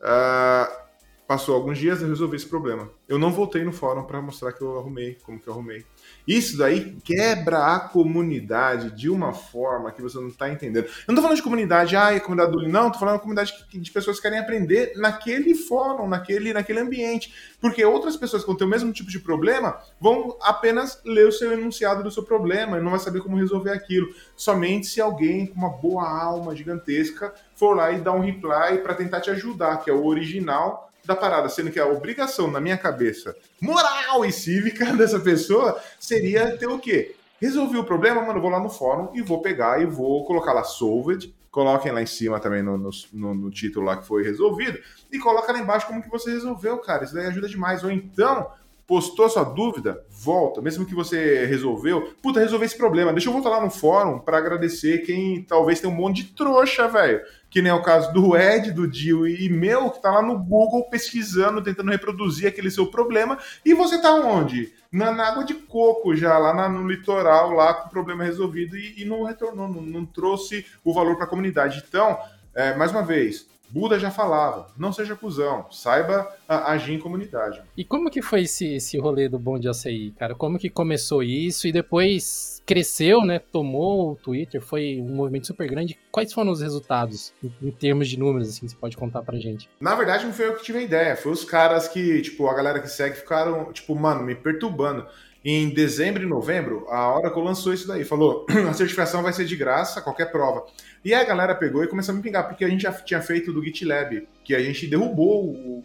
Uh, 0.00 0.89
passou 1.30 1.54
alguns 1.54 1.78
dias, 1.78 2.02
eu 2.02 2.08
resolvi 2.08 2.34
esse 2.34 2.46
problema. 2.46 2.90
Eu 3.08 3.16
não 3.16 3.30
voltei 3.30 3.62
no 3.62 3.70
fórum 3.70 4.02
para 4.02 4.20
mostrar 4.20 4.52
que 4.52 4.62
eu 4.62 4.76
arrumei, 4.76 5.16
como 5.22 5.38
que 5.38 5.46
eu 5.46 5.52
arrumei. 5.52 5.86
Isso 6.26 6.58
daí 6.58 6.96
quebra 7.04 7.72
a 7.72 7.78
comunidade 7.78 8.90
de 8.90 9.08
uma 9.08 9.32
forma 9.32 9.92
que 9.92 10.02
você 10.02 10.18
não 10.18 10.26
está 10.26 10.50
entendendo. 10.50 10.86
Eu 10.86 11.04
não 11.06 11.14
tô 11.14 11.22
falando 11.22 11.36
de 11.36 11.42
comunidade, 11.44 11.94
ah, 11.94 12.12
é 12.12 12.18
comunidade 12.18 12.50
do 12.50 12.68
não, 12.68 12.90
tô 12.90 12.98
falando 12.98 13.14
de 13.14 13.20
comunidade 13.20 13.54
de 13.70 13.90
pessoas 13.92 14.16
que 14.16 14.22
querem 14.22 14.40
aprender 14.40 14.94
naquele 14.96 15.54
fórum, 15.54 16.08
naquele, 16.08 16.52
naquele 16.52 16.80
ambiente. 16.80 17.32
Porque 17.60 17.84
outras 17.84 18.16
pessoas 18.16 18.42
que 18.42 18.48
vão 18.48 18.56
ter 18.56 18.64
o 18.64 18.68
mesmo 18.68 18.92
tipo 18.92 19.08
de 19.08 19.20
problema 19.20 19.78
vão 20.00 20.36
apenas 20.42 21.00
ler 21.04 21.28
o 21.28 21.32
seu 21.32 21.52
enunciado 21.52 22.02
do 22.02 22.10
seu 22.10 22.24
problema 22.24 22.76
e 22.76 22.82
não 22.82 22.90
vai 22.90 22.98
saber 22.98 23.20
como 23.20 23.36
resolver 23.36 23.70
aquilo. 23.70 24.08
Somente 24.34 24.88
se 24.88 25.00
alguém 25.00 25.46
com 25.46 25.54
uma 25.54 25.70
boa 25.70 26.10
alma 26.10 26.56
gigantesca 26.56 27.32
for 27.54 27.76
lá 27.76 27.92
e 27.92 28.00
dar 28.00 28.14
um 28.14 28.20
reply 28.20 28.78
para 28.82 28.94
tentar 28.94 29.20
te 29.20 29.30
ajudar, 29.30 29.76
que 29.76 29.88
é 29.88 29.92
o 29.92 30.04
original 30.04 30.89
da 31.10 31.16
parada, 31.16 31.48
sendo 31.48 31.70
que 31.70 31.80
a 31.80 31.86
obrigação 31.86 32.50
na 32.50 32.60
minha 32.60 32.78
cabeça, 32.78 33.36
moral 33.60 34.24
e 34.24 34.32
cívica 34.32 34.92
dessa 34.96 35.18
pessoa 35.18 35.80
seria 35.98 36.56
ter 36.56 36.68
o 36.68 36.78
quê? 36.78 37.16
Resolvi 37.40 37.76
o 37.76 37.84
problema, 37.84 38.22
mano, 38.22 38.40
vou 38.40 38.50
lá 38.50 38.60
no 38.60 38.70
fórum 38.70 39.10
e 39.14 39.22
vou 39.22 39.42
pegar 39.42 39.82
e 39.82 39.86
vou 39.86 40.24
colocar 40.24 40.52
lá 40.52 40.62
solved, 40.62 41.34
coloquem 41.50 41.90
lá 41.90 42.00
em 42.00 42.06
cima 42.06 42.38
também 42.38 42.62
no, 42.62 42.78
no, 42.78 43.34
no, 43.34 43.50
título 43.50 43.86
lá 43.86 43.96
que 43.96 44.06
foi 44.06 44.22
resolvido, 44.22 44.78
e 45.10 45.18
coloca 45.18 45.52
lá 45.52 45.58
embaixo 45.58 45.86
como 45.86 46.02
que 46.02 46.08
você 46.08 46.30
resolveu, 46.30 46.78
cara. 46.78 47.04
Isso 47.04 47.14
daí 47.14 47.26
ajuda 47.26 47.48
demais. 47.48 47.82
Ou 47.82 47.90
então, 47.90 48.50
postou 48.90 49.28
sua 49.28 49.44
dúvida, 49.44 50.04
volta. 50.10 50.60
Mesmo 50.60 50.84
que 50.84 50.96
você 50.96 51.46
resolveu, 51.46 52.12
puta, 52.20 52.40
resolver 52.40 52.66
esse 52.66 52.76
problema. 52.76 53.12
Deixa 53.12 53.28
eu 53.28 53.32
voltar 53.32 53.50
lá 53.50 53.60
no 53.60 53.70
fórum 53.70 54.18
para 54.18 54.36
agradecer 54.36 55.06
quem 55.06 55.44
talvez 55.44 55.78
tenha 55.78 55.92
um 55.92 55.96
monte 55.96 56.24
de 56.24 56.32
trouxa, 56.32 56.88
velho. 56.88 57.20
Que 57.48 57.62
nem 57.62 57.70
é 57.70 57.74
o 57.74 57.84
caso 57.84 58.12
do 58.12 58.36
Ed, 58.36 58.72
do 58.72 58.88
Dio 58.88 59.28
e 59.28 59.48
meu, 59.48 59.90
que 59.90 60.02
tá 60.02 60.10
lá 60.10 60.20
no 60.20 60.36
Google 60.36 60.90
pesquisando, 60.90 61.62
tentando 61.62 61.92
reproduzir 61.92 62.48
aquele 62.48 62.68
seu 62.68 62.84
problema. 62.84 63.38
E 63.64 63.74
você 63.74 64.02
tá 64.02 64.12
onde? 64.12 64.72
Na, 64.90 65.12
na 65.12 65.28
água 65.28 65.44
de 65.44 65.54
coco 65.54 66.16
já, 66.16 66.36
lá 66.36 66.52
na, 66.52 66.68
no 66.68 66.88
litoral, 66.90 67.52
lá 67.52 67.72
com 67.72 67.86
o 67.86 67.90
problema 67.90 68.24
resolvido 68.24 68.76
e, 68.76 69.02
e 69.02 69.04
não 69.04 69.22
retornou, 69.22 69.68
não, 69.68 69.82
não 69.82 70.04
trouxe 70.04 70.66
o 70.82 70.92
valor 70.92 71.14
para 71.14 71.26
a 71.26 71.28
comunidade. 71.28 71.84
Então, 71.88 72.18
é, 72.52 72.74
mais 72.74 72.90
uma 72.90 73.04
vez, 73.04 73.46
Buda 73.70 73.98
já 73.98 74.10
falava, 74.10 74.66
não 74.76 74.92
seja 74.92 75.14
cuzão, 75.14 75.66
saiba 75.70 76.28
agir 76.48 76.94
em 76.94 76.98
comunidade. 76.98 77.62
E 77.76 77.84
como 77.84 78.10
que 78.10 78.20
foi 78.20 78.42
esse, 78.42 78.74
esse 78.74 78.98
rolê 78.98 79.28
do 79.28 79.38
Bom 79.38 79.58
de 79.58 79.68
Açaí, 79.68 80.10
cara? 80.12 80.34
Como 80.34 80.58
que 80.58 80.68
começou 80.68 81.22
isso 81.22 81.68
e 81.68 81.72
depois 81.72 82.60
cresceu, 82.66 83.24
né? 83.24 83.38
Tomou 83.38 84.12
o 84.12 84.16
Twitter, 84.16 84.60
foi 84.60 85.00
um 85.00 85.14
movimento 85.14 85.46
super 85.46 85.68
grande. 85.68 85.98
Quais 86.10 86.32
foram 86.32 86.50
os 86.50 86.60
resultados 86.60 87.32
em, 87.42 87.52
em 87.68 87.70
termos 87.70 88.08
de 88.08 88.18
números, 88.18 88.48
assim, 88.48 88.66
você 88.66 88.76
pode 88.76 88.96
contar 88.96 89.22
pra 89.22 89.38
gente? 89.38 89.68
Na 89.80 89.94
verdade, 89.94 90.24
não 90.24 90.32
foi 90.32 90.46
eu 90.46 90.54
que 90.54 90.64
tive 90.64 90.78
a 90.78 90.82
ideia, 90.82 91.16
foi 91.16 91.32
os 91.32 91.44
caras 91.44 91.88
que, 91.88 92.20
tipo, 92.22 92.48
a 92.48 92.54
galera 92.54 92.80
que 92.80 92.88
segue 92.88 93.16
ficaram, 93.16 93.72
tipo, 93.72 93.94
mano, 93.94 94.22
me 94.22 94.34
perturbando. 94.34 95.06
Em 95.42 95.70
dezembro 95.70 96.22
e 96.22 96.26
novembro, 96.26 96.86
a 96.90 97.16
Oracle 97.16 97.42
lançou 97.42 97.72
isso 97.72 97.88
daí, 97.88 98.04
falou: 98.04 98.44
a 98.68 98.74
certificação 98.74 99.22
vai 99.22 99.32
ser 99.32 99.46
de 99.46 99.56
graça, 99.56 100.02
qualquer 100.02 100.30
prova. 100.30 100.66
E 101.02 101.14
aí 101.14 101.22
a 101.22 101.26
galera 101.26 101.54
pegou 101.54 101.82
e 101.82 101.88
começou 101.88 102.12
a 102.12 102.16
me 102.16 102.22
pingar, 102.22 102.46
porque 102.46 102.64
a 102.64 102.68
gente 102.68 102.82
já 102.82 102.92
tinha 102.92 103.22
feito 103.22 103.50
do 103.52 103.64
GitLab, 103.64 104.28
que 104.44 104.54
a 104.54 104.62
gente 104.62 104.86
derrubou 104.86 105.46
o, 105.46 105.82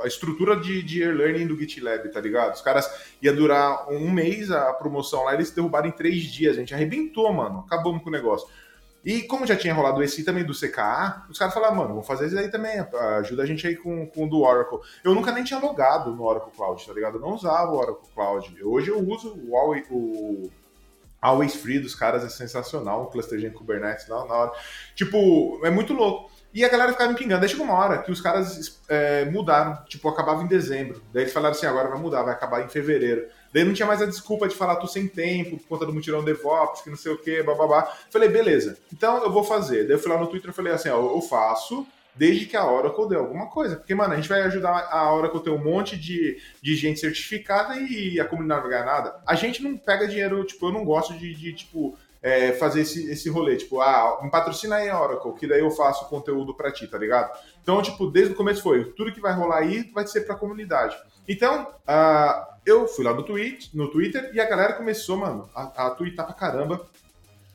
a 0.00 0.06
estrutura 0.06 0.56
de, 0.56 0.82
de 0.82 1.02
e-learning 1.02 1.46
do 1.46 1.58
GitLab, 1.58 2.08
tá 2.10 2.20
ligado? 2.20 2.54
Os 2.54 2.60
caras 2.60 2.88
ia 3.20 3.32
durar 3.32 3.90
um 3.90 4.10
mês 4.10 4.50
a 4.50 4.72
promoção 4.72 5.24
lá, 5.24 5.34
eles 5.34 5.50
derrubaram 5.50 5.88
em 5.88 5.92
três 5.92 6.22
dias, 6.22 6.56
a 6.56 6.60
gente 6.60 6.74
arrebentou, 6.74 7.32
mano, 7.32 7.64
acabamos 7.66 8.02
com 8.02 8.08
o 8.08 8.12
negócio. 8.12 8.48
E 9.04 9.22
como 9.22 9.46
já 9.46 9.56
tinha 9.56 9.74
rolado 9.74 10.02
esse 10.02 10.24
também 10.24 10.44
do 10.44 10.54
CKA, 10.54 11.26
os 11.28 11.38
caras 11.38 11.52
falaram, 11.52 11.74
mano, 11.74 11.88
vamos 11.88 12.06
fazer 12.06 12.26
isso 12.26 12.38
aí 12.38 12.48
também, 12.48 12.78
ajuda 13.18 13.42
a 13.42 13.46
gente 13.46 13.66
aí 13.66 13.76
com, 13.76 14.06
com 14.06 14.24
o 14.24 14.28
do 14.28 14.40
Oracle. 14.40 14.78
Eu 15.02 15.14
nunca 15.14 15.32
nem 15.32 15.42
tinha 15.42 15.58
logado 15.58 16.14
no 16.14 16.22
Oracle 16.22 16.52
Cloud, 16.52 16.86
tá 16.86 16.92
ligado? 16.92 17.16
Eu 17.16 17.20
não 17.20 17.34
usava 17.34 17.72
o 17.72 17.76
Oracle 17.76 18.08
Cloud. 18.14 18.62
Hoje 18.62 18.90
eu 18.90 19.00
uso 19.00 19.34
o, 19.34 19.56
o 19.90 20.50
Always 21.20 21.56
Free 21.56 21.80
dos 21.80 21.94
caras, 21.94 22.24
é 22.24 22.28
sensacional, 22.28 23.02
um 23.02 23.10
clusterzinho 23.10 23.52
Kubernetes 23.52 24.08
na 24.08 24.16
hora. 24.16 24.52
Tipo, 24.94 25.60
é 25.64 25.70
muito 25.70 25.92
louco. 25.92 26.30
E 26.54 26.64
a 26.64 26.68
galera 26.68 26.92
ficava 26.92 27.10
me 27.10 27.18
pingando. 27.18 27.40
Daí 27.40 27.48
chegou 27.48 27.64
uma 27.64 27.74
hora 27.74 27.98
que 28.02 28.12
os 28.12 28.20
caras 28.20 28.80
é, 28.88 29.24
mudaram, 29.24 29.82
tipo, 29.88 30.08
acabava 30.08 30.42
em 30.42 30.46
dezembro. 30.46 31.02
Daí 31.12 31.22
eles 31.22 31.32
falaram 31.32 31.54
assim, 31.54 31.66
agora 31.66 31.88
vai 31.88 31.98
mudar, 31.98 32.22
vai 32.22 32.34
acabar 32.34 32.62
em 32.62 32.68
fevereiro. 32.68 33.26
Daí 33.52 33.64
não 33.64 33.72
tinha 33.72 33.86
mais 33.86 34.02
a 34.02 34.06
desculpa 34.06 34.48
de 34.48 34.54
falar, 34.54 34.76
tô 34.76 34.86
sem 34.86 35.08
tempo, 35.08 35.58
por 35.58 35.66
conta 35.66 35.86
do 35.86 35.92
mutirão 35.92 36.24
DevOps, 36.24 36.82
que 36.82 36.90
não 36.90 36.96
sei 36.96 37.12
o 37.12 37.18
que, 37.18 37.42
bababá. 37.42 37.90
Falei, 38.10 38.28
beleza, 38.28 38.78
então 38.92 39.22
eu 39.22 39.32
vou 39.32 39.44
fazer. 39.44 39.84
Daí 39.84 39.92
eu 39.92 39.98
fui 39.98 40.10
lá 40.10 40.18
no 40.18 40.26
Twitter 40.26 40.50
e 40.50 40.54
falei 40.54 40.72
assim, 40.72 40.88
ó, 40.90 40.96
eu 40.96 41.20
faço, 41.22 41.86
desde 42.14 42.46
que 42.46 42.56
a 42.56 42.70
Oracle 42.70 43.08
dê 43.08 43.16
alguma 43.16 43.46
coisa. 43.46 43.76
Porque, 43.76 43.94
mano, 43.94 44.12
a 44.12 44.16
gente 44.16 44.28
vai 44.28 44.42
ajudar 44.42 44.88
a 44.90 45.14
Oracle 45.14 45.40
a 45.40 45.42
ter 45.44 45.50
um 45.50 45.62
monte 45.62 45.96
de, 45.96 46.38
de 46.60 46.76
gente 46.76 47.00
certificada 47.00 47.76
e 47.76 48.20
a 48.20 48.24
comunidade 48.24 48.62
não 48.62 48.70
vai 48.70 48.78
ganhar 48.78 48.92
nada. 48.92 49.20
A 49.26 49.34
gente 49.34 49.62
não 49.62 49.76
pega 49.76 50.08
dinheiro, 50.08 50.44
tipo, 50.44 50.66
eu 50.66 50.72
não 50.72 50.84
gosto 50.84 51.14
de, 51.14 51.34
de 51.34 51.52
tipo, 51.52 51.96
é, 52.22 52.52
fazer 52.52 52.82
esse, 52.82 53.10
esse 53.10 53.28
rolê, 53.28 53.56
tipo, 53.56 53.80
ah, 53.80 54.20
me 54.22 54.30
patrocina 54.30 54.76
aí 54.76 54.88
a 54.88 55.00
Oracle, 55.00 55.34
que 55.34 55.46
daí 55.46 55.60
eu 55.60 55.70
faço 55.70 56.08
conteúdo 56.08 56.54
pra 56.54 56.70
ti, 56.70 56.86
tá 56.86 56.96
ligado? 56.96 57.36
Então, 57.60 57.82
tipo, 57.82 58.06
desde 58.06 58.32
o 58.32 58.36
começo 58.36 58.62
foi, 58.62 58.84
tudo 58.92 59.12
que 59.12 59.20
vai 59.20 59.34
rolar 59.34 59.58
aí 59.58 59.90
vai 59.92 60.06
ser 60.06 60.20
pra 60.22 60.36
comunidade. 60.36 60.96
Então, 61.28 61.62
uh, 61.62 62.52
eu 62.64 62.86
fui 62.86 63.04
lá 63.04 63.12
no, 63.12 63.24
tweet, 63.24 63.76
no 63.76 63.90
Twitter 63.90 64.30
e 64.32 64.40
a 64.40 64.48
galera 64.48 64.74
começou, 64.74 65.16
mano, 65.16 65.48
a, 65.54 65.86
a 65.86 65.90
twittar 65.90 66.26
pra 66.26 66.34
caramba. 66.34 66.86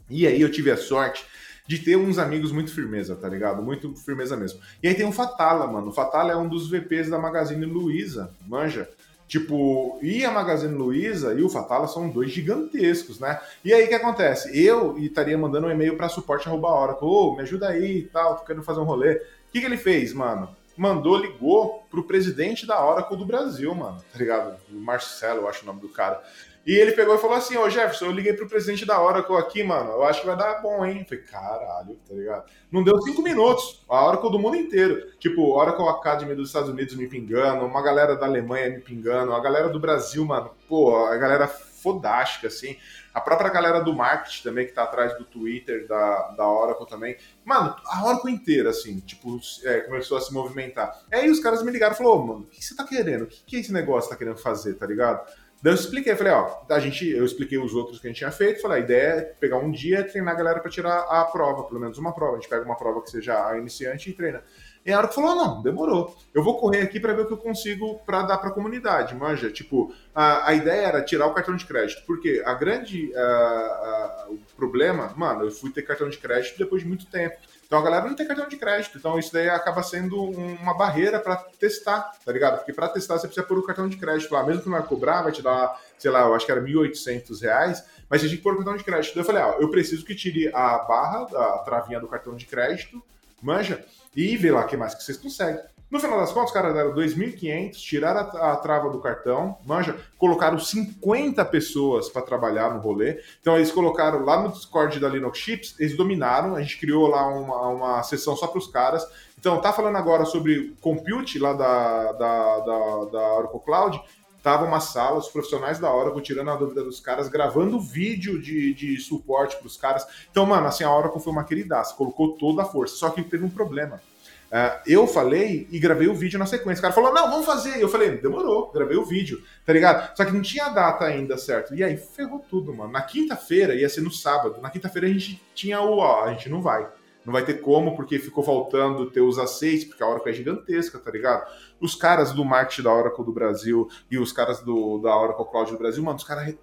E 0.10 0.28
aí 0.28 0.42
eu 0.42 0.52
tive 0.52 0.70
a 0.72 0.78
sorte 0.78 1.26
de 1.66 1.80
ter 1.80 1.98
uns 1.98 2.18
amigos 2.18 2.52
muito 2.52 2.74
firmeza, 2.74 3.16
tá 3.16 3.28
ligado? 3.28 3.62
Muito 3.62 3.94
firmeza 3.96 4.38
mesmo. 4.38 4.60
E 4.82 4.88
aí 4.88 4.96
tem 4.96 5.06
o 5.06 5.12
Fatala, 5.12 5.68
mano. 5.68 5.90
O 5.90 5.94
Fatala 5.94 6.32
é 6.32 6.36
um 6.36 6.48
dos 6.48 6.70
VPs 6.70 7.10
da 7.10 7.20
Magazine 7.20 7.66
Luiza, 7.66 8.34
manja. 8.46 8.90
Tipo, 9.28 10.00
e 10.02 10.24
a 10.24 10.32
Magazine 10.32 10.74
Luiza 10.74 11.34
e 11.34 11.44
o 11.44 11.50
Fatala 11.50 11.88
são 11.88 12.10
dois 12.10 12.32
gigantescos, 12.32 13.20
né? 13.20 13.40
E 13.64 13.74
aí 13.74 13.84
o 13.84 13.88
que 13.88 13.94
acontece? 13.94 14.58
Eu 14.58 14.98
estaria 14.98 15.38
mandando 15.38 15.68
um 15.68 15.72
e-mail 15.72 15.98
para 15.98 16.08
suporte 16.08 16.48
arroba 16.48 16.70
Oracle, 16.70 17.08
oh, 17.08 17.36
me 17.36 17.42
ajuda 17.42 17.68
aí 17.68 18.00
e 18.00 18.04
tal, 18.04 18.38
tô 18.38 18.46
querendo 18.46 18.64
fazer 18.64 18.80
um 18.80 18.86
rolê. 18.86 19.16
O 19.16 19.52
que, 19.52 19.60
que 19.60 19.66
ele 19.66 19.78
fez, 19.78 20.14
mano? 20.14 20.56
mandou, 20.78 21.18
ligou 21.18 21.86
pro 21.90 22.04
presidente 22.04 22.66
da 22.66 22.86
Oracle 22.86 23.18
do 23.18 23.26
Brasil, 23.26 23.74
mano, 23.74 23.98
tá 24.14 24.20
ligado? 24.20 24.58
O 24.72 24.76
Marcelo, 24.76 25.42
eu 25.42 25.50
acho 25.50 25.64
o 25.64 25.66
nome 25.66 25.82
do 25.82 25.90
cara. 25.90 26.24
E 26.68 26.76
ele 26.76 26.92
pegou 26.92 27.16
e 27.16 27.18
falou 27.18 27.38
assim: 27.38 27.56
Ô 27.56 27.70
Jefferson, 27.70 28.08
eu 28.08 28.12
liguei 28.12 28.34
pro 28.34 28.46
presidente 28.46 28.86
da 28.86 29.02
Oracle 29.02 29.38
aqui, 29.38 29.64
mano. 29.64 29.92
Eu 29.92 30.04
acho 30.04 30.20
que 30.20 30.28
vai 30.28 30.36
dar 30.36 30.62
bom, 30.62 30.86
hein? 30.86 31.06
Falei, 31.08 31.24
caralho, 31.24 31.98
tá 32.06 32.14
ligado? 32.14 32.44
Não 32.70 32.84
deu 32.84 33.02
cinco 33.04 33.22
minutos. 33.22 33.86
A 33.88 34.06
Oracle 34.06 34.30
do 34.30 34.38
mundo 34.38 34.58
inteiro. 34.58 35.14
Tipo, 35.18 35.54
Oracle 35.54 35.88
Academy 35.88 36.36
dos 36.36 36.50
Estados 36.50 36.70
Unidos 36.70 36.94
me 36.96 37.08
pingando, 37.08 37.66
uma 37.66 37.82
galera 37.82 38.18
da 38.18 38.26
Alemanha 38.26 38.70
me 38.70 38.82
pingando, 38.82 39.32
a 39.32 39.40
galera 39.40 39.70
do 39.70 39.80
Brasil, 39.80 40.26
mano. 40.26 40.52
Pô, 40.68 40.94
a 41.06 41.16
galera 41.16 41.48
fodástica, 41.48 42.48
assim. 42.48 42.76
A 43.14 43.22
própria 43.22 43.50
galera 43.50 43.80
do 43.80 43.94
marketing 43.94 44.44
também, 44.44 44.68
que 44.68 44.74
tá 44.74 44.84
atrás 44.84 45.18
do 45.18 45.24
Twitter, 45.24 45.88
da, 45.88 46.32
da 46.32 46.48
Oracle 46.48 46.86
também. 46.86 47.16
Mano, 47.46 47.76
a 47.86 48.06
Oracle 48.06 48.32
inteira, 48.32 48.72
assim, 48.72 49.00
tipo, 49.00 49.40
é, 49.64 49.82
começou 49.82 50.18
a 50.18 50.22
se 50.22 50.34
movimentar. 50.34 51.00
E 51.12 51.16
aí 51.16 51.30
os 51.30 51.40
caras 51.40 51.64
me 51.64 51.72
ligaram 51.72 51.96
e 51.96 51.98
falaram, 51.98 52.18
oh, 52.18 52.26
mano, 52.26 52.40
o 52.42 52.46
que 52.48 52.64
você 52.64 52.76
tá 52.76 52.84
querendo? 52.84 53.24
O 53.24 53.28
que, 53.28 53.42
que 53.46 53.56
esse 53.56 53.72
negócio 53.72 54.10
tá 54.10 54.18
querendo 54.18 54.38
fazer, 54.38 54.74
tá 54.74 54.86
ligado? 54.86 55.26
Daí 55.62 55.74
eu 55.74 55.76
expliquei, 55.76 56.16
falei, 56.16 56.34
ó, 56.34 56.62
a 56.70 56.80
gente, 56.80 57.10
eu 57.10 57.26
expliquei 57.26 57.58
os 57.58 57.74
outros 57.74 58.00
que 58.00 58.08
a 58.08 58.10
gente 58.10 58.20
tinha 58.20 58.32
feito, 58.32 58.62
falei, 58.62 58.78
a 58.78 58.84
ideia 58.84 59.08
é 59.08 59.22
pegar 59.22 59.58
um 59.58 59.72
dia 59.72 60.02
e 60.02 60.04
treinar 60.04 60.36
a 60.36 60.38
galera 60.38 60.60
para 60.60 60.70
tirar 60.70 61.00
a 61.10 61.26
prova, 61.26 61.64
pelo 61.64 61.80
menos 61.80 61.98
uma 61.98 62.14
prova. 62.14 62.34
A 62.34 62.40
gente 62.40 62.50
pega 62.50 62.64
uma 62.64 62.78
prova 62.78 63.02
que 63.02 63.10
seja 63.10 63.48
a 63.48 63.58
iniciante 63.58 64.10
e 64.10 64.14
treina. 64.14 64.44
E 64.86 64.94
a 64.94 64.98
hora 65.00 65.08
que 65.08 65.16
falou, 65.16 65.36
não, 65.36 65.62
demorou. 65.62 66.16
Eu 66.34 66.44
vou 66.44 66.58
correr 66.58 66.82
aqui 66.82 67.00
para 67.00 67.12
ver 67.12 67.24
o 67.24 67.26
que 67.26 67.34
eu 67.34 67.38
consigo 67.38 68.00
para 68.06 68.22
dar 68.22 68.38
para 68.38 68.50
a 68.50 68.54
comunidade, 68.54 69.16
manja. 69.16 69.52
Tipo, 69.52 69.94
a, 70.16 70.50
a 70.50 70.54
ideia 70.54 70.88
era 70.88 71.02
tirar 71.02 71.28
o 71.28 71.34
cartão 71.34 71.56
de 71.56 71.66
crédito, 71.66 72.04
porque 72.06 72.42
a 72.46 72.54
grande 72.54 73.12
uh, 73.12 74.32
uh, 74.32 74.34
o 74.34 74.40
problema, 74.56 75.12
mano, 75.18 75.44
eu 75.44 75.52
fui 75.52 75.72
ter 75.72 75.82
cartão 75.82 76.08
de 76.08 76.18
crédito 76.18 76.58
depois 76.58 76.84
de 76.84 76.88
muito 76.88 77.06
tempo. 77.08 77.36
Então 77.68 77.80
a 77.80 77.82
galera 77.84 78.06
não 78.06 78.16
tem 78.16 78.26
cartão 78.26 78.48
de 78.48 78.56
crédito. 78.56 78.98
Então 78.98 79.20
isso 79.20 79.32
daí 79.32 79.50
acaba 79.50 79.84
sendo 79.84 80.24
uma 80.24 80.74
barreira 80.74 81.20
para 81.20 81.36
testar, 81.36 82.14
tá 82.26 82.32
ligado? 82.32 82.58
Porque 82.58 82.74
para 82.74 82.88
testar 82.88 83.18
você 83.18 83.28
precisa 83.28 83.46
pôr 83.46 83.60
o 83.60 83.64
cartão 83.64 83.90
de 83.90 83.98
crédito 83.98 84.34
lá. 84.34 84.42
Mesmo 84.44 84.62
que 84.62 84.70
não 84.70 84.78
vai 84.78 84.88
cobrar, 84.88 85.22
vai 85.22 85.34
te 85.34 85.42
dar, 85.42 85.80
sei 86.00 86.10
lá, 86.10 86.22
eu 86.22 86.34
acho 86.34 86.46
que 86.46 86.52
era 86.52 86.62
R$ 86.62 86.74
1.800, 86.74 87.84
mas 88.10 88.22
você 88.22 88.28
tem 88.30 88.38
que 88.38 88.44
pôr 88.44 88.54
o 88.54 88.58
cartão 88.58 88.78
de 88.78 88.84
crédito. 88.86 89.14
Daí 89.14 89.22
eu 89.22 89.26
falei, 89.26 89.44
ó, 89.44 89.60
eu 89.60 89.70
preciso 89.70 90.06
que 90.06 90.16
tire 90.16 90.50
a 90.54 90.78
barra, 90.80 91.24
a 91.24 91.58
travinha 91.60 92.00
do 92.00 92.08
cartão 92.08 92.36
de 92.36 92.46
crédito, 92.46 93.04
manja, 93.42 93.84
e 94.16 94.38
vê 94.38 94.50
lá 94.50 94.62
o 94.62 94.68
que 94.68 94.78
mais 94.78 94.96
que 94.96 95.04
vocês 95.04 95.18
conseguem. 95.18 95.62
No 95.90 96.02
final 96.02 96.20
das 96.20 96.34
contas, 96.34 96.50
os 96.50 96.54
caras 96.54 96.74
deram 96.74 96.94
2.500, 96.94 97.72
tiraram 97.72 98.20
a, 98.20 98.52
a, 98.52 98.56
trava 98.58 98.90
do 98.90 99.00
cartão, 99.00 99.58
manja, 99.66 99.96
colocaram 100.18 100.60
50 100.60 101.46
pessoas 101.46 102.10
para 102.10 102.22
trabalhar 102.22 102.74
no 102.74 102.82
rolê. 102.82 103.22
Então 103.40 103.56
eles 103.56 103.72
colocaram 103.72 104.26
lá 104.26 104.42
no 104.42 104.52
Discord 104.52 105.00
da 105.00 105.08
Linux 105.08 105.38
Chips, 105.38 105.76
eles 105.80 105.96
dominaram, 105.96 106.56
a 106.56 106.62
gente 106.62 106.78
criou 106.78 107.08
lá 107.08 107.26
uma, 107.28 107.68
uma 107.70 108.04
sessão 108.04 108.36
só 108.36 108.48
para 108.48 108.58
os 108.60 108.68
caras. 108.68 109.08
Então 109.40 109.62
tá 109.62 109.72
falando 109.72 109.96
agora 109.96 110.26
sobre 110.26 110.76
compute 110.82 111.40
lá 111.40 111.54
da, 111.54 112.12
da, 112.12 112.60
da, 112.60 113.06
da 113.06 113.34
Oracle 113.36 113.62
Cloud, 113.62 114.02
tava 114.44 114.66
uma 114.66 114.82
sala, 114.82 115.20
os 115.20 115.30
profissionais 115.30 115.80
da 115.80 115.94
Oracle 115.94 116.22
tirando 116.22 116.52
a 116.52 116.56
dúvida 116.58 116.84
dos 116.84 117.00
caras, 117.00 117.30
gravando 117.30 117.80
vídeo 117.80 118.42
de, 118.42 118.74
de 118.74 118.98
suporte 119.00 119.56
para 119.56 119.68
os 119.68 119.78
caras. 119.78 120.06
Então, 120.30 120.46
mano, 120.46 120.68
assim, 120.68 120.84
a 120.84 120.94
Oracle 120.94 121.22
foi 121.22 121.32
uma 121.32 121.46
queridaça, 121.46 121.96
colocou 121.96 122.34
toda 122.34 122.64
a 122.64 122.66
força. 122.66 122.96
Só 122.96 123.10
que 123.10 123.24
teve 123.24 123.46
um 123.46 123.50
problema. 123.50 124.02
Uh, 124.48 124.80
eu 124.88 125.06
falei 125.06 125.68
e 125.70 125.78
gravei 125.78 126.08
o 126.08 126.16
vídeo 126.16 126.40
na 126.40 126.46
sequência. 126.46 126.80
O 126.80 126.82
cara 126.82 126.94
falou, 126.94 127.14
não, 127.14 127.30
vamos 127.30 127.46
fazer. 127.46 127.82
Eu 127.82 127.90
falei, 127.90 128.18
demorou, 128.18 128.72
gravei 128.72 128.96
o 128.96 129.04
vídeo, 129.04 129.44
tá 129.66 129.74
ligado? 129.74 130.16
Só 130.16 130.24
que 130.24 130.32
não 130.32 130.42
tinha 130.42 130.66
a 130.66 130.70
data 130.70 131.06
ainda 131.06 131.38
certo. 131.38 131.76
E 131.76 131.84
aí 131.84 131.98
ferrou 131.98 132.40
tudo, 132.40 132.74
mano. 132.74 132.92
Na 132.92 133.02
quinta-feira, 133.02 133.76
ia 133.76 133.90
ser 133.90 134.02
no 134.02 134.12
sábado, 134.12 134.62
na 134.62 134.70
quinta-feira 134.70 135.08
a 135.08 135.12
gente 135.12 135.42
tinha 135.54 135.82
o, 135.82 135.98
ó, 135.98 136.24
a 136.24 136.32
gente 136.32 136.50
não 136.50 136.62
vai. 136.62 136.88
Não 137.26 137.34
vai 137.34 137.44
ter 137.44 137.56
como, 137.56 137.94
porque 137.94 138.20
ficou 138.20 138.42
faltando 138.42 139.12
ter 139.12 139.20
os 139.20 139.38
aceites, 139.38 139.84
porque 139.84 140.02
a 140.02 140.08
Oracle 140.08 140.32
é 140.32 140.34
gigantesca, 140.34 140.98
tá 140.98 141.12
ligado? 141.12 141.46
Os 141.78 141.94
caras 141.94 142.32
do 142.32 142.46
marketing 142.46 142.84
da 142.84 142.94
Oracle 142.94 143.26
do 143.26 143.34
Brasil 143.34 143.90
e 144.10 144.18
os 144.18 144.32
caras 144.32 144.62
do, 144.62 144.98
da 145.00 145.14
Oracle 145.14 145.46
Cloud 145.46 145.72
do 145.72 145.78
Brasil, 145.78 146.02
mano, 146.02 146.16
os 146.16 146.24
caras 146.24 146.56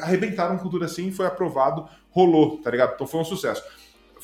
arrebentaram 0.00 0.56
tudo 0.56 0.84
assim, 0.84 1.10
foi 1.10 1.26
aprovado, 1.26 1.88
rolou, 2.10 2.58
tá 2.58 2.70
ligado? 2.70 2.94
Então 2.94 3.08
foi 3.08 3.20
um 3.20 3.24
sucesso. 3.24 3.64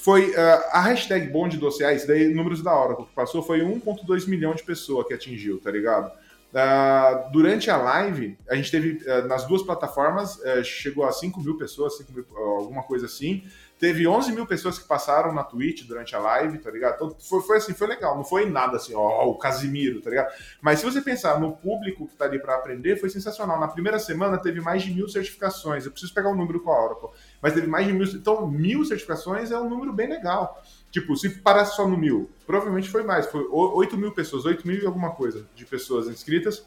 Foi 0.01 0.31
uh, 0.31 0.35
a 0.73 0.81
hashtag 0.81 1.29
bonde 1.29 1.59
do 1.59 1.69
OCA, 1.69 1.93
isso 1.93 2.07
daí, 2.07 2.33
números 2.33 2.63
da 2.63 2.75
Oracle 2.75 3.05
que 3.05 3.15
passou, 3.15 3.43
foi 3.43 3.61
1,2 3.61 4.27
milhão 4.27 4.55
de 4.55 4.63
pessoas 4.63 5.07
que 5.07 5.13
atingiu, 5.13 5.61
tá 5.61 5.71
ligado? 5.71 6.11
Uh, 6.51 7.31
durante 7.31 7.71
a 7.71 7.77
live, 7.77 8.37
a 8.49 8.57
gente 8.57 8.71
teve 8.71 9.05
uh, 9.07 9.29
nas 9.29 9.47
duas 9.47 9.63
plataformas, 9.63 10.37
uh, 10.37 10.65
chegou 10.65 11.05
a 11.05 11.13
5 11.13 11.41
mil 11.41 11.59
pessoas, 11.59 11.99
5 11.99 12.13
mil, 12.13 12.25
alguma 12.35 12.83
coisa 12.83 13.05
assim. 13.07 13.45
teve 13.79 14.07
11 14.07 14.33
mil 14.33 14.47
pessoas 14.47 14.79
que 14.79 14.89
passaram 14.89 15.33
na 15.33 15.45
Twitch 15.45 15.85
durante 15.85 16.17
a 16.17 16.19
live, 16.19 16.59
tá 16.59 16.71
ligado? 16.71 16.95
Então, 16.95 17.17
foi, 17.21 17.43
foi 17.43 17.57
assim, 17.59 17.73
foi 17.73 17.87
legal. 17.87 18.17
Não 18.17 18.25
foi 18.25 18.51
nada 18.51 18.79
assim, 18.79 18.95
ó, 18.95 19.27
o 19.27 19.37
Casimiro, 19.37 20.01
tá 20.01 20.11
ligado? 20.11 20.35
Mas 20.61 20.81
se 20.81 20.85
você 20.85 21.01
pensar 21.01 21.39
no 21.39 21.53
público 21.53 22.09
que 22.09 22.17
tá 22.17 22.25
ali 22.25 22.39
para 22.39 22.57
aprender, 22.57 22.97
foi 22.97 23.11
sensacional. 23.11 23.61
Na 23.61 23.69
primeira 23.69 23.99
semana 23.99 24.37
teve 24.39 24.61
mais 24.61 24.83
de 24.83 24.93
mil 24.93 25.09
certificações. 25.09 25.85
Eu 25.85 25.93
preciso 25.93 26.13
pegar 26.13 26.31
o 26.31 26.33
um 26.33 26.37
número 26.37 26.61
com 26.61 26.71
a 26.71 26.85
Oracle. 26.85 27.11
Mas 27.41 27.55
teve 27.55 27.67
mais 27.67 27.87
de 27.87 27.93
mil. 27.93 28.07
Então, 28.07 28.47
mil 28.47 28.85
certificações 28.85 29.51
é 29.51 29.59
um 29.59 29.69
número 29.69 29.93
bem 29.93 30.09
legal. 30.09 30.63
Tipo, 30.91 31.17
se 31.17 31.31
parasse 31.41 31.77
só 31.77 31.87
no 31.87 31.97
mil, 31.97 32.31
provavelmente 32.47 32.89
foi 32.89 33.03
mais. 33.03 33.27
Foi 33.27 33.47
8 33.51 33.97
mil 33.97 34.13
pessoas, 34.13 34.45
8 34.45 34.67
mil 34.67 34.83
e 34.83 34.87
alguma 34.87 35.11
coisa 35.11 35.47
de 35.55 35.65
pessoas 35.65 36.09
inscritas. 36.09 36.65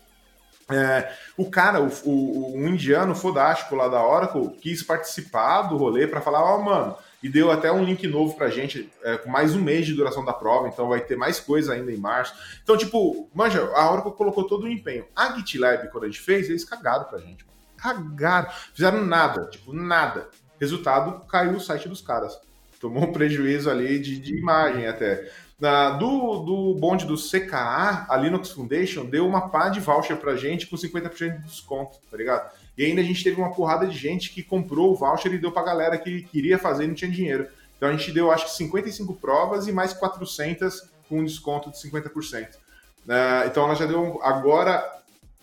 É, 0.69 1.13
o 1.35 1.49
cara, 1.49 1.81
o, 1.81 1.89
o, 2.05 2.57
o, 2.57 2.67
indiano 2.67 3.13
fodástico 3.13 3.75
lá 3.75 3.89
da 3.89 4.05
Oracle, 4.05 4.49
quis 4.61 4.81
participar 4.81 5.63
do 5.63 5.75
rolê 5.75 6.07
para 6.07 6.21
falar, 6.21 6.41
ó, 6.41 6.57
oh, 6.57 6.63
mano, 6.63 6.95
e 7.21 7.27
deu 7.27 7.51
até 7.51 7.71
um 7.71 7.83
link 7.83 8.07
novo 8.07 8.35
pra 8.35 8.49
gente, 8.49 8.89
é, 9.03 9.17
com 9.17 9.29
mais 9.29 9.55
um 9.55 9.61
mês 9.61 9.85
de 9.85 9.93
duração 9.93 10.23
da 10.23 10.31
prova, 10.31 10.69
então 10.69 10.87
vai 10.87 11.01
ter 11.01 11.17
mais 11.17 11.39
coisa 11.39 11.73
ainda 11.73 11.91
em 11.91 11.97
março. 11.97 12.33
Então, 12.63 12.77
tipo, 12.77 13.29
manja, 13.33 13.61
a 13.75 13.91
Oracle 13.91 14.13
colocou 14.13 14.45
todo 14.45 14.63
o 14.63 14.69
empenho. 14.69 15.05
A 15.13 15.35
GitLab, 15.35 15.89
quando 15.89 16.05
a 16.05 16.07
gente 16.07 16.21
fez, 16.21 16.49
eles 16.49 16.63
cagaram 16.63 17.05
pra 17.05 17.19
gente. 17.19 17.45
Cagaram. 17.77 18.49
Fizeram 18.73 19.05
nada, 19.05 19.47
tipo, 19.47 19.73
nada. 19.73 20.29
Resultado, 20.63 21.25
caiu 21.27 21.57
o 21.57 21.59
site 21.59 21.89
dos 21.89 22.01
caras. 22.01 22.39
Tomou 22.79 23.03
um 23.03 23.11
prejuízo 23.11 23.69
ali 23.69 23.99
de, 23.99 24.17
de 24.17 24.37
imagem 24.37 24.87
até. 24.87 25.29
Na, 25.59 25.91
do, 25.91 26.39
do 26.39 26.75
bonde 26.75 27.05
do 27.05 27.15
CKA, 27.15 28.05
a 28.09 28.15
Linux 28.15 28.51
Foundation 28.51 29.05
deu 29.05 29.27
uma 29.27 29.49
pá 29.49 29.67
de 29.67 29.81
voucher 29.81 30.15
pra 30.15 30.37
gente 30.37 30.67
com 30.67 30.77
50% 30.77 31.37
de 31.37 31.43
desconto, 31.43 31.97
tá 32.09 32.15
ligado? 32.15 32.49
E 32.77 32.85
ainda 32.85 33.01
a 33.01 33.03
gente 33.03 33.23
teve 33.23 33.41
uma 33.41 33.53
porrada 33.53 33.85
de 33.85 33.97
gente 33.97 34.29
que 34.29 34.41
comprou 34.41 34.91
o 34.91 34.95
voucher 34.95 35.33
e 35.33 35.37
deu 35.37 35.51
pra 35.51 35.63
galera 35.63 35.97
que 35.97 36.23
queria 36.23 36.57
fazer 36.57 36.85
e 36.85 36.87
não 36.87 36.95
tinha 36.95 37.11
dinheiro. 37.11 37.47
Então 37.75 37.89
a 37.89 37.91
gente 37.91 38.09
deu, 38.13 38.31
acho 38.31 38.45
que 38.45 38.51
55 38.51 39.15
provas 39.15 39.67
e 39.67 39.73
mais 39.73 39.91
400 39.91 40.89
com 41.09 41.19
um 41.19 41.25
desconto 41.25 41.69
de 41.71 41.77
50%. 41.77 42.55
Uh, 43.05 43.47
então 43.47 43.65
ela 43.65 43.75
já 43.75 43.85
deu. 43.85 44.21
Agora 44.23 44.81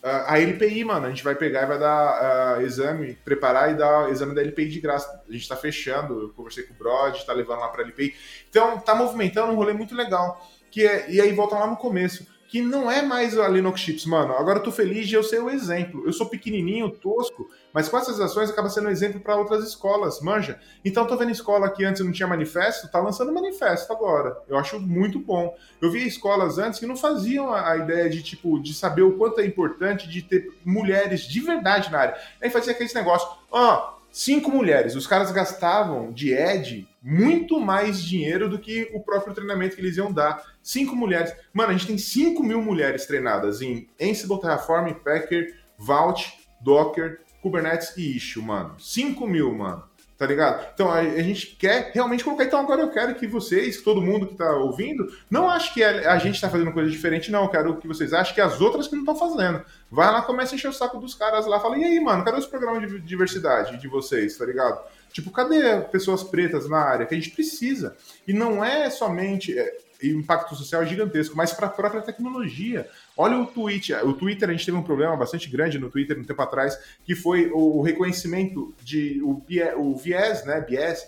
a 0.03 0.38
LPI, 0.38 0.84
mano, 0.84 1.07
a 1.07 1.11
gente 1.11 1.22
vai 1.22 1.34
pegar 1.34 1.62
e 1.62 1.66
vai 1.66 1.78
dar 1.78 2.59
uh, 2.59 2.62
exame, 2.62 3.18
preparar 3.24 3.70
e 3.70 3.74
dar 3.74 4.11
exame 4.11 4.34
da 4.34 4.40
LPI 4.40 4.68
de 4.68 4.80
graça. 4.80 5.22
A 5.28 5.32
gente 5.32 5.46
tá 5.46 5.57
fechando, 5.57 6.22
eu 6.22 6.28
conversei 6.30 6.64
com 6.64 6.72
o 6.72 6.76
Brod, 6.76 7.22
tá 7.24 7.32
levando 7.32 7.61
lá 7.61 7.68
pra 7.68 7.82
LPI. 7.82 8.14
Então, 8.48 8.78
tá 8.78 8.94
movimentando 8.94 9.53
um 9.53 9.57
rolê 9.57 9.72
muito 9.72 9.94
legal. 9.94 10.40
Que 10.70 10.86
é, 10.86 11.11
e 11.11 11.20
aí 11.20 11.32
volta 11.32 11.57
lá 11.57 11.66
no 11.66 11.76
começo 11.76 12.26
que 12.48 12.61
não 12.61 12.90
é 12.90 13.01
mais 13.03 13.38
a 13.38 13.46
Linux 13.46 13.80
Chips, 13.80 14.07
mano. 14.07 14.32
Agora 14.32 14.59
eu 14.59 14.62
tô 14.62 14.72
feliz 14.72 15.07
de 15.07 15.14
eu 15.14 15.22
ser 15.22 15.40
o 15.40 15.48
exemplo. 15.48 16.03
Eu 16.05 16.12
sou 16.12 16.26
pequenininho, 16.26 16.90
tosco, 16.90 17.48
mas 17.72 17.88
com 17.88 17.96
essas 17.96 18.20
ações 18.20 18.50
acaba 18.50 18.68
sendo 18.68 18.88
um 18.88 18.90
exemplo 18.90 19.20
para 19.20 19.36
outras 19.36 19.64
escolas, 19.64 20.20
manja. 20.20 20.58
Então 20.84 21.06
tô 21.06 21.16
vendo 21.16 21.30
escola 21.30 21.70
que 21.70 21.84
antes 21.84 22.04
não 22.04 22.12
tinha 22.12 22.28
manifesto, 22.28 22.90
tá 22.90 22.98
lançando 22.98 23.32
manifesto 23.32 23.92
agora. 23.92 24.36
Eu 24.48 24.58
acho 24.58 24.80
muito 24.80 25.18
bom. 25.18 25.56
Eu 25.80 25.90
vi 25.90 26.06
escolas 26.06 26.58
antes 26.58 26.78
que 26.78 26.86
não 26.86 26.96
faziam 26.96 27.52
a, 27.52 27.76
ideia 27.76 28.10
de 28.10 28.22
tipo 28.22 28.60
de 28.60 28.74
saber 28.74 29.02
o 29.02 29.16
quanto 29.16 29.40
é 29.40 29.46
importante 29.46 30.08
de 30.08 30.22
ter 30.22 30.52
mulheres 30.64 31.22
de 31.22 31.40
verdade 31.40 31.90
na 31.90 31.98
área. 31.98 32.16
Aí 32.42 32.50
fazia 32.50 32.72
aquele 32.72 32.92
negócio, 32.92 33.28
ó, 33.50 33.94
oh, 33.96 34.00
cinco 34.10 34.50
mulheres. 34.50 34.96
Os 34.96 35.06
caras 35.06 35.30
gastavam 35.30 36.12
de 36.12 36.32
Ed 36.32 36.88
muito 37.02 37.58
mais 37.58 38.02
dinheiro 38.02 38.48
do 38.48 38.58
que 38.58 38.90
o 38.92 39.00
próprio 39.00 39.34
treinamento 39.34 39.74
que 39.74 39.80
eles 39.80 39.96
iam 39.96 40.12
dar. 40.12 40.42
Cinco 40.62 40.94
mulheres. 40.94 41.34
Mano, 41.52 41.70
a 41.70 41.72
gente 41.72 41.86
tem 41.86 41.98
5 41.98 42.42
mil 42.42 42.60
mulheres 42.60 43.06
treinadas 43.06 43.62
em 43.62 43.88
Ansible, 44.00 44.40
Terraform, 44.40 44.92
Packer, 44.92 45.54
Vault, 45.78 46.32
Docker, 46.60 47.20
Kubernetes 47.41 47.97
e 47.97 48.16
Issue, 48.16 48.43
mano. 48.43 48.74
5 48.78 49.26
mil, 49.26 49.55
mano. 49.55 49.82
Tá 50.20 50.26
ligado? 50.26 50.66
Então 50.74 50.91
a, 50.91 50.99
a, 50.99 51.22
gente 51.22 51.57
quer 51.59 51.93
realmente 51.95 52.22
colocar. 52.22 52.45
Então 52.45 52.61
agora 52.61 52.82
eu 52.82 52.91
quero 52.91 53.14
que 53.14 53.26
vocês, 53.26 53.80
todo 53.80 54.03
mundo 54.03 54.26
que 54.26 54.34
tá 54.34 54.55
ouvindo, 54.55 55.11
não 55.30 55.49
ache 55.49 55.72
que 55.72 55.82
a, 55.82 56.12
a 56.12 56.18
gente 56.18 56.38
tá 56.38 56.51
fazendo 56.51 56.72
coisa 56.72 56.91
diferente, 56.91 57.30
não. 57.30 57.45
Eu 57.45 57.49
quero 57.49 57.76
que 57.78 57.88
vocês 57.88 58.12
achem 58.12 58.34
que 58.34 58.41
as 58.43 58.61
outras 58.61 58.86
que 58.86 58.95
não 58.95 59.01
estão 59.01 59.16
fazendo. 59.16 59.64
Vai 59.91 60.12
lá, 60.12 60.20
começa 60.20 60.55
a 60.55 60.57
encher 60.57 60.68
o 60.68 60.74
saco 60.74 60.99
dos 60.99 61.14
caras 61.14 61.47
lá. 61.47 61.59
Fala, 61.59 61.78
e 61.78 61.84
aí, 61.84 61.99
mano, 62.01 62.22
cadê 62.22 62.38
os 62.38 62.47
programas 62.47 62.86
de 62.86 63.01
diversidade 63.01 63.78
de 63.78 63.88
vocês, 63.88 64.36
tá 64.36 64.45
ligado? 64.45 64.78
Tipo, 65.11 65.30
cadê 65.30 65.80
pessoas 65.91 66.22
pretas 66.22 66.68
na 66.68 66.80
área? 66.80 67.07
Que 67.07 67.14
a 67.14 67.16
gente 67.16 67.30
precisa. 67.30 67.97
E 68.28 68.34
não 68.34 68.62
é 68.62 68.91
somente. 68.91 69.59
É, 69.59 69.74
impacto 70.03 70.55
social 70.55 70.84
gigantesco, 70.86 71.36
mas 71.36 71.53
para 71.53 71.66
a 71.66 71.70
própria 71.70 72.01
tecnologia. 72.01 72.88
Olha 73.22 73.38
o 73.38 73.44
Twitter. 73.44 74.02
O 74.08 74.14
Twitter, 74.14 74.48
a 74.48 74.52
gente 74.52 74.64
teve 74.64 74.78
um 74.78 74.82
problema 74.82 75.14
bastante 75.14 75.46
grande 75.50 75.78
no 75.78 75.90
Twitter 75.90 76.18
um 76.18 76.24
tempo 76.24 76.40
atrás, 76.40 76.78
que 77.04 77.14
foi 77.14 77.50
o 77.52 77.82
reconhecimento 77.82 78.74
de 78.82 79.20
o, 79.22 79.42
o 79.76 79.94
viés, 79.94 80.46
né? 80.46 80.58
Biés 80.62 81.02
é, 81.02 81.06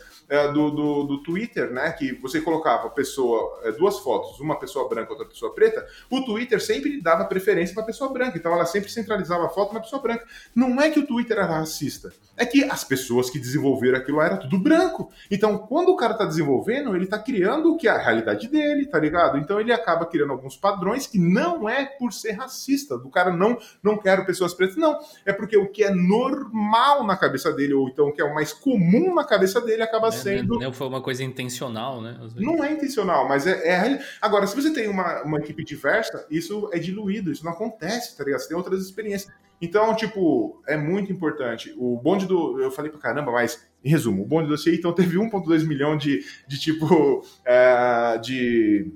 do, 0.53 0.71
do, 0.71 1.03
do, 1.05 1.23
Twitter, 1.23 1.71
né? 1.71 1.93
Que 1.93 2.13
você 2.13 2.41
colocava 2.41 2.89
pessoa, 2.91 3.61
é, 3.65 3.73
duas 3.73 3.99
fotos, 3.99 4.41
uma 4.41 4.59
pessoa 4.59 4.89
branca 4.89 5.11
e 5.11 5.13
outra 5.13 5.27
pessoa 5.27 5.55
preta, 5.55 5.87
o 6.11 6.23
Twitter 6.23 6.61
sempre 6.61 7.01
dava 7.01 7.25
preferência 7.25 7.75
para 7.75 7.85
pessoa 7.85 8.13
branca. 8.13 8.39
Então 8.39 8.53
ela 8.53 8.65
sempre 8.65 8.91
centralizava 8.91 9.47
a 9.47 9.49
foto 9.49 9.75
na 9.75 9.81
pessoa 9.81 10.01
branca. 10.01 10.27
Não 10.55 10.81
é 10.81 10.91
que 10.91 11.01
o 11.01 11.07
Twitter 11.07 11.37
era 11.37 11.47
racista, 11.47 12.13
é 12.37 12.47
que 12.47 12.65
as 12.65 12.83
pessoas 12.85 13.29
que 13.29 13.39
desenvolveram 13.39 13.99
aquilo 13.99 14.21
era 14.21 14.37
tudo 14.37 14.59
branco. 14.59 15.11
Então, 15.31 15.59
quando 15.59 15.91
o 15.91 15.97
cara 15.97 16.13
está 16.13 16.25
desenvolvendo, 16.25 16.95
ele 16.95 17.05
está 17.05 17.19
criando 17.19 17.73
o 17.73 17.77
que 17.77 17.87
é 17.87 17.91
a 17.91 17.99
realidade 17.99 18.49
dele, 18.49 18.87
tá 18.87 18.99
ligado? 18.99 19.39
Então 19.39 19.61
ele 19.61 19.73
acaba 19.73 20.07
criando 20.07 20.33
alguns 20.33 20.57
padrões 20.57 21.07
que 21.07 21.19
não 21.19 21.69
é 21.69 21.85
por 21.85 22.13
ser 22.13 22.33
racista. 22.33 22.97
Do 22.97 23.11
cara 23.11 23.31
não, 23.31 23.59
não 23.83 23.99
quero 23.99 24.25
pessoas 24.25 24.55
pretas, 24.55 24.77
não. 24.77 24.99
É 25.27 25.33
porque 25.33 25.57
o 25.57 25.71
que 25.71 25.85
é 25.85 25.91
normal 25.91 27.05
na 27.05 27.17
cabeça 27.17 27.53
dele, 27.53 27.75
ou 27.75 27.89
então 27.89 28.09
o 28.09 28.13
que 28.13 28.21
é 28.21 28.25
o 28.25 28.35
mais 28.35 28.53
comum 28.53 29.15
na 29.15 29.25
cabeça 29.25 29.61
dele, 29.61 29.83
acaba 29.83 30.09
é 30.09 30.12
sendo. 30.13 30.59
Não 30.59 30.73
foi 30.73 30.87
uma 30.87 31.01
coisa 31.01 31.25
intencional, 31.25 32.01
né? 32.01 32.19
Não 32.37 32.63
é 32.63 32.73
intencional, 32.73 33.29
mas 33.29 33.47
é, 33.47 33.69
é, 33.69 34.05
Agora, 34.21 34.47
se 34.47 34.55
você 34.55 34.73
tem 34.73 34.89
uma, 34.89 35.23
uma 35.23 35.39
equipe 35.39 35.65
diversa, 35.65 36.27
isso 36.31 36.71
é 36.73 36.79
diluído, 36.79 37.33
isso 37.33 37.45
não 37.45 37.53
acontece, 37.53 38.17
tá 38.17 38.25
ligado? 38.25 38.41
Você 38.41 38.49
tem 38.49 38.57
outras 38.57 38.83
experiências. 38.85 39.33
Então, 39.61 39.95
tipo, 39.95 40.61
é 40.67 40.77
muito 40.77 41.13
importante. 41.13 41.73
O 41.77 41.97
bonde 41.97 42.27
do. 42.27 42.61
Eu 42.61 42.71
falei 42.71 42.91
pra 42.91 43.01
caramba, 43.01 43.31
mas, 43.31 43.65
em 43.85 43.89
resumo, 43.89 44.23
o 44.23 44.27
bonde 44.27 44.49
do 44.49 44.59
CI, 44.59 44.75
então, 44.77 44.93
teve 44.95 45.17
1,2 45.17 45.65
milhão 45.67 45.97
de, 45.97 46.25
de 46.47 46.59
tipo. 46.59 47.25
É, 47.45 48.19
de 48.19 48.93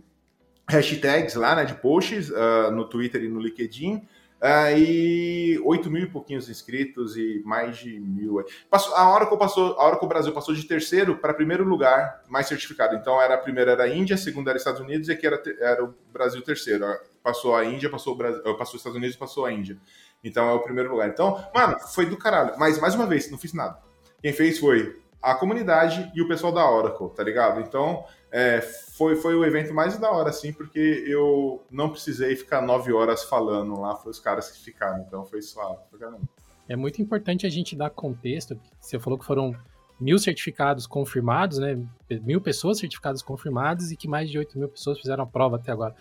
hashtags 0.68 1.34
lá, 1.34 1.54
né? 1.54 1.64
De 1.64 1.74
posts 1.74 2.30
uh, 2.30 2.70
no 2.72 2.84
Twitter 2.88 3.22
e 3.22 3.28
no 3.28 3.40
LinkedIn. 3.40 4.02
Uh, 4.36 4.76
e 4.76 5.60
8 5.64 5.90
mil 5.90 6.02
e 6.02 6.10
pouquinhos 6.10 6.50
inscritos 6.50 7.16
e 7.16 7.42
mais 7.44 7.78
de 7.78 7.98
mil. 7.98 8.44
Passou, 8.68 8.94
a 8.94 9.08
hora 9.08 9.26
que 9.26 9.36
passou, 9.36 9.72
a 9.78 9.84
hora 9.84 9.98
que 9.98 10.04
o 10.04 10.08
Brasil 10.08 10.30
passou 10.32 10.54
de 10.54 10.64
terceiro 10.64 11.16
para 11.16 11.32
primeiro 11.32 11.64
lugar 11.64 12.22
mais 12.28 12.46
certificado. 12.46 12.94
Então 12.94 13.20
era 13.20 13.34
a 13.34 13.38
primeira 13.38 13.72
era 13.72 13.84
a 13.84 13.88
Índia, 13.88 14.14
a 14.14 14.18
segunda 14.18 14.50
era 14.50 14.58
Estados 14.58 14.80
Unidos 14.80 15.08
e 15.08 15.12
aqui 15.12 15.26
era, 15.26 15.42
era 15.58 15.84
o 15.84 15.94
Brasil 16.12 16.42
terceiro. 16.42 16.84
Passou 17.22 17.56
a 17.56 17.64
Índia, 17.64 17.88
passou 17.88 18.12
o 18.12 18.16
Brasil, 18.16 18.42
passou 18.42 18.74
os 18.74 18.80
Estados 18.80 18.96
Unidos, 18.96 19.16
passou 19.16 19.46
a 19.46 19.52
Índia. 19.52 19.78
Então 20.22 20.46
é 20.48 20.52
o 20.52 20.60
primeiro 20.60 20.90
lugar. 20.90 21.08
Então, 21.08 21.42
mano, 21.54 21.78
foi 21.80 22.04
do 22.04 22.16
caralho. 22.16 22.58
Mas 22.58 22.78
mais 22.78 22.94
uma 22.94 23.06
vez, 23.06 23.30
não 23.30 23.38
fiz 23.38 23.54
nada. 23.54 23.78
Quem 24.20 24.34
fez 24.34 24.58
foi 24.58 25.00
a 25.26 25.34
comunidade 25.34 26.08
e 26.14 26.22
o 26.22 26.28
pessoal 26.28 26.52
da 26.52 26.70
Oracle, 26.70 27.10
tá 27.10 27.24
ligado? 27.24 27.60
Então, 27.60 28.04
é, 28.30 28.60
foi, 28.60 29.16
foi 29.16 29.34
o 29.34 29.44
evento 29.44 29.74
mais 29.74 29.98
da 29.98 30.08
hora, 30.08 30.30
assim, 30.30 30.52
porque 30.52 31.04
eu 31.04 31.64
não 31.68 31.90
precisei 31.90 32.36
ficar 32.36 32.62
nove 32.62 32.92
horas 32.92 33.24
falando 33.24 33.80
lá, 33.80 33.96
foi 33.96 34.12
os 34.12 34.20
caras 34.20 34.48
que 34.52 34.62
ficaram, 34.62 35.00
então 35.00 35.24
foi 35.24 35.42
suave 35.42 35.80
É 36.68 36.76
muito 36.76 37.02
importante 37.02 37.44
a 37.44 37.50
gente 37.50 37.74
dar 37.74 37.90
contexto, 37.90 38.56
você 38.80 39.00
falou 39.00 39.18
que 39.18 39.24
foram 39.24 39.52
mil 39.98 40.16
certificados 40.16 40.86
confirmados, 40.86 41.58
né? 41.58 41.76
Mil 42.22 42.40
pessoas 42.40 42.78
certificadas 42.78 43.20
confirmadas 43.20 43.90
e 43.90 43.96
que 43.96 44.06
mais 44.06 44.30
de 44.30 44.38
oito 44.38 44.56
mil 44.56 44.68
pessoas 44.68 45.00
fizeram 45.00 45.24
a 45.24 45.26
prova 45.26 45.56
até 45.56 45.72
agora. 45.72 45.96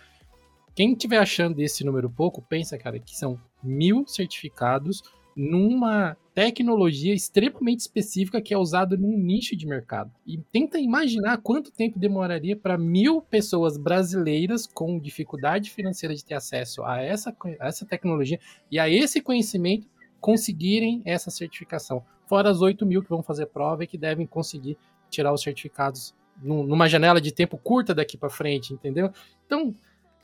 Quem 0.76 0.94
estiver 0.94 1.18
achando 1.18 1.60
esse 1.62 1.84
número 1.84 2.12
pouco, 2.12 2.44
pensa, 2.44 2.78
cara, 2.78 3.00
que 3.00 3.18
são 3.18 3.40
mil 3.64 4.06
certificados 4.06 5.02
numa 5.36 6.16
tecnologia 6.36 7.14
extremamente 7.14 7.80
específica 7.80 8.42
que 8.42 8.54
é 8.54 8.58
usada 8.58 8.98
num 8.98 9.18
nicho 9.18 9.56
de 9.56 9.66
mercado. 9.66 10.12
E 10.28 10.38
tenta 10.38 10.78
imaginar 10.78 11.38
quanto 11.38 11.72
tempo 11.72 11.98
demoraria 11.98 12.58
para 12.58 12.78
mil 12.78 13.22
pessoas 13.22 13.78
brasileiras 13.78 14.68
com 14.68 15.00
dificuldade 15.00 15.72
financeira 15.72 16.14
de 16.14 16.26
ter 16.26 16.34
acesso 16.34 16.84
a 16.84 17.02
essa, 17.02 17.34
a 17.58 17.68
essa 17.68 17.86
tecnologia 17.86 18.38
e 18.70 18.78
a 18.78 18.90
esse 18.90 19.22
conhecimento 19.22 19.88
conseguirem 20.20 21.02
essa 21.06 21.32
certificação. 21.32 22.04
Fora 22.28 22.50
as 22.50 22.62
8 22.62 22.86
mil 22.86 23.02
que 23.02 23.10
vão 23.10 23.24
fazer 23.24 23.46
prova 23.46 23.86
e 23.86 23.88
que 23.88 23.98
devem 23.98 24.28
conseguir 24.28 24.78
tirar 25.10 25.32
os 25.32 25.42
certificados 25.42 26.14
numa 26.44 26.90
janela 26.90 27.22
de 27.22 27.32
tempo 27.32 27.58
curta 27.58 27.96
daqui 27.96 28.18
para 28.18 28.30
frente, 28.30 28.74
entendeu? 28.74 29.10
Então, 29.46 29.74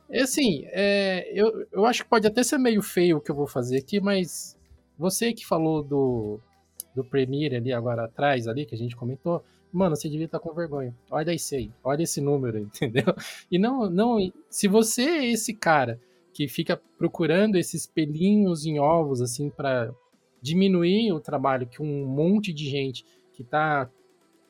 é 0.10 0.24
assim, 0.24 0.66
é, 0.66 1.32
eu, 1.34 1.66
eu 1.72 1.86
acho 1.86 2.04
que 2.04 2.10
pode 2.10 2.28
até 2.28 2.44
ser 2.44 2.58
meio 2.58 2.82
feio 2.82 3.18
o 3.18 3.22
que 3.22 3.32
eu 3.32 3.36
vou 3.36 3.48
fazer 3.48 3.78
aqui, 3.78 4.02
mas 4.02 4.60
você 5.02 5.34
que 5.34 5.46
falou 5.46 5.84
do, 5.84 6.40
do 6.96 7.04
Premiere 7.04 7.56
ali 7.56 7.74
agora 7.74 8.06
atrás, 8.06 8.48
ali, 8.48 8.68
que 8.68 8.76
a 8.76 8.78
gente 8.78 8.96
comentou, 8.96 9.44
mano, 9.74 9.96
você 9.96 10.08
devia 10.08 10.26
estar 10.26 10.40
com 10.40 10.54
vergonha. 10.54 10.96
Olha 11.10 11.34
isso 11.34 11.56
aí, 11.56 11.72
olha 11.84 12.04
esse 12.04 12.22
número, 12.22 12.60
entendeu? 12.62 13.16
E 13.52 13.58
não, 13.58 13.90
não, 13.90 14.18
se 14.48 14.68
você 14.68 15.02
é 15.02 15.26
esse 15.32 15.56
cara 15.56 16.00
que 16.32 16.48
fica 16.48 16.80
procurando 17.00 17.56
esses 17.56 17.88
pelinhos 17.88 18.64
em 18.66 18.80
ovos, 18.80 19.22
assim, 19.22 19.50
para 19.50 19.92
diminuir 20.40 21.12
o 21.12 21.20
trabalho 21.20 21.68
que 21.68 21.82
um 21.82 22.06
monte 22.06 22.54
de 22.54 22.70
gente 22.70 23.04
que 23.34 23.44
tá 23.44 23.90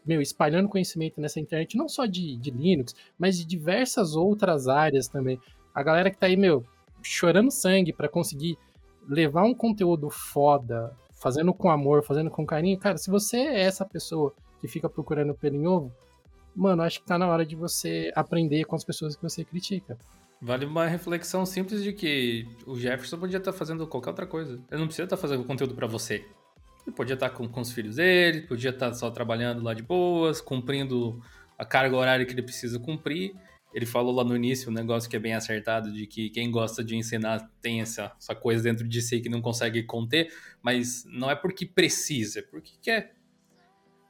meu, 0.06 0.20
espalhando 0.20 0.68
conhecimento 0.68 1.22
nessa 1.22 1.40
internet, 1.40 1.78
não 1.78 1.88
só 1.88 2.06
de, 2.06 2.36
de 2.36 2.52
Linux, 2.52 2.94
mas 3.18 3.38
de 3.38 3.46
diversas 3.46 4.16
outras 4.16 4.68
áreas 4.68 5.08
também. 5.08 5.40
A 5.74 5.84
galera 5.84 6.10
que 6.10 6.18
tá 6.18 6.26
aí, 6.26 6.36
meu, 6.36 6.66
chorando 7.04 7.52
sangue 7.52 7.94
para 7.94 8.10
conseguir 8.10 8.58
levar 9.08 9.44
um 9.44 9.54
conteúdo 9.54 10.10
foda, 10.10 10.96
fazendo 11.14 11.54
com 11.54 11.70
amor, 11.70 12.04
fazendo 12.04 12.30
com 12.30 12.46
carinho, 12.46 12.78
cara, 12.78 12.98
se 12.98 13.10
você 13.10 13.38
é 13.38 13.62
essa 13.62 13.86
pessoa 13.86 14.34
que 14.60 14.68
fica 14.68 14.90
procurando 14.90 15.34
pelo 15.34 15.56
em 15.56 15.68
ovo, 15.68 15.92
mano, 16.56 16.84
acho 16.84 17.00
que 17.00 17.06
tá 17.06 17.18
na 17.18 17.28
hora 17.28 17.46
de 17.46 17.56
você 17.56 18.12
aprender 18.16 18.66
com 18.66 18.76
as 18.76 18.84
pessoas 18.84 19.16
que 19.16 19.24
você 19.24 19.44
critica. 19.44 19.98
Vale 20.42 20.66
uma 20.66 20.88
reflexão 20.88 21.46
simples 21.46 21.84
de 21.84 21.94
que 21.94 22.48
o 22.66 22.76
Jefferson 22.76 23.20
podia 23.20 23.38
estar 23.38 23.52
tá 23.52 23.58
fazendo 23.58 23.86
qualquer 23.86 24.10
outra 24.10 24.26
coisa. 24.26 24.54
Ele 24.72 24.80
não 24.80 24.88
precisa 24.88 25.04
estar 25.04 25.16
tá 25.16 25.22
fazendo 25.22 25.44
conteúdo 25.44 25.76
para 25.76 25.86
você. 25.86 26.26
Ele 26.86 26.96
podia 26.96 27.14
estar 27.14 27.30
tá 27.30 27.36
com, 27.36 27.48
com 27.48 27.62
os 27.62 27.72
filhos 27.72 27.98
dele, 27.98 28.42
podia 28.42 28.72
estar 28.72 28.92
só 28.94 29.12
trabalhando 29.12 29.62
lá 29.62 29.76
de 29.76 29.84
boas, 29.84 30.42
cumprindo 30.42 31.22
a 31.58 31.64
carga 31.64 31.96
horária 31.96 32.26
que 32.26 32.34
ele 32.34 32.42
precisa 32.42 32.80
cumprir. 32.80 33.36
Ele 33.74 33.86
falou 33.86 34.14
lá 34.14 34.24
no 34.24 34.36
início 34.36 34.70
um 34.70 34.74
negócio 34.74 35.10
que 35.10 35.16
é 35.16 35.20
bem 35.20 35.34
acertado, 35.34 35.92
de 35.92 36.06
que 36.06 36.30
quem 36.30 36.52
gosta 36.52 36.84
de 36.84 36.96
ensinar 36.96 37.50
tem 37.62 37.82
essa, 37.82 38.12
essa 38.18 38.36
coisa 38.36 38.64
dentro 38.64 38.88
de 38.88 39.02
si 39.02 39.22
que 39.22 39.30
não 39.30 39.42
consegue 39.42 39.84
conter, 39.84 40.34
mas 40.62 41.06
não 41.06 41.32
é 41.32 41.36
porque 41.36 41.66
precisa, 41.66 42.40
é 42.40 42.42
porque 42.42 42.74
quer. 42.82 43.14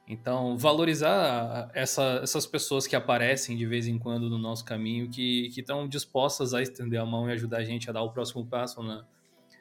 Então, 0.06 0.58
valorizar 0.58 1.70
essa, 1.74 2.20
essas 2.22 2.44
pessoas 2.44 2.86
que 2.86 2.96
aparecem 2.96 3.56
de 3.56 3.64
vez 3.64 3.86
em 3.86 3.98
quando 3.98 4.28
no 4.28 4.36
nosso 4.36 4.64
caminho, 4.64 5.08
que 5.08 5.52
estão 5.56 5.88
dispostas 5.88 6.52
a 6.52 6.60
estender 6.60 7.00
a 7.00 7.06
mão 7.06 7.30
e 7.30 7.32
ajudar 7.32 7.58
a 7.58 7.64
gente 7.64 7.88
a 7.88 7.92
dar 7.92 8.02
o 8.02 8.10
próximo 8.10 8.44
passo 8.44 8.82
na, 8.82 9.04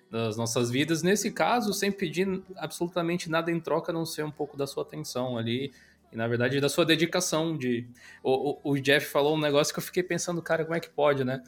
nas 0.10 0.36
nossas 0.36 0.70
vidas. 0.70 1.04
Nesse 1.04 1.32
caso, 1.32 1.74
sem 1.74 1.92
pedir 1.92 2.44
absolutamente 2.58 3.30
nada 3.30 3.52
em 3.52 3.60
troca, 3.60 3.92
a 3.92 3.94
não 3.94 4.06
ser 4.06 4.26
um 4.26 4.32
pouco 4.32 4.58
da 4.58 4.66
sua 4.66 4.84
atenção 4.84 5.38
ali, 5.38 5.72
e 6.12 6.18
na 6.18 6.28
verdade 6.28 6.60
da 6.60 6.70
sua 6.70 6.86
dedicação. 6.86 7.58
De... 7.58 7.88
O, 8.24 8.52
o, 8.52 8.72
o 8.72 8.80
Jeff 8.80 9.08
falou 9.08 9.36
um 9.36 9.40
negócio 9.40 9.74
que 9.74 9.80
eu 9.80 9.84
fiquei 9.84 10.04
pensando, 10.04 10.42
cara, 10.42 10.64
como 10.64 10.76
é 10.76 10.80
que 10.80 10.90
pode, 10.90 11.24
né? 11.24 11.42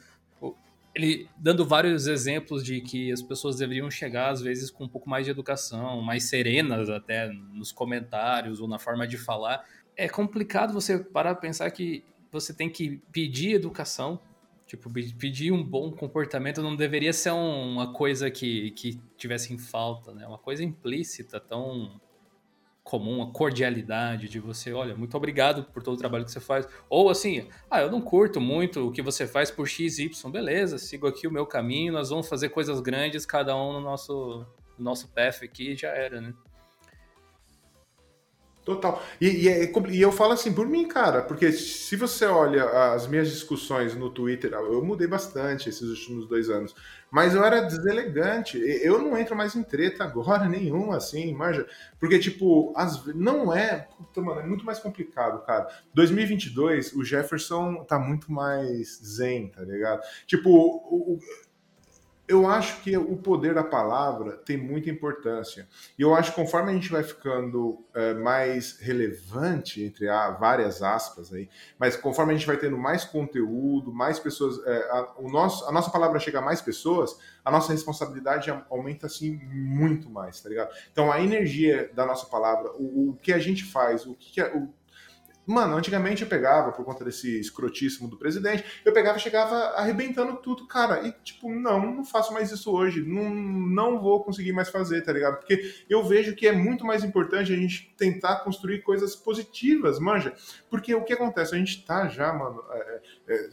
ele 0.94 1.28
dando 1.36 1.66
vários 1.66 2.06
exemplos 2.06 2.64
de 2.64 2.80
que 2.80 3.10
as 3.10 3.20
pessoas 3.20 3.56
deveriam 3.56 3.90
chegar 3.90 4.30
às 4.30 4.40
vezes 4.40 4.70
com 4.70 4.84
um 4.84 4.88
pouco 4.88 5.10
mais 5.10 5.24
de 5.24 5.30
educação, 5.30 6.00
mais 6.00 6.24
serenas 6.24 6.88
até 6.88 7.28
nos 7.28 7.72
comentários 7.72 8.60
ou 8.60 8.68
na 8.68 8.78
forma 8.78 9.06
de 9.06 9.18
falar. 9.18 9.64
É 9.96 10.08
complicado 10.08 10.72
você 10.72 10.98
parar 10.98 11.34
para 11.34 11.40
pensar 11.40 11.70
que 11.70 12.04
você 12.30 12.54
tem 12.54 12.70
que 12.70 13.02
pedir 13.10 13.54
educação, 13.54 14.20
tipo, 14.66 14.90
pedir 15.18 15.52
um 15.52 15.62
bom 15.62 15.90
comportamento 15.90 16.62
não 16.62 16.76
deveria 16.76 17.12
ser 17.12 17.32
uma 17.32 17.92
coisa 17.92 18.30
que, 18.30 18.70
que 18.72 19.00
tivesse 19.16 19.52
em 19.52 19.58
falta, 19.58 20.12
né? 20.12 20.26
Uma 20.26 20.38
coisa 20.38 20.62
implícita, 20.62 21.40
tão 21.40 22.00
comum, 22.84 23.22
a 23.22 23.32
cordialidade 23.32 24.28
de 24.28 24.38
você, 24.38 24.72
olha, 24.72 24.94
muito 24.94 25.16
obrigado 25.16 25.64
por 25.64 25.82
todo 25.82 25.94
o 25.94 25.98
trabalho 25.98 26.26
que 26.26 26.30
você 26.30 26.38
faz. 26.38 26.68
Ou 26.88 27.08
assim, 27.08 27.48
ah, 27.70 27.80
eu 27.80 27.90
não 27.90 28.00
curto 28.00 28.40
muito 28.42 28.86
o 28.86 28.92
que 28.92 29.00
você 29.00 29.26
faz 29.26 29.50
por 29.50 29.66
X, 29.66 29.98
Y, 29.98 30.30
beleza, 30.30 30.78
sigo 30.78 31.06
aqui 31.06 31.26
o 31.26 31.32
meu 31.32 31.46
caminho, 31.46 31.94
nós 31.94 32.10
vamos 32.10 32.28
fazer 32.28 32.50
coisas 32.50 32.80
grandes, 32.80 33.24
cada 33.24 33.56
um 33.56 33.72
no 33.72 33.80
nosso, 33.80 34.46
no 34.78 34.84
nosso 34.84 35.08
path 35.08 35.42
aqui, 35.42 35.74
já 35.74 35.88
era, 35.88 36.20
né? 36.20 36.34
Total. 38.64 39.02
E, 39.20 39.44
e, 39.44 39.48
é, 39.48 39.70
e, 39.90 40.00
eu 40.00 40.10
falo 40.10 40.32
assim 40.32 40.50
por 40.50 40.66
mim, 40.66 40.88
cara, 40.88 41.20
porque 41.20 41.52
se 41.52 41.96
você 41.96 42.24
olha 42.24 42.64
as 42.94 43.06
minhas 43.06 43.28
discussões 43.28 43.94
no 43.94 44.08
Twitter, 44.08 44.54
eu 44.54 44.82
mudei 44.82 45.06
bastante 45.06 45.68
esses 45.68 45.82
últimos 45.82 46.26
dois 46.26 46.48
anos, 46.48 46.74
mas 47.10 47.34
eu 47.34 47.44
era 47.44 47.60
deselegante. 47.60 48.58
Eu 48.58 49.02
não 49.02 49.18
entro 49.18 49.36
mais 49.36 49.54
em 49.54 49.62
treta 49.62 50.02
agora 50.02 50.48
nenhuma, 50.48 50.96
assim, 50.96 51.34
manja. 51.34 51.66
Porque, 52.00 52.18
tipo, 52.18 52.72
as, 52.74 53.04
não 53.14 53.54
é. 53.54 53.86
Puta, 53.98 54.22
mano, 54.22 54.40
é 54.40 54.46
muito 54.46 54.64
mais 54.64 54.78
complicado, 54.78 55.44
cara. 55.44 55.68
2022, 55.92 56.94
o 56.94 57.04
Jefferson 57.04 57.84
tá 57.84 57.98
muito 57.98 58.32
mais 58.32 58.98
zen, 59.04 59.48
tá 59.48 59.60
ligado? 59.60 60.00
Tipo, 60.26 60.50
o, 60.50 61.18
eu 62.26 62.48
acho 62.48 62.80
que 62.80 62.96
o 62.96 63.16
poder 63.16 63.54
da 63.54 63.62
palavra 63.62 64.38
tem 64.38 64.56
muita 64.56 64.88
importância. 64.88 65.68
E 65.98 66.02
eu 66.02 66.14
acho 66.14 66.30
que 66.30 66.36
conforme 66.36 66.70
a 66.70 66.74
gente 66.74 66.90
vai 66.90 67.02
ficando 67.02 67.84
é, 67.94 68.14
mais 68.14 68.78
relevante, 68.80 69.82
entre 69.84 70.08
a, 70.08 70.30
várias 70.30 70.82
aspas 70.82 71.32
aí, 71.32 71.50
mas 71.78 71.96
conforme 71.96 72.32
a 72.32 72.36
gente 72.36 72.46
vai 72.46 72.56
tendo 72.56 72.78
mais 72.78 73.04
conteúdo, 73.04 73.92
mais 73.92 74.18
pessoas, 74.18 74.58
é, 74.66 74.90
a, 74.90 75.12
o 75.18 75.28
nosso, 75.28 75.66
a 75.66 75.72
nossa 75.72 75.90
palavra 75.90 76.18
chega 76.18 76.38
a 76.38 76.42
mais 76.42 76.62
pessoas, 76.62 77.18
a 77.44 77.50
nossa 77.50 77.72
responsabilidade 77.72 78.50
aumenta 78.70 79.06
assim 79.06 79.38
muito 79.52 80.08
mais, 80.08 80.40
tá 80.40 80.48
ligado? 80.48 80.70
Então 80.92 81.12
a 81.12 81.20
energia 81.20 81.90
da 81.94 82.06
nossa 82.06 82.24
palavra, 82.26 82.72
o, 82.72 83.10
o 83.10 83.18
que 83.20 83.34
a 83.34 83.38
gente 83.38 83.64
faz, 83.64 84.06
o 84.06 84.14
que, 84.14 84.40
é, 84.40 84.50
o, 84.56 84.72
Mano, 85.46 85.76
antigamente 85.76 86.22
eu 86.22 86.28
pegava, 86.28 86.72
por 86.72 86.84
conta 86.84 87.04
desse 87.04 87.38
escrotíssimo 87.38 88.08
do 88.08 88.16
presidente, 88.16 88.64
eu 88.84 88.92
pegava 88.92 89.18
e 89.18 89.20
chegava 89.20 89.54
arrebentando 89.76 90.36
tudo, 90.36 90.66
cara. 90.66 91.06
E, 91.06 91.12
tipo, 91.22 91.50
não, 91.50 91.96
não 91.96 92.04
faço 92.04 92.32
mais 92.32 92.50
isso 92.50 92.72
hoje. 92.72 93.02
Não, 93.02 93.28
não 93.30 94.00
vou 94.00 94.24
conseguir 94.24 94.52
mais 94.52 94.70
fazer, 94.70 95.02
tá 95.02 95.12
ligado? 95.12 95.38
Porque 95.38 95.84
eu 95.88 96.02
vejo 96.02 96.34
que 96.34 96.46
é 96.46 96.52
muito 96.52 96.84
mais 96.86 97.04
importante 97.04 97.52
a 97.52 97.56
gente 97.56 97.94
tentar 97.96 98.36
construir 98.36 98.82
coisas 98.82 99.14
positivas, 99.14 99.98
manja. 99.98 100.34
Porque 100.70 100.94
o 100.94 101.04
que 101.04 101.12
acontece? 101.12 101.54
A 101.54 101.58
gente 101.58 101.84
tá 101.84 102.08
já, 102.08 102.32
mano. 102.32 102.64
É, 102.70 103.00
é, 103.28 103.34
é, 103.34 103.50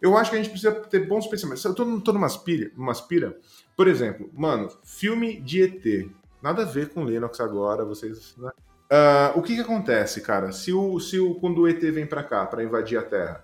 eu 0.00 0.16
acho 0.16 0.30
que 0.30 0.36
a 0.36 0.42
gente 0.42 0.50
precisa 0.50 0.72
ter 0.72 1.06
bons 1.06 1.28
pensamentos. 1.28 1.64
Eu 1.64 1.74
tô, 1.74 2.00
tô 2.00 2.12
numa 2.12 2.26
aspira, 2.26 2.72
numa 2.76 2.90
aspira. 2.90 3.38
Por 3.76 3.86
exemplo, 3.86 4.28
mano, 4.34 4.68
filme 4.82 5.40
de 5.40 5.62
ET. 5.62 6.10
Nada 6.42 6.62
a 6.62 6.66
ver 6.66 6.88
com 6.88 7.04
Linux 7.04 7.38
agora, 7.40 7.84
vocês. 7.84 8.36
Né? 8.36 8.50
Uh, 8.92 9.38
o 9.38 9.42
que, 9.42 9.54
que 9.54 9.62
acontece, 9.62 10.20
cara? 10.20 10.52
Se 10.52 10.70
o, 10.70 11.00
se 11.00 11.18
o 11.18 11.34
quando 11.36 11.62
o 11.62 11.68
ET 11.68 11.80
vem 11.80 12.04
para 12.04 12.22
cá 12.22 12.44
para 12.44 12.62
invadir 12.62 12.98
a 12.98 13.02
Terra, 13.02 13.42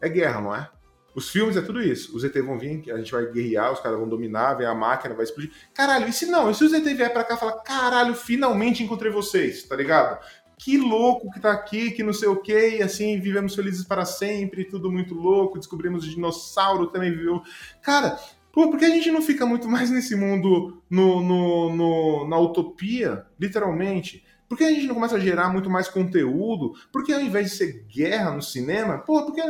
é 0.00 0.08
guerra, 0.08 0.40
não 0.40 0.52
é? 0.52 0.68
Os 1.14 1.30
filmes 1.30 1.56
é 1.56 1.60
tudo 1.60 1.80
isso. 1.80 2.16
Os 2.16 2.24
ET 2.24 2.34
vão 2.42 2.58
vir, 2.58 2.90
a 2.90 2.96
gente 2.98 3.12
vai 3.12 3.26
guerrear, 3.26 3.72
os 3.72 3.78
caras 3.78 3.96
vão 3.96 4.08
dominar, 4.08 4.54
vem 4.54 4.66
a 4.66 4.74
máquina, 4.74 5.14
vai 5.14 5.22
explodir. 5.22 5.52
Caralho, 5.72 6.08
e 6.08 6.12
se 6.12 6.26
não? 6.26 6.50
E 6.50 6.54
se 6.54 6.64
os 6.64 6.72
ET 6.72 6.82
vier 6.82 7.12
pra 7.12 7.22
cá 7.22 7.36
e 7.36 7.38
falar, 7.38 7.60
caralho, 7.62 8.12
finalmente 8.12 8.82
encontrei 8.82 9.12
vocês, 9.12 9.62
tá 9.62 9.76
ligado? 9.76 10.18
Que 10.58 10.76
louco 10.76 11.30
que 11.30 11.38
tá 11.38 11.52
aqui, 11.52 11.92
que 11.92 12.02
não 12.02 12.12
sei 12.12 12.28
o 12.28 12.34
que, 12.42 12.78
e 12.78 12.82
assim, 12.82 13.20
vivemos 13.20 13.54
felizes 13.54 13.84
para 13.84 14.04
sempre, 14.04 14.64
tudo 14.64 14.90
muito 14.90 15.14
louco, 15.14 15.58
descobrimos 15.58 16.04
o 16.04 16.10
dinossauro 16.10 16.88
também 16.88 17.12
viveu. 17.12 17.40
Cara, 17.82 18.18
pô, 18.52 18.68
por 18.68 18.80
que 18.80 18.84
a 18.84 18.90
gente 18.90 19.12
não 19.12 19.22
fica 19.22 19.46
muito 19.46 19.68
mais 19.68 19.90
nesse 19.90 20.16
mundo, 20.16 20.82
no, 20.90 21.22
no, 21.22 21.76
no 21.76 22.28
na 22.28 22.36
utopia, 22.36 23.24
literalmente? 23.38 24.26
Por 24.48 24.56
que 24.56 24.64
a 24.64 24.70
gente 24.70 24.86
não 24.86 24.94
começa 24.94 25.16
a 25.16 25.20
gerar 25.20 25.50
muito 25.50 25.68
mais 25.68 25.88
conteúdo? 25.88 26.74
Por 26.90 27.04
que 27.04 27.12
ao 27.12 27.20
invés 27.20 27.50
de 27.50 27.56
ser 27.56 27.84
guerra 27.88 28.32
no 28.32 28.42
cinema, 28.42 28.98
pô, 28.98 29.24
por 29.26 29.34
que, 29.34 29.42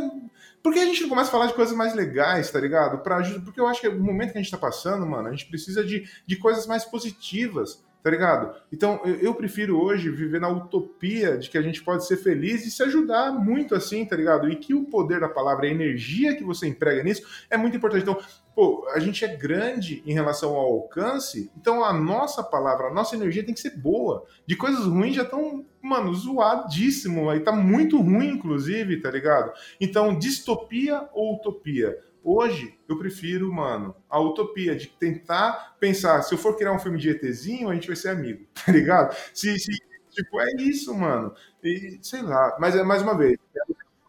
por 0.62 0.72
que 0.72 0.80
a 0.80 0.84
gente 0.84 1.02
não 1.02 1.08
começa 1.08 1.28
a 1.28 1.32
falar 1.32 1.46
de 1.46 1.54
coisas 1.54 1.76
mais 1.76 1.94
legais, 1.94 2.50
tá 2.50 2.58
ligado? 2.60 2.98
Pra, 2.98 3.22
porque 3.44 3.60
eu 3.60 3.66
acho 3.68 3.80
que 3.80 3.88
o 3.88 4.02
momento 4.02 4.32
que 4.32 4.38
a 4.38 4.42
gente 4.42 4.50
tá 4.50 4.58
passando, 4.58 5.06
mano, 5.06 5.28
a 5.28 5.30
gente 5.30 5.46
precisa 5.46 5.84
de, 5.84 6.08
de 6.26 6.36
coisas 6.36 6.66
mais 6.66 6.84
positivas 6.84 7.86
tá 8.02 8.10
ligado? 8.10 8.54
Então 8.72 9.00
eu, 9.04 9.16
eu, 9.16 9.34
prefiro 9.34 9.78
hoje 9.80 10.08
viver 10.08 10.40
na 10.40 10.48
utopia 10.48 11.36
de 11.36 11.50
que 11.50 11.58
a 11.58 11.62
gente 11.62 11.82
pode 11.82 12.06
ser 12.06 12.16
feliz 12.16 12.64
e 12.64 12.70
se 12.70 12.82
ajudar 12.82 13.32
muito 13.32 13.74
assim, 13.74 14.04
tá 14.04 14.16
ligado? 14.16 14.48
E 14.48 14.56
que 14.56 14.72
o 14.72 14.84
poder 14.84 15.20
da 15.20 15.28
palavra, 15.28 15.66
a 15.66 15.70
energia 15.70 16.34
que 16.36 16.44
você 16.44 16.66
emprega 16.66 17.02
nisso 17.02 17.22
é 17.50 17.56
muito 17.56 17.76
importante. 17.76 18.02
Então, 18.02 18.18
pô, 18.58 18.88
a 18.92 18.98
gente 18.98 19.24
é 19.24 19.28
grande 19.28 20.02
em 20.04 20.12
relação 20.12 20.56
ao 20.56 20.66
alcance, 20.66 21.48
então 21.56 21.84
a 21.84 21.92
nossa 21.92 22.42
palavra, 22.42 22.88
a 22.88 22.92
nossa 22.92 23.14
energia 23.14 23.44
tem 23.44 23.54
que 23.54 23.60
ser 23.60 23.78
boa. 23.78 24.26
De 24.44 24.56
coisas 24.56 24.84
ruins 24.84 25.14
já 25.14 25.22
estão, 25.22 25.64
mano, 25.80 26.12
zoadíssimo, 26.12 27.30
aí 27.30 27.38
tá 27.38 27.52
muito 27.52 28.00
ruim, 28.00 28.30
inclusive, 28.30 29.00
tá 29.00 29.12
ligado? 29.12 29.52
Então, 29.80 30.18
distopia 30.18 31.08
ou 31.12 31.36
utopia? 31.36 31.96
Hoje, 32.24 32.76
eu 32.88 32.98
prefiro, 32.98 33.52
mano, 33.52 33.94
a 34.10 34.18
utopia 34.18 34.74
de 34.74 34.88
tentar 34.88 35.76
pensar, 35.78 36.20
se 36.22 36.34
eu 36.34 36.38
for 36.38 36.56
criar 36.56 36.72
um 36.72 36.80
filme 36.80 36.98
de 36.98 37.10
ETzinho, 37.10 37.68
a 37.68 37.74
gente 37.74 37.86
vai 37.86 37.94
ser 37.94 38.08
amigo, 38.08 38.44
tá 38.66 38.72
ligado? 38.72 39.16
Se, 39.32 39.56
se 39.56 39.70
tipo, 40.10 40.40
é 40.40 40.50
isso, 40.58 40.92
mano. 40.96 41.32
E, 41.62 42.00
sei 42.02 42.22
lá, 42.22 42.56
mas 42.58 42.74
é 42.74 42.82
mais 42.82 43.02
uma 43.02 43.16
vez, 43.16 43.38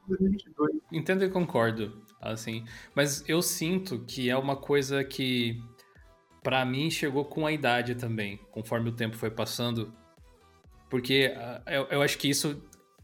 2022. 0.07 0.75
É 0.91 0.97
Entendo 0.97 1.23
e 1.23 1.29
concordo, 1.29 2.01
assim, 2.21 2.65
mas 2.95 3.23
eu 3.27 3.41
sinto 3.41 3.99
que 4.05 4.29
é 4.29 4.37
uma 4.37 4.55
coisa 4.55 5.03
que 5.03 5.61
para 6.43 6.63
mim 6.65 6.89
chegou 6.89 7.25
com 7.25 7.45
a 7.45 7.51
idade 7.51 7.95
também, 7.95 8.37
conforme 8.51 8.89
o 8.89 8.93
tempo 8.93 9.15
foi 9.15 9.29
passando, 9.29 9.93
porque 10.89 11.33
ah, 11.35 11.61
eu, 11.67 11.85
eu 11.85 12.01
acho 12.01 12.17
que 12.17 12.29
isso 12.29 12.61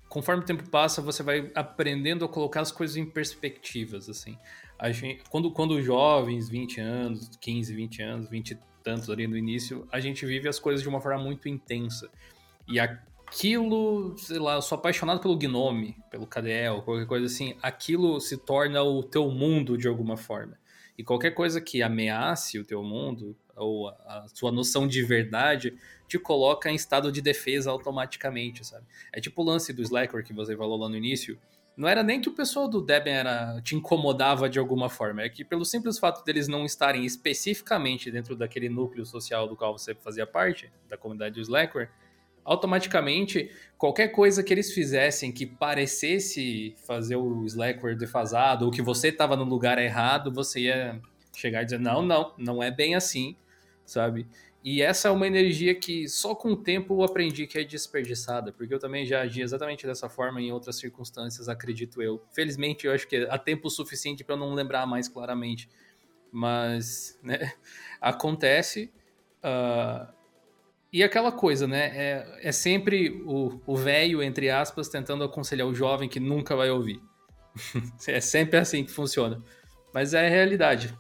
conforme 0.10 0.44
o 0.44 0.46
tempo 0.46 0.70
passa, 0.70 1.02
você 1.02 1.22
vai 1.22 1.52
aprendendo 1.54 2.24
a 2.24 2.30
colocar 2.30 2.62
as 2.62 2.72
coisas 2.72 2.96
em 2.96 3.06
perspectivas, 3.06 4.10
assim. 4.10 4.38
A 4.80 4.90
gente, 4.92 5.24
quando, 5.30 5.52
quando 5.52 5.82
jovens, 5.82 6.48
20 6.48 6.80
anos, 6.80 7.30
15, 7.42 7.76
20 7.76 8.02
anos, 8.02 8.30
20 8.30 8.52
e 8.52 8.60
tantos 8.84 9.10
ali 9.10 9.28
no 9.28 9.38
início, 9.38 9.88
a 9.92 10.00
gente 10.00 10.26
vive 10.26 10.48
as 10.48 10.60
coisas 10.60 10.82
de 10.82 10.88
uma 10.88 11.02
forma 11.02 11.22
muito 11.22 11.50
intensa. 11.50 12.10
E 12.68 12.80
aquilo, 13.36 14.18
sei 14.18 14.40
lá, 14.40 14.56
eu 14.56 14.62
sou 14.62 14.78
apaixonado 14.78 15.20
pelo 15.20 15.36
Gnome, 15.36 15.98
pelo 16.10 16.26
KDE, 16.26 16.82
qualquer 16.86 17.06
coisa 17.06 17.26
assim, 17.26 17.57
aquilo 17.62 18.22
se 18.22 18.38
torna 18.38 18.82
o 18.82 19.03
teu 19.03 19.30
mundo 19.30 19.78
de 19.78 19.90
alguma 19.90 20.16
forma. 20.16 20.57
E 20.98 21.03
qualquer 21.03 21.32
coisa 21.32 21.60
que 21.60 21.84
ameace 21.84 22.57
o 22.57 22.64
teu 22.64 22.82
mundo, 22.82 23.36
ou 23.53 23.90
a 23.90 24.26
sua 24.34 24.53
noção 24.53 24.88
de 24.88 25.03
verdade 25.03 25.78
te 26.07 26.18
coloca 26.18 26.72
em 26.72 26.76
estado 26.76 27.12
de 27.12 27.22
defesa 27.22 27.70
automaticamente, 27.70 28.66
sabe? 28.66 28.86
É 29.12 29.20
tipo 29.20 29.41
o 29.41 29.45
lance 29.45 29.74
do 29.74 29.82
Slacker 29.82 30.24
que 30.24 30.34
você 30.34 30.56
falou 30.56 30.78
lá 30.78 30.88
no 30.88 30.95
início. 30.95 31.38
Não 31.76 31.90
era 31.90 32.02
nem 32.02 32.22
que 32.22 32.30
o 32.30 32.34
pessoal 32.34 32.70
do 32.70 32.82
Debian 32.82 33.16
era, 33.16 33.62
te 33.62 33.76
incomodava 33.76 34.49
de 34.49 34.60
alguma 34.60 34.88
forma, 34.88 35.24
é 35.24 35.28
que 35.28 35.44
pelo 35.44 35.66
simples 35.66 35.99
fato 35.99 36.24
deles 36.24 36.48
não 36.48 36.64
estarem 36.64 37.03
especificamente 37.03 38.10
dentro 38.10 38.34
daquele 38.34 38.70
núcleo 38.70 39.06
social 39.06 39.45
do 39.45 39.57
qual 39.57 39.78
você 39.78 39.94
fazia 39.94 40.26
parte, 40.26 40.72
da 40.88 40.95
comunidade 40.95 41.36
do 41.36 41.41
Slackware, 41.41 41.90
automaticamente 42.46 43.52
qualquer 43.78 44.10
coisa 44.10 44.44
que 44.44 44.54
eles 44.54 44.72
fizessem 44.72 45.32
que 45.32 45.46
parecesse 45.46 46.76
fazer 46.86 47.16
o 47.16 47.44
Slackware 47.46 47.98
defasado 47.98 48.66
ou 48.66 48.72
que 48.72 48.84
você 48.84 49.10
estava 49.10 49.36
no 49.36 49.44
lugar 49.44 49.80
errado, 49.80 50.32
você 50.32 50.62
ia 50.62 51.02
chegar 51.36 51.64
e 51.64 51.66
dizer: 51.66 51.80
não, 51.80 52.04
não, 52.04 52.34
não 52.38 52.64
é 52.64 52.70
bem 52.70 52.94
assim, 52.94 53.36
sabe? 53.86 54.28
E 54.64 54.82
essa 54.82 55.10
é 55.10 55.12
uma 55.12 55.28
energia 55.28 55.76
que 55.76 56.08
só 56.08 56.34
com 56.34 56.54
o 56.54 56.56
tempo 56.56 56.96
eu 56.96 57.04
aprendi 57.04 57.46
que 57.46 57.60
é 57.60 57.64
desperdiçada, 57.64 58.52
porque 58.52 58.74
eu 58.74 58.80
também 58.80 59.06
já 59.06 59.22
agi 59.22 59.42
exatamente 59.42 59.86
dessa 59.86 60.10
forma 60.10 60.42
em 60.42 60.52
outras 60.52 60.78
circunstâncias, 60.78 61.48
acredito 61.48 62.02
eu. 62.02 62.24
Felizmente, 62.32 62.88
eu 62.88 62.94
acho 62.94 63.08
que 63.08 63.28
há 63.30 63.38
tempo 63.38 63.70
suficiente 63.70 64.24
para 64.24 64.34
eu 64.34 64.40
não 64.40 64.56
lembrar 64.56 64.88
mais 64.88 65.08
claramente. 65.08 65.70
Mas, 66.32 67.20
né, 67.22 67.54
acontece. 68.02 68.92
Uh, 69.44 70.12
e 70.96 71.04
aquela 71.04 71.30
coisa, 71.30 71.68
né? 71.68 71.92
É, 71.94 72.40
é 72.44 72.52
sempre 72.54 73.22
o 73.28 73.76
velho, 73.76 74.24
entre 74.24 74.50
aspas, 74.50 74.88
tentando 74.88 75.26
aconselhar 75.26 75.68
o 75.68 75.76
jovem 75.76 76.08
que 76.08 76.22
nunca 76.22 76.56
vai 76.56 76.70
ouvir. 76.70 77.02
é 78.08 78.22
sempre 78.22 78.58
assim 78.58 78.82
que 78.82 78.92
funciona. 78.92 79.44
Mas 79.94 80.14
é 80.14 80.26
a 80.26 80.30
realidade. 80.30 80.98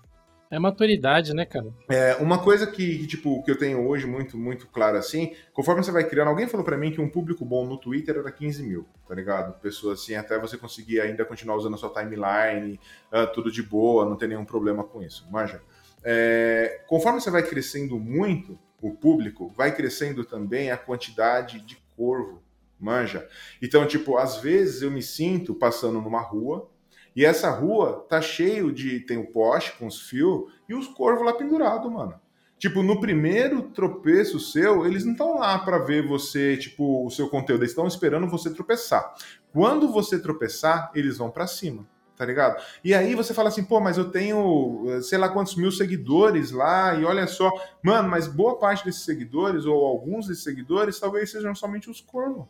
É 0.51 0.59
maturidade, 0.59 1.33
né, 1.33 1.45
cara? 1.45 1.67
É, 1.89 2.15
uma 2.15 2.43
coisa 2.43 2.67
que, 2.67 3.07
tipo, 3.07 3.41
que 3.43 3.49
eu 3.49 3.57
tenho 3.57 3.87
hoje 3.87 4.05
muito, 4.05 4.37
muito 4.37 4.67
clara 4.67 4.99
assim, 4.99 5.33
conforme 5.53 5.81
você 5.81 5.93
vai 5.93 6.03
criando, 6.03 6.27
alguém 6.27 6.45
falou 6.45 6.65
para 6.65 6.77
mim 6.77 6.91
que 6.91 6.99
um 6.99 7.09
público 7.09 7.45
bom 7.45 7.65
no 7.65 7.77
Twitter 7.77 8.17
era 8.17 8.29
15 8.29 8.63
mil, 8.63 8.85
tá 9.07 9.15
ligado? 9.15 9.57
Pessoas 9.61 10.01
assim, 10.01 10.15
até 10.15 10.37
você 10.37 10.57
conseguir 10.57 10.99
ainda 10.99 11.23
continuar 11.23 11.55
usando 11.55 11.75
a 11.75 11.77
sua 11.77 11.89
timeline, 11.89 12.77
uh, 13.13 13.31
tudo 13.33 13.49
de 13.49 13.63
boa, 13.63 14.03
não 14.03 14.17
ter 14.17 14.27
nenhum 14.27 14.45
problema 14.45 14.83
com 14.83 15.01
isso, 15.01 15.25
manja. 15.31 15.61
É, 16.03 16.81
conforme 16.85 17.21
você 17.21 17.31
vai 17.31 17.43
crescendo 17.43 17.97
muito, 17.97 18.59
o 18.87 18.95
público, 18.95 19.51
vai 19.55 19.75
crescendo 19.75 20.23
também 20.23 20.71
a 20.71 20.77
quantidade 20.77 21.59
de 21.61 21.77
corvo, 21.95 22.41
manja. 22.79 23.27
Então, 23.61 23.87
tipo, 23.87 24.17
às 24.17 24.37
vezes 24.37 24.81
eu 24.81 24.91
me 24.91 25.01
sinto 25.01 25.53
passando 25.55 26.01
numa 26.01 26.21
rua, 26.21 26.69
e 27.15 27.23
essa 27.23 27.49
rua 27.49 28.05
tá 28.09 28.21
cheio 28.21 28.73
de. 28.73 28.99
Tem 28.99 29.17
o 29.17 29.31
poste 29.31 29.71
com 29.77 29.87
os 29.87 30.01
fios 30.01 30.51
e 30.67 30.75
os 30.75 30.87
corvos 30.87 31.25
lá 31.25 31.33
pendurados, 31.33 31.89
mano. 31.89 32.19
Tipo, 32.57 32.81
no 32.81 32.99
primeiro 32.99 33.63
tropeço 33.63 34.39
seu, 34.39 34.85
eles 34.85 35.03
não 35.03 35.11
estão 35.11 35.39
lá 35.39 35.59
para 35.59 35.77
ver 35.77 36.07
você, 36.07 36.55
tipo, 36.57 37.05
o 37.05 37.09
seu 37.09 37.29
conteúdo, 37.29 37.61
eles 37.61 37.71
estão 37.71 37.87
esperando 37.87 38.27
você 38.27 38.49
tropeçar. 38.49 39.13
Quando 39.51 39.91
você 39.91 40.19
tropeçar, 40.19 40.91
eles 40.95 41.17
vão 41.17 41.29
para 41.29 41.47
cima, 41.47 41.85
tá 42.17 42.25
ligado? 42.25 42.61
E 42.83 42.93
aí 42.93 43.15
você 43.15 43.33
fala 43.33 43.49
assim, 43.49 43.63
pô, 43.63 43.79
mas 43.79 43.97
eu 43.97 44.09
tenho 44.09 44.85
sei 45.01 45.17
lá 45.17 45.29
quantos 45.29 45.55
mil 45.55 45.71
seguidores 45.71 46.51
lá, 46.51 46.95
e 46.95 47.05
olha 47.05 47.27
só, 47.27 47.51
mano, 47.83 48.09
mas 48.09 48.27
boa 48.27 48.57
parte 48.57 48.85
desses 48.85 49.03
seguidores, 49.03 49.65
ou 49.65 49.85
alguns 49.85 50.27
desses 50.27 50.43
seguidores, 50.43 50.99
talvez 50.99 51.31
sejam 51.31 51.53
somente 51.53 51.89
os 51.89 52.01
corvos. 52.01 52.45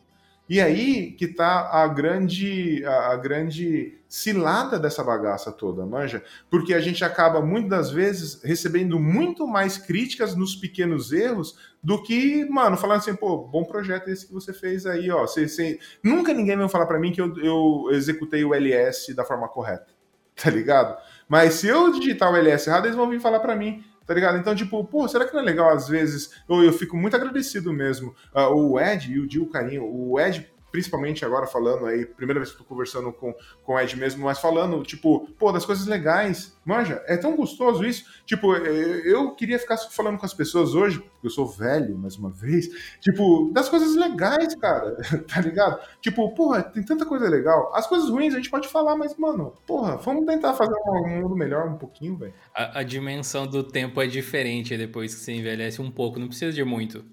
E 0.48 0.60
aí 0.60 1.10
que 1.12 1.26
tá 1.26 1.70
a 1.72 1.88
grande, 1.88 2.84
a, 2.86 3.16
grande 3.16 3.98
cilada 4.08 4.78
dessa 4.78 5.02
bagaça 5.02 5.50
toda, 5.50 5.84
manja? 5.84 6.22
Porque 6.48 6.72
a 6.72 6.80
gente 6.80 7.04
acaba, 7.04 7.42
muitas 7.42 7.70
das 7.70 7.90
vezes, 7.90 8.42
recebendo 8.44 9.00
muito 9.00 9.46
mais 9.46 9.76
críticas 9.76 10.36
nos 10.36 10.54
pequenos 10.54 11.12
erros 11.12 11.58
do 11.82 12.00
que, 12.00 12.44
mano, 12.44 12.76
falando 12.76 12.98
assim, 12.98 13.14
pô, 13.14 13.38
bom 13.38 13.64
projeto 13.64 14.08
esse 14.08 14.28
que 14.28 14.32
você 14.32 14.52
fez 14.52 14.86
aí, 14.86 15.10
ó. 15.10 15.22
Você, 15.22 15.48
você... 15.48 15.80
Nunca 16.02 16.32
ninguém 16.32 16.56
vai 16.56 16.68
falar 16.68 16.86
para 16.86 17.00
mim 17.00 17.10
que 17.10 17.20
eu, 17.20 17.36
eu 17.38 17.88
executei 17.90 18.44
o 18.44 18.54
LS 18.54 19.14
da 19.14 19.24
forma 19.24 19.48
correta, 19.48 19.88
tá 20.40 20.48
ligado? 20.48 20.96
Mas 21.28 21.54
se 21.54 21.66
eu 21.66 21.90
digitar 21.90 22.32
o 22.32 22.36
LS 22.36 22.68
errado, 22.68 22.86
eles 22.86 22.96
vão 22.96 23.10
vir 23.10 23.20
falar 23.20 23.40
para 23.40 23.56
mim. 23.56 23.84
Tá 24.06 24.14
ligado? 24.14 24.38
Então, 24.38 24.54
tipo, 24.54 24.82
pô, 24.84 25.08
será 25.08 25.26
que 25.26 25.34
não 25.34 25.40
é 25.40 25.44
legal 25.44 25.68
às 25.70 25.88
vezes? 25.88 26.30
Eu, 26.48 26.62
eu 26.62 26.72
fico 26.72 26.96
muito 26.96 27.16
agradecido 27.16 27.72
mesmo. 27.72 28.14
Uh, 28.32 28.54
o 28.54 28.80
Ed 28.80 29.12
e 29.12 29.18
o 29.18 29.26
Dil 29.26 29.46
Carinho, 29.46 29.84
o 29.84 30.18
Ed 30.20 30.48
principalmente 30.70 31.24
agora 31.24 31.46
falando 31.46 31.86
aí, 31.86 32.04
primeira 32.04 32.40
vez 32.40 32.50
que 32.50 32.56
eu 32.56 32.64
tô 32.64 32.68
conversando 32.68 33.12
com, 33.12 33.34
com 33.64 33.74
o 33.74 33.80
Ed 33.80 33.96
mesmo, 33.96 34.24
mas 34.24 34.38
falando, 34.38 34.82
tipo, 34.82 35.28
pô, 35.38 35.52
das 35.52 35.64
coisas 35.64 35.86
legais. 35.86 36.56
Manja, 36.64 37.02
é 37.06 37.16
tão 37.16 37.36
gostoso 37.36 37.84
isso. 37.84 38.04
Tipo, 38.24 38.54
eu 38.54 39.34
queria 39.34 39.58
ficar 39.58 39.76
falando 39.76 40.18
com 40.18 40.26
as 40.26 40.34
pessoas 40.34 40.74
hoje, 40.74 40.98
porque 40.98 41.26
eu 41.26 41.30
sou 41.30 41.46
velho, 41.46 41.96
mais 41.96 42.16
uma 42.16 42.30
vez, 42.30 42.68
tipo, 43.00 43.50
das 43.52 43.68
coisas 43.68 43.94
legais, 43.96 44.54
cara, 44.56 44.96
tá 45.32 45.40
ligado? 45.40 45.80
Tipo, 46.00 46.34
porra, 46.34 46.62
tem 46.62 46.82
tanta 46.82 47.06
coisa 47.06 47.28
legal. 47.28 47.72
As 47.74 47.86
coisas 47.86 48.10
ruins 48.10 48.34
a 48.34 48.36
gente 48.36 48.50
pode 48.50 48.68
falar, 48.68 48.96
mas, 48.96 49.16
mano, 49.16 49.52
porra, 49.66 49.96
vamos 49.96 50.26
tentar 50.26 50.54
fazer 50.54 50.74
um 50.88 51.08
mundo 51.08 51.36
melhor 51.36 51.68
um 51.68 51.78
pouquinho, 51.78 52.16
velho. 52.16 52.34
A, 52.54 52.80
a 52.80 52.82
dimensão 52.82 53.46
do 53.46 53.62
tempo 53.62 54.00
é 54.02 54.06
diferente 54.06 54.76
depois 54.76 55.14
que 55.14 55.20
você 55.20 55.32
envelhece 55.32 55.80
um 55.80 55.90
pouco, 55.90 56.18
não 56.18 56.28
precisa 56.28 56.52
de 56.52 56.64
muito. 56.64 57.04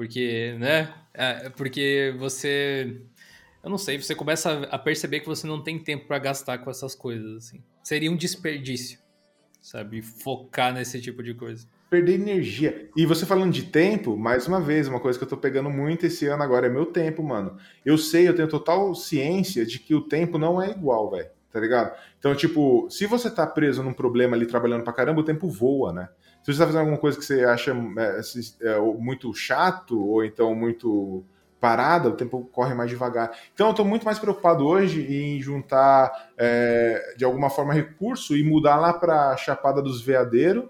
Porque, 0.00 0.56
né? 0.58 0.94
É, 1.12 1.50
porque 1.50 2.14
você. 2.18 3.02
Eu 3.62 3.68
não 3.68 3.76
sei, 3.76 4.00
você 4.00 4.14
começa 4.14 4.62
a 4.70 4.78
perceber 4.78 5.20
que 5.20 5.26
você 5.26 5.46
não 5.46 5.62
tem 5.62 5.78
tempo 5.78 6.06
para 6.06 6.18
gastar 6.18 6.56
com 6.56 6.70
essas 6.70 6.94
coisas, 6.94 7.36
assim. 7.36 7.62
Seria 7.82 8.10
um 8.10 8.16
desperdício, 8.16 8.98
sabe? 9.60 10.00
Focar 10.00 10.72
nesse 10.72 11.02
tipo 11.02 11.22
de 11.22 11.34
coisa. 11.34 11.68
Perder 11.90 12.14
energia. 12.14 12.88
E 12.96 13.04
você 13.04 13.26
falando 13.26 13.52
de 13.52 13.64
tempo, 13.64 14.16
mais 14.16 14.48
uma 14.48 14.58
vez, 14.58 14.88
uma 14.88 15.00
coisa 15.00 15.18
que 15.18 15.24
eu 15.26 15.28
tô 15.28 15.36
pegando 15.36 15.68
muito 15.68 16.06
esse 16.06 16.24
ano 16.24 16.42
agora 16.42 16.66
é 16.66 16.70
meu 16.70 16.86
tempo, 16.86 17.22
mano. 17.22 17.58
Eu 17.84 17.98
sei, 17.98 18.26
eu 18.26 18.34
tenho 18.34 18.48
total 18.48 18.94
ciência 18.94 19.66
de 19.66 19.78
que 19.78 19.94
o 19.94 20.00
tempo 20.00 20.38
não 20.38 20.62
é 20.62 20.70
igual, 20.70 21.10
velho. 21.10 21.28
Tá 21.52 21.60
ligado? 21.60 21.94
Então, 22.18 22.34
tipo, 22.34 22.88
se 22.88 23.04
você 23.04 23.30
tá 23.30 23.46
preso 23.46 23.82
num 23.82 23.92
problema 23.92 24.34
ali 24.34 24.46
trabalhando 24.46 24.82
pra 24.82 24.94
caramba, 24.94 25.20
o 25.20 25.24
tempo 25.24 25.46
voa, 25.46 25.92
né? 25.92 26.08
Você 26.52 26.62
está 26.62 26.66
fazendo 26.66 26.80
alguma 26.80 26.98
coisa 26.98 27.18
que 27.18 27.24
você 27.24 27.44
acha 27.44 27.72
é, 27.72 28.20
é, 28.68 28.78
muito 28.78 29.32
chato 29.34 30.00
ou 30.00 30.24
então 30.24 30.54
muito 30.54 31.24
parada, 31.60 32.08
o 32.08 32.16
tempo 32.16 32.48
corre 32.50 32.74
mais 32.74 32.90
devagar. 32.90 33.30
Então 33.52 33.68
eu 33.68 33.72
estou 33.72 33.84
muito 33.84 34.04
mais 34.04 34.18
preocupado 34.18 34.66
hoje 34.66 35.02
em 35.02 35.40
juntar 35.40 36.30
é, 36.38 37.14
de 37.16 37.24
alguma 37.24 37.50
forma 37.50 37.74
recurso 37.74 38.36
e 38.36 38.42
mudar 38.42 38.76
lá 38.76 38.92
para 38.94 39.36
Chapada 39.36 39.82
dos 39.82 40.02
Veadeiros, 40.02 40.64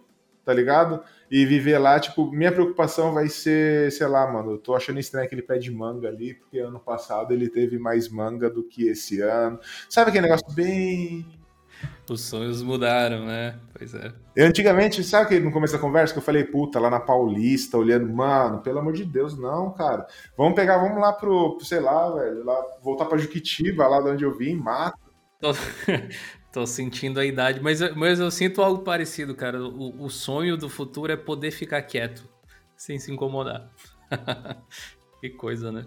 tá 0.45 0.53
ligado? 0.53 1.01
E 1.31 1.47
viver 1.47 1.79
lá, 1.79 2.01
tipo, 2.01 2.31
minha 2.33 2.51
preocupação 2.51 3.15
vai 3.15 3.29
ser, 3.29 3.93
sei 3.93 4.09
lá, 4.09 4.27
mano, 4.27 4.53
eu 4.53 4.59
tô 4.59 4.75
achando 4.75 4.99
estranho 4.99 5.27
aquele 5.27 5.43
pé 5.43 5.59
de 5.59 5.71
manga 5.71 6.09
ali, 6.09 6.35
porque 6.35 6.59
ano 6.59 6.81
passado 6.81 7.33
ele 7.33 7.49
teve 7.49 7.79
mais 7.79 8.09
manga 8.09 8.51
do 8.51 8.65
que 8.65 8.89
esse 8.89 9.21
ano. 9.21 9.61
Sabe 9.89 10.11
aquele 10.11 10.27
negócio 10.27 10.53
bem 10.53 11.25
os 12.09 12.23
sonhos 12.23 12.63
mudaram, 12.63 13.25
né? 13.25 13.59
Pois 13.77 13.95
é. 13.95 14.13
Antigamente, 14.39 15.03
sabe 15.05 15.29
que 15.29 15.41
no 15.41 15.53
começo 15.53 15.73
da 15.73 15.79
conversa 15.79 16.13
que 16.13 16.19
eu 16.19 16.23
falei, 16.23 16.45
puta, 16.45 16.81
lá 16.81 16.91
na 16.91 17.01
Paulista, 17.01 17.79
olhando, 17.79 18.09
mano, 18.13 18.61
pelo 18.61 18.81
amor 18.81 18.93
de 18.93 19.05
Deus, 19.05 19.39
não, 19.39 19.73
cara. 19.73 20.07
Vamos 20.37 20.55
pegar, 20.55 20.79
vamos 20.79 21.01
lá 21.01 21.13
pro, 21.13 21.59
sei 21.63 21.81
lá, 21.81 22.11
velho, 22.11 22.45
lá, 22.45 22.61
voltar 22.83 23.05
pra 23.05 23.19
Juquitiba, 23.19 23.87
lá 23.87 24.01
de 24.01 24.11
onde 24.11 24.25
eu 24.25 24.37
vim, 24.37 24.57
mato. 24.57 24.99
Tô, 25.41 25.51
tô 26.53 26.67
sentindo 26.67 27.21
a 27.21 27.25
idade, 27.25 27.61
mas, 27.61 27.81
mas 27.95 28.19
eu 28.19 28.31
sinto 28.31 28.61
algo 28.61 28.83
parecido, 28.83 29.35
cara. 29.35 29.63
O, 29.63 30.05
o 30.05 30.11
sonho 30.11 30.57
do 30.57 30.69
futuro 30.69 31.13
é 31.13 31.17
poder 31.17 31.51
ficar 31.51 31.83
quieto, 31.83 32.29
sem 32.77 32.99
se 32.99 33.13
incomodar. 33.13 33.71
que 35.21 35.31
coisa, 35.31 35.71
né? 35.71 35.85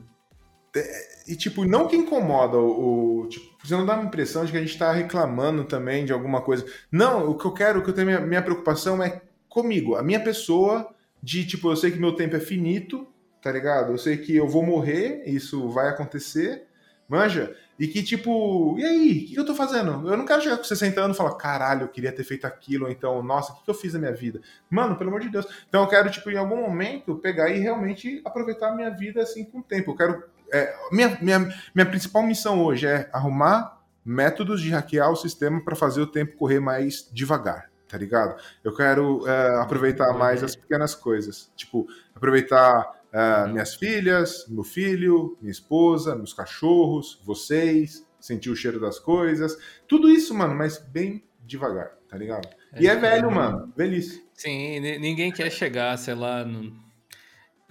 É, 0.75 1.13
e, 1.27 1.35
tipo, 1.35 1.65
não 1.65 1.87
que 1.87 1.95
incomoda 1.95 2.57
o. 2.57 3.27
tipo, 3.29 3.45
você 3.63 3.75
não 3.75 3.85
dá 3.85 3.93
uma 3.93 4.05
impressão 4.05 4.43
de 4.43 4.51
que 4.51 4.57
a 4.57 4.61
gente 4.61 4.73
está 4.73 4.91
reclamando 4.91 5.63
também 5.63 6.03
de 6.03 6.11
alguma 6.11 6.41
coisa. 6.41 6.65
Não, 6.91 7.29
o 7.29 7.37
que 7.37 7.45
eu 7.45 7.53
quero, 7.53 7.79
o 7.79 7.83
que 7.83 7.89
eu 7.89 7.93
tenho, 7.93 8.07
minha, 8.07 8.19
minha 8.19 8.41
preocupação 8.41 9.01
é 9.01 9.21
comigo, 9.47 9.95
a 9.95 10.01
minha 10.01 10.19
pessoa, 10.19 10.93
de 11.21 11.45
tipo, 11.45 11.71
eu 11.71 11.75
sei 11.75 11.91
que 11.91 11.99
meu 11.99 12.13
tempo 12.15 12.35
é 12.35 12.39
finito, 12.39 13.07
tá 13.41 13.51
ligado? 13.51 13.91
Eu 13.91 13.97
sei 13.99 14.17
que 14.17 14.35
eu 14.35 14.47
vou 14.47 14.63
morrer, 14.63 15.23
isso 15.27 15.69
vai 15.69 15.89
acontecer, 15.89 16.65
manja? 17.07 17.55
E 17.77 17.87
que, 17.87 18.01
tipo, 18.03 18.75
e 18.79 18.85
aí? 18.85 19.25
O 19.25 19.27
que 19.27 19.39
eu 19.39 19.45
tô 19.45 19.53
fazendo? 19.53 20.07
Eu 20.09 20.17
não 20.17 20.25
quero 20.25 20.41
chegar 20.41 20.57
com 20.57 20.63
60 20.63 21.01
anos 21.01 21.15
e 21.15 21.19
falar, 21.19 21.35
caralho, 21.35 21.83
eu 21.83 21.87
queria 21.87 22.11
ter 22.11 22.23
feito 22.23 22.45
aquilo, 22.45 22.85
ou 22.85 22.91
então, 22.91 23.21
nossa, 23.21 23.53
o 23.53 23.63
que 23.63 23.69
eu 23.69 23.73
fiz 23.73 23.93
na 23.93 23.99
minha 23.99 24.13
vida? 24.13 24.41
Mano, 24.69 24.95
pelo 24.95 25.09
amor 25.09 25.21
de 25.21 25.29
Deus. 25.29 25.45
Então 25.67 25.81
eu 25.81 25.87
quero, 25.87 26.09
tipo, 26.09 26.29
em 26.31 26.37
algum 26.37 26.57
momento, 26.57 27.15
pegar 27.15 27.49
e 27.49 27.59
realmente 27.59 28.21
aproveitar 28.25 28.69
a 28.69 28.75
minha 28.75 28.89
vida 28.89 29.21
assim 29.21 29.43
com 29.43 29.59
o 29.59 29.63
tempo. 29.63 29.91
Eu 29.91 29.95
quero 29.95 30.23
é, 30.53 30.75
minha, 30.91 31.17
minha, 31.19 31.39
minha 31.73 31.85
principal 31.85 32.21
missão 32.23 32.63
hoje 32.63 32.85
é 32.85 33.09
arrumar 33.11 33.81
métodos 34.05 34.61
de 34.61 34.69
hackear 34.69 35.11
o 35.11 35.15
sistema 35.15 35.63
para 35.63 35.75
fazer 35.75 36.01
o 36.01 36.07
tempo 36.07 36.37
correr 36.37 36.59
mais 36.59 37.09
devagar, 37.11 37.71
tá 37.87 37.97
ligado? 37.97 38.39
Eu 38.63 38.75
quero 38.75 39.27
é, 39.27 39.61
aproveitar 39.61 40.13
mais 40.13 40.43
as 40.43 40.55
pequenas 40.55 40.93
coisas, 40.93 41.51
tipo, 41.55 41.87
aproveitar 42.13 43.01
é, 43.11 43.47
minhas 43.47 43.73
filhas, 43.75 44.45
meu 44.47 44.63
filho, 44.63 45.37
minha 45.41 45.51
esposa, 45.51 46.15
meus 46.15 46.33
cachorros, 46.33 47.19
vocês, 47.25 48.05
sentir 48.19 48.49
o 48.49 48.55
cheiro 48.55 48.79
das 48.79 48.99
coisas, 48.99 49.57
tudo 49.87 50.09
isso, 50.09 50.33
mano, 50.35 50.53
mas 50.53 50.77
bem 50.77 51.23
devagar, 51.45 51.91
tá 52.07 52.17
ligado? 52.17 52.47
E 52.79 52.87
é 52.87 52.95
velho, 52.95 53.31
mano, 53.31 53.71
velhice. 53.75 54.25
Sim, 54.33 54.79
ninguém 54.79 55.31
quer 55.31 55.51
chegar, 55.51 55.97
sei 55.97 56.15
lá, 56.15 56.43
no... 56.43 56.82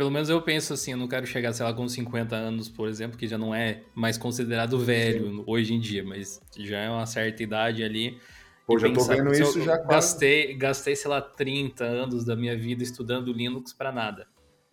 pelo 0.02 0.10
menos 0.10 0.28
eu 0.28 0.42
penso 0.42 0.72
assim, 0.72 0.90
eu 0.90 0.98
não 0.98 1.06
quero 1.06 1.24
chegar, 1.28 1.52
sei 1.52 1.64
lá, 1.64 1.72
com 1.72 1.88
50 1.88 2.34
anos, 2.34 2.68
por 2.68 2.88
exemplo, 2.88 3.16
que 3.16 3.28
já 3.28 3.38
não 3.38 3.54
é 3.54 3.84
mais 3.94 4.18
considerado 4.18 4.76
velho 4.76 5.44
hoje 5.46 5.74
em 5.74 5.78
dia, 5.78 6.02
mas 6.02 6.42
já 6.58 6.80
é 6.80 6.90
uma 6.90 7.06
certa 7.06 7.40
idade 7.40 7.84
ali. 7.84 8.18
Pô, 8.66 8.80
já 8.80 8.88
pensar, 8.88 9.14
tô 9.14 9.22
vendo 9.22 9.32
isso 9.32 9.62
já 9.62 9.76
gastei, 9.76 10.56
gastei, 10.56 10.96
sei 10.96 11.08
lá, 11.08 11.20
30 11.22 11.84
anos 11.84 12.24
da 12.24 12.34
minha 12.34 12.58
vida 12.58 12.82
estudando 12.82 13.32
Linux 13.32 13.72
para 13.72 13.92
nada. 13.92 14.26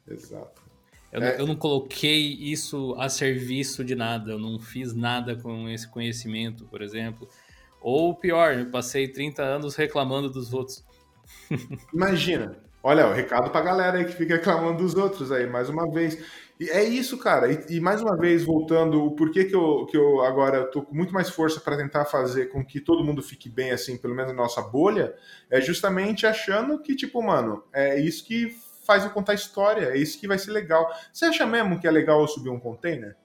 Exato. 0.08 0.64
Eu, 1.12 1.22
é. 1.22 1.34
não, 1.34 1.40
eu, 1.42 1.46
não, 1.46 1.56
coloquei 1.56 2.34
isso 2.34 2.96
a 2.98 3.08
serviço 3.08 3.84
de 3.86 3.94
nada, 3.94 4.32
eu 4.32 4.40
não 4.40 4.60
fiz 4.60 4.96
nada 4.96 5.36
com 5.36 5.70
esse 5.70 5.88
conhecimento, 5.88 6.66
por 6.66 6.82
exemplo. 6.82 7.30
Ou 7.80 8.16
pior, 8.16 8.58
eu 8.58 8.72
passei 8.72 9.08
30 9.08 9.44
anos 9.44 9.76
reclamando 9.76 10.28
dos 10.28 10.52
outros. 10.56 10.84
Imagina. 11.94 12.68
Olha, 12.82 13.08
o 13.08 13.14
recado 13.14 13.50
pra 13.50 13.62
galera 13.62 13.98
aí 13.98 14.06
que 14.06 14.14
fica 14.14 14.36
reclamando 14.36 14.82
dos 14.82 14.96
outros 14.96 15.32
aí, 15.32 15.46
mais 15.46 15.68
uma 15.68 15.92
vez. 15.92 16.18
E 16.58 16.70
é 16.70 16.84
isso, 16.84 17.18
cara. 17.18 17.52
E, 17.52 17.78
e, 17.78 17.80
mais 17.82 18.02
uma 18.02 18.18
vez, 18.18 18.44
voltando, 18.44 19.04
o 19.04 19.12
porquê 19.12 19.46
que 19.46 19.56
eu, 19.56 19.86
que 19.86 19.98
eu 19.98 20.22
agora 20.22 20.66
tô 20.66 20.82
com 20.82 20.96
muito 20.96 21.14
mais 21.14 21.30
força 21.30 21.60
para 21.60 21.76
tentar 21.76 22.06
fazer 22.06 22.48
com 22.48 22.66
que 22.66 22.80
todo 22.80 23.04
mundo 23.04 23.22
fique 23.22 23.50
bem, 23.50 23.72
assim, 23.72 23.98
pelo 23.98 24.16
menos 24.16 24.32
na 24.32 24.38
nossa 24.38 24.62
bolha, 24.62 25.14
é 25.50 25.60
justamente 25.60 26.26
achando 26.26 26.82
que, 26.82 26.96
tipo, 26.96 27.22
mano, 27.22 27.64
é 27.74 28.00
isso 28.00 28.26
que 28.26 28.56
faz 28.86 29.04
eu 29.04 29.10
contar 29.10 29.34
história, 29.34 29.88
é 29.88 29.98
isso 29.98 30.20
que 30.20 30.28
vai 30.28 30.38
ser 30.38 30.52
legal. 30.52 30.90
Você 31.12 31.26
acha 31.26 31.46
mesmo 31.46 31.80
que 31.80 31.88
é 31.88 31.92
legal 31.92 32.22
eu 32.22 32.28
subir 32.28 32.50
um 32.50 32.60
container? 32.60 33.16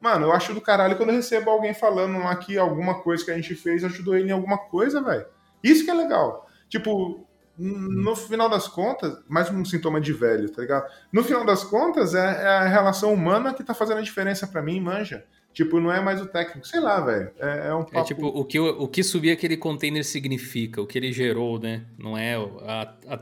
Mano, 0.00 0.26
eu 0.26 0.32
acho 0.32 0.54
do 0.54 0.60
caralho 0.60 0.96
quando 0.96 1.10
eu 1.10 1.16
recebo 1.16 1.50
alguém 1.50 1.74
falando 1.74 2.18
que 2.38 2.58
alguma 2.58 3.02
coisa 3.02 3.24
que 3.24 3.30
a 3.30 3.36
gente 3.36 3.54
fez 3.54 3.84
ajudou 3.84 4.16
ele 4.16 4.28
em 4.28 4.32
alguma 4.32 4.58
coisa, 4.58 5.02
velho. 5.02 5.26
Isso 5.62 5.84
que 5.84 5.90
é 5.90 5.94
legal. 5.94 6.46
Tipo, 6.68 7.26
no 7.58 8.14
final 8.14 8.48
das 8.48 8.68
contas, 8.68 9.18
mais 9.28 9.50
um 9.50 9.64
sintoma 9.64 10.00
de 10.00 10.12
velho, 10.12 10.50
tá 10.50 10.62
ligado? 10.62 10.90
No 11.12 11.24
final 11.24 11.44
das 11.44 11.64
contas, 11.64 12.14
é, 12.14 12.42
é 12.42 12.46
a 12.46 12.68
relação 12.68 13.12
humana 13.12 13.54
que 13.54 13.64
tá 13.64 13.74
fazendo 13.74 13.98
a 13.98 14.02
diferença 14.02 14.46
para 14.46 14.62
mim, 14.62 14.80
manja. 14.80 15.24
Tipo, 15.52 15.80
não 15.80 15.90
é 15.90 16.00
mais 16.00 16.20
o 16.20 16.26
técnico, 16.26 16.66
sei 16.66 16.80
lá, 16.80 17.00
velho. 17.00 17.30
É, 17.38 17.68
é, 17.68 17.74
um 17.74 17.80
é 17.80 17.84
papo... 17.84 17.98
É 17.98 18.04
tipo, 18.04 18.26
o 18.26 18.44
que, 18.44 18.60
o 18.60 18.86
que 18.86 19.02
subir 19.02 19.30
aquele 19.30 19.56
container 19.56 20.04
significa, 20.04 20.82
o 20.82 20.86
que 20.86 20.98
ele 20.98 21.12
gerou, 21.12 21.58
né? 21.58 21.86
Não 21.98 22.16
é 22.16 22.34
a, 22.34 22.94
a 23.08 23.18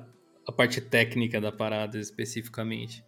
a 0.46 0.52
parte 0.52 0.80
técnica 0.80 1.40
da 1.40 1.50
parada 1.50 1.98
especificamente. 1.98 3.04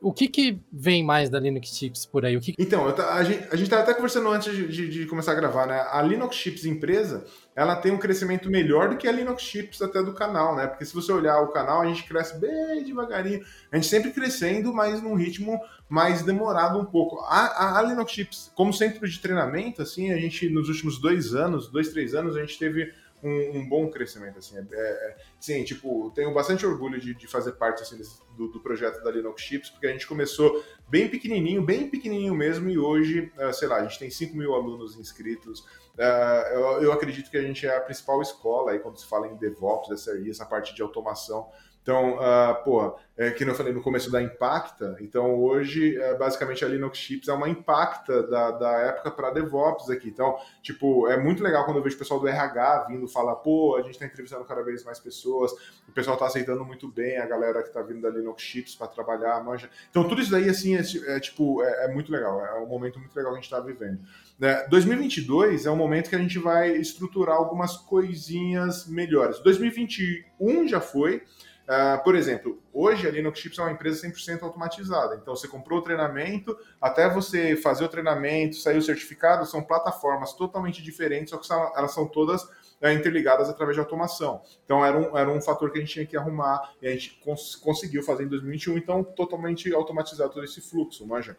O 0.00 0.12
que, 0.12 0.28
que 0.28 0.60
vem 0.72 1.04
mais 1.04 1.28
da 1.28 1.40
Linux 1.40 1.70
Chips 1.70 2.06
por 2.06 2.24
aí? 2.24 2.36
O 2.36 2.40
que... 2.40 2.54
Então, 2.56 2.86
a 2.86 3.24
gente, 3.24 3.48
a 3.50 3.56
gente 3.56 3.74
até 3.74 3.92
conversando 3.92 4.28
antes 4.28 4.54
de, 4.54 4.68
de, 4.68 4.88
de, 4.88 5.06
começar 5.06 5.32
a 5.32 5.34
gravar, 5.34 5.66
né? 5.66 5.84
A 5.90 6.00
Linux 6.02 6.36
Chips 6.36 6.64
empresa, 6.64 7.26
ela 7.54 7.74
tem 7.74 7.90
um 7.90 7.98
crescimento 7.98 8.48
melhor 8.48 8.90
do 8.90 8.96
que 8.96 9.08
a 9.08 9.12
Linux 9.12 9.42
Chips 9.42 9.82
até 9.82 10.00
do 10.00 10.14
canal, 10.14 10.54
né? 10.54 10.68
Porque 10.68 10.84
se 10.84 10.94
você 10.94 11.10
olhar 11.10 11.40
o 11.40 11.48
canal, 11.48 11.82
a 11.82 11.86
gente 11.86 12.04
cresce 12.04 12.38
bem 12.38 12.84
devagarinho. 12.84 13.44
A 13.72 13.76
gente 13.76 13.88
sempre 13.88 14.12
crescendo, 14.12 14.72
mas 14.72 15.02
num 15.02 15.16
ritmo 15.16 15.60
mais 15.88 16.22
demorado 16.22 16.78
um 16.78 16.84
pouco. 16.84 17.18
A, 17.22 17.46
a, 17.46 17.78
a 17.80 17.82
Linux 17.82 18.12
Chips, 18.12 18.52
como 18.54 18.72
centro 18.72 19.08
de 19.08 19.18
treinamento, 19.18 19.82
assim, 19.82 20.12
a 20.12 20.16
gente, 20.16 20.48
nos 20.48 20.68
últimos 20.68 21.00
dois 21.00 21.34
anos, 21.34 21.68
dois, 21.68 21.88
três 21.88 22.14
anos, 22.14 22.36
a 22.36 22.40
gente 22.40 22.56
teve 22.56 22.92
um, 23.22 23.58
um, 23.58 23.68
bom 23.68 23.90
crescimento, 23.90 24.38
assim. 24.38 24.56
É, 24.58 24.62
é, 24.72 25.16
sim, 25.40 25.64
tipo, 25.64 26.10
tenho 26.14 26.32
bastante 26.32 26.64
orgulho 26.64 27.00
de, 27.00 27.14
de 27.14 27.26
fazer 27.26 27.52
parte, 27.52 27.82
assim, 27.82 27.96
desse, 27.96 28.20
do, 28.36 28.48
do, 28.48 28.60
projeto 28.60 29.02
da 29.02 29.10
Linux 29.10 29.42
Chips, 29.42 29.70
porque 29.70 29.86
a 29.86 29.92
gente 29.92 30.06
começou 30.06 30.62
bem 30.88 31.08
pequenininho, 31.08 31.62
bem 31.62 31.88
pequenininho 31.88 32.34
mesmo, 32.34 32.68
e 32.68 32.78
hoje, 32.78 33.32
uh, 33.38 33.52
sei 33.52 33.68
lá, 33.68 33.76
a 33.76 33.82
gente 33.82 33.98
tem 33.98 34.10
5 34.10 34.36
mil 34.36 34.54
alunos 34.54 34.96
inscritos. 34.96 35.60
Uh, 35.98 36.48
eu, 36.52 36.82
eu, 36.82 36.92
acredito 36.92 37.30
que 37.30 37.36
a 37.36 37.42
gente 37.42 37.66
é 37.66 37.76
a 37.76 37.80
principal 37.80 38.22
escola 38.22 38.70
aí 38.70 38.78
quando 38.78 38.98
se 38.98 39.06
fala 39.06 39.26
em 39.26 39.36
DevOps, 39.36 40.00
SRE, 40.00 40.30
essa 40.30 40.46
parte 40.46 40.74
de 40.74 40.80
automação 40.80 41.48
então, 41.88 42.16
uh, 42.16 42.64
porra, 42.64 42.96
é, 43.16 43.30
que 43.30 43.42
eu 43.42 43.54
falei 43.54 43.72
no 43.72 43.80
começo 43.80 44.10
da 44.10 44.22
Impacta, 44.22 44.94
então 45.00 45.40
hoje, 45.40 45.96
é, 45.96 46.14
basicamente, 46.18 46.62
a 46.62 46.68
Linux 46.68 46.98
Chips 46.98 47.28
é 47.28 47.32
uma 47.32 47.48
Impacta 47.48 48.24
da, 48.24 48.50
da 48.50 48.72
época 48.80 49.10
para 49.10 49.30
DevOps 49.30 49.88
aqui. 49.88 50.08
Então, 50.08 50.36
tipo, 50.62 51.08
é 51.08 51.16
muito 51.16 51.42
legal 51.42 51.64
quando 51.64 51.78
eu 51.78 51.82
vejo 51.82 51.96
o 51.96 51.98
pessoal 51.98 52.20
do 52.20 52.28
RH 52.28 52.88
vindo 52.90 53.08
falar, 53.08 53.36
pô, 53.36 53.74
a 53.74 53.80
gente 53.80 53.92
está 53.92 54.04
entrevistando 54.04 54.44
cada 54.44 54.62
vez 54.62 54.84
mais 54.84 55.00
pessoas, 55.00 55.50
o 55.88 55.92
pessoal 55.94 56.14
está 56.14 56.26
aceitando 56.26 56.62
muito 56.62 56.86
bem 56.88 57.16
a 57.16 57.24
galera 57.24 57.62
que 57.62 57.68
está 57.68 57.80
vindo 57.80 58.02
da 58.02 58.10
Linux 58.10 58.42
Chips 58.42 58.74
para 58.74 58.88
trabalhar, 58.88 59.42
manja. 59.42 59.70
Então, 59.90 60.06
tudo 60.06 60.20
isso 60.20 60.30
daí, 60.30 60.50
assim, 60.50 60.76
é, 60.76 60.82
é 61.16 61.18
tipo, 61.18 61.62
é, 61.62 61.86
é, 61.86 61.88
muito 61.88 62.12
legal, 62.12 62.44
é 62.44 62.60
um 62.60 62.66
momento 62.66 62.98
muito 62.98 63.16
legal 63.16 63.32
que 63.32 63.38
a 63.38 63.40
gente 63.40 63.50
está 63.50 63.60
vivendo. 63.60 63.98
Né? 64.38 64.66
2022 64.68 65.64
é 65.64 65.70
um 65.70 65.76
momento 65.76 66.10
que 66.10 66.16
a 66.16 66.20
gente 66.20 66.38
vai 66.38 66.70
estruturar 66.76 67.36
algumas 67.36 67.78
coisinhas 67.78 68.86
melhores. 68.86 69.38
2021 69.40 70.68
já 70.68 70.82
foi, 70.82 71.22
Uh, 71.68 72.02
por 72.02 72.14
exemplo, 72.14 72.62
hoje 72.72 73.06
a 73.06 73.10
Linux 73.10 73.38
Chips 73.38 73.58
é 73.58 73.62
uma 73.62 73.72
empresa 73.72 74.08
100% 74.08 74.42
automatizada. 74.42 75.16
Então, 75.16 75.36
você 75.36 75.46
comprou 75.46 75.80
o 75.80 75.82
treinamento, 75.82 76.56
até 76.80 77.12
você 77.12 77.56
fazer 77.56 77.84
o 77.84 77.88
treinamento, 77.88 78.56
sair 78.56 78.78
o 78.78 78.82
certificado, 78.82 79.44
são 79.44 79.62
plataformas 79.62 80.32
totalmente 80.32 80.82
diferentes, 80.82 81.28
só 81.28 81.36
que 81.36 81.46
são, 81.46 81.70
elas 81.76 81.92
são 81.92 82.08
todas 82.08 82.42
uh, 82.42 82.88
interligadas 82.90 83.50
através 83.50 83.76
de 83.76 83.80
automação. 83.80 84.40
Então, 84.64 84.82
era 84.82 84.96
um, 84.96 85.18
era 85.18 85.30
um 85.30 85.42
fator 85.42 85.70
que 85.70 85.76
a 85.76 85.80
gente 85.82 85.92
tinha 85.92 86.06
que 86.06 86.16
arrumar 86.16 86.72
e 86.80 86.88
a 86.88 86.90
gente 86.90 87.20
cons 87.22 87.54
conseguiu 87.56 88.02
fazer 88.02 88.24
em 88.24 88.28
2021. 88.28 88.78
Então, 88.78 89.04
totalmente 89.04 89.70
automatizar 89.74 90.30
todo 90.30 90.44
esse 90.44 90.62
fluxo, 90.62 91.06
manja 91.06 91.36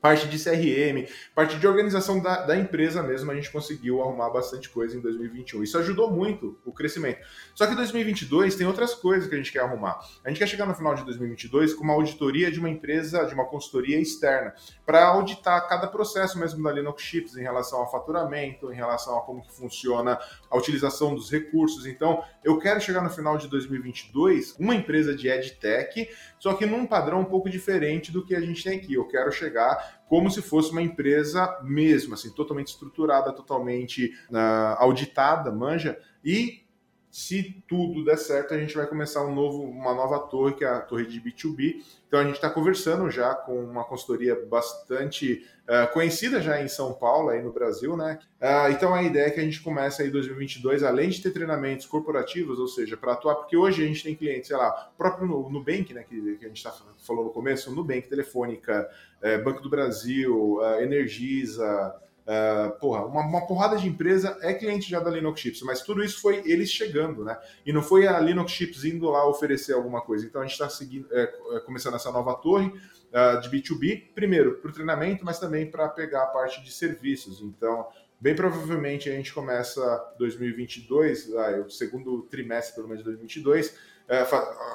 parte 0.00 0.28
de 0.28 0.38
CRM, 0.42 1.08
parte 1.34 1.58
de 1.58 1.66
organização 1.66 2.20
da, 2.20 2.44
da, 2.46 2.56
empresa 2.56 3.02
mesmo, 3.02 3.30
a 3.30 3.34
gente 3.34 3.50
conseguiu 3.50 4.00
arrumar 4.02 4.30
bastante 4.30 4.68
coisa 4.68 4.96
em 4.96 5.00
2021. 5.00 5.62
Isso 5.62 5.78
ajudou 5.78 6.10
muito 6.10 6.58
o 6.64 6.72
crescimento. 6.72 7.20
Só 7.54 7.66
que 7.66 7.74
2022 7.74 8.54
tem 8.54 8.66
outras 8.66 8.94
coisas 8.94 9.28
que 9.28 9.34
a 9.34 9.38
gente 9.38 9.52
quer 9.52 9.60
arrumar. 9.60 9.98
A 10.24 10.28
gente 10.28 10.38
quer 10.38 10.46
chegar 10.46 10.66
no 10.66 10.74
final 10.74 10.94
de 10.94 11.04
2022 11.04 11.74
com 11.74 11.84
uma 11.84 11.94
auditoria 11.94 12.50
de 12.50 12.58
uma 12.58 12.70
empresa, 12.70 13.24
de 13.24 13.34
uma 13.34 13.46
consultoria 13.46 14.00
externa, 14.00 14.54
para 14.86 15.06
auditar 15.06 15.68
cada 15.68 15.86
processo 15.86 16.38
mesmo 16.38 16.62
da 16.62 16.72
Linux 16.72 17.02
Chips 17.02 17.36
em 17.36 17.42
relação 17.42 17.80
ao 17.80 17.90
faturamento, 17.90 18.72
em 18.72 18.76
relação 18.76 19.18
a 19.18 19.22
como 19.22 19.42
que 19.42 19.52
funciona 19.52 20.18
a 20.50 20.56
utilização 20.56 21.14
dos 21.14 21.30
recursos. 21.30 21.86
Então, 21.86 22.22
eu 22.42 22.58
quero 22.58 22.80
chegar 22.80 23.02
no 23.02 23.10
final 23.10 23.36
de 23.36 23.48
2022 23.48 24.56
uma 24.58 24.74
empresa 24.74 25.14
de 25.14 25.28
EdTech, 25.28 26.08
só 26.38 26.54
que 26.54 26.66
num 26.66 26.86
padrão 26.86 27.20
um 27.20 27.24
pouco 27.24 27.50
diferente 27.50 28.12
do 28.12 28.24
que 28.24 28.34
a 28.34 28.40
gente 28.40 28.62
tem 28.62 28.78
aqui. 28.78 28.94
Eu 28.94 29.06
quero 29.06 29.30
chegar 29.30 30.02
como 30.08 30.30
se 30.30 30.40
fosse 30.40 30.70
uma 30.70 30.82
empresa 30.82 31.58
mesmo, 31.62 32.14
assim, 32.14 32.30
totalmente 32.30 32.68
estruturada, 32.68 33.32
totalmente 33.32 34.12
uh, 34.30 34.76
auditada, 34.78 35.52
manja, 35.52 35.98
e 36.24 36.67
se 37.18 37.64
tudo 37.66 38.04
der 38.04 38.16
certo, 38.16 38.54
a 38.54 38.58
gente 38.58 38.76
vai 38.76 38.86
começar 38.86 39.26
um 39.26 39.34
novo, 39.34 39.64
uma 39.64 39.92
nova 39.92 40.20
torre, 40.20 40.54
que 40.54 40.64
é 40.64 40.68
a 40.68 40.78
torre 40.78 41.04
de 41.04 41.20
B2B. 41.20 41.82
Então 42.06 42.20
a 42.20 42.22
gente 42.22 42.36
está 42.36 42.48
conversando 42.48 43.10
já 43.10 43.34
com 43.34 43.58
uma 43.60 43.82
consultoria 43.82 44.36
bastante 44.46 45.44
uh, 45.64 45.92
conhecida 45.92 46.40
já 46.40 46.62
em 46.62 46.68
São 46.68 46.94
Paulo, 46.94 47.30
aí 47.30 47.42
no 47.42 47.52
Brasil, 47.52 47.96
né? 47.96 48.20
Uh, 48.40 48.70
então 48.70 48.94
a 48.94 49.02
ideia 49.02 49.26
é 49.26 49.30
que 49.30 49.40
a 49.40 49.42
gente 49.42 49.60
comece 49.60 50.00
aí 50.00 50.10
2022, 50.12 50.84
além 50.84 51.08
de 51.08 51.20
ter 51.20 51.32
treinamentos 51.32 51.86
corporativos, 51.86 52.60
ou 52.60 52.68
seja, 52.68 52.96
para 52.96 53.14
atuar, 53.14 53.34
porque 53.34 53.56
hoje 53.56 53.82
a 53.82 53.86
gente 53.88 54.04
tem 54.04 54.14
clientes, 54.14 54.46
sei 54.46 54.56
lá, 54.56 54.70
próprio 54.96 55.26
Nubank, 55.26 55.92
né, 55.92 56.04
que, 56.08 56.36
que 56.36 56.44
a 56.44 56.48
gente 56.48 56.58
está 56.58 56.70
falando 56.70 57.24
no 57.24 57.30
começo, 57.30 57.74
Nubank, 57.74 58.08
Telefônica, 58.08 58.88
uh, 59.20 59.42
Banco 59.42 59.60
do 59.60 59.68
Brasil, 59.68 60.60
Energisa, 60.80 61.96
Uh, 62.28 62.78
porra, 62.78 63.06
uma, 63.06 63.22
uma, 63.22 63.46
porrada 63.46 63.78
de 63.78 63.88
empresa 63.88 64.36
é 64.42 64.52
cliente 64.52 64.90
já 64.90 65.00
da 65.00 65.08
Linux 65.08 65.40
Chips, 65.40 65.62
mas 65.62 65.80
tudo 65.80 66.04
isso 66.04 66.20
foi 66.20 66.42
eles 66.44 66.70
chegando, 66.70 67.24
né? 67.24 67.38
E 67.64 67.72
não 67.72 67.80
foi 67.80 68.06
a 68.06 68.20
Linux 68.20 68.52
Chips 68.52 68.84
indo 68.84 69.08
lá 69.08 69.26
oferecer 69.26 69.72
alguma 69.72 70.02
coisa. 70.02 70.26
Então 70.26 70.42
a 70.42 70.46
gente 70.46 70.60
está 70.62 70.68
é, 71.10 71.22
é, 71.22 71.60
começando 71.60 71.94
essa 71.94 72.12
nova 72.12 72.34
torre 72.34 72.66
uh, 72.66 73.40
de 73.40 73.48
B2B, 73.48 74.12
primeiro 74.14 74.58
para 74.58 74.70
o 74.70 74.74
treinamento, 74.74 75.24
mas 75.24 75.38
também 75.38 75.70
para 75.70 75.88
pegar 75.88 76.24
a 76.24 76.26
parte 76.26 76.62
de 76.62 76.70
serviços. 76.70 77.40
Então, 77.40 77.88
bem 78.20 78.34
provavelmente 78.34 79.08
a 79.08 79.12
gente 79.12 79.32
começa 79.32 79.80
2022, 80.18 81.28
uh, 81.28 81.64
o 81.66 81.70
segundo 81.70 82.24
trimestre 82.24 82.74
pelo 82.74 82.88
menos 82.88 83.02
de 83.02 83.04
2022, 83.04 83.74
é, 84.06 84.20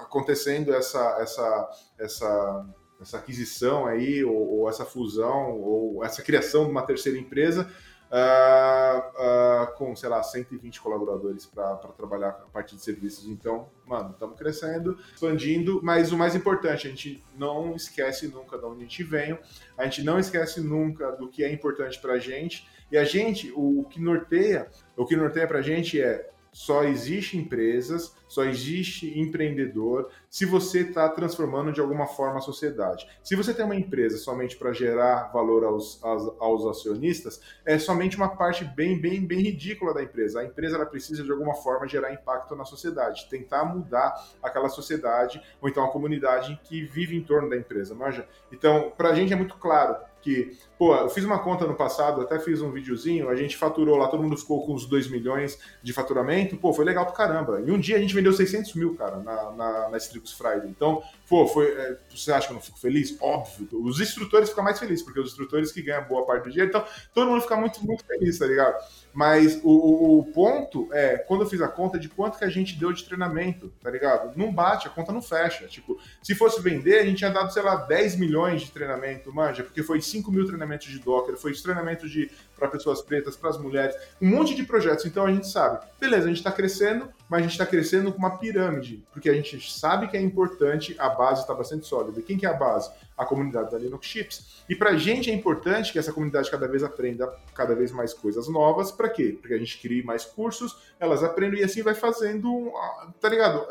acontecendo 0.01 0.73
essa, 0.73 1.17
essa, 1.19 1.69
essa 1.99 2.65
essa 3.03 3.17
aquisição 3.17 3.85
aí, 3.85 4.23
ou, 4.23 4.59
ou, 4.59 4.69
essa 4.69 4.83
fusão, 4.83 5.59
ou 5.59 6.03
essa 6.03 6.21
criação 6.21 6.65
de 6.65 6.71
uma 6.71 6.81
terceira 6.81 7.17
empresa 7.17 7.69
uh, 8.13 9.63
uh, 9.63 9.77
com, 9.77 9.95
sei 9.95 10.09
lá, 10.09 10.21
120 10.21 10.81
colaboradores 10.81 11.45
para 11.45 11.75
trabalhar 11.97 12.29
a 12.29 12.51
parte 12.51 12.75
de 12.75 12.83
serviços. 12.83 13.27
Então, 13.27 13.69
mano, 13.85 14.11
estamos 14.11 14.37
crescendo, 14.37 14.97
expandindo, 15.13 15.79
mas 15.83 16.11
o 16.11 16.17
mais 16.17 16.35
importante, 16.35 16.87
a 16.87 16.89
gente 16.89 17.23
não 17.35 17.75
esquece 17.75 18.27
nunca 18.27 18.57
de 18.57 18.65
onde 18.65 18.77
a 18.77 18.83
gente 18.83 19.03
veio, 19.03 19.39
a 19.77 19.85
gente 19.85 20.03
não 20.03 20.19
esquece 20.19 20.61
nunca 20.61 21.11
do 21.11 21.27
que 21.27 21.43
é 21.43 21.51
importante 21.51 21.99
para 21.99 22.13
a 22.13 22.19
gente, 22.19 22.67
e 22.91 22.97
a 22.97 23.03
gente, 23.03 23.51
o, 23.51 23.81
o 23.81 23.85
que 23.85 23.99
norteia, 23.99 24.69
o 24.95 25.05
que 25.05 25.15
norteia 25.15 25.47
para 25.47 25.59
a 25.59 25.63
gente 25.63 25.99
é 25.99 26.29
só 26.53 26.83
existe 26.83 27.35
empresas, 27.35 28.15
só 28.27 28.45
existe 28.45 29.19
empreendedor 29.19 30.09
se 30.29 30.45
você 30.45 30.81
está 30.81 31.09
transformando 31.09 31.73
de 31.73 31.81
alguma 31.81 32.05
forma 32.05 32.37
a 32.37 32.41
sociedade. 32.41 33.07
Se 33.23 33.35
você 33.35 33.53
tem 33.53 33.65
uma 33.65 33.75
empresa 33.75 34.17
somente 34.17 34.55
para 34.55 34.71
gerar 34.71 35.31
valor 35.33 35.63
aos, 35.63 36.01
aos, 36.03 36.35
aos, 36.39 36.65
acionistas, 36.67 37.41
é 37.65 37.77
somente 37.79 38.15
uma 38.15 38.29
parte 38.29 38.63
bem, 38.63 38.99
bem, 38.99 39.25
bem 39.25 39.39
ridícula 39.39 39.93
da 39.93 40.03
empresa. 40.03 40.41
A 40.41 40.45
empresa 40.45 40.75
ela 40.75 40.85
precisa 40.85 41.23
de 41.23 41.31
alguma 41.31 41.55
forma 41.55 41.87
gerar 41.87 42.13
impacto 42.13 42.55
na 42.55 42.65
sociedade, 42.65 43.27
tentar 43.29 43.65
mudar 43.65 44.13
aquela 44.41 44.69
sociedade 44.69 45.41
ou 45.59 45.67
então 45.67 45.83
a 45.83 45.91
comunidade 45.91 46.59
que 46.63 46.83
vive 46.83 47.17
em 47.17 47.23
torno 47.23 47.49
da 47.49 47.57
empresa, 47.57 47.95
manja? 47.95 48.27
Então, 48.51 48.93
para 48.95 49.09
a 49.09 49.15
gente 49.15 49.33
é 49.33 49.35
muito 49.35 49.55
claro 49.55 49.95
que, 50.23 50.57
pô, 50.83 50.93
eu 50.93 51.09
fiz 51.09 51.23
uma 51.23 51.39
conta 51.39 51.65
no 51.65 51.75
passado, 51.75 52.19
até 52.19 52.37
fiz 52.37 52.61
um 52.61 52.69
videozinho, 52.69 53.29
a 53.29 53.35
gente 53.37 53.55
faturou 53.55 53.95
lá, 53.95 54.09
todo 54.09 54.21
mundo 54.21 54.35
ficou 54.35 54.65
com 54.65 54.73
uns 54.73 54.85
2 54.85 55.07
milhões 55.07 55.57
de 55.81 55.93
faturamento, 55.93 56.57
pô, 56.57 56.73
foi 56.73 56.83
legal 56.83 57.05
pro 57.05 57.15
caramba. 57.15 57.61
E 57.65 57.71
um 57.71 57.79
dia 57.79 57.95
a 57.95 57.99
gente 57.99 58.13
vendeu 58.13 58.33
600 58.33 58.73
mil, 58.73 58.93
cara, 58.93 59.15
na, 59.15 59.51
na, 59.51 59.89
na 59.91 59.97
Strix 59.97 60.33
Friday. 60.33 60.67
Então, 60.67 61.01
pô, 61.29 61.47
foi, 61.47 61.67
é, 61.67 61.97
você 62.13 62.33
acha 62.33 62.47
que 62.47 62.51
eu 62.51 62.55
não 62.55 62.61
fico 62.61 62.77
feliz? 62.77 63.15
Óbvio. 63.21 63.69
Os 63.81 64.01
instrutores 64.01 64.49
ficam 64.49 64.61
mais 64.61 64.77
felizes, 64.77 65.05
porque 65.05 65.21
os 65.21 65.29
instrutores 65.29 65.71
que 65.71 65.81
ganham 65.81 66.03
boa 66.03 66.25
parte 66.25 66.43
do 66.43 66.49
dinheiro, 66.49 66.69
então 66.69 66.85
todo 67.13 67.29
mundo 67.29 67.41
fica 67.43 67.55
muito, 67.55 67.81
muito 67.85 68.03
feliz, 68.03 68.37
tá 68.37 68.45
ligado? 68.45 68.75
Mas 69.13 69.61
o, 69.63 70.19
o, 70.19 70.25
ponto 70.33 70.89
é, 70.91 71.17
quando 71.17 71.41
eu 71.41 71.47
fiz 71.49 71.61
a 71.61 71.67
conta, 71.67 71.99
de 71.99 72.09
quanto 72.09 72.37
que 72.39 72.43
a 72.43 72.49
gente 72.49 72.75
deu 72.75 72.91
de 72.91 73.03
treinamento, 73.03 73.71
tá 73.81 73.91
ligado? 73.91 74.35
Não 74.35 74.51
bate, 74.51 74.87
a 74.87 74.89
conta 74.89 75.11
não 75.11 75.21
fecha. 75.21 75.67
Tipo, 75.67 75.99
se 76.21 76.33
fosse 76.33 76.59
vender, 76.61 76.99
a 76.99 77.05
gente 77.05 77.19
tinha 77.19 77.29
dado, 77.29 77.53
sei 77.53 77.61
lá, 77.61 77.75
10 77.75 78.15
milhões 78.15 78.63
de 78.63 78.71
treinamento, 78.71 79.31
manja, 79.31 79.63
porque 79.63 79.83
foi 79.83 80.01
5 80.01 80.31
mil 80.31 80.45
treinamentos 80.45 80.72
de 80.77 80.99
Docker, 80.99 81.37
foi 81.37 81.53
treinamento 81.53 82.07
de 82.09 82.29
para 82.55 82.67
pessoas 82.67 83.01
pretas, 83.01 83.35
para 83.35 83.49
as 83.49 83.57
mulheres, 83.57 83.95
um 84.21 84.27
monte 84.27 84.55
de 84.55 84.63
projetos. 84.63 85.05
Então 85.05 85.25
a 85.25 85.31
gente 85.31 85.47
sabe, 85.47 85.85
beleza, 85.99 86.25
a 86.25 86.27
gente 86.27 86.37
está 86.37 86.51
crescendo, 86.51 87.09
mas 87.27 87.39
a 87.39 87.41
gente 87.43 87.51
está 87.51 87.65
crescendo 87.65 88.11
com 88.11 88.19
uma 88.19 88.37
pirâmide, 88.37 89.03
porque 89.11 89.29
a 89.29 89.33
gente 89.33 89.71
sabe 89.71 90.07
que 90.07 90.15
é 90.15 90.21
importante, 90.21 90.95
a 90.97 91.09
base 91.09 91.41
está 91.41 91.53
bastante 91.53 91.85
sólida. 91.85 92.19
E 92.19 92.23
quem 92.23 92.37
que 92.37 92.45
é 92.45 92.49
a 92.49 92.53
base? 92.53 92.89
A 93.17 93.25
comunidade 93.25 93.71
da 93.71 93.77
Linux 93.77 94.07
Chips. 94.07 94.63
E 94.69 94.75
para 94.75 94.91
a 94.91 94.97
gente 94.97 95.29
é 95.29 95.33
importante 95.33 95.91
que 95.91 95.99
essa 95.99 96.13
comunidade 96.13 96.49
cada 96.49 96.67
vez 96.67 96.83
aprenda 96.83 97.31
cada 97.53 97.75
vez 97.75 97.91
mais 97.91 98.13
coisas 98.13 98.47
novas. 98.47 98.91
Para 98.91 99.09
quê? 99.09 99.37
Porque 99.39 99.53
a 99.53 99.57
gente 99.57 99.79
crie 99.79 100.03
mais 100.03 100.25
cursos, 100.25 100.77
elas 100.99 101.23
aprendem 101.23 101.59
e 101.61 101.63
assim 101.63 101.81
vai 101.81 101.93
fazendo, 101.93 102.71
tá 103.19 103.29
ligado? 103.29 103.67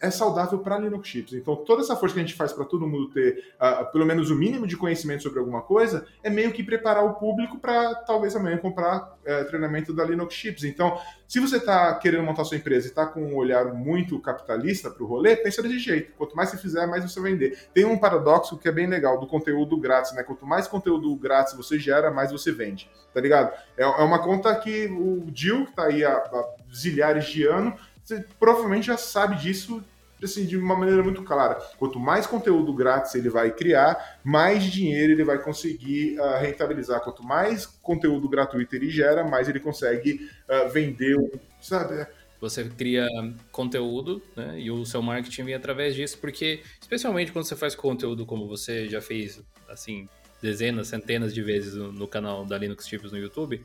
É 0.00 0.10
saudável 0.10 0.58
para 0.60 0.78
Linux 0.78 1.06
Chips. 1.06 1.34
Então, 1.34 1.54
toda 1.54 1.82
essa 1.82 1.94
força 1.94 2.14
que 2.14 2.20
a 2.20 2.24
gente 2.24 2.34
faz 2.34 2.52
para 2.52 2.64
todo 2.64 2.88
mundo 2.88 3.10
ter 3.10 3.44
uh, 3.60 3.92
pelo 3.92 4.06
menos 4.06 4.30
o 4.30 4.34
mínimo 4.34 4.66
de 4.66 4.76
conhecimento 4.76 5.22
sobre 5.22 5.38
alguma 5.38 5.60
coisa 5.60 6.06
é 6.22 6.30
meio 6.30 6.50
que 6.52 6.62
preparar 6.62 7.04
o 7.04 7.14
público 7.14 7.58
para 7.58 7.94
talvez 7.96 8.34
amanhã 8.34 8.56
comprar 8.56 9.18
uh, 9.20 9.44
treinamento 9.46 9.92
da 9.92 10.02
Linux 10.02 10.34
Chips. 10.34 10.64
Então, 10.64 10.98
se 11.28 11.38
você 11.38 11.58
está 11.58 11.94
querendo 11.96 12.24
montar 12.24 12.44
sua 12.44 12.56
empresa 12.56 12.86
e 12.86 12.90
está 12.90 13.06
com 13.06 13.22
um 13.22 13.36
olhar 13.36 13.66
muito 13.74 14.18
capitalista 14.18 14.90
para 14.90 15.04
o 15.04 15.06
rolê, 15.06 15.36
pensa 15.36 15.62
desse 15.62 15.78
jeito. 15.78 16.12
Quanto 16.16 16.34
mais 16.34 16.48
você 16.48 16.56
fizer, 16.56 16.86
mais 16.86 17.04
você 17.04 17.20
vender. 17.20 17.68
Tem 17.74 17.84
um 17.84 17.98
paradoxo 17.98 18.56
que 18.56 18.68
é 18.68 18.72
bem 18.72 18.86
legal 18.86 19.20
do 19.20 19.26
conteúdo 19.26 19.76
grátis, 19.76 20.12
né? 20.12 20.22
Quanto 20.22 20.46
mais 20.46 20.66
conteúdo 20.66 21.14
grátis 21.14 21.54
você 21.54 21.78
gera, 21.78 22.10
mais 22.10 22.32
você 22.32 22.50
vende. 22.50 22.90
Tá 23.12 23.20
ligado? 23.20 23.52
É, 23.76 23.82
é 23.82 24.02
uma 24.02 24.20
conta 24.20 24.54
que 24.54 24.86
o 24.86 25.26
Jill, 25.32 25.66
que 25.66 25.70
está 25.70 25.84
aí 25.84 26.04
há, 26.04 26.14
há 26.14 26.54
zilhares 26.74 27.26
de 27.26 27.46
anos, 27.46 27.74
você 28.10 28.24
provavelmente 28.38 28.88
já 28.88 28.96
sabe 28.96 29.36
disso 29.36 29.82
assim, 30.22 30.44
de 30.44 30.56
uma 30.56 30.76
maneira 30.76 31.02
muito 31.02 31.22
clara. 31.22 31.54
Quanto 31.78 31.98
mais 31.98 32.26
conteúdo 32.26 32.74
grátis 32.74 33.14
ele 33.14 33.30
vai 33.30 33.50
criar, 33.50 34.20
mais 34.22 34.64
dinheiro 34.64 35.12
ele 35.12 35.24
vai 35.24 35.38
conseguir 35.38 36.20
uh, 36.20 36.38
rentabilizar. 36.38 37.00
Quanto 37.00 37.22
mais 37.22 37.64
conteúdo 37.64 38.28
gratuito 38.28 38.76
ele 38.76 38.90
gera, 38.90 39.24
mais 39.24 39.48
ele 39.48 39.60
consegue 39.60 40.28
uh, 40.46 40.68
vender, 40.68 41.16
sabe? 41.58 42.06
Você 42.38 42.64
cria 42.64 43.06
conteúdo, 43.50 44.22
né? 44.36 44.60
E 44.60 44.70
o 44.70 44.84
seu 44.84 45.00
marketing 45.00 45.44
vem 45.44 45.54
através 45.54 45.94
disso, 45.94 46.18
porque, 46.18 46.60
especialmente 46.80 47.32
quando 47.32 47.46
você 47.46 47.56
faz 47.56 47.74
conteúdo 47.74 48.26
como 48.26 48.46
você 48.46 48.88
já 48.88 49.00
fez, 49.00 49.42
assim, 49.68 50.06
dezenas, 50.42 50.88
centenas 50.88 51.32
de 51.32 51.42
vezes 51.42 51.74
no, 51.74 51.92
no 51.92 52.08
canal 52.08 52.44
da 52.44 52.58
Linux 52.58 52.86
Tips 52.86 53.12
no 53.12 53.18
YouTube, 53.18 53.64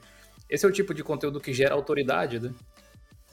esse 0.50 0.66
é 0.66 0.70
o 0.70 0.72
tipo 0.72 0.94
de 0.94 1.04
conteúdo 1.04 1.42
que 1.42 1.52
gera 1.54 1.74
autoridade, 1.74 2.40
né? 2.40 2.54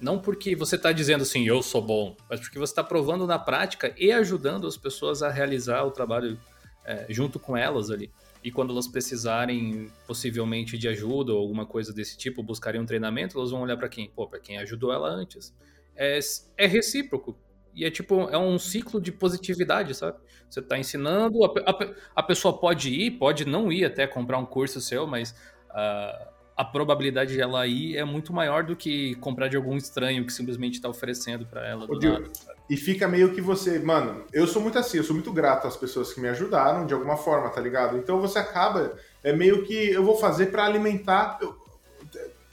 Não 0.03 0.19
porque 0.19 0.57
você 0.57 0.75
está 0.75 0.91
dizendo 0.91 1.23
assim, 1.23 1.47
eu 1.47 1.63
sou 1.63 1.81
bom, 1.81 2.17
mas 2.29 2.41
porque 2.41 2.59
você 2.59 2.73
está 2.73 2.83
provando 2.83 3.25
na 3.25 3.39
prática 3.39 3.95
e 3.97 4.11
ajudando 4.11 4.67
as 4.67 4.77
pessoas 4.77 5.23
a 5.23 5.31
realizar 5.31 5.85
o 5.85 5.93
trabalho 5.93 6.37
é, 6.85 7.07
junto 7.09 7.39
com 7.39 7.57
elas 7.57 7.89
ali. 7.89 8.11
E 8.43 8.51
quando 8.51 8.73
elas 8.73 8.89
precisarem, 8.89 9.89
possivelmente, 10.05 10.77
de 10.77 10.89
ajuda 10.89 11.33
ou 11.33 11.39
alguma 11.39 11.65
coisa 11.65 11.93
desse 11.93 12.19
tipo, 12.19 12.43
buscarem 12.43 12.81
um 12.81 12.85
treinamento, 12.85 13.39
elas 13.39 13.53
vão 13.53 13.63
olhar 13.63 13.77
para 13.77 13.89
quem? 13.89 14.11
Pô, 14.11 14.27
para 14.27 14.41
quem 14.41 14.59
ajudou 14.59 14.93
ela 14.93 15.09
antes. 15.09 15.55
É, 15.95 16.19
é 16.57 16.67
recíproco. 16.67 17.39
E 17.73 17.85
é 17.85 17.91
tipo, 17.91 18.29
é 18.29 18.37
um 18.37 18.59
ciclo 18.59 19.01
de 19.01 19.13
positividade, 19.13 19.95
sabe? 19.95 20.19
Você 20.51 20.59
está 20.59 20.77
ensinando, 20.77 21.45
a, 21.45 21.49
a, 21.49 21.95
a, 22.17 22.23
pessoa 22.25 22.59
pode 22.59 22.91
ir, 22.91 23.13
pode 23.13 23.45
não 23.45 23.71
ir 23.71 23.85
até 23.85 24.05
comprar 24.07 24.39
um 24.39 24.45
curso 24.45 24.81
seu, 24.81 25.07
mas 25.07 25.31
uh, 25.71 26.32
a 26.57 26.65
probabilidade 26.65 27.33
de 27.33 27.41
ela 27.41 27.67
ir 27.67 27.97
é 27.97 28.05
muito 28.05 28.33
maior 28.33 28.65
do 28.65 28.77
que 28.77 29.15
comprar 29.17 29.49
de 29.49 29.57
algum 29.57 29.77
estranho 29.77 30.25
que 30.25 30.33
simplesmente 30.33 30.75
está 30.75 30.89
oferecendo 30.89 31.47
para 31.47 31.67
ela. 31.67 31.87
Do 31.87 31.99
nada, 32.01 32.31
e 32.69 32.77
fica 32.77 33.07
meio 33.07 33.35
que 33.35 33.41
você, 33.41 33.79
mano, 33.79 34.25
eu 34.33 34.47
sou 34.47 34.63
muito 34.63 34.79
assim, 34.79 34.97
eu 34.97 35.05
sou 35.05 35.15
muito 35.15 35.33
grato 35.33 35.67
às 35.67 35.77
pessoas 35.77 36.13
que 36.13 36.21
me 36.21 36.29
ajudaram 36.29 36.87
de 36.87 36.95
alguma 36.95 37.17
forma, 37.17 37.51
tá 37.51 37.61
ligado? 37.61 37.99
Então 37.99 38.21
você 38.21 38.39
acaba, 38.39 38.95
é 39.23 39.33
meio 39.33 39.65
que 39.65 39.91
eu 39.91 40.05
vou 40.05 40.17
fazer 40.17 40.47
para 40.47 40.65
alimentar. 40.65 41.39
Eu, 41.41 41.55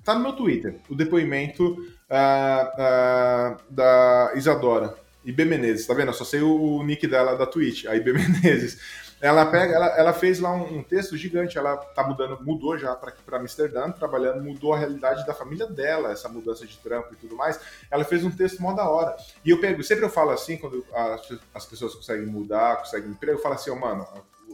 tá 0.03 0.15
no 0.15 0.21
meu 0.21 0.33
Twitter 0.33 0.75
o 0.89 0.95
depoimento 0.95 1.71
uh, 1.73 3.53
uh, 3.53 3.57
da 3.69 4.33
Isadora. 4.35 4.95
IB 5.23 5.45
Menezes, 5.45 5.85
tá 5.85 5.93
vendo? 5.93 6.07
Eu 6.07 6.13
só 6.13 6.23
sei 6.23 6.41
o 6.41 6.81
nick 6.83 7.05
dela 7.05 7.35
da 7.35 7.45
Twitch, 7.45 7.85
a 7.85 7.95
IB 7.95 8.13
Menezes. 8.13 8.79
Ela 9.21 9.45
pega, 9.45 9.73
ela, 9.73 9.87
ela 9.97 10.13
fez 10.13 10.39
lá 10.39 10.51
um, 10.51 10.77
um, 10.77 10.83
texto 10.83 11.17
gigante, 11.17 11.57
ela 11.57 11.75
tá 11.75 12.07
mudando, 12.07 12.41
mudou 12.41 12.77
já 12.77 12.95
para 12.95 13.37
Amsterdã, 13.37 13.91
trabalhando, 13.91 14.41
mudou 14.41 14.73
a 14.73 14.77
realidade 14.77 15.25
da 15.25 15.33
família 15.33 15.67
dela, 15.67 16.11
essa 16.11 16.29
mudança 16.29 16.65
de 16.65 16.77
trampo 16.77 17.13
e 17.13 17.17
tudo 17.17 17.35
mais. 17.35 17.59
Ela 17.91 18.05
fez 18.05 18.23
um 18.23 18.31
texto 18.31 18.61
mó 18.61 18.73
da 18.73 18.89
hora. 18.89 19.15
E 19.43 19.49
eu 19.49 19.59
pego, 19.59 19.83
sempre 19.83 20.05
eu 20.05 20.09
falo 20.09 20.31
assim, 20.31 20.57
quando 20.57 20.85
as, 20.93 21.33
as 21.53 21.65
pessoas 21.65 21.95
conseguem 21.95 22.27
mudar, 22.27 22.77
conseguem 22.77 23.11
emprego, 23.11 23.37
eu 23.37 23.41
falo 23.41 23.55
assim, 23.55 23.69
oh, 23.71 23.75
mano, 23.75 24.07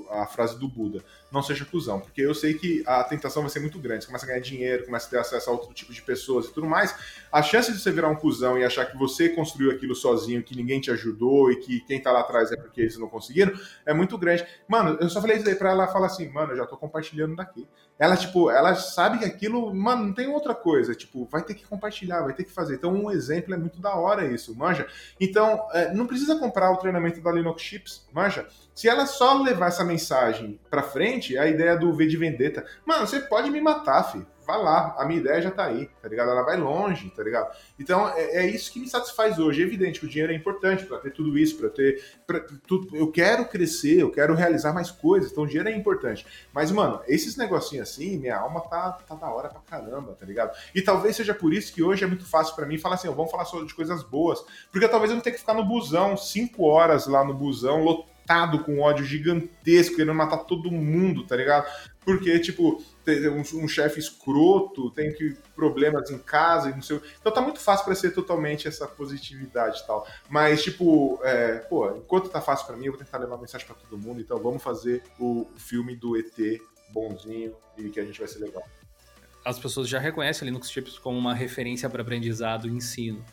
a 0.10 0.26
frase 0.26 0.58
do 0.58 0.68
Buda, 0.68 1.04
não 1.36 1.44
seja 1.44 1.66
cuzão, 1.66 2.00
porque 2.00 2.22
eu 2.22 2.34
sei 2.34 2.54
que 2.54 2.82
a 2.88 3.04
tentação 3.04 3.44
vai 3.44 3.52
ser 3.52 3.60
muito 3.60 3.78
grande, 3.78 4.04
você 4.04 4.08
começa 4.08 4.26
a 4.26 4.30
ganhar 4.30 4.40
dinheiro, 4.40 4.86
começa 4.86 5.08
a 5.08 5.10
ter 5.10 5.20
acesso 5.20 5.50
a 5.50 5.54
outro 5.54 5.74
tipo 5.74 5.94
de 5.94 6.02
pessoas 6.02 6.46
e 6.46 6.54
tudo 6.54 6.66
mais, 6.66 6.96
a 7.32 7.44
chance 7.44 7.72
de 7.72 7.80
você 7.80 7.92
virar 7.92 8.08
um 8.10 8.16
cuzão 8.16 8.58
e 8.58 8.64
achar 8.64 8.86
que 8.86 8.98
você 8.98 9.30
construiu 9.30 9.72
aquilo 9.72 9.94
sozinho, 9.94 10.42
que 10.42 10.56
ninguém 10.56 10.80
te 10.80 10.90
ajudou 10.92 11.52
e 11.52 11.58
que 11.58 11.82
quem 11.82 12.02
tá 12.02 12.12
lá 12.12 12.22
atrás 12.22 12.52
é 12.52 12.56
porque 12.56 12.82
eles 12.82 12.98
não 12.98 13.10
conseguiram, 13.10 13.54
é 13.86 13.94
muito 13.94 14.18
grande. 14.18 14.46
Mano, 14.68 14.98
eu 15.02 15.10
só 15.10 15.20
falei 15.20 15.38
isso 15.38 15.50
aí 15.50 15.56
pra 15.56 15.72
ela 15.72 15.88
falar 15.88 16.08
assim, 16.08 16.30
mano, 16.30 16.54
eu 16.54 16.58
já 16.58 16.66
tô 16.66 16.78
compartilhando 16.78 17.36
daqui. 17.36 17.68
Ela, 17.98 18.18
tipo, 18.18 18.50
ela 18.52 18.76
sabe 18.76 19.20
que 19.20 19.26
aquilo, 19.26 19.74
mano, 19.74 20.08
não 20.08 20.14
tem 20.14 20.28
outra 20.28 20.54
coisa, 20.54 20.94
tipo, 20.94 21.26
vai 21.32 21.42
ter 21.42 21.54
que 21.54 21.66
compartilhar, 21.66 22.22
vai 22.22 22.34
ter 22.34 22.44
que 22.44 22.52
fazer. 22.52 22.76
Então, 22.76 22.94
um 22.94 23.10
exemplo 23.10 23.54
é 23.54 23.58
muito 23.58 23.80
da 23.80 23.96
hora 23.96 24.26
isso, 24.26 24.56
manja. 24.56 24.88
Então, 25.20 25.66
é, 25.72 25.94
não 25.94 26.06
precisa 26.06 26.38
comprar 26.38 26.72
o 26.72 26.78
treinamento 26.78 27.22
da 27.22 27.32
Linux 27.32 27.62
Chips, 27.62 28.06
manja. 28.12 28.48
Se 28.76 28.88
ela 28.88 29.06
só 29.06 29.42
levar 29.42 29.68
essa 29.68 29.84
mensagem 29.84 30.60
pra 30.70 30.84
frente, 30.84 31.38
a 31.38 31.48
ideia 31.48 31.76
do 31.78 31.94
V 31.94 32.06
de 32.06 32.18
Vendetta. 32.18 32.66
Mano, 32.86 33.08
você 33.08 33.22
pode 33.22 33.50
me 33.50 33.62
matar, 33.62 34.04
filho 34.12 34.28
vai 34.46 34.62
lá, 34.62 34.96
a 34.98 35.06
minha 35.06 35.20
ideia 35.20 35.42
já 35.42 35.52
tá 35.52 35.66
aí, 35.66 35.90
tá 36.02 36.08
ligado? 36.08 36.30
Ela 36.30 36.44
vai 36.44 36.58
longe, 36.58 37.10
tá 37.10 37.24
ligado? 37.24 37.56
Então 37.80 38.08
é, 38.10 38.38
é 38.38 38.48
isso 38.48 38.72
que 38.72 38.80
me 38.80 38.88
satisfaz 38.88 39.40
hoje. 39.40 39.62
É 39.62 39.66
evidente 39.66 40.00
que 40.00 40.06
o 40.06 40.10
dinheiro 40.10 40.32
é 40.32 40.36
importante 40.36 40.86
para 40.86 40.98
ter 41.00 41.12
tudo 41.12 41.38
isso, 41.38 41.58
para 41.58 41.70
ter. 41.70 42.04
Pra, 42.26 42.40
tudo, 42.68 42.96
eu 42.96 43.12
quero 43.12 43.46
crescer, 43.46 44.00
eu 44.00 44.12
quero 44.12 44.36
realizar 44.36 44.74
mais 44.74 44.92
coisas, 44.92 45.32
então 45.32 45.44
o 45.44 45.48
dinheiro 45.48 45.70
é 45.70 45.76
importante. 45.76 46.26
Mas, 46.54 46.72
mano, 46.72 47.02
esses 47.08 47.36
negocinhos 47.36 47.90
assim, 47.90 48.18
minha 48.18 48.38
alma 48.38 48.62
tá, 48.62 48.92
tá 48.92 49.16
da 49.16 49.30
hora 49.30 49.50
pra 49.50 49.62
caramba, 49.62 50.16
tá 50.20 50.26
ligado? 50.26 50.56
E 50.74 50.82
talvez 50.82 51.16
seja 51.16 51.34
por 51.34 51.54
isso 51.54 51.74
que 51.74 51.82
hoje 51.82 52.04
é 52.04 52.08
muito 52.08 52.26
fácil 52.26 52.56
para 52.56 52.66
mim 52.66 52.78
falar 52.78 52.96
assim, 52.96 53.10
vamos 53.10 53.32
falar 53.32 53.46
só 53.46 53.64
de 53.64 53.74
coisas 53.74 54.04
boas. 54.04 54.44
Porque 54.72 54.88
talvez 54.88 55.10
eu 55.10 55.16
não 55.16 55.24
tenha 55.24 55.34
que 55.34 55.40
ficar 55.40 55.54
no 55.54 55.66
busão, 55.66 56.16
cinco 56.16 56.66
horas 56.66 57.08
lá 57.08 57.24
no 57.24 57.34
busão, 57.34 57.84
lotado 57.84 58.15
com 58.64 58.80
ódio 58.80 59.06
gigantesco, 59.06 59.96
querendo 59.96 60.16
matar 60.16 60.38
todo 60.40 60.72
mundo, 60.72 61.26
tá 61.26 61.36
ligado? 61.36 61.68
Porque, 62.04 62.40
tipo, 62.40 62.84
um, 63.08 63.64
um 63.64 63.68
chefe 63.68 64.00
escroto, 64.00 64.92
tem 64.92 65.12
que 65.12 65.36
problemas 65.56 66.12
em 66.12 66.20
casa 66.20 66.70
e 66.70 66.74
não 66.74 66.82
sei. 66.82 67.02
Então 67.20 67.32
tá 67.32 67.42
muito 67.42 67.60
fácil 67.60 67.86
para 67.86 67.96
ser 67.96 68.12
totalmente 68.12 68.68
essa 68.68 68.88
positividade 68.88 69.82
e 69.82 69.88
tal. 69.88 70.08
Mas, 70.30 70.64
tipo, 70.64 71.20
é, 71.24 71.58
pô, 71.58 71.90
enquanto 71.96 72.30
tá 72.30 72.42
fácil 72.42 72.68
para 72.68 72.78
mim, 72.78 72.86
eu 72.86 72.92
vou 72.92 73.02
tentar 73.02 73.18
levar 73.18 73.38
mensagem 73.38 73.66
para 73.66 73.76
todo 73.76 73.98
mundo. 73.98 74.22
Então 74.22 74.38
vamos 74.38 74.62
fazer 74.62 75.02
o 75.20 75.48
filme 75.56 75.96
do 75.96 76.16
ET 76.16 76.62
bonzinho 76.90 77.56
e 77.78 77.90
que 77.90 78.00
a 78.00 78.06
gente 78.06 78.20
vai 78.20 78.28
ser 78.28 78.40
legal. 78.40 78.64
As 79.44 79.60
pessoas 79.60 79.88
já 79.88 80.00
reconhecem 80.00 80.48
Linux 80.48 80.72
Chips 80.72 80.98
como 80.98 81.18
uma 81.18 81.34
referência 81.34 81.90
para 81.90 82.02
aprendizado 82.02 82.68
e 82.68 82.72
ensino. 82.72 83.24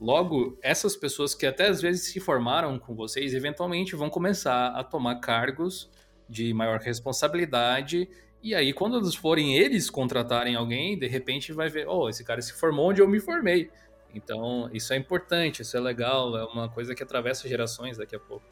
Logo, 0.00 0.58
essas 0.62 0.96
pessoas 0.96 1.34
que 1.34 1.44
até 1.44 1.68
às 1.68 1.82
vezes 1.82 2.10
se 2.10 2.18
formaram 2.20 2.78
com 2.78 2.94
vocês, 2.94 3.34
eventualmente 3.34 3.94
vão 3.94 4.08
começar 4.08 4.68
a 4.68 4.82
tomar 4.82 5.16
cargos 5.16 5.90
de 6.28 6.54
maior 6.54 6.78
responsabilidade 6.80 8.08
E 8.42 8.54
aí, 8.54 8.72
quando 8.72 8.96
eles 8.96 9.14
forem 9.14 9.56
eles 9.58 9.90
contratarem 9.90 10.56
alguém, 10.56 10.98
de 10.98 11.06
repente 11.06 11.52
vai 11.52 11.68
ver, 11.68 11.86
oh, 11.86 12.08
esse 12.08 12.24
cara 12.24 12.40
se 12.40 12.54
formou 12.54 12.88
onde 12.88 13.02
eu 13.02 13.08
me 13.08 13.20
formei. 13.20 13.70
Então, 14.14 14.70
isso 14.72 14.92
é 14.94 14.96
importante, 14.96 15.60
isso 15.62 15.76
é 15.76 15.80
legal, 15.80 16.36
é 16.36 16.44
uma 16.46 16.68
coisa 16.68 16.94
que 16.94 17.02
atravessa 17.02 17.46
gerações 17.48 17.98
daqui 17.98 18.16
a 18.16 18.18
pouco. 18.18 18.46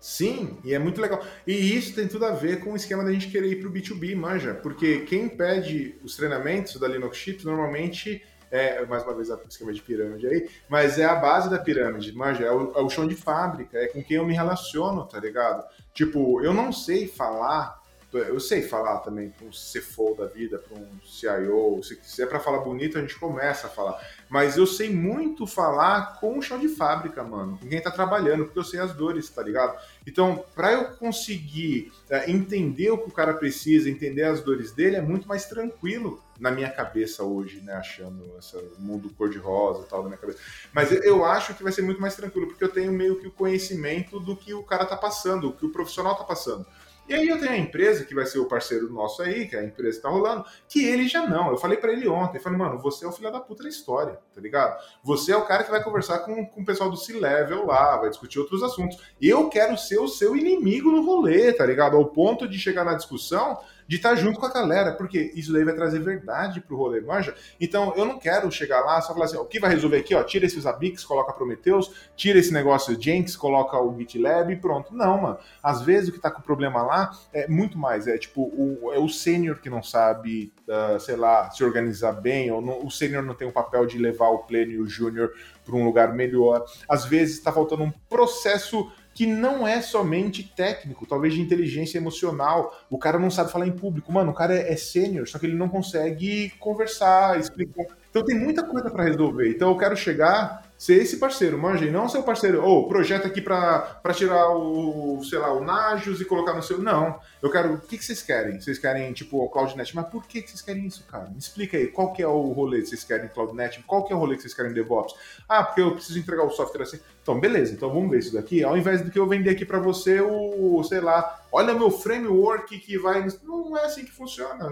Sim, 0.00 0.58
e 0.64 0.74
é 0.74 0.78
muito 0.80 1.00
legal. 1.00 1.24
E 1.46 1.52
isso 1.52 1.94
tem 1.94 2.08
tudo 2.08 2.26
a 2.26 2.32
ver 2.32 2.58
com 2.58 2.72
o 2.72 2.76
esquema 2.76 3.04
da 3.04 3.12
gente 3.12 3.28
querer 3.28 3.52
ir 3.52 3.60
para 3.60 3.68
o 3.68 3.72
B2B, 3.72 4.16
manja. 4.16 4.54
Porque 4.54 5.02
quem 5.02 5.28
pede 5.28 5.96
os 6.02 6.16
treinamentos 6.16 6.80
da 6.80 6.88
Linux 6.88 7.16
Chips 7.16 7.44
normalmente 7.44 8.20
é, 8.52 8.84
mais 8.84 9.02
uma 9.02 9.14
vez, 9.14 9.30
o 9.30 9.40
esquema 9.48 9.72
de 9.72 9.80
pirâmide 9.80 10.26
aí, 10.26 10.48
mas 10.68 10.98
é 10.98 11.04
a 11.06 11.14
base 11.14 11.48
da 11.48 11.58
pirâmide, 11.58 12.12
manja, 12.12 12.44
é 12.44 12.52
o, 12.52 12.72
é 12.76 12.82
o 12.82 12.90
chão 12.90 13.08
de 13.08 13.16
fábrica, 13.16 13.78
é 13.78 13.86
com 13.86 14.04
quem 14.04 14.18
eu 14.18 14.26
me 14.26 14.34
relaciono, 14.34 15.06
tá 15.06 15.18
ligado? 15.18 15.64
Tipo, 15.94 16.42
eu 16.44 16.52
não 16.52 16.70
sei 16.70 17.08
falar 17.08 17.82
eu 18.12 18.38
sei 18.38 18.60
falar 18.60 18.98
também 18.98 19.30
para 19.30 19.46
um 19.46 19.50
CFO 19.50 20.14
da 20.14 20.26
vida, 20.26 20.58
para 20.58 20.78
um 20.78 20.86
CIO, 21.02 21.80
se 21.82 22.22
é 22.22 22.26
para 22.26 22.38
falar 22.38 22.58
bonito, 22.58 22.98
a 22.98 23.00
gente 23.00 23.18
começa 23.18 23.66
a 23.66 23.70
falar. 23.70 23.98
Mas 24.28 24.56
eu 24.56 24.66
sei 24.66 24.90
muito 24.90 25.46
falar 25.46 26.18
com 26.20 26.38
o 26.38 26.42
chão 26.42 26.58
de 26.58 26.68
fábrica, 26.68 27.22
mano, 27.22 27.58
com 27.58 27.66
quem 27.66 27.78
está 27.78 27.90
trabalhando, 27.90 28.44
porque 28.44 28.58
eu 28.58 28.64
sei 28.64 28.80
as 28.80 28.92
dores, 28.92 29.30
tá 29.30 29.42
ligado? 29.42 29.78
Então, 30.06 30.44
para 30.54 30.72
eu 30.72 30.84
conseguir 30.96 31.90
é, 32.10 32.30
entender 32.30 32.90
o 32.90 32.98
que 32.98 33.08
o 33.08 33.12
cara 33.12 33.32
precisa, 33.32 33.88
entender 33.88 34.24
as 34.24 34.42
dores 34.42 34.72
dele, 34.72 34.96
é 34.96 35.02
muito 35.02 35.26
mais 35.26 35.46
tranquilo 35.46 36.22
na 36.42 36.50
minha 36.50 36.68
cabeça 36.68 37.22
hoje, 37.22 37.60
né? 37.60 37.72
Achando 37.74 38.36
esse 38.36 38.56
mundo 38.76 39.08
cor-de-rosa 39.16 39.84
e 39.86 39.88
tal 39.88 40.02
na 40.02 40.08
minha 40.08 40.18
cabeça. 40.18 40.40
Mas 40.72 40.90
eu 40.90 41.24
acho 41.24 41.54
que 41.54 41.62
vai 41.62 41.72
ser 41.72 41.82
muito 41.82 42.00
mais 42.00 42.16
tranquilo, 42.16 42.48
porque 42.48 42.64
eu 42.64 42.68
tenho 42.68 42.92
meio 42.92 43.20
que 43.20 43.28
o 43.28 43.30
conhecimento 43.30 44.18
do 44.18 44.36
que 44.36 44.52
o 44.52 44.64
cara 44.64 44.84
tá 44.84 44.96
passando, 44.96 45.48
o 45.48 45.52
que 45.52 45.64
o 45.64 45.70
profissional 45.70 46.16
tá 46.16 46.24
passando. 46.24 46.66
E 47.08 47.14
aí 47.14 47.28
eu 47.28 47.38
tenho 47.38 47.52
a 47.52 47.56
empresa, 47.56 48.04
que 48.04 48.14
vai 48.14 48.26
ser 48.26 48.38
o 48.38 48.46
parceiro 48.46 48.92
nosso 48.92 49.22
aí, 49.22 49.46
que 49.46 49.54
é 49.54 49.60
a 49.60 49.64
empresa 49.64 50.02
tá 50.02 50.08
rolando, 50.08 50.44
que 50.68 50.84
ele 50.84 51.06
já 51.06 51.26
não. 51.26 51.50
Eu 51.50 51.58
falei 51.58 51.76
para 51.76 51.92
ele 51.92 52.08
ontem, 52.08 52.40
falei, 52.40 52.58
mano, 52.58 52.78
você 52.78 53.04
é 53.04 53.08
o 53.08 53.12
filho 53.12 53.30
da 53.30 53.40
puta 53.40 53.62
da 53.62 53.68
história, 53.68 54.18
tá 54.34 54.40
ligado? 54.40 54.80
Você 55.04 55.30
é 55.30 55.36
o 55.36 55.44
cara 55.44 55.62
que 55.62 55.70
vai 55.70 55.82
conversar 55.82 56.20
com, 56.20 56.44
com 56.46 56.62
o 56.62 56.64
pessoal 56.64 56.90
do 56.90 56.96
C-Level 56.96 57.66
lá, 57.66 57.96
vai 57.98 58.08
discutir 58.08 58.38
outros 58.38 58.62
assuntos. 58.62 58.98
Eu 59.20 59.48
quero 59.48 59.76
ser 59.76 59.98
o 59.98 60.08
seu 60.08 60.36
inimigo 60.36 60.90
no 60.90 61.04
rolê, 61.04 61.52
tá 61.52 61.66
ligado? 61.66 61.96
Ao 61.96 62.04
ponto 62.06 62.48
de 62.48 62.58
chegar 62.58 62.84
na 62.84 62.94
discussão 62.94 63.58
de 63.92 63.96
estar 63.96 64.14
junto 64.14 64.40
com 64.40 64.46
a 64.46 64.50
galera, 64.50 64.92
porque 64.92 65.32
isso 65.34 65.52
daí 65.52 65.64
vai 65.64 65.74
trazer 65.74 65.98
verdade 65.98 66.62
pro 66.62 66.78
rolê, 66.78 67.02
manja? 67.02 67.34
Então, 67.60 67.92
eu 67.94 68.06
não 68.06 68.18
quero 68.18 68.50
chegar 68.50 68.80
lá 68.80 68.98
só 69.02 69.12
falar 69.12 69.26
assim, 69.26 69.36
o 69.36 69.44
que 69.44 69.60
vai 69.60 69.68
resolver 69.68 69.98
aqui, 69.98 70.14
ó, 70.14 70.22
tira 70.22 70.46
esses 70.46 70.64
Abix, 70.64 71.04
coloca 71.04 71.30
Prometheus, 71.34 71.92
tira 72.16 72.38
esse 72.38 72.54
negócio 72.54 72.98
Jenks, 72.98 73.36
coloca 73.36 73.78
o 73.78 73.94
GitLab 73.98 74.50
e 74.50 74.56
pronto. 74.56 74.94
Não, 74.94 75.20
mano. 75.20 75.38
Às 75.62 75.82
vezes 75.82 76.08
o 76.08 76.12
que 76.12 76.18
tá 76.18 76.30
com 76.30 76.40
problema 76.40 76.82
lá 76.82 77.10
é 77.34 77.46
muito 77.46 77.76
mais, 77.76 78.06
é 78.06 78.16
tipo, 78.16 78.44
o, 78.44 78.90
é 78.94 78.98
o 78.98 79.10
sênior 79.10 79.60
que 79.60 79.68
não 79.68 79.82
sabe, 79.82 80.50
uh, 80.66 80.98
sei 80.98 81.16
lá, 81.16 81.50
se 81.50 81.62
organizar 81.62 82.12
bem, 82.12 82.50
ou 82.50 82.62
não, 82.62 82.86
o 82.86 82.90
sênior 82.90 83.22
não 83.22 83.34
tem 83.34 83.46
o 83.46 83.52
papel 83.52 83.84
de 83.84 83.98
levar 83.98 84.28
o 84.28 84.38
pleno 84.38 84.72
e 84.72 84.80
o 84.80 84.88
júnior 84.88 85.34
para 85.66 85.76
um 85.76 85.84
lugar 85.84 86.14
melhor. 86.14 86.64
Às 86.88 87.04
vezes 87.04 87.36
está 87.36 87.52
faltando 87.52 87.82
um 87.82 87.92
processo 88.08 88.90
que 89.14 89.26
não 89.26 89.66
é 89.66 89.80
somente 89.80 90.42
técnico, 90.42 91.06
talvez 91.06 91.34
de 91.34 91.40
inteligência 91.40 91.98
emocional. 91.98 92.76
O 92.90 92.98
cara 92.98 93.18
não 93.18 93.30
sabe 93.30 93.52
falar 93.52 93.66
em 93.66 93.72
público. 93.72 94.12
Mano, 94.12 94.30
o 94.32 94.34
cara 94.34 94.54
é, 94.54 94.72
é 94.72 94.76
sênior, 94.76 95.28
só 95.28 95.38
que 95.38 95.46
ele 95.46 95.56
não 95.56 95.68
consegue 95.68 96.50
conversar, 96.58 97.38
explicar. 97.38 97.84
Então 98.10 98.24
tem 98.24 98.38
muita 98.38 98.62
coisa 98.62 98.90
para 98.90 99.04
resolver. 99.04 99.48
Então 99.48 99.70
eu 99.70 99.78
quero 99.78 99.96
chegar 99.96 100.62
ser 100.82 100.94
esse 100.94 101.18
parceiro, 101.18 101.56
manja, 101.56 101.84
e 101.84 101.92
não 101.92 102.08
ser 102.08 102.18
o 102.18 102.24
parceiro, 102.24 102.60
ou 102.60 102.80
oh, 102.80 102.88
projeto 102.88 103.24
aqui 103.24 103.40
para 103.40 104.00
tirar 104.12 104.50
o, 104.50 105.22
sei 105.22 105.38
lá, 105.38 105.52
o 105.52 105.62
Nagios 105.62 106.20
e 106.20 106.24
colocar 106.24 106.54
no 106.54 106.62
seu. 106.62 106.76
Não. 106.82 107.20
Eu 107.40 107.52
quero. 107.52 107.74
O 107.74 107.80
que, 107.80 107.96
que 107.96 108.04
vocês 108.04 108.20
querem? 108.20 108.60
Vocês 108.60 108.80
querem, 108.80 109.12
tipo, 109.12 109.38
o 109.38 109.48
CloudNet? 109.48 109.94
Mas 109.94 110.08
por 110.08 110.26
que, 110.26 110.42
que 110.42 110.50
vocês 110.50 110.60
querem 110.60 110.84
isso, 110.84 111.04
cara? 111.04 111.30
Me 111.30 111.38
explica 111.38 111.76
aí. 111.76 111.86
Qual 111.86 112.12
que 112.12 112.20
é 112.20 112.26
o 112.26 112.50
rolê 112.50 112.80
que 112.80 112.88
vocês 112.88 113.04
querem 113.04 113.28
CloudNet? 113.28 113.80
Qual 113.86 114.04
que 114.04 114.12
é 114.12 114.16
o 114.16 114.18
rolê 114.18 114.34
que 114.34 114.42
vocês 114.42 114.54
querem 114.54 114.72
DevOps? 114.72 115.14
Ah, 115.48 115.62
porque 115.62 115.80
eu 115.80 115.92
preciso 115.92 116.18
entregar 116.18 116.42
o 116.42 116.50
software 116.50 116.82
assim. 116.82 116.98
Então, 117.22 117.38
beleza. 117.38 117.72
Então 117.72 117.88
vamos 117.88 118.10
ver 118.10 118.18
isso 118.18 118.34
daqui. 118.34 118.64
Ao 118.64 118.76
invés 118.76 119.00
do 119.00 119.10
que 119.10 119.18
eu 119.18 119.28
vender 119.28 119.50
aqui 119.50 119.64
para 119.64 119.78
você 119.78 120.20
o, 120.20 120.82
sei 120.82 121.00
lá, 121.00 121.40
olha 121.52 121.72
meu 121.72 121.90
framework 121.90 122.76
que 122.80 122.98
vai. 122.98 123.26
Não 123.44 123.76
é 123.78 123.84
assim 123.84 124.04
que 124.04 124.10
funciona. 124.10 124.68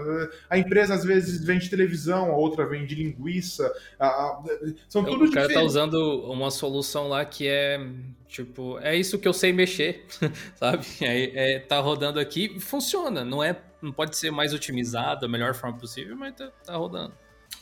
A 0.49 0.57
empresa 0.57 0.93
às 0.93 1.03
vezes 1.03 1.43
vende 1.43 1.69
televisão, 1.69 2.29
a 2.29 2.35
outra 2.35 2.65
vende 2.65 2.93
linguiça. 2.93 3.73
A, 3.97 4.07
a, 4.07 4.43
são 4.89 5.03
tudo 5.03 5.25
O 5.25 5.31
cara 5.31 5.51
tá 5.51 5.61
usando 5.61 5.95
uma 6.29 6.51
solução 6.51 7.07
lá 7.07 7.23
que 7.23 7.47
é. 7.47 7.79
Tipo, 8.27 8.79
é 8.79 8.95
isso 8.95 9.19
que 9.19 9.27
eu 9.27 9.33
sei 9.33 9.51
mexer, 9.51 10.05
sabe? 10.55 10.85
É, 11.01 11.55
é, 11.55 11.59
tá 11.59 11.79
rodando 11.79 12.19
aqui 12.19 12.59
funciona. 12.59 13.25
Não 13.25 13.43
é, 13.43 13.57
não 13.81 13.91
pode 13.91 14.17
ser 14.17 14.31
mais 14.31 14.53
otimizado 14.53 15.21
da 15.21 15.27
melhor 15.27 15.53
forma 15.53 15.77
possível, 15.77 16.15
mas 16.15 16.35
tá, 16.35 16.49
tá 16.65 16.75
rodando. 16.75 17.13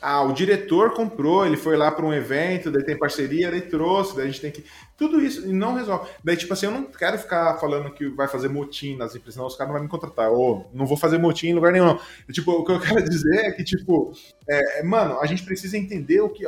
Ah, 0.02 0.24
o 0.24 0.32
diretor 0.32 0.94
comprou, 0.94 1.46
ele 1.46 1.58
foi 1.58 1.76
lá 1.76 1.92
para 1.92 2.06
um 2.06 2.14
evento, 2.14 2.72
daí 2.72 2.86
tem 2.86 2.98
parceria, 2.98 3.52
daí 3.52 3.62
trouxe, 3.62 4.16
daí 4.16 4.26
a 4.26 4.28
gente 4.28 4.40
tem 4.40 4.52
que. 4.52 4.64
Tudo 4.98 5.22
isso 5.22 5.48
e 5.48 5.54
não 5.54 5.76
resolve. 5.76 6.10
Daí, 6.24 6.38
tipo 6.38 6.54
assim, 6.54 6.68
eu 6.68 6.72
não 6.72 6.86
quero 6.86 7.18
ficar 7.18 7.58
falando 7.58 7.92
que 7.92 8.08
vai 8.10 8.28
fazer 8.28 8.48
motim 8.48 8.96
nas 8.96 9.14
empresas, 9.14 9.38
não, 9.38 9.46
os 9.46 9.56
caras 9.56 9.70
não 9.70 9.76
vão 9.78 9.84
me 9.84 9.90
contratar. 9.90 10.32
Ou 10.32 10.70
não 10.74 10.86
vou 10.86 10.98
fazer 10.98 11.18
motim 11.18 11.48
em 11.48 11.54
lugar 11.54 11.74
nenhum. 11.74 11.98
Tipo, 12.32 12.52
o 12.52 12.66
que 12.66 12.72
eu 12.72 12.80
quero 12.82 13.04
dizer 13.04 13.46
é 13.46 13.52
que, 13.52 13.64
tipo, 13.64 14.14
é, 14.48 14.80
é, 14.80 14.84
mano, 14.84 15.20
a 15.20 15.26
gente 15.26 15.44
precisa 15.44 15.78
entender 15.78 16.22
o 16.22 16.30
que, 16.30 16.46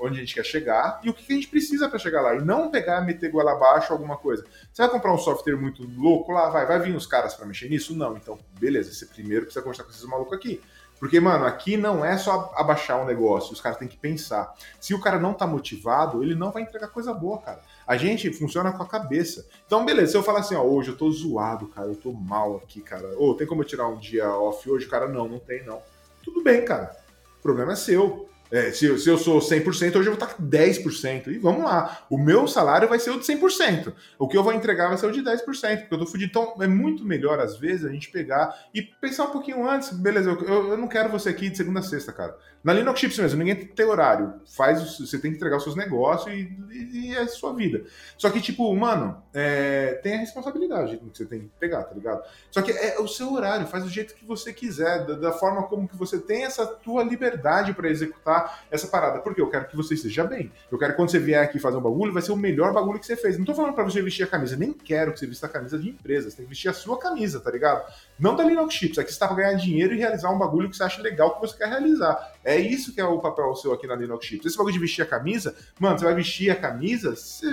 onde 0.00 0.18
a 0.18 0.20
gente 0.20 0.34
quer 0.34 0.44
chegar 0.44 1.00
e 1.02 1.08
o 1.08 1.14
que 1.14 1.32
a 1.32 1.36
gente 1.36 1.48
precisa 1.48 1.88
para 1.88 1.98
chegar 1.98 2.20
lá. 2.20 2.34
E 2.34 2.44
não 2.44 2.70
pegar, 2.70 3.00
meter 3.00 3.30
goela 3.30 3.52
abaixo 3.52 3.92
alguma 3.92 4.16
coisa. 4.16 4.44
Você 4.72 4.82
vai 4.82 4.90
comprar 4.90 5.12
um 5.12 5.18
software 5.18 5.56
muito 5.56 5.86
louco 5.96 6.32
lá, 6.32 6.50
vai, 6.50 6.66
vai 6.66 6.80
vir 6.80 6.94
os 6.94 7.06
caras 7.06 7.34
para 7.34 7.46
mexer 7.46 7.68
nisso? 7.68 7.96
Não. 7.96 8.16
Então, 8.16 8.38
beleza, 8.58 8.92
você 8.92 9.06
primeiro 9.06 9.44
precisa 9.44 9.62
conversar 9.62 9.84
com 9.84 9.90
esses 9.90 10.04
malucos 10.04 10.34
aqui. 10.34 10.60
Porque, 11.00 11.18
mano, 11.18 11.46
aqui 11.46 11.78
não 11.78 12.04
é 12.04 12.18
só 12.18 12.52
abaixar 12.54 13.00
o 13.00 13.06
negócio, 13.06 13.54
os 13.54 13.60
caras 13.60 13.78
têm 13.78 13.88
que 13.88 13.96
pensar. 13.96 14.54
Se 14.78 14.92
o 14.92 15.00
cara 15.00 15.18
não 15.18 15.32
tá 15.32 15.46
motivado, 15.46 16.22
ele 16.22 16.34
não 16.34 16.52
vai 16.52 16.62
entregar 16.62 16.88
coisa 16.88 17.14
boa, 17.14 17.38
cara. 17.38 17.62
A 17.86 17.96
gente 17.96 18.30
funciona 18.32 18.70
com 18.70 18.82
a 18.82 18.86
cabeça. 18.86 19.48
Então, 19.66 19.84
beleza, 19.84 20.12
se 20.12 20.16
eu 20.18 20.22
falar 20.22 20.40
assim, 20.40 20.54
ó, 20.54 20.62
hoje 20.62 20.90
eu 20.90 20.96
tô 20.96 21.10
zoado, 21.10 21.68
cara, 21.68 21.88
eu 21.88 21.96
tô 21.96 22.12
mal 22.12 22.56
aqui, 22.56 22.82
cara. 22.82 23.18
Ô, 23.18 23.34
tem 23.34 23.46
como 23.46 23.62
eu 23.62 23.66
tirar 23.66 23.88
um 23.88 23.96
dia 23.96 24.28
off 24.28 24.70
hoje? 24.70 24.86
Cara, 24.86 25.08
não, 25.08 25.26
não 25.26 25.38
tem, 25.38 25.64
não. 25.64 25.80
Tudo 26.22 26.42
bem, 26.42 26.66
cara. 26.66 26.94
O 27.38 27.42
problema 27.42 27.72
é 27.72 27.76
seu. 27.76 28.29
É, 28.50 28.72
se, 28.72 28.98
se, 28.98 29.08
eu 29.08 29.16
sou 29.16 29.38
100%, 29.38 29.64
hoje 29.96 29.96
eu 29.96 30.02
vou 30.04 30.14
estar 30.14 30.34
com 30.34 30.42
10%. 30.42 31.28
E 31.28 31.38
vamos 31.38 31.64
lá. 31.64 32.04
O 32.10 32.18
meu 32.18 32.48
salário 32.48 32.88
vai 32.88 32.98
ser 32.98 33.10
o 33.10 33.18
de 33.18 33.24
100%. 33.24 33.92
O 34.18 34.26
que 34.26 34.36
eu 34.36 34.42
vou 34.42 34.52
entregar 34.52 34.88
vai 34.88 34.98
ser 34.98 35.06
o 35.06 35.12
de 35.12 35.22
10%, 35.22 35.44
porque 35.44 35.94
eu 35.94 35.98
tô 35.98 36.06
fudido. 36.06 36.30
Então, 36.30 36.54
é 36.60 36.66
muito 36.66 37.04
melhor, 37.04 37.38
às 37.38 37.56
vezes, 37.56 37.84
a 37.84 37.90
gente 37.90 38.10
pegar 38.10 38.54
e 38.74 38.82
pensar 38.82 39.24
um 39.24 39.30
pouquinho 39.30 39.68
antes. 39.68 39.90
Beleza, 39.90 40.30
eu, 40.30 40.40
eu, 40.42 40.68
eu 40.70 40.76
não 40.76 40.88
quero 40.88 41.08
você 41.08 41.28
aqui 41.28 41.48
de 41.48 41.56
segunda 41.56 41.80
a 41.80 41.82
sexta, 41.82 42.12
cara. 42.12 42.36
Na 42.62 42.74
Linux 42.74 43.00
Chips 43.00 43.18
mesmo, 43.18 43.38
ninguém 43.38 43.54
tem 43.54 43.86
horário. 43.86 44.34
Faz, 44.54 44.98
você 44.98 45.18
tem 45.18 45.30
que 45.30 45.36
entregar 45.36 45.56
os 45.56 45.62
seus 45.62 45.76
negócios 45.76 46.34
e, 46.34 46.52
e, 46.70 47.08
e 47.08 47.14
é 47.14 47.20
a 47.20 47.28
sua 47.28 47.54
vida. 47.54 47.84
Só 48.18 48.28
que, 48.28 48.40
tipo, 48.40 48.74
mano, 48.74 49.22
é, 49.32 49.94
tem 50.02 50.14
a 50.14 50.18
responsabilidade 50.18 50.98
que 50.98 51.04
você 51.04 51.24
tem 51.24 51.40
que 51.40 51.50
pegar, 51.58 51.84
tá 51.84 51.94
ligado? 51.94 52.22
Só 52.50 52.60
que 52.60 52.70
é 52.70 52.98
o 53.00 53.08
seu 53.08 53.32
horário, 53.32 53.66
faz 53.66 53.84
do 53.84 53.90
jeito 53.90 54.14
que 54.14 54.26
você 54.26 54.52
quiser, 54.52 55.06
da, 55.06 55.14
da 55.14 55.32
forma 55.32 55.62
como 55.68 55.88
que 55.88 55.96
você 55.96 56.18
tem 56.18 56.44
essa 56.44 56.66
tua 56.66 57.02
liberdade 57.02 57.72
para 57.72 57.88
executar 57.88 58.39
essa 58.70 58.86
parada. 58.86 59.20
Porque 59.20 59.40
eu 59.40 59.48
quero 59.48 59.66
que 59.66 59.76
você 59.76 59.94
esteja 59.94 60.24
bem. 60.24 60.52
Eu 60.70 60.78
quero 60.78 60.92
que 60.92 60.96
quando 60.96 61.10
você 61.10 61.18
vier 61.18 61.42
aqui 61.42 61.58
fazer 61.58 61.76
um 61.76 61.80
bagulho, 61.80 62.12
vai 62.12 62.22
ser 62.22 62.32
o 62.32 62.36
melhor 62.36 62.72
bagulho 62.72 62.98
que 62.98 63.06
você 63.06 63.16
fez. 63.16 63.38
Não 63.38 63.44
tô 63.44 63.54
falando 63.54 63.74
para 63.74 63.84
você 63.84 64.00
vestir 64.02 64.22
a 64.24 64.26
camisa, 64.26 64.56
nem 64.56 64.72
quero 64.72 65.12
que 65.12 65.18
você 65.18 65.26
vista 65.26 65.46
a 65.46 65.48
camisa 65.48 65.78
de 65.78 65.88
empresa. 65.88 66.30
Você 66.30 66.36
tem 66.36 66.44
que 66.44 66.50
vestir 66.50 66.68
a 66.68 66.72
sua 66.72 66.98
camisa, 66.98 67.40
tá 67.40 67.50
ligado? 67.50 67.84
Não 68.20 68.36
da 68.36 68.44
Linux 68.44 68.74
Chips, 68.74 68.98
aqui 68.98 69.10
você 69.10 69.18
tá 69.18 69.26
pra 69.26 69.36
ganhar 69.36 69.54
dinheiro 69.54 69.94
e 69.94 69.96
realizar 69.96 70.30
um 70.30 70.38
bagulho 70.38 70.68
que 70.68 70.76
você 70.76 70.82
acha 70.82 71.00
legal 71.00 71.34
que 71.34 71.40
você 71.40 71.56
quer 71.56 71.68
realizar. 71.68 72.34
É 72.44 72.54
isso 72.54 72.92
que 72.92 73.00
é 73.00 73.04
o 73.04 73.18
papel 73.18 73.56
seu 73.56 73.72
aqui 73.72 73.86
na 73.86 73.94
Linux 73.96 74.26
Chips. 74.26 74.44
Esse 74.44 74.58
bagulho 74.58 74.74
de 74.74 74.78
vestir 74.78 75.00
a 75.00 75.06
camisa, 75.06 75.56
mano, 75.78 75.98
você 75.98 76.04
vai 76.04 76.14
vestir 76.14 76.50
a 76.50 76.54
camisa, 76.54 77.16
você, 77.16 77.46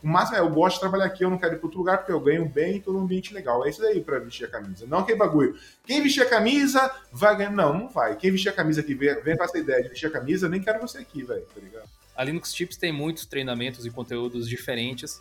o 0.00 0.06
máximo 0.06 0.36
é, 0.36 0.40
eu 0.40 0.48
gosto 0.48 0.76
de 0.76 0.80
trabalhar 0.80 1.06
aqui, 1.06 1.24
eu 1.24 1.30
não 1.30 1.38
quero 1.38 1.54
ir 1.54 1.56
para 1.56 1.66
outro 1.66 1.80
lugar 1.80 1.98
porque 1.98 2.12
eu 2.12 2.20
ganho 2.20 2.48
bem 2.48 2.76
e 2.76 2.80
todo 2.80 2.96
um 2.96 3.02
ambiente 3.02 3.34
legal. 3.34 3.66
É 3.66 3.70
isso 3.70 3.82
daí 3.82 4.00
para 4.00 4.20
vestir 4.20 4.44
a 4.44 4.48
camisa. 4.48 4.86
Não 4.86 4.98
aquele 4.98 5.18
bagulho. 5.18 5.56
Quem 5.84 6.00
vestir 6.00 6.22
a 6.22 6.26
camisa 6.26 6.88
vai 7.10 7.36
ganhar. 7.36 7.50
Não, 7.50 7.76
não 7.76 7.88
vai. 7.88 8.14
Quem 8.14 8.30
vestir 8.30 8.48
a 8.48 8.52
camisa 8.52 8.80
aqui, 8.80 8.94
vem, 8.94 9.20
vem 9.22 9.36
com 9.36 9.42
essa 9.42 9.58
ideia 9.58 9.82
de 9.82 9.88
vestir 9.88 10.06
a 10.06 10.10
camisa, 10.10 10.48
nem 10.48 10.62
quero 10.62 10.80
você 10.80 10.98
aqui, 10.98 11.24
velho, 11.24 11.44
tá 11.52 11.60
ligado? 11.60 11.88
A 12.14 12.22
Linux 12.22 12.54
Chips 12.54 12.76
tem 12.76 12.92
muitos 12.92 13.26
treinamentos 13.26 13.84
e 13.84 13.90
conteúdos 13.90 14.48
diferentes 14.48 15.20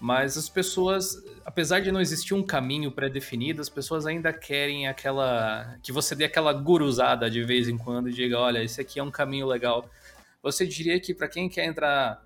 mas 0.00 0.38
as 0.38 0.48
pessoas, 0.48 1.22
apesar 1.44 1.80
de 1.80 1.92
não 1.92 2.00
existir 2.00 2.32
um 2.32 2.42
caminho 2.42 2.90
pré-definido, 2.90 3.60
as 3.60 3.68
pessoas 3.68 4.06
ainda 4.06 4.32
querem 4.32 4.88
aquela. 4.88 5.76
que 5.82 5.92
você 5.92 6.14
dê 6.14 6.24
aquela 6.24 6.54
guruzada 6.54 7.30
de 7.30 7.44
vez 7.44 7.68
em 7.68 7.76
quando 7.76 8.08
e 8.08 8.12
diga: 8.12 8.38
olha, 8.38 8.64
esse 8.64 8.80
aqui 8.80 8.98
é 8.98 9.02
um 9.02 9.10
caminho 9.10 9.46
legal. 9.46 9.88
Você 10.42 10.66
diria 10.66 10.98
que 10.98 11.12
para 11.12 11.28
quem 11.28 11.50
quer 11.50 11.66
entrar 11.66 12.24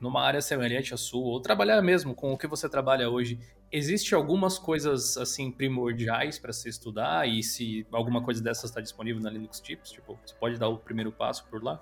numa 0.00 0.20
área 0.22 0.40
semelhante 0.40 0.92
à 0.92 0.96
sua, 0.96 1.24
ou 1.24 1.40
trabalhar 1.40 1.80
mesmo 1.82 2.16
com 2.16 2.32
o 2.32 2.38
que 2.38 2.48
você 2.48 2.68
trabalha 2.68 3.08
hoje, 3.08 3.38
existe 3.70 4.12
algumas 4.12 4.58
coisas 4.58 5.16
assim 5.16 5.52
primordiais 5.52 6.36
para 6.36 6.52
se 6.52 6.68
estudar 6.68 7.28
e 7.28 7.44
se 7.44 7.86
alguma 7.92 8.22
coisa 8.22 8.42
dessas 8.42 8.70
está 8.70 8.80
disponível 8.80 9.22
na 9.22 9.30
Linux 9.30 9.60
Tips, 9.60 9.92
tipo, 9.92 10.18
você 10.24 10.34
pode 10.34 10.58
dar 10.58 10.68
o 10.68 10.78
primeiro 10.78 11.12
passo 11.12 11.46
por 11.48 11.62
lá? 11.62 11.80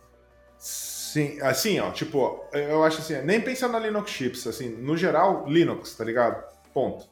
Sim, 0.58 1.40
assim, 1.40 1.78
ó, 1.80 1.90
tipo, 1.90 2.44
eu 2.52 2.84
acho 2.84 2.98
assim, 2.98 3.22
nem 3.22 3.40
pensando 3.40 3.72
na 3.72 3.78
Linux 3.78 4.10
Chips, 4.10 4.46
assim, 4.46 4.68
no 4.68 4.96
geral, 4.96 5.46
Linux, 5.48 5.94
tá 5.94 6.04
ligado? 6.04 6.42
Ponto. 6.74 7.06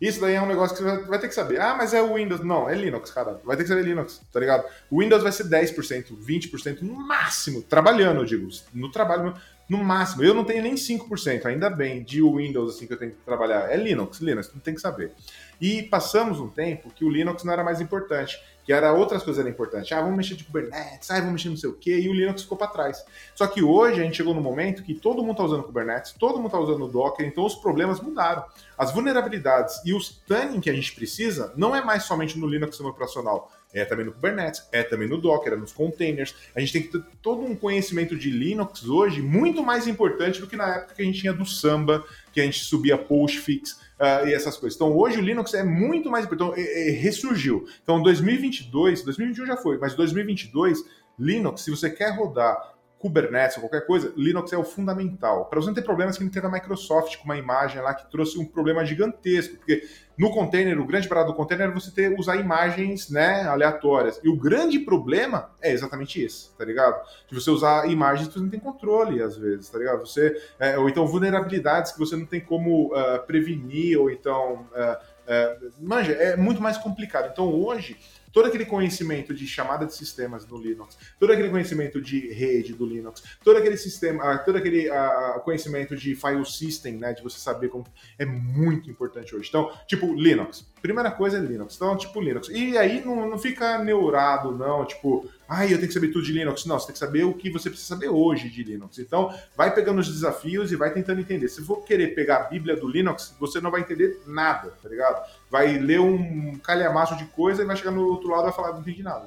Isso 0.00 0.20
daí 0.20 0.34
é 0.34 0.40
um 0.40 0.46
negócio 0.46 0.76
que 0.76 0.82
você 0.82 0.96
vai 1.06 1.18
ter 1.18 1.26
que 1.26 1.34
saber. 1.34 1.60
Ah, 1.60 1.74
mas 1.76 1.92
é 1.92 2.00
o 2.00 2.14
Windows. 2.14 2.40
Não, 2.44 2.70
é 2.70 2.74
Linux, 2.74 3.10
cara. 3.10 3.40
Vai 3.44 3.56
ter 3.56 3.64
que 3.64 3.68
saber 3.68 3.82
Linux, 3.82 4.20
tá 4.32 4.38
ligado? 4.38 4.64
O 4.88 5.00
Windows 5.00 5.24
vai 5.24 5.32
ser 5.32 5.44
10%, 5.44 6.16
20% 6.16 6.82
no 6.82 6.94
máximo. 6.94 7.62
Trabalhando, 7.62 8.20
eu 8.20 8.24
digo. 8.24 8.48
No 8.72 8.92
trabalho, 8.92 9.34
no 9.68 9.78
máximo. 9.84 10.24
Eu 10.24 10.34
não 10.34 10.44
tenho 10.44 10.62
nem 10.62 10.74
5%, 10.74 11.46
ainda 11.46 11.68
bem, 11.68 12.02
de 12.02 12.22
Windows 12.22 12.76
assim 12.76 12.86
que 12.86 12.92
eu 12.92 12.98
tenho 12.98 13.12
que 13.12 13.18
trabalhar. 13.18 13.70
É 13.70 13.76
Linux, 13.76 14.18
Linux, 14.20 14.50
não 14.52 14.60
tem 14.60 14.74
que 14.74 14.80
saber. 14.80 15.12
E 15.60 15.82
passamos 15.82 16.40
um 16.40 16.48
tempo 16.48 16.90
que 16.90 17.04
o 17.04 17.10
Linux 17.10 17.44
não 17.44 17.52
era 17.52 17.64
mais 17.64 17.80
importante 17.80 18.38
que 18.68 18.72
era 18.74 18.92
outras 18.92 19.22
coisas 19.22 19.40
eram 19.40 19.48
importantes. 19.48 19.90
Ah, 19.92 20.02
vamos 20.02 20.14
mexer 20.14 20.34
de 20.34 20.44
Kubernetes, 20.44 21.10
ah, 21.10 21.14
vamos 21.20 21.32
mexer 21.32 21.48
não 21.48 21.56
sei 21.56 21.70
o 21.70 21.72
quê, 21.72 22.00
e 22.00 22.06
o 22.06 22.12
Linux 22.12 22.42
ficou 22.42 22.58
para 22.58 22.66
trás. 22.66 23.02
Só 23.34 23.46
que 23.46 23.62
hoje 23.62 23.98
a 23.98 24.04
gente 24.04 24.18
chegou 24.18 24.34
no 24.34 24.42
momento 24.42 24.82
que 24.82 24.92
todo 24.92 25.22
mundo 25.22 25.30
está 25.30 25.44
usando 25.44 25.62
Kubernetes, 25.62 26.12
todo 26.12 26.36
mundo 26.36 26.48
está 26.48 26.58
usando 26.58 26.86
Docker, 26.86 27.26
então 27.26 27.46
os 27.46 27.54
problemas 27.54 27.98
mudaram. 27.98 28.44
As 28.76 28.92
vulnerabilidades 28.92 29.80
e 29.86 29.94
os 29.94 30.20
tuning 30.26 30.60
que 30.60 30.68
a 30.68 30.74
gente 30.74 30.94
precisa 30.94 31.50
não 31.56 31.74
é 31.74 31.82
mais 31.82 32.02
somente 32.02 32.38
no 32.38 32.46
Linux 32.46 32.72
sistema 32.72 32.90
operacional, 32.90 33.50
é 33.72 33.84
também 33.84 34.06
no 34.06 34.12
Kubernetes, 34.12 34.66
é 34.72 34.82
também 34.82 35.08
no 35.08 35.18
Docker, 35.18 35.52
é 35.52 35.56
nos 35.56 35.72
containers. 35.72 36.34
A 36.54 36.60
gente 36.60 36.72
tem 36.72 36.82
que 36.82 36.88
ter 36.88 37.02
todo 37.20 37.42
um 37.42 37.54
conhecimento 37.54 38.16
de 38.16 38.30
Linux 38.30 38.88
hoje 38.88 39.20
muito 39.20 39.62
mais 39.62 39.86
importante 39.86 40.40
do 40.40 40.46
que 40.46 40.56
na 40.56 40.76
época 40.76 40.94
que 40.94 41.02
a 41.02 41.04
gente 41.04 41.20
tinha 41.20 41.32
do 41.32 41.44
Samba, 41.44 42.04
que 42.32 42.40
a 42.40 42.44
gente 42.44 42.64
subia 42.64 42.96
postfix, 42.96 43.78
uh, 43.98 44.26
e 44.26 44.34
essas 44.34 44.56
coisas. 44.56 44.76
Então, 44.76 44.96
hoje 44.96 45.18
o 45.18 45.22
Linux 45.22 45.54
é 45.54 45.62
muito 45.62 46.10
mais 46.10 46.24
importante, 46.24 46.60
então, 46.60 46.64
é, 46.64 46.88
é, 46.88 46.90
ressurgiu. 46.92 47.66
Então, 47.82 48.02
2022, 48.02 49.02
2021 49.02 49.46
já 49.46 49.56
foi, 49.56 49.78
mas 49.78 49.94
2022, 49.94 50.84
Linux, 51.18 51.62
se 51.62 51.70
você 51.70 51.90
quer 51.90 52.16
rodar 52.16 52.74
Kubernetes 52.98 53.56
ou 53.56 53.62
qualquer 53.62 53.86
coisa, 53.86 54.12
Linux 54.16 54.52
é 54.52 54.58
o 54.58 54.64
fundamental. 54.64 55.46
Para 55.46 55.60
você 55.60 55.68
não 55.68 55.74
ter 55.74 55.82
problemas 55.82 56.18
que 56.18 56.24
não 56.24 56.30
teve 56.30 56.46
a 56.46 56.50
Microsoft 56.50 57.16
com 57.18 57.24
uma 57.24 57.36
imagem 57.36 57.80
lá 57.80 57.94
que 57.94 58.10
trouxe 58.10 58.38
um 58.38 58.44
problema 58.44 58.84
gigantesco, 58.84 59.56
porque 59.56 59.86
no 60.18 60.32
container, 60.32 60.80
o 60.80 60.84
grande 60.84 61.06
parado 61.06 61.28
do 61.28 61.36
container 61.36 61.68
é 61.68 61.70
você 61.70 61.92
ter, 61.92 62.18
usar 62.18 62.36
imagens 62.36 63.08
né, 63.08 63.42
aleatórias. 63.42 64.20
E 64.24 64.28
o 64.28 64.36
grande 64.36 64.80
problema 64.80 65.50
é 65.62 65.70
exatamente 65.70 66.20
esse, 66.20 66.50
tá 66.58 66.64
ligado? 66.64 67.00
De 67.28 67.34
você 67.36 67.48
usar 67.50 67.88
imagens 67.88 68.26
que 68.26 68.34
você 68.34 68.40
não 68.40 68.48
tem 68.48 68.58
controle, 68.58 69.22
às 69.22 69.36
vezes, 69.36 69.68
tá 69.68 69.78
ligado? 69.78 70.00
Você, 70.00 70.36
é, 70.58 70.76
ou 70.76 70.88
então 70.88 71.06
vulnerabilidades 71.06 71.92
que 71.92 71.98
você 72.00 72.16
não 72.16 72.26
tem 72.26 72.40
como 72.40 72.92
uh, 72.92 73.24
prevenir, 73.28 73.96
ou 74.00 74.10
então. 74.10 74.66
Uh, 74.72 75.62
uh, 75.62 75.72
manja, 75.80 76.12
é 76.12 76.36
muito 76.36 76.60
mais 76.60 76.76
complicado. 76.76 77.30
Então 77.32 77.48
hoje 77.54 77.96
todo 78.32 78.46
aquele 78.46 78.64
conhecimento 78.64 79.34
de 79.34 79.46
chamada 79.46 79.86
de 79.86 79.94
sistemas 79.94 80.46
no 80.46 80.58
Linux, 80.58 80.96
todo 81.18 81.32
aquele 81.32 81.50
conhecimento 81.50 82.00
de 82.00 82.32
rede 82.32 82.74
do 82.74 82.86
Linux, 82.86 83.22
todo 83.42 83.56
aquele 83.56 83.76
sistema, 83.76 84.24
ah, 84.24 84.38
todo 84.38 84.56
aquele 84.56 84.88
uh, 84.90 85.40
conhecimento 85.40 85.96
de 85.96 86.14
file 86.14 86.44
system, 86.44 86.96
né, 86.96 87.12
de 87.12 87.22
você 87.22 87.38
saber 87.38 87.68
como 87.68 87.84
é 88.18 88.24
muito 88.24 88.90
importante 88.90 89.34
hoje. 89.34 89.48
Então, 89.48 89.70
tipo 89.86 90.14
Linux, 90.14 90.66
primeira 90.80 91.10
coisa 91.10 91.38
é 91.38 91.40
Linux. 91.40 91.76
Então, 91.76 91.96
tipo 91.96 92.20
Linux. 92.20 92.48
E 92.48 92.76
aí 92.76 93.04
não, 93.04 93.28
não 93.28 93.38
fica 93.38 93.78
neurado, 93.78 94.52
não, 94.52 94.84
tipo, 94.84 95.28
ai, 95.48 95.66
eu 95.66 95.76
tenho 95.76 95.88
que 95.88 95.94
saber 95.94 96.08
tudo 96.08 96.24
de 96.24 96.32
Linux. 96.32 96.64
Não, 96.66 96.78
você 96.78 96.86
tem 96.86 96.92
que 96.92 96.98
saber 96.98 97.24
o 97.24 97.34
que 97.34 97.50
você 97.50 97.68
precisa 97.68 97.94
saber 97.94 98.08
hoje 98.08 98.48
de 98.48 98.62
Linux. 98.62 98.98
Então, 98.98 99.34
vai 99.56 99.74
pegando 99.74 100.00
os 100.00 100.08
desafios 100.08 100.72
e 100.72 100.76
vai 100.76 100.92
tentando 100.92 101.20
entender. 101.20 101.48
Se 101.48 101.62
for 101.62 101.84
querer 101.84 102.14
pegar 102.14 102.36
a 102.36 102.44
Bíblia 102.44 102.76
do 102.76 102.88
Linux, 102.88 103.34
você 103.38 103.60
não 103.60 103.70
vai 103.70 103.80
entender 103.80 104.20
nada, 104.26 104.70
tá 104.82 104.88
ligado? 104.88 105.24
Vai 105.50 105.78
ler 105.78 106.00
um 106.00 106.58
calhamaço 106.58 107.16
de 107.16 107.24
coisa 107.26 107.62
e 107.62 107.66
vai 107.66 107.76
chegar 107.76 107.90
no 107.90 108.06
outro 108.06 108.28
lado 108.28 108.42
e 108.42 108.44
vai 108.44 108.52
falar, 108.52 108.72
não 108.72 108.80
entendi 108.80 109.02
nada. 109.02 109.26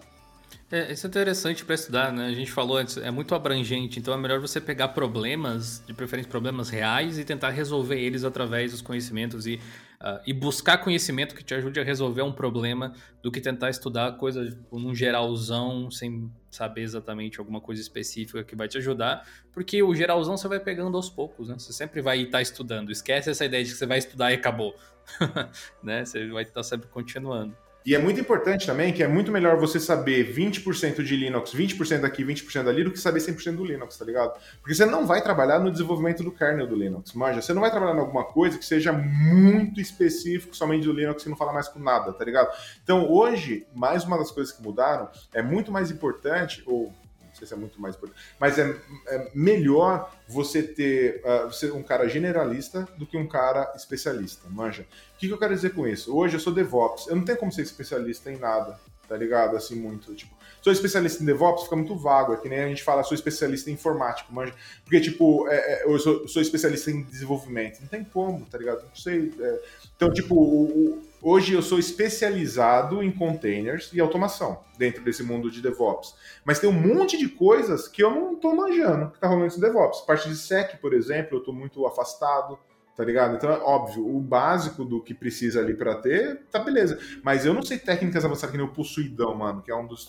É, 0.72 0.94
isso 0.94 1.06
é 1.06 1.10
interessante 1.10 1.66
para 1.66 1.76
estudar, 1.76 2.14
né? 2.14 2.28
A 2.28 2.32
gente 2.32 2.50
falou 2.50 2.78
antes, 2.78 2.96
é 2.96 3.12
muito 3.12 3.36
abrangente, 3.36 4.00
então 4.00 4.14
é 4.14 4.18
melhor 4.18 4.40
você 4.40 4.62
pegar 4.62 4.90
problemas, 4.90 5.84
de 5.86 5.94
preferência 5.94 6.30
problemas 6.32 6.70
reais, 6.70 7.20
e 7.20 7.26
tentar 7.26 7.50
resolver 7.50 8.00
eles 8.00 8.24
através 8.24 8.72
dos 8.72 8.82
conhecimentos 8.82 9.46
e, 9.46 9.56
uh, 10.02 10.22
e 10.26 10.32
buscar 10.32 10.78
conhecimento 10.78 11.36
que 11.36 11.44
te 11.44 11.54
ajude 11.54 11.78
a 11.82 11.84
resolver 11.84 12.22
um 12.22 12.32
problema 12.32 12.94
do 13.22 13.30
que 13.30 13.42
tentar 13.42 13.70
estudar 13.70 14.14
coisa 14.14 14.46
tipo, 14.46 14.80
num 14.80 14.96
geralzão, 14.96 15.92
sem 15.92 16.32
saber 16.52 16.82
exatamente 16.82 17.40
alguma 17.40 17.62
coisa 17.62 17.82
específica 17.82 18.44
que 18.44 18.56
vai 18.56 18.68
te 18.68 18.78
ajudar, 18.78 19.28
porque 19.54 19.82
o 19.82 19.96
geralzão 19.96 20.38
você 20.38 20.48
vai 20.48 20.60
pegando 20.60 20.98
aos 20.98 21.10
poucos, 21.10 21.48
né? 21.48 21.56
Você 21.58 21.74
sempre 21.74 22.02
vai 22.02 22.22
estar 22.22 22.42
estudando. 22.42 22.92
Esquece 22.92 23.30
essa 23.30 23.46
ideia 23.46 23.64
de 23.64 23.72
que 23.72 23.78
você 23.78 23.86
vai 23.86 23.98
estudar 23.98 24.32
e 24.32 24.36
acabou, 24.36 24.76
né? 25.82 26.06
Você 26.06 26.28
vai 26.28 26.44
estar 26.44 26.64
sempre 26.64 26.88
continuando. 26.90 27.56
E 27.84 27.96
é 27.96 27.98
muito 27.98 28.20
importante 28.20 28.68
também 28.68 28.94
que 28.94 29.02
é 29.02 29.08
muito 29.08 29.32
melhor 29.32 29.58
você 29.58 29.80
saber 29.80 30.34
20% 30.34 31.04
de 31.04 31.16
Linux, 31.16 31.52
20% 31.52 32.04
aqui, 32.04 32.24
20% 32.24 32.68
ali, 32.68 32.84
do 32.84 32.92
que 32.92 33.00
saber 33.00 33.20
100% 33.20 33.56
do 33.56 33.66
Linux, 33.66 33.98
tá 33.98 34.06
ligado? 34.06 34.40
Porque 34.60 34.76
você 34.76 34.86
não 34.86 35.08
vai 35.08 35.22
trabalhar 35.24 35.60
no 35.60 35.72
desenvolvimento 35.72 36.24
do 36.24 36.32
kernel 36.32 36.68
do 36.68 36.76
Linux, 36.76 37.14
manja. 37.14 37.42
Você 37.42 37.54
não 37.54 37.62
vai 37.62 37.72
trabalhar 37.72 37.96
em 37.96 38.00
alguma 38.00 38.24
coisa 38.24 38.58
que 38.58 38.66
seja 38.66 38.92
muito 38.92 39.82
específico 39.82 40.56
somente 40.56 40.86
do 40.86 40.94
Linux 40.94 41.24
e 41.26 41.30
não 41.30 41.36
fala 41.36 41.52
mais 41.52 41.68
com 41.68 41.80
nada, 41.80 42.14
tá 42.14 42.24
ligado? 42.24 42.50
Então, 42.84 43.10
hoje, 43.12 43.66
mais 43.74 44.04
uma 44.04 44.18
das 44.18 44.30
coisas 44.30 44.54
que 44.54 44.62
mudaram, 44.62 45.10
é 45.34 45.42
muito 45.42 45.72
mais 45.72 45.90
importante, 45.90 46.62
ou 46.68 46.94
sei 47.42 47.48
se 47.48 47.54
é 47.54 47.58
muito 47.58 47.82
mais 47.82 47.96
importante, 47.96 48.20
mas 48.40 48.58
é, 48.60 48.76
é 49.08 49.32
melhor 49.34 50.12
você 50.28 50.62
ter 50.62 51.22
uh, 51.24 51.76
um 51.76 51.84
cara 51.84 52.08
generalista 52.08 52.88
do 52.98 53.06
que 53.06 53.18
um 53.18 53.28
cara 53.28 53.72
especialista, 53.76 54.48
manja. 54.50 54.84
O 55.16 55.18
que, 55.18 55.28
que 55.28 55.34
eu 55.34 55.38
quero 55.38 55.54
dizer 55.54 55.74
com 55.74 55.88
isso? 55.88 56.16
Hoje 56.16 56.36
eu 56.36 56.40
sou 56.40 56.54
DevOps, 56.54 57.08
eu 57.08 57.16
não 57.16 57.26
tenho 57.26 57.38
como 57.38 57.52
ser 57.52 57.64
especialista 57.64 58.32
em 58.32 58.38
nada, 58.38 58.80
tá 59.08 59.18
ligado? 59.18 59.58
Assim, 59.58 59.76
muito, 59.76 60.14
tipo, 60.16 60.34
sou 60.62 60.72
especialista 60.72 61.22
em 61.22 61.26
DevOps, 61.26 61.64
fica 61.64 61.76
muito 61.76 61.96
vago, 61.98 62.34
é 62.34 62.38
que 62.38 62.48
nem 62.48 62.60
a 62.60 62.68
gente 62.68 62.84
fala, 62.84 63.04
sou 63.04 63.16
especialista 63.16 63.70
em 63.70 63.74
informática, 63.74 64.32
manja. 64.32 64.54
Porque, 64.84 65.02
tipo, 65.02 65.48
é, 65.48 65.56
é, 65.56 65.86
eu 65.86 65.98
sou, 66.00 66.28
sou, 66.28 66.42
especialista 66.42 66.92
em 66.92 67.02
desenvolvimento, 67.04 67.82
não 67.82 67.88
tem 67.88 68.04
como, 68.04 68.46
tá 68.46 68.58
ligado? 68.58 68.84
Não 68.84 68.96
sei. 68.96 69.34
É... 69.40 69.62
Então, 69.96 70.14
tipo, 70.14 70.36
o, 70.36 71.02
Hoje 71.24 71.54
eu 71.54 71.62
sou 71.62 71.78
especializado 71.78 73.04
em 73.04 73.12
containers 73.12 73.92
e 73.94 74.00
automação 74.00 74.64
dentro 74.76 75.04
desse 75.04 75.22
mundo 75.22 75.52
de 75.52 75.62
DevOps. 75.62 76.16
Mas 76.44 76.58
tem 76.58 76.68
um 76.68 76.74
monte 76.74 77.16
de 77.16 77.30
coisas 77.30 77.88
que 77.88 78.02
eu 78.02 78.10
não 78.10 78.34
estou 78.34 78.56
manjando 78.56 79.10
que 79.10 79.18
está 79.18 79.28
rolando 79.28 79.46
nesse 79.46 79.62
DevOps. 79.62 80.02
Parte 80.02 80.28
de 80.28 80.36
SEC, 80.36 80.78
por 80.82 80.94
exemplo, 80.94 81.36
eu 81.36 81.40
estou 81.40 81.54
muito 81.54 81.86
afastado 81.86 82.58
tá 82.96 83.06
ligado? 83.06 83.36
Então 83.36 83.50
óbvio, 83.64 84.06
o 84.06 84.20
básico 84.20 84.84
do 84.84 85.02
que 85.02 85.14
precisa 85.14 85.60
ali 85.60 85.74
para 85.74 85.96
ter, 85.96 86.42
tá 86.52 86.60
beleza. 86.60 87.00
Mas 87.24 87.46
eu 87.46 87.54
não 87.54 87.64
sei 87.64 87.80
técnicas 87.80 88.24
avançadas 88.24 88.52
que 88.52 88.58
nem 88.58 88.66
o 88.66 88.72
Possuidão, 88.72 89.34
mano, 89.34 89.62
que 89.62 89.72
é 89.72 89.76
um 89.76 89.88
dos 89.88 90.08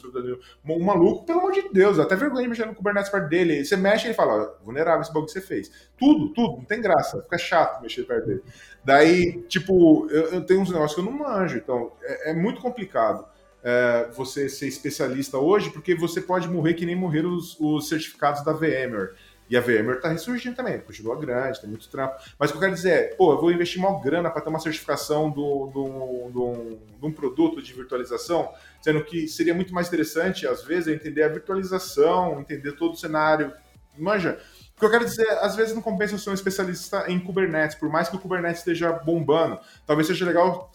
um 0.64 0.84
maluco, 0.84 1.24
pelo 1.24 1.38
amor 1.38 1.52
de 1.52 1.68
Deus, 1.72 1.98
até 1.98 2.16
vergonha 2.16 2.42
de 2.42 2.48
mexer 2.48 2.66
no 2.66 2.74
Kubernetes 2.74 3.10
perto 3.10 3.28
dele. 3.28 3.64
Você 3.64 3.76
mexe 3.76 4.04
e 4.04 4.08
ele 4.08 4.14
fala, 4.14 4.58
ó, 4.60 4.64
vulnerável 4.64 5.00
esse 5.00 5.10
bagulho 5.10 5.26
que 5.26 5.32
você 5.32 5.40
fez. 5.40 5.70
Tudo, 5.96 6.34
tudo, 6.34 6.58
não 6.58 6.64
tem 6.64 6.80
graça, 6.80 7.22
fica 7.22 7.38
chato 7.38 7.80
mexer 7.80 8.04
perto 8.04 8.26
dele. 8.26 8.42
Daí, 8.84 9.42
tipo, 9.48 10.08
eu, 10.10 10.24
eu 10.32 10.40
tenho 10.44 10.60
uns 10.60 10.70
negócios 10.70 10.94
que 10.94 11.00
eu 11.00 11.04
não 11.04 11.18
manjo, 11.18 11.56
então 11.56 11.92
é, 12.02 12.30
é 12.30 12.34
muito 12.34 12.60
complicado. 12.60 13.24
É, 13.64 14.08
você 14.12 14.48
ser 14.48 14.66
especialista 14.66 15.38
hoje, 15.38 15.70
porque 15.70 15.94
você 15.94 16.20
pode 16.20 16.48
morrer 16.48 16.74
que 16.74 16.84
nem 16.84 16.96
morreram 16.96 17.36
os, 17.36 17.56
os 17.60 17.88
certificados 17.88 18.44
da 18.44 18.52
VMware. 18.52 19.14
E 19.52 19.56
a 19.56 19.60
VMware 19.60 19.96
está 19.96 20.08
ressurgindo 20.08 20.56
também, 20.56 20.80
continua 20.80 21.14
grande, 21.14 21.60
tem 21.60 21.68
muito 21.68 21.88
trampo. 21.90 22.16
Mas 22.38 22.48
o 22.48 22.54
que 22.54 22.56
eu 22.56 22.60
quero 22.62 22.74
dizer 22.74 22.90
é, 22.90 23.02
pô, 23.14 23.32
eu 23.32 23.40
vou 23.40 23.52
investir 23.52 23.78
uma 23.78 24.00
grana 24.00 24.30
para 24.30 24.40
ter 24.40 24.48
uma 24.48 24.58
certificação 24.58 25.28
de 25.28 25.36
do, 25.36 25.66
do, 25.66 26.30
do, 26.30 26.78
do, 26.98 27.06
um 27.06 27.12
produto 27.12 27.60
de 27.60 27.72
virtualização, 27.74 28.50
sendo 28.80 29.04
que 29.04 29.28
seria 29.28 29.54
muito 29.54 29.74
mais 29.74 29.88
interessante, 29.88 30.46
às 30.46 30.64
vezes, 30.64 30.88
entender 30.88 31.22
a 31.22 31.28
virtualização, 31.28 32.40
entender 32.40 32.72
todo 32.72 32.94
o 32.94 32.96
cenário. 32.96 33.52
Manja, 33.98 34.40
que 34.82 34.86
eu 34.86 34.90
quero 34.90 35.04
dizer, 35.04 35.28
às 35.40 35.54
vezes 35.54 35.72
não 35.72 35.80
compensa 35.80 36.14
eu 36.14 36.18
ser 36.18 36.30
um 36.30 36.34
especialista 36.34 37.04
em 37.06 37.20
Kubernetes, 37.20 37.76
por 37.76 37.88
mais 37.88 38.08
que 38.08 38.16
o 38.16 38.18
Kubernetes 38.18 38.58
esteja 38.58 38.92
bombando. 38.92 39.56
Talvez 39.86 40.08
seja 40.08 40.24
legal 40.24 40.72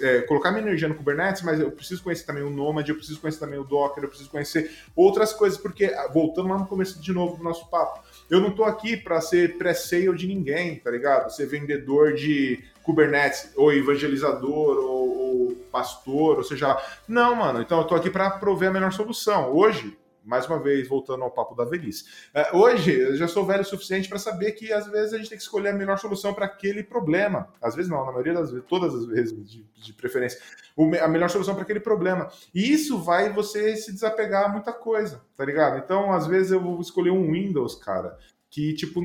é, 0.00 0.22
colocar 0.22 0.50
minha 0.50 0.62
energia 0.62 0.88
no 0.88 0.94
Kubernetes, 0.94 1.42
mas 1.42 1.60
eu 1.60 1.70
preciso 1.70 2.02
conhecer 2.02 2.24
também 2.24 2.42
o 2.42 2.48
Nomad, 2.48 2.88
eu 2.88 2.94
preciso 2.94 3.20
conhecer 3.20 3.38
também 3.38 3.58
o 3.58 3.64
Docker, 3.64 4.02
eu 4.02 4.08
preciso 4.08 4.30
conhecer 4.30 4.70
outras 4.96 5.34
coisas, 5.34 5.58
porque, 5.58 5.94
voltando 6.10 6.48
lá 6.48 6.56
no 6.56 6.66
começo 6.66 6.98
de 6.98 7.12
novo 7.12 7.36
do 7.36 7.44
nosso 7.44 7.68
papo, 7.68 8.02
eu 8.30 8.40
não 8.40 8.50
tô 8.50 8.64
aqui 8.64 8.96
para 8.96 9.20
ser 9.20 9.58
pré-sale 9.58 10.16
de 10.16 10.26
ninguém, 10.26 10.76
tá 10.76 10.90
ligado? 10.90 11.28
Ser 11.28 11.44
vendedor 11.44 12.14
de 12.14 12.64
Kubernetes, 12.82 13.52
ou 13.56 13.70
evangelizador, 13.70 14.78
ou, 14.78 15.18
ou 15.18 15.56
pastor, 15.70 16.38
ou 16.38 16.44
seja 16.44 16.68
lá. 16.68 16.82
Não, 17.06 17.34
mano. 17.34 17.60
Então 17.60 17.76
eu 17.76 17.84
tô 17.84 17.94
aqui 17.94 18.08
para 18.08 18.30
prover 18.30 18.70
a 18.70 18.72
melhor 18.72 18.90
solução. 18.90 19.52
Hoje, 19.54 19.99
mais 20.30 20.46
uma 20.46 20.60
vez, 20.60 20.86
voltando 20.86 21.24
ao 21.24 21.30
papo 21.30 21.56
da 21.56 21.64
velhice. 21.64 22.04
Uh, 22.32 22.58
hoje, 22.58 22.96
eu 22.96 23.16
já 23.16 23.26
sou 23.26 23.44
velho 23.44 23.62
o 23.62 23.64
suficiente 23.64 24.08
para 24.08 24.16
saber 24.16 24.52
que 24.52 24.72
às 24.72 24.86
vezes 24.86 25.12
a 25.12 25.16
gente 25.16 25.28
tem 25.28 25.36
que 25.36 25.42
escolher 25.42 25.70
a 25.70 25.72
melhor 25.72 25.98
solução 25.98 26.32
para 26.32 26.46
aquele 26.46 26.84
problema. 26.84 27.48
Às 27.60 27.74
vezes 27.74 27.90
não, 27.90 28.06
na 28.06 28.12
maioria 28.12 28.34
das 28.34 28.52
vezes, 28.52 28.64
todas 28.68 28.94
as 28.94 29.06
vezes, 29.06 29.44
de, 29.44 29.66
de 29.74 29.92
preferência. 29.92 30.40
O, 30.76 30.84
a 30.94 31.08
melhor 31.08 31.28
solução 31.28 31.54
para 31.54 31.64
aquele 31.64 31.80
problema. 31.80 32.30
E 32.54 32.72
isso 32.72 33.02
vai 33.02 33.32
você 33.32 33.74
se 33.74 33.92
desapegar 33.92 34.44
a 34.44 34.48
muita 34.48 34.72
coisa, 34.72 35.20
tá 35.36 35.44
ligado? 35.44 35.78
Então, 35.78 36.12
às 36.12 36.28
vezes 36.28 36.52
eu 36.52 36.60
vou 36.60 36.80
escolher 36.80 37.10
um 37.10 37.32
Windows, 37.32 37.74
cara, 37.74 38.16
que, 38.48 38.72
tipo, 38.74 39.02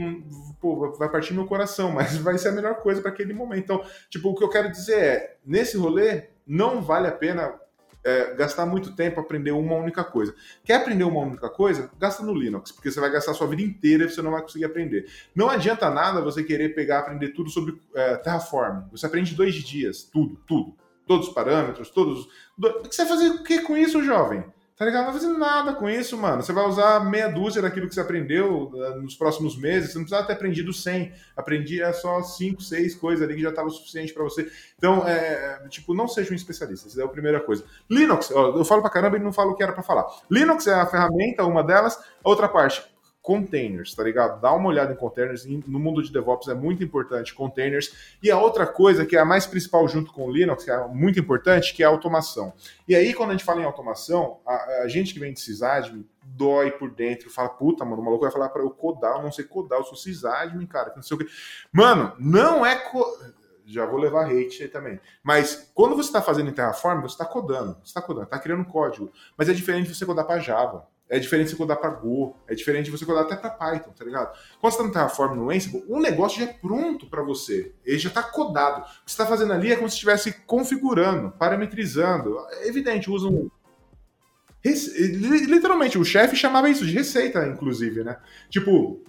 pô, 0.62 0.92
vai 0.92 1.10
partir 1.10 1.34
meu 1.34 1.48
coração, 1.48 1.90
mas 1.94 2.18
vai 2.18 2.38
ser 2.38 2.50
a 2.50 2.52
melhor 2.52 2.76
coisa 2.76 3.02
para 3.02 3.10
aquele 3.10 3.34
momento. 3.34 3.64
Então, 3.64 3.84
tipo, 4.12 4.30
o 4.30 4.36
que 4.36 4.44
eu 4.44 4.50
quero 4.50 4.70
dizer 4.70 5.00
é, 5.00 5.38
nesse 5.44 5.76
rolê, 5.76 6.26
não 6.46 6.84
vale 6.84 7.08
a 7.08 7.12
pena 7.12 7.60
é, 8.06 8.36
gastar 8.36 8.68
muito 8.68 8.96
tempo 8.96 9.20
aprender 9.20 9.52
uma 9.52 9.76
única 9.76 10.04
coisa. 10.04 10.34
Quer 10.64 10.76
aprender 10.76 11.04
uma 11.04 11.20
única 11.20 11.50
coisa? 11.50 11.90
Gasta 12.00 12.24
no 12.24 12.36
Linux, 12.36 12.72
porque 12.72 12.92
você 12.92 13.00
vai 13.00 13.12
gastar 13.12 13.34
sua 13.34 13.48
vida 13.48 13.64
inteira 13.64 14.06
e 14.06 14.10
você 14.10 14.22
não 14.22 14.32
vai 14.32 14.44
conseguir 14.44 14.66
aprender. 14.66 15.10
Não 15.36 15.50
adianta 15.50 15.90
nada 15.90 16.22
você 16.22 16.44
querer 16.44 16.76
pegar 16.76 17.00
aprender 17.00 17.30
tudo 17.30 17.50
sobre 17.50 17.82
é, 17.96 18.16
Terraform. 18.18 18.84
Você 18.92 19.08
aprende 19.08 19.34
dois 19.34 19.56
dias, 19.56 20.04
tudo, 20.04 20.40
tudo. 20.48 20.76
Todos 21.08 21.28
os 21.28 21.34
parâmetros, 21.34 21.90
todos. 21.90 22.28
Você 22.58 23.04
vai 23.04 23.08
fazer 23.08 23.30
o 23.30 23.44
que 23.44 23.62
com 23.62 23.78
isso, 23.78 24.04
jovem? 24.04 24.44
Tá 24.78 24.84
ligado? 24.84 25.06
Não 25.06 25.14
vai 25.14 25.22
fazer 25.22 25.38
nada 25.38 25.74
com 25.74 25.90
isso, 25.90 26.18
mano. 26.18 26.44
Você 26.44 26.52
vai 26.52 26.66
usar 26.66 27.00
meia 27.00 27.30
dúzia 27.30 27.62
daquilo 27.62 27.88
que 27.88 27.94
você 27.94 28.02
aprendeu 28.02 28.72
uh, 28.74 29.02
nos 29.02 29.16
próximos 29.16 29.58
meses. 29.58 29.92
Você 29.92 29.98
não 29.98 30.06
precisa 30.06 30.28
ter 30.28 30.34
aprendido 30.34 30.74
100. 30.74 31.14
Aprendia 31.34 31.94
só 31.94 32.22
5, 32.22 32.62
6 32.62 32.96
coisas 32.96 33.24
ali 33.24 33.36
que 33.36 33.42
já 33.42 33.50
estava 33.50 33.70
o 33.70 33.72
suficiente 33.72 34.14
para 34.14 34.24
você. 34.24 34.52
Então, 34.78 35.08
é, 35.08 35.62
é, 35.64 35.70
tipo, 35.70 35.94
não 35.94 36.10
seja 36.10 36.34
um 36.34 36.36
especialista. 36.36 36.90
Essa 36.90 37.02
é 37.02 37.06
a 37.06 37.08
primeira 37.08 37.40
coisa. 37.40 37.64
Linux, 37.90 38.30
ó, 38.32 38.58
eu 38.58 38.66
falo 38.66 38.82
pra 38.82 38.92
caramba 38.92 39.16
e 39.16 39.22
não 39.22 39.32
falo 39.32 39.52
o 39.52 39.56
que 39.56 39.64
era 39.64 39.72
para 39.72 39.82
falar. 39.82 40.06
Linux 40.30 40.68
é 40.68 40.74
a 40.74 40.86
ferramenta, 40.86 41.46
uma 41.46 41.64
delas. 41.64 41.98
A 42.22 42.30
outra 42.30 42.50
parte, 42.50 42.84
containers, 43.26 43.96
tá 43.96 44.04
ligado? 44.04 44.40
Dá 44.40 44.54
uma 44.54 44.70
olhada 44.70 44.94
em 44.94 44.96
containers. 44.96 45.46
No 45.46 45.80
mundo 45.80 46.04
de 46.04 46.14
DevOps 46.14 46.48
é 46.48 46.54
muito 46.54 46.84
importante 46.84 47.34
containers. 47.34 48.16
E 48.22 48.30
a 48.30 48.40
outra 48.40 48.68
coisa, 48.68 49.04
que 49.04 49.18
é 49.18 49.20
a 49.20 49.26
mais 49.26 49.48
principal 49.48 49.88
junto 49.88 50.14
com 50.14 50.28
o 50.28 50.32
Linux, 50.32 50.64
que 50.64 50.70
é 50.70 50.88
muito 50.88 51.20
importante, 51.20 51.74
que 51.74 51.82
é 51.82 51.88
a 51.88 51.90
automação. 51.90 52.54
E 52.88 52.96
aí, 52.96 53.16
quando 53.16 53.32
a 53.32 53.34
gente 53.34 53.44
fala 53.44 53.62
em 53.62 53.66
automação, 53.66 54.38
a, 54.46 54.84
a 54.84 54.88
gente 54.88 55.12
que 55.12 55.20
vem 55.20 55.34
de 55.34 55.40
sysadmin 55.40 56.08
dói 56.24 56.70
por 56.70 56.92
dentro, 56.92 57.30
fala, 57.32 57.50
puta, 57.50 57.84
mano, 57.84 58.02
o 58.02 58.06
maluco 58.06 58.24
vai 58.24 58.32
falar 58.32 58.50
para 58.50 58.62
eu 58.62 58.70
codar, 58.70 59.16
eu 59.16 59.24
não 59.24 59.32
sei 59.32 59.46
codar, 59.46 59.80
eu 59.80 59.84
sou 59.86 59.96
sysadmin, 59.96 60.68
cara, 60.68 60.94
não 60.96 61.02
sei 61.02 61.18
o 61.18 61.20
que. 61.20 61.28
Mano, 61.74 62.14
não 62.20 62.64
é... 62.64 62.76
Co 62.76 63.04
já 63.68 63.84
vou 63.84 64.00
levar 64.00 64.28
hate 64.28 64.62
aí 64.62 64.70
também. 64.70 65.00
Mas 65.24 65.72
quando 65.74 65.96
você 65.96 66.10
está 66.10 66.22
fazendo 66.22 66.52
em 66.52 66.54
Terraform, 66.54 67.02
você 67.02 67.16
está 67.16 67.26
codando, 67.26 67.74
você 67.80 67.86
está 67.86 68.00
codando, 68.00 68.26
está 68.26 68.38
criando 68.38 68.64
código. 68.64 69.12
Mas 69.36 69.50
é 69.50 69.54
diferente 69.54 69.88
de 69.88 69.96
você 69.96 70.06
codar 70.06 70.28
para 70.28 70.40
Java. 70.40 70.88
É 71.08 71.20
diferente 71.20 71.52
você 71.52 71.56
codar 71.56 71.78
para 71.78 71.90
Go, 71.92 72.36
é 72.48 72.56
diferente 72.56 72.90
você 72.90 73.06
codar 73.06 73.26
até 73.26 73.36
para 73.36 73.52
Python, 73.52 73.92
tá 73.92 74.04
ligado? 74.04 74.36
Quando 74.60 74.74
você 74.74 74.78
está 74.78 74.84
no 74.84 74.92
Terraform 74.92 75.36
no 75.36 75.52
Ansible, 75.52 75.84
o 75.88 76.00
negócio 76.00 76.40
já 76.40 76.50
é 76.50 76.54
pronto 76.54 77.08
para 77.08 77.22
você. 77.22 77.74
Ele 77.86 78.00
já 78.00 78.10
está 78.10 78.24
codado. 78.24 78.82
O 78.82 78.84
que 78.84 79.12
você 79.12 79.14
está 79.14 79.26
fazendo 79.26 79.54
ali 79.54 79.72
é 79.72 79.76
como 79.76 79.88
se 79.88 79.94
estivesse 79.96 80.34
configurando, 80.48 81.32
parametrizando. 81.38 82.38
É 82.54 82.68
evidente, 82.68 83.10
usa 83.12 83.28
um. 83.28 83.50
Literalmente, 84.64 86.00
o 86.00 86.04
chefe 86.04 86.36
chamava 86.36 86.70
isso 86.70 86.84
de 86.84 86.92
receita, 86.92 87.46
inclusive, 87.46 88.04
né? 88.04 88.18
Tipo, 88.50 89.04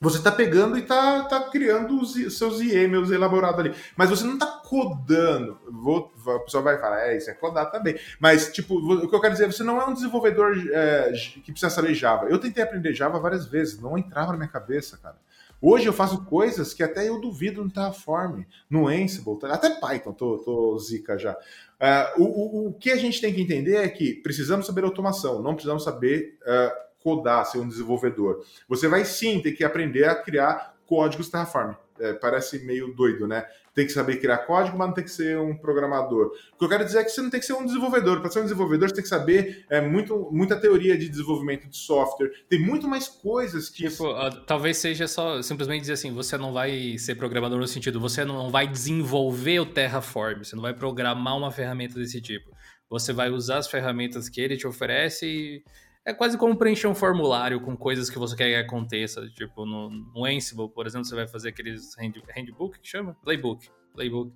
você 0.00 0.18
está 0.18 0.30
pegando 0.30 0.76
e 0.76 0.82
está 0.82 1.24
tá 1.24 1.40
criando 1.50 2.00
os 2.00 2.12
seus 2.36 2.60
IEMs 2.60 3.10
elaborados 3.10 3.60
ali. 3.60 3.74
Mas 3.96 4.10
você 4.10 4.24
não 4.24 4.34
está 4.34 4.46
codando. 4.46 5.58
Vou, 5.70 6.12
a 6.26 6.38
pessoa 6.40 6.62
vai 6.62 6.78
falar, 6.78 7.08
é, 7.08 7.16
isso 7.16 7.30
é 7.30 7.34
codar 7.34 7.70
também. 7.70 7.98
Mas, 8.20 8.52
tipo, 8.52 8.76
o 8.76 9.08
que 9.08 9.14
eu 9.14 9.20
quero 9.20 9.32
dizer, 9.32 9.46
você 9.46 9.64
não 9.64 9.80
é 9.80 9.86
um 9.86 9.94
desenvolvedor 9.94 10.54
é, 10.72 11.12
que 11.44 11.50
precisa 11.50 11.70
saber 11.70 11.94
Java. 11.94 12.26
Eu 12.26 12.38
tentei 12.38 12.62
aprender 12.62 12.94
Java 12.94 13.18
várias 13.18 13.46
vezes, 13.46 13.80
não 13.80 13.98
entrava 13.98 14.30
na 14.30 14.38
minha 14.38 14.48
cabeça, 14.48 14.96
cara. 14.96 15.16
Hoje 15.60 15.86
eu 15.86 15.92
faço 15.92 16.24
coisas 16.24 16.72
que 16.72 16.84
até 16.84 17.08
eu 17.08 17.20
duvido 17.20 17.64
no 17.64 17.70
Terraform, 17.70 18.42
no 18.70 18.86
Ansible, 18.86 19.36
até 19.42 19.70
Python, 19.70 20.12
tô, 20.12 20.38
tô 20.38 20.78
zica 20.78 21.18
já. 21.18 21.32
Uh, 21.32 22.22
o, 22.22 22.24
o, 22.24 22.68
o, 22.68 22.72
que 22.74 22.92
a 22.92 22.96
gente 22.96 23.20
tem 23.20 23.34
que 23.34 23.42
entender 23.42 23.74
é 23.74 23.88
que 23.88 24.14
precisamos 24.14 24.66
saber 24.66 24.84
automação, 24.84 25.42
não 25.42 25.54
precisamos 25.54 25.82
saber 25.82 26.38
uh, 26.42 26.87
codar, 27.02 27.44
ser 27.46 27.58
um 27.58 27.68
desenvolvedor. 27.68 28.44
Você 28.68 28.88
vai 28.88 29.04
sim 29.04 29.40
ter 29.40 29.52
que 29.52 29.64
aprender 29.64 30.04
a 30.04 30.14
criar 30.14 30.74
códigos 30.86 31.28
Terraform. 31.28 31.74
É, 32.00 32.12
parece 32.12 32.64
meio 32.64 32.94
doido, 32.94 33.26
né? 33.26 33.44
Tem 33.74 33.84
que 33.84 33.92
saber 33.92 34.20
criar 34.20 34.38
código, 34.38 34.78
mas 34.78 34.88
não 34.88 34.94
tem 34.94 35.04
que 35.04 35.10
ser 35.10 35.36
um 35.38 35.56
programador. 35.56 36.32
O 36.54 36.58
que 36.58 36.64
eu 36.64 36.68
quero 36.68 36.84
dizer 36.84 37.00
é 37.00 37.04
que 37.04 37.10
você 37.10 37.20
não 37.20 37.30
tem 37.30 37.40
que 37.40 37.46
ser 37.46 37.54
um 37.54 37.66
desenvolvedor. 37.66 38.20
Para 38.20 38.30
ser 38.30 38.40
um 38.40 38.44
desenvolvedor, 38.44 38.88
você 38.88 38.94
tem 38.94 39.02
que 39.02 39.08
saber 39.08 39.66
é, 39.68 39.80
muito, 39.80 40.28
muita 40.32 40.56
teoria 40.56 40.96
de 40.96 41.08
desenvolvimento 41.08 41.68
de 41.68 41.76
software. 41.76 42.30
Tem 42.48 42.60
muito 42.60 42.86
mais 42.86 43.08
coisas 43.08 43.68
que. 43.68 43.88
Tipo, 43.88 44.10
uh, 44.10 44.30
talvez 44.46 44.78
seja 44.78 45.08
só 45.08 45.42
simplesmente 45.42 45.80
dizer 45.82 45.94
assim: 45.94 46.12
você 46.12 46.36
não 46.36 46.52
vai 46.52 46.96
ser 46.98 47.16
programador 47.16 47.58
no 47.58 47.66
sentido, 47.66 48.00
você 48.00 48.24
não 48.24 48.48
vai 48.48 48.66
desenvolver 48.66 49.60
o 49.60 49.66
Terraform, 49.66 50.44
você 50.44 50.54
não 50.54 50.62
vai 50.62 50.74
programar 50.74 51.36
uma 51.36 51.50
ferramenta 51.50 51.98
desse 51.98 52.20
tipo. 52.20 52.50
Você 52.88 53.12
vai 53.12 53.28
usar 53.28 53.58
as 53.58 53.68
ferramentas 53.68 54.28
que 54.28 54.40
ele 54.40 54.56
te 54.56 54.66
oferece 54.66 55.26
e 55.26 55.62
é 56.08 56.14
quase 56.14 56.38
como 56.38 56.56
preencher 56.56 56.86
um 56.86 56.94
formulário 56.94 57.60
com 57.60 57.76
coisas 57.76 58.08
que 58.08 58.18
você 58.18 58.34
quer 58.34 58.48
que 58.48 58.54
aconteça. 58.54 59.28
Tipo, 59.28 59.66
no, 59.66 59.90
no 59.90 60.24
Ansible, 60.24 60.66
por 60.70 60.86
exemplo, 60.86 61.04
você 61.04 61.14
vai 61.14 61.28
fazer 61.28 61.50
aqueles 61.50 61.94
hand, 61.98 62.14
handbook 62.34 62.80
que 62.80 62.88
chama? 62.88 63.14
Playbook. 63.22 63.68
Playbook. 63.92 64.32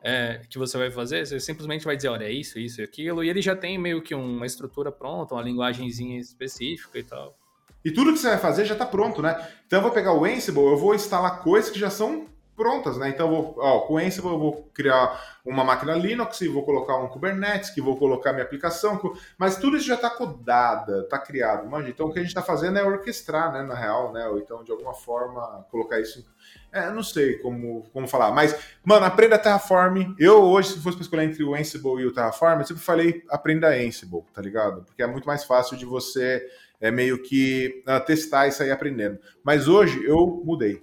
É, 0.00 0.40
que 0.48 0.56
você 0.56 0.78
vai 0.78 0.88
fazer, 0.88 1.26
você 1.26 1.40
simplesmente 1.40 1.84
vai 1.84 1.96
dizer, 1.96 2.10
olha, 2.10 2.26
é 2.26 2.30
isso, 2.30 2.60
isso 2.60 2.80
e 2.80 2.84
aquilo, 2.84 3.24
e 3.24 3.28
ele 3.28 3.42
já 3.42 3.56
tem 3.56 3.76
meio 3.76 4.00
que 4.00 4.14
uma 4.14 4.46
estrutura 4.46 4.92
pronta, 4.92 5.34
uma 5.34 5.42
linguagemzinha 5.42 6.20
específica 6.20 6.96
e 6.96 7.02
tal. 7.02 7.36
E 7.84 7.90
tudo 7.90 8.12
que 8.12 8.18
você 8.18 8.28
vai 8.28 8.38
fazer 8.38 8.64
já 8.64 8.74
está 8.74 8.86
pronto, 8.86 9.20
né? 9.20 9.34
Então 9.66 9.80
eu 9.80 9.82
vou 9.82 9.90
pegar 9.90 10.12
o 10.12 10.24
Ansible, 10.24 10.62
eu 10.62 10.76
vou 10.76 10.94
instalar 10.94 11.42
coisas 11.42 11.70
que 11.70 11.78
já 11.78 11.90
são 11.90 12.26
prontas, 12.56 12.96
né? 12.96 13.10
Então, 13.10 13.28
vou, 13.28 13.54
ó, 13.58 13.80
com 13.80 13.98
Ansible 13.98 14.30
eu 14.30 14.38
vou 14.38 14.70
criar 14.74 15.38
uma 15.44 15.62
máquina 15.62 15.94
Linux 15.94 16.40
vou 16.52 16.64
colocar 16.64 16.96
um 16.96 17.06
Kubernetes, 17.08 17.70
que 17.70 17.80
vou 17.80 17.96
colocar 17.96 18.32
minha 18.32 18.44
aplicação, 18.44 19.00
mas 19.38 19.56
tudo 19.56 19.76
isso 19.76 19.86
já 19.86 19.94
está 19.94 20.10
codada, 20.10 21.02
está 21.02 21.18
criado. 21.18 21.68
Manja. 21.68 21.90
Então, 21.90 22.06
o 22.06 22.12
que 22.12 22.18
a 22.18 22.22
gente 22.22 22.30
está 22.30 22.42
fazendo 22.42 22.78
é 22.78 22.84
orquestrar, 22.84 23.52
né, 23.52 23.62
na 23.62 23.74
real, 23.74 24.12
né? 24.12 24.26
Ou 24.26 24.38
então, 24.38 24.64
de 24.64 24.72
alguma 24.72 24.94
forma, 24.94 25.66
colocar 25.70 26.00
isso... 26.00 26.26
É, 26.72 26.90
não 26.90 27.02
sei 27.02 27.38
como, 27.38 27.84
como 27.92 28.06
falar, 28.06 28.32
mas, 28.32 28.54
mano, 28.84 29.06
aprenda 29.06 29.38
Terraform. 29.38 30.14
Eu, 30.18 30.42
hoje, 30.42 30.72
se 30.72 30.80
fosse 30.80 30.96
para 30.96 31.04
escolher 31.04 31.24
entre 31.24 31.42
o 31.44 31.54
Ansible 31.54 32.02
e 32.02 32.06
o 32.06 32.12
Terraform, 32.12 32.60
eu 32.60 32.66
sempre 32.66 32.82
falei, 32.82 33.22
aprenda 33.30 33.68
Ansible, 33.68 34.24
tá 34.34 34.42
ligado? 34.42 34.82
Porque 34.82 35.02
é 35.02 35.06
muito 35.06 35.26
mais 35.26 35.44
fácil 35.44 35.76
de 35.76 35.86
você 35.86 36.44
é 36.80 36.90
meio 36.90 37.22
que 37.22 37.82
uh, 37.88 38.04
testar 38.04 38.46
e 38.46 38.52
sair 38.52 38.70
aprendendo. 38.70 39.18
Mas 39.42 39.68
hoje 39.68 40.04
eu 40.04 40.42
mudei. 40.44 40.82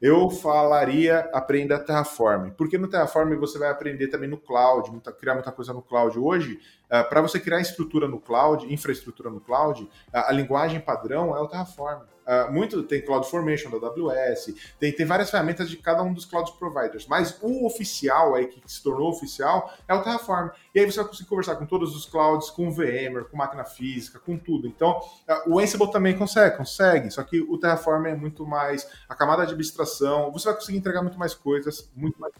Eu 0.00 0.30
falaria 0.30 1.20
aprenda 1.32 1.78
Terraform, 1.78 2.50
porque 2.50 2.76
no 2.76 2.88
Terraform 2.88 3.34
você 3.36 3.58
vai 3.58 3.70
aprender 3.70 4.08
também 4.08 4.28
no 4.28 4.36
cloud, 4.36 4.90
muita, 4.90 5.12
criar 5.12 5.34
muita 5.34 5.52
coisa 5.52 5.72
no 5.72 5.82
cloud. 5.82 6.18
Hoje, 6.18 6.58
uh, 6.86 7.08
para 7.08 7.20
você 7.20 7.38
criar 7.40 7.60
estrutura 7.60 8.08
no 8.08 8.20
cloud, 8.20 8.72
infraestrutura 8.72 9.30
no 9.30 9.40
cloud, 9.40 9.82
uh, 9.82 9.88
a 10.12 10.32
linguagem 10.32 10.80
padrão 10.80 11.36
é 11.36 11.40
o 11.40 11.48
Terraform. 11.48 12.13
Uh, 12.26 12.50
muito 12.50 12.82
tem 12.82 13.04
CloudFormation 13.04 13.70
da 13.70 13.86
AWS, 13.86 14.54
tem, 14.80 14.90
tem 14.92 15.04
várias 15.04 15.30
ferramentas 15.30 15.68
de 15.68 15.76
cada 15.76 16.02
um 16.02 16.12
dos 16.12 16.24
cloud 16.24 16.52
providers, 16.58 17.06
mas 17.06 17.38
o 17.42 17.66
oficial 17.66 18.34
aí 18.34 18.46
que 18.46 18.62
se 18.66 18.82
tornou 18.82 19.10
oficial 19.10 19.72
é 19.86 19.92
o 19.92 20.02
Terraform. 20.02 20.48
E 20.74 20.80
aí 20.80 20.90
você 20.90 21.00
vai 21.00 21.08
conseguir 21.08 21.28
conversar 21.28 21.56
com 21.56 21.66
todos 21.66 21.94
os 21.94 22.06
clouds, 22.06 22.48
com 22.48 22.70
VMware, 22.70 23.26
com 23.30 23.36
máquina 23.36 23.64
física, 23.64 24.18
com 24.18 24.38
tudo. 24.38 24.66
Então, 24.66 25.00
uh, 25.28 25.52
o 25.54 25.58
Ansible 25.58 25.90
também 25.90 26.16
consegue, 26.16 26.56
consegue, 26.56 27.10
só 27.10 27.22
que 27.22 27.40
o 27.40 27.58
Terraform 27.58 28.06
é 28.06 28.14
muito 28.14 28.46
mais 28.46 28.88
a 29.08 29.14
camada 29.14 29.46
de 29.46 29.52
abstração, 29.52 30.32
você 30.32 30.46
vai 30.46 30.54
conseguir 30.54 30.78
entregar 30.78 31.02
muito 31.02 31.18
mais 31.18 31.34
coisas, 31.34 31.90
muito 31.94 32.18
mais 32.18 32.32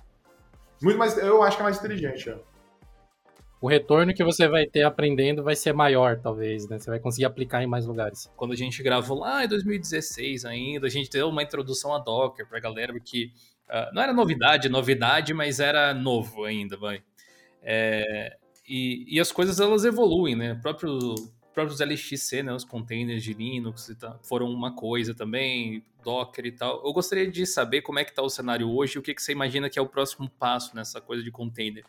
muito 0.83 0.99
mais, 0.99 1.17
eu 1.17 1.43
acho 1.43 1.57
que 1.57 1.63
é 1.63 1.65
mais 1.65 1.79
inteligente. 1.79 2.35
O 3.65 3.67
retorno 3.67 4.13
que 4.13 4.23
você 4.23 4.47
vai 4.47 4.67
ter 4.67 4.83
aprendendo 4.83 5.43
vai 5.43 5.57
ser 5.57 5.73
maior, 5.73 6.21
talvez, 6.21 6.69
né? 6.69 6.79
Você 6.79 6.91
vai 6.91 7.01
conseguir 7.01 7.25
aplicar 7.25 7.63
em 7.63 7.67
mais 7.67 7.87
lugares. 7.87 8.31
Quando 8.37 8.53
a 8.53 8.57
gente 8.57 8.83
gravou 8.83 9.21
lá 9.21 9.43
em 9.43 9.49
2016 9.49 10.45
ainda, 10.45 10.87
a 10.87 10.91
gente 10.91 11.09
deu 11.09 11.31
uma 11.31 11.43
introdução 11.43 11.95
a 11.95 11.99
Docker 11.99 12.47
pra 12.47 12.61
galera, 12.61 12.93
porque 12.93 13.31
uh, 13.71 13.95
não 13.95 14.03
era 14.03 14.13
novidade, 14.13 14.69
novidade, 14.69 15.33
mas 15.33 15.61
era 15.61 15.95
novo 15.95 16.45
ainda, 16.45 16.77
vai. 16.77 17.03
É, 17.63 18.37
e, 18.69 19.07
e, 19.09 19.19
as 19.19 19.33
coisas 19.33 19.59
elas 19.59 19.87
evoluem, 19.87 20.37
né? 20.37 20.59
Próprio, 20.61 21.15
próprios 21.55 21.81
LXC, 21.81 22.43
né? 22.43 22.53
Os 22.53 22.65
containers 22.65 23.23
de 23.25 23.33
Linux 23.33 23.97
foram 24.25 24.51
uma 24.51 24.77
coisa 24.77 25.15
também, 25.15 25.83
Docker 26.05 26.45
e 26.45 26.53
tal. 26.53 26.85
Eu 26.85 26.93
gostaria 26.93 27.31
de 27.31 27.47
saber 27.47 27.81
como 27.81 27.99
é 27.99 28.05
que 28.05 28.11
está 28.11 28.21
o 28.21 28.29
cenário 28.29 28.71
hoje 28.71 28.97
e 28.97 28.99
o 28.99 29.03
que, 29.03 29.15
que 29.15 29.23
você 29.23 29.33
imagina 29.33 29.71
que 29.71 29.79
é 29.79 29.83
o 29.83 29.89
próximo 29.89 30.29
passo 30.29 30.77
nessa 30.77 31.01
coisa 31.01 31.23
de 31.23 31.31
container. 31.31 31.83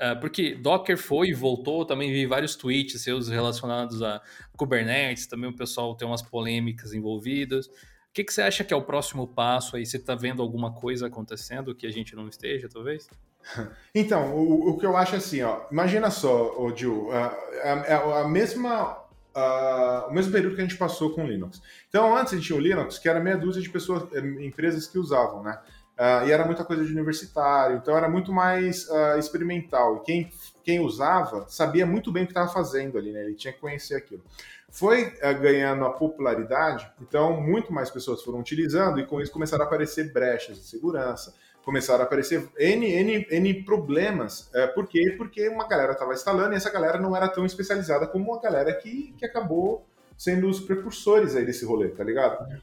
Uh, 0.00 0.18
porque 0.18 0.54
Docker 0.54 0.96
foi 0.96 1.28
e 1.28 1.34
voltou, 1.34 1.84
também 1.84 2.10
vi 2.10 2.24
vários 2.24 2.56
tweets 2.56 3.02
seus 3.02 3.28
relacionados 3.28 4.02
a 4.02 4.22
Kubernetes, 4.56 5.26
também 5.26 5.50
o 5.50 5.54
pessoal 5.54 5.94
tem 5.94 6.08
umas 6.08 6.22
polêmicas 6.22 6.94
envolvidas. 6.94 7.66
O 7.66 8.12
que, 8.14 8.24
que 8.24 8.32
você 8.32 8.40
acha 8.40 8.64
que 8.64 8.72
é 8.72 8.76
o 8.76 8.82
próximo 8.82 9.28
passo 9.28 9.76
aí? 9.76 9.84
Você 9.84 9.98
está 9.98 10.14
vendo 10.14 10.40
alguma 10.40 10.72
coisa 10.72 11.06
acontecendo 11.06 11.74
que 11.74 11.86
a 11.86 11.90
gente 11.90 12.16
não 12.16 12.28
esteja, 12.28 12.68
talvez? 12.68 13.08
Então, 13.94 14.34
o, 14.34 14.70
o 14.70 14.78
que 14.78 14.84
eu 14.84 14.96
acho 14.96 15.16
assim, 15.16 15.42
ó, 15.42 15.62
imagina 15.72 16.10
só, 16.10 16.60
o 16.60 16.76
Gil, 16.76 17.08
uh, 17.08 17.12
a, 17.12 18.20
a, 18.20 18.28
mesma 18.28 18.98
Uh, 19.32 20.10
o 20.10 20.12
mesmo 20.12 20.32
período 20.32 20.56
que 20.56 20.60
a 20.60 20.64
gente 20.64 20.76
passou 20.76 21.14
com 21.14 21.24
o 21.24 21.26
Linux. 21.26 21.62
Então, 21.88 22.16
antes 22.16 22.32
a 22.32 22.36
gente 22.36 22.46
tinha 22.46 22.58
o 22.58 22.60
Linux, 22.60 22.98
que 22.98 23.08
era 23.08 23.20
meia 23.20 23.36
dúzia 23.36 23.62
de 23.62 23.70
pessoas, 23.70 24.12
empresas 24.40 24.88
que 24.88 24.98
usavam, 24.98 25.44
né? 25.44 25.56
Uh, 26.00 26.26
e 26.26 26.32
era 26.32 26.46
muita 26.46 26.64
coisa 26.64 26.82
de 26.82 26.90
universitário, 26.90 27.76
então 27.76 27.94
era 27.94 28.08
muito 28.08 28.32
mais 28.32 28.88
uh, 28.88 29.18
experimental. 29.18 29.98
E 29.98 30.00
quem, 30.00 30.32
quem 30.64 30.80
usava 30.80 31.44
sabia 31.46 31.84
muito 31.84 32.10
bem 32.10 32.22
o 32.22 32.26
que 32.26 32.30
estava 32.30 32.50
fazendo 32.50 32.96
ali, 32.96 33.12
né? 33.12 33.22
Ele 33.22 33.34
tinha 33.34 33.52
que 33.52 33.60
conhecer 33.60 33.96
aquilo. 33.96 34.22
Foi 34.70 35.08
uh, 35.08 35.38
ganhando 35.38 35.84
a 35.84 35.90
popularidade, 35.90 36.90
então 37.02 37.38
muito 37.38 37.70
mais 37.70 37.90
pessoas 37.90 38.22
foram 38.22 38.40
utilizando 38.40 38.98
e 38.98 39.04
com 39.04 39.20
isso 39.20 39.30
começaram 39.30 39.62
a 39.62 39.66
aparecer 39.66 40.10
brechas 40.10 40.56
de 40.56 40.64
segurança, 40.64 41.34
começaram 41.62 42.02
a 42.02 42.06
aparecer 42.06 42.48
N, 42.58 42.86
N, 42.86 43.26
N 43.30 43.64
problemas. 43.64 44.48
É, 44.54 44.66
por 44.68 44.86
quê? 44.86 45.14
Porque 45.18 45.50
uma 45.50 45.68
galera 45.68 45.92
estava 45.92 46.14
instalando 46.14 46.54
e 46.54 46.56
essa 46.56 46.70
galera 46.70 46.98
não 46.98 47.14
era 47.14 47.28
tão 47.28 47.44
especializada 47.44 48.06
como 48.06 48.34
a 48.34 48.40
galera 48.40 48.72
que, 48.72 49.14
que 49.18 49.26
acabou 49.26 49.86
sendo 50.16 50.48
os 50.48 50.60
precursores 50.60 51.36
aí 51.36 51.44
desse 51.44 51.66
rolê, 51.66 51.88
tá 51.88 52.02
ligado? 52.02 52.58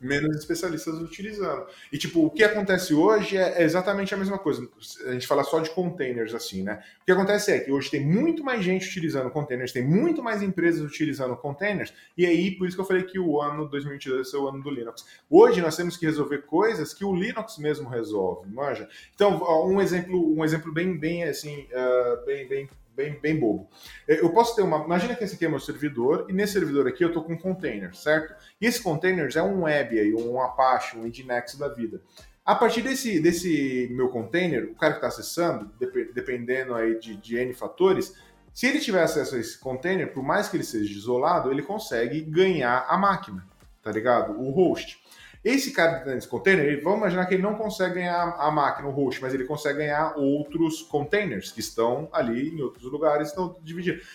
Menos 0.00 0.36
especialistas 0.36 0.94
utilizando. 0.98 1.66
E, 1.92 1.98
tipo, 1.98 2.24
o 2.24 2.30
que 2.30 2.42
acontece 2.42 2.94
hoje 2.94 3.36
é 3.36 3.62
exatamente 3.62 4.14
a 4.14 4.16
mesma 4.16 4.38
coisa. 4.38 4.66
A 5.06 5.12
gente 5.12 5.26
fala 5.26 5.44
só 5.44 5.60
de 5.60 5.70
containers, 5.70 6.34
assim, 6.34 6.62
né? 6.62 6.82
O 7.02 7.04
que 7.04 7.12
acontece 7.12 7.52
é 7.52 7.60
que 7.60 7.70
hoje 7.70 7.90
tem 7.90 8.04
muito 8.04 8.42
mais 8.42 8.64
gente 8.64 8.88
utilizando 8.88 9.30
containers, 9.30 9.72
tem 9.72 9.84
muito 9.84 10.22
mais 10.22 10.42
empresas 10.42 10.80
utilizando 10.80 11.36
containers, 11.36 11.92
e 12.16 12.24
aí, 12.24 12.50
por 12.52 12.66
isso 12.66 12.76
que 12.76 12.80
eu 12.80 12.86
falei 12.86 13.02
que 13.02 13.18
o 13.18 13.40
ano 13.40 13.68
2022 13.68 14.32
é 14.32 14.36
o 14.38 14.48
ano 14.48 14.62
do 14.62 14.70
Linux. 14.70 15.04
Hoje 15.28 15.60
nós 15.60 15.76
temos 15.76 15.96
que 15.96 16.06
resolver 16.06 16.42
coisas 16.42 16.94
que 16.94 17.04
o 17.04 17.14
Linux 17.14 17.58
mesmo 17.58 17.88
resolve, 17.88 18.48
manja? 18.50 18.88
Então, 19.14 19.42
um 19.66 19.80
exemplo, 19.80 20.34
um 20.34 20.44
exemplo 20.44 20.72
bem, 20.72 20.96
bem, 20.96 21.24
assim, 21.24 21.66
uh, 21.72 22.24
bem, 22.24 22.48
bem 22.48 22.68
bem, 23.00 23.18
bem 23.18 23.38
bobo. 23.38 23.68
Eu 24.06 24.30
posso 24.30 24.54
ter 24.54 24.62
uma. 24.62 24.84
Imagina 24.84 25.14
que 25.14 25.24
esse 25.24 25.34
aqui 25.34 25.46
é 25.46 25.48
meu 25.48 25.58
servidor, 25.58 26.26
e 26.28 26.32
nesse 26.32 26.52
servidor 26.52 26.86
aqui 26.86 27.02
eu 27.02 27.08
estou 27.08 27.24
com 27.24 27.32
um 27.32 27.38
container, 27.38 27.94
certo? 27.96 28.34
E 28.60 28.66
esse 28.66 28.82
container 28.82 29.30
é 29.34 29.42
um 29.42 29.62
web 29.62 29.98
aí, 29.98 30.12
um 30.14 30.40
Apache, 30.40 30.98
um 30.98 31.04
Nginx 31.04 31.56
da 31.56 31.68
vida. 31.68 32.02
A 32.44 32.54
partir 32.54 32.82
desse, 32.82 33.20
desse 33.20 33.88
meu 33.92 34.08
container, 34.08 34.64
o 34.64 34.74
cara 34.74 34.92
que 34.92 34.98
está 34.98 35.08
acessando, 35.08 35.70
dependendo 36.14 36.74
aí 36.74 36.98
de, 36.98 37.16
de 37.16 37.36
N 37.36 37.54
fatores, 37.54 38.14
se 38.52 38.66
ele 38.66 38.80
tiver 38.80 39.02
acesso 39.02 39.36
a 39.36 39.38
esse 39.38 39.58
container, 39.58 40.12
por 40.12 40.22
mais 40.22 40.48
que 40.48 40.56
ele 40.56 40.64
seja 40.64 40.92
isolado, 40.92 41.50
ele 41.50 41.62
consegue 41.62 42.20
ganhar 42.20 42.86
a 42.88 42.98
máquina, 42.98 43.46
tá 43.82 43.92
ligado? 43.92 44.38
O 44.40 44.50
host. 44.50 44.98
Esse 45.42 45.72
cara 45.72 45.94
que 45.94 45.98
está 46.00 46.14
nesse 46.14 46.28
container, 46.28 46.66
ele, 46.66 46.82
vamos 46.82 46.98
imaginar 46.98 47.24
que 47.24 47.34
ele 47.34 47.42
não 47.42 47.54
consegue 47.54 47.94
ganhar 47.94 48.36
a 48.38 48.50
máquina, 48.50 48.88
o 48.88 48.90
host, 48.90 49.22
mas 49.22 49.32
ele 49.32 49.44
consegue 49.44 49.78
ganhar 49.78 50.14
outros 50.16 50.82
containers 50.82 51.50
que 51.50 51.60
estão 51.60 52.10
ali 52.12 52.50
em 52.50 52.60
outros 52.60 52.84
lugares, 52.84 53.28
estão 53.28 53.56
divididos. 53.62 54.06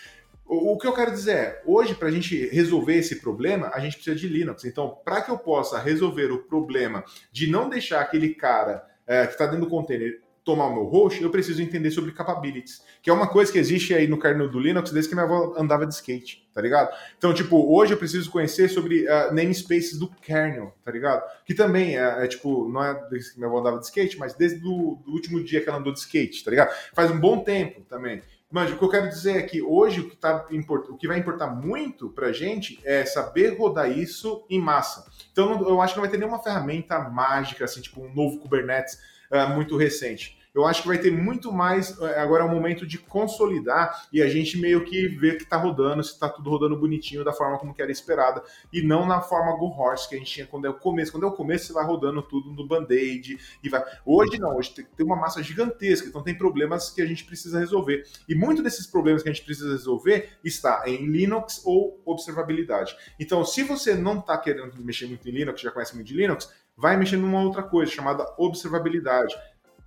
O, 0.44 0.74
o 0.74 0.78
que 0.78 0.86
eu 0.86 0.94
quero 0.94 1.10
dizer 1.10 1.36
é, 1.36 1.62
hoje, 1.66 1.94
para 1.96 2.08
a 2.08 2.12
gente 2.12 2.46
resolver 2.48 2.94
esse 2.94 3.20
problema, 3.20 3.70
a 3.74 3.80
gente 3.80 3.96
precisa 3.96 4.14
de 4.14 4.28
Linux. 4.28 4.64
Então, 4.64 4.98
para 5.04 5.20
que 5.20 5.30
eu 5.30 5.36
possa 5.38 5.80
resolver 5.80 6.30
o 6.30 6.44
problema 6.44 7.04
de 7.32 7.50
não 7.50 7.68
deixar 7.68 8.00
aquele 8.00 8.32
cara 8.32 8.86
é, 9.04 9.26
que 9.26 9.32
está 9.32 9.46
dentro 9.46 9.62
do 9.62 9.70
container 9.70 10.20
tomar 10.46 10.68
o 10.68 10.74
meu 10.74 10.84
host, 10.84 11.20
eu 11.20 11.28
preciso 11.28 11.60
entender 11.60 11.90
sobre 11.90 12.12
capabilities, 12.12 12.80
que 13.02 13.10
é 13.10 13.12
uma 13.12 13.26
coisa 13.26 13.50
que 13.50 13.58
existe 13.58 13.92
aí 13.92 14.06
no 14.06 14.16
kernel 14.16 14.48
do 14.48 14.60
Linux 14.60 14.92
desde 14.92 15.08
que 15.08 15.14
minha 15.16 15.26
avó 15.26 15.54
andava 15.58 15.84
de 15.84 15.92
skate, 15.92 16.48
tá 16.54 16.62
ligado? 16.62 16.88
Então, 17.18 17.34
tipo, 17.34 17.76
hoje 17.76 17.92
eu 17.92 17.98
preciso 17.98 18.30
conhecer 18.30 18.68
sobre 18.68 19.06
uh, 19.06 19.34
namespaces 19.34 19.98
do 19.98 20.08
kernel, 20.08 20.72
tá 20.84 20.92
ligado? 20.92 21.24
Que 21.44 21.52
também 21.52 21.98
é, 21.98 22.24
é, 22.24 22.28
tipo, 22.28 22.68
não 22.68 22.82
é 22.82 22.94
desde 23.10 23.32
que 23.32 23.38
minha 23.38 23.48
avó 23.48 23.58
andava 23.58 23.80
de 23.80 23.86
skate, 23.86 24.16
mas 24.20 24.34
desde 24.34 24.64
o 24.64 25.02
último 25.08 25.42
dia 25.42 25.60
que 25.60 25.68
ela 25.68 25.78
andou 25.78 25.92
de 25.92 25.98
skate, 25.98 26.44
tá 26.44 26.50
ligado? 26.52 26.72
Faz 26.94 27.10
um 27.10 27.18
bom 27.18 27.40
tempo 27.42 27.80
também. 27.80 28.22
Mas 28.48 28.70
o 28.70 28.76
que 28.76 28.84
eu 28.84 28.88
quero 28.88 29.08
dizer 29.08 29.38
é 29.38 29.42
que 29.42 29.60
hoje 29.60 30.00
o 30.00 30.08
que, 30.08 30.16
tá, 30.16 30.46
o 30.88 30.96
que 30.96 31.08
vai 31.08 31.18
importar 31.18 31.48
muito 31.48 32.08
pra 32.10 32.30
gente 32.30 32.78
é 32.84 33.04
saber 33.04 33.58
rodar 33.58 33.90
isso 33.90 34.46
em 34.48 34.60
massa. 34.60 35.10
Então 35.32 35.68
eu 35.68 35.80
acho 35.80 35.94
que 35.94 35.98
não 35.98 36.04
vai 36.04 36.10
ter 36.10 36.18
nenhuma 36.18 36.40
ferramenta 36.40 37.00
mágica, 37.00 37.64
assim, 37.64 37.80
tipo 37.80 38.00
um 38.00 38.14
novo 38.14 38.38
Kubernetes 38.38 39.15
uh, 39.32 39.54
muito 39.54 39.76
recente 39.76 40.36
eu 40.56 40.64
acho 40.64 40.80
que 40.80 40.88
vai 40.88 40.96
ter 40.96 41.12
muito 41.12 41.52
mais. 41.52 42.00
É, 42.00 42.18
agora 42.18 42.42
é 42.42 42.46
o 42.46 42.50
momento 42.50 42.86
de 42.86 42.96
consolidar 42.96 44.08
e 44.10 44.22
a 44.22 44.28
gente 44.28 44.56
meio 44.58 44.86
que 44.86 45.06
ver 45.06 45.36
que 45.36 45.44
está 45.44 45.58
rodando, 45.58 46.02
se 46.02 46.12
está 46.12 46.30
tudo 46.30 46.48
rodando 46.48 46.80
bonitinho 46.80 47.22
da 47.22 47.30
forma 47.30 47.58
como 47.58 47.74
que 47.74 47.82
era 47.82 47.92
esperada, 47.92 48.42
e 48.72 48.80
não 48.80 49.06
na 49.06 49.20
forma 49.20 49.54
Go 49.58 49.66
Horse 49.66 50.08
que 50.08 50.14
a 50.14 50.18
gente 50.18 50.32
tinha 50.32 50.46
quando 50.46 50.66
é 50.66 50.70
o 50.70 50.74
começo. 50.74 51.12
Quando 51.12 51.24
é 51.24 51.28
o 51.28 51.32
começo, 51.32 51.66
você 51.66 51.72
vai 51.74 51.84
rodando 51.84 52.22
tudo 52.22 52.50
no 52.50 52.66
band-aid 52.66 53.38
e 53.62 53.68
vai. 53.68 53.84
Hoje 54.06 54.40
não, 54.40 54.56
hoje 54.56 54.72
tem 54.72 55.04
uma 55.04 55.16
massa 55.16 55.42
gigantesca, 55.42 56.08
então 56.08 56.22
tem 56.22 56.34
problemas 56.34 56.88
que 56.88 57.02
a 57.02 57.06
gente 57.06 57.24
precisa 57.26 57.58
resolver. 57.58 58.04
E 58.26 58.34
muito 58.34 58.62
desses 58.62 58.86
problemas 58.86 59.22
que 59.22 59.28
a 59.28 59.32
gente 59.32 59.44
precisa 59.44 59.68
resolver 59.68 60.38
está 60.42 60.84
em 60.86 61.04
Linux 61.04 61.60
ou 61.66 62.00
observabilidade. 62.02 62.96
Então, 63.20 63.44
se 63.44 63.62
você 63.62 63.94
não 63.94 64.20
está 64.20 64.38
querendo 64.38 64.82
mexer 64.82 65.06
muito 65.06 65.28
em 65.28 65.32
Linux, 65.32 65.60
já 65.60 65.70
conhece 65.70 65.94
muito 65.94 66.06
de 66.06 66.14
Linux, 66.14 66.48
vai 66.76 66.96
mexer 66.96 67.16
numa 67.16 67.42
outra 67.42 67.62
coisa 67.62 67.90
chamada 67.90 68.26
observabilidade 68.38 69.34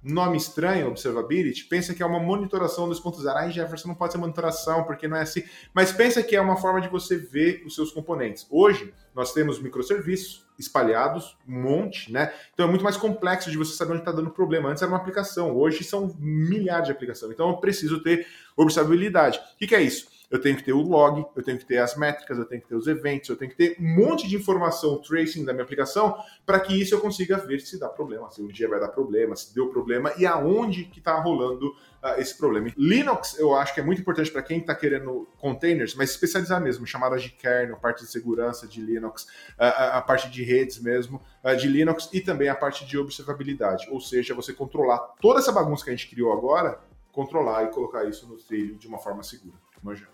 nome 0.02 0.38
estranho, 0.38 0.88
observability, 0.88 1.66
pensa 1.66 1.94
que 1.94 2.02
é 2.02 2.06
uma 2.06 2.20
monitoração 2.20 2.90
2.0. 2.90 3.28
Ai, 3.36 3.52
Jefferson, 3.52 3.90
não 3.90 3.95
pode 3.95 4.14
ser 4.14 4.18
monitoração, 4.18 4.84
porque 4.84 5.07
não 5.07 5.18
é 5.18 5.22
assim. 5.22 5.44
Mas 5.74 5.91
pensa 5.91 6.24
que 6.24 6.36
é 6.36 6.41
uma 6.41 6.56
forma 6.56 6.80
de 6.80 6.88
você 6.88 7.18
ver 7.18 7.64
os 7.66 7.76
seus 7.76 7.91
componentes. 7.91 8.48
Hoje, 8.49 8.94
nós 9.14 9.34
temos 9.34 9.61
microserviços 9.61 10.48
espalhados, 10.57 11.38
um 11.48 11.61
monte, 11.61 12.11
né? 12.11 12.34
Então 12.53 12.66
é 12.66 12.70
muito 12.70 12.84
mais 12.84 12.98
complexo 12.98 13.49
de 13.52 13.57
você 13.57 13.76
saber 13.76 13.94
onde 13.94 14.02
está 14.02 14.11
dando 14.11 14.30
problema. 14.30 14.70
Antes 14.70 14.82
era 14.82 14.91
uma 14.91 14.98
aplicação, 14.98 15.56
hoje 15.56 15.84
são 15.84 16.16
milhares 16.20 16.86
de 16.86 16.91
aplicações. 16.91 17.32
Então 17.32 17.49
eu 17.49 17.57
preciso 17.57 18.02
ter 18.02 18.28
observabilidade. 18.56 19.40
O 19.56 19.57
que, 19.57 19.68
que 19.68 19.76
é 19.76 19.82
isso? 19.82 20.07
Eu 20.30 20.39
tenho 20.39 20.56
que 20.56 20.64
ter 20.64 20.73
o 20.73 20.81
log, 20.81 21.26
eu 21.35 21.43
tenho 21.43 21.57
que 21.57 21.65
ter 21.65 21.80
as 21.80 21.95
métricas, 21.95 22.38
eu 22.38 22.45
tenho 22.45 22.61
que 22.61 22.68
ter 22.68 22.76
os 22.76 22.88
eventos, 22.88 23.30
eu 23.30 23.35
tenho 23.35 23.49
que 23.49 23.57
ter 23.57 23.76
um 23.80 23.95
monte 23.95 24.27
de 24.27 24.35
informação, 24.35 25.01
tracing 25.01 25.43
da 25.43 25.53
minha 25.53 25.64
aplicação, 25.64 26.15
para 26.45 26.60
que 26.60 26.80
isso 26.80 26.93
eu 26.93 27.01
consiga 27.01 27.38
ver 27.38 27.60
se 27.61 27.80
dá 27.80 27.89
problema, 27.89 28.30
se 28.30 28.41
um 28.41 28.47
dia 28.47 28.68
vai 28.68 28.80
dar 28.80 28.89
problema, 28.89 29.35
se 29.35 29.53
deu 29.53 29.69
problema 29.69 30.14
e 30.18 30.26
aonde 30.26 30.85
que 30.85 30.99
está 30.99 31.19
rolando 31.19 31.69
uh, 31.69 32.19
esse 32.19 32.38
problema. 32.38 32.72
Linux, 32.77 33.39
eu 33.39 33.56
acho 33.56 33.73
que 33.73 33.80
é 33.80 33.84
muito 33.84 34.01
importante 34.01 34.31
para 34.31 34.43
quem 34.43 34.60
está 34.60 34.76
querendo 34.76 35.27
containers, 35.38 35.95
mas 35.95 36.11
especializar 36.11 36.61
mesmo, 36.61 36.85
chamadas 36.85 37.23
de 37.23 37.30
kernel, 37.31 37.77
parte 37.77 38.03
de 38.03 38.11
segurança 38.11 38.68
de 38.68 38.81
Linux, 38.81 39.23
uh, 39.23 39.93
a 39.93 40.01
parte 40.01 40.30
de 40.30 40.43
redes 40.43 40.80
mesmo 40.80 41.22
uh, 41.43 41.56
de 41.56 41.68
Linux 41.68 42.07
e 42.14 42.22
também 42.22 42.49
a 42.49 42.56
parte 42.56 42.85
de 42.85 42.97
observabilidade, 42.97 43.88
ou 43.89 43.99
seja, 43.99 44.35
você 44.35 44.53
controlar 44.53 44.99
toda 45.19 45.39
essa 45.39 45.51
bagunça 45.51 45.84
que 45.84 45.89
a 45.89 45.95
gente 45.95 46.10
criou 46.10 46.31
agora, 46.31 46.80
controlar 47.11 47.64
e 47.64 47.68
colocar 47.69 48.06
isso 48.06 48.27
no 48.27 48.38
trilho 48.38 48.76
de 48.76 48.88
uma 48.88 48.99
forma 48.99 49.23
segura 49.23 49.57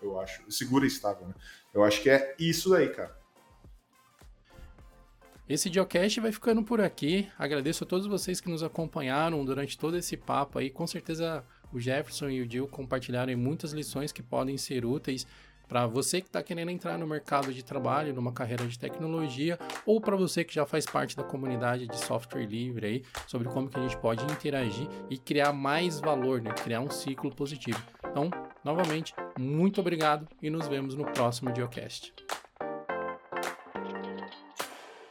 eu 0.02 0.20
acho. 0.20 0.42
Segura 0.50 0.84
e 0.84 0.88
estável, 0.88 1.26
né? 1.28 1.34
Eu 1.72 1.84
acho 1.84 2.02
que 2.02 2.10
é 2.10 2.34
isso 2.38 2.70
daí, 2.70 2.88
cara. 2.88 3.16
Esse 5.48 5.72
Geocast 5.72 6.20
vai 6.20 6.32
ficando 6.32 6.62
por 6.64 6.80
aqui. 6.80 7.28
Agradeço 7.38 7.84
a 7.84 7.86
todos 7.86 8.06
vocês 8.06 8.40
que 8.40 8.50
nos 8.50 8.64
acompanharam 8.64 9.44
durante 9.44 9.78
todo 9.78 9.96
esse 9.96 10.16
papo 10.16 10.58
aí. 10.58 10.70
Com 10.70 10.86
certeza 10.86 11.44
o 11.72 11.78
Jefferson 11.78 12.28
e 12.30 12.42
o 12.42 12.50
Gil 12.50 12.66
compartilharam 12.66 13.36
muitas 13.36 13.72
lições 13.72 14.10
que 14.10 14.22
podem 14.22 14.58
ser 14.58 14.84
úteis 14.84 15.26
para 15.68 15.86
você 15.86 16.20
que 16.20 16.28
está 16.28 16.42
querendo 16.42 16.70
entrar 16.70 16.98
no 16.98 17.06
mercado 17.06 17.52
de 17.52 17.62
trabalho, 17.62 18.14
numa 18.14 18.32
carreira 18.32 18.66
de 18.66 18.78
tecnologia, 18.78 19.58
ou 19.84 20.00
para 20.00 20.16
você 20.16 20.44
que 20.44 20.54
já 20.54 20.64
faz 20.64 20.86
parte 20.86 21.16
da 21.16 21.24
comunidade 21.24 21.86
de 21.86 21.98
software 21.98 22.46
livre 22.46 22.86
aí, 22.86 23.04
sobre 23.26 23.48
como 23.48 23.68
que 23.68 23.78
a 23.78 23.82
gente 23.82 23.96
pode 23.98 24.24
interagir 24.24 24.88
e 25.10 25.18
criar 25.18 25.52
mais 25.52 26.00
valor, 26.00 26.40
né? 26.40 26.52
criar 26.52 26.80
um 26.80 26.90
ciclo 26.90 27.34
positivo. 27.34 27.82
Então, 28.08 28.30
novamente, 28.64 29.14
muito 29.38 29.80
obrigado 29.80 30.26
e 30.40 30.48
nos 30.50 30.68
vemos 30.68 30.94
no 30.94 31.04
próximo 31.04 31.54
Geocast. 31.54 32.12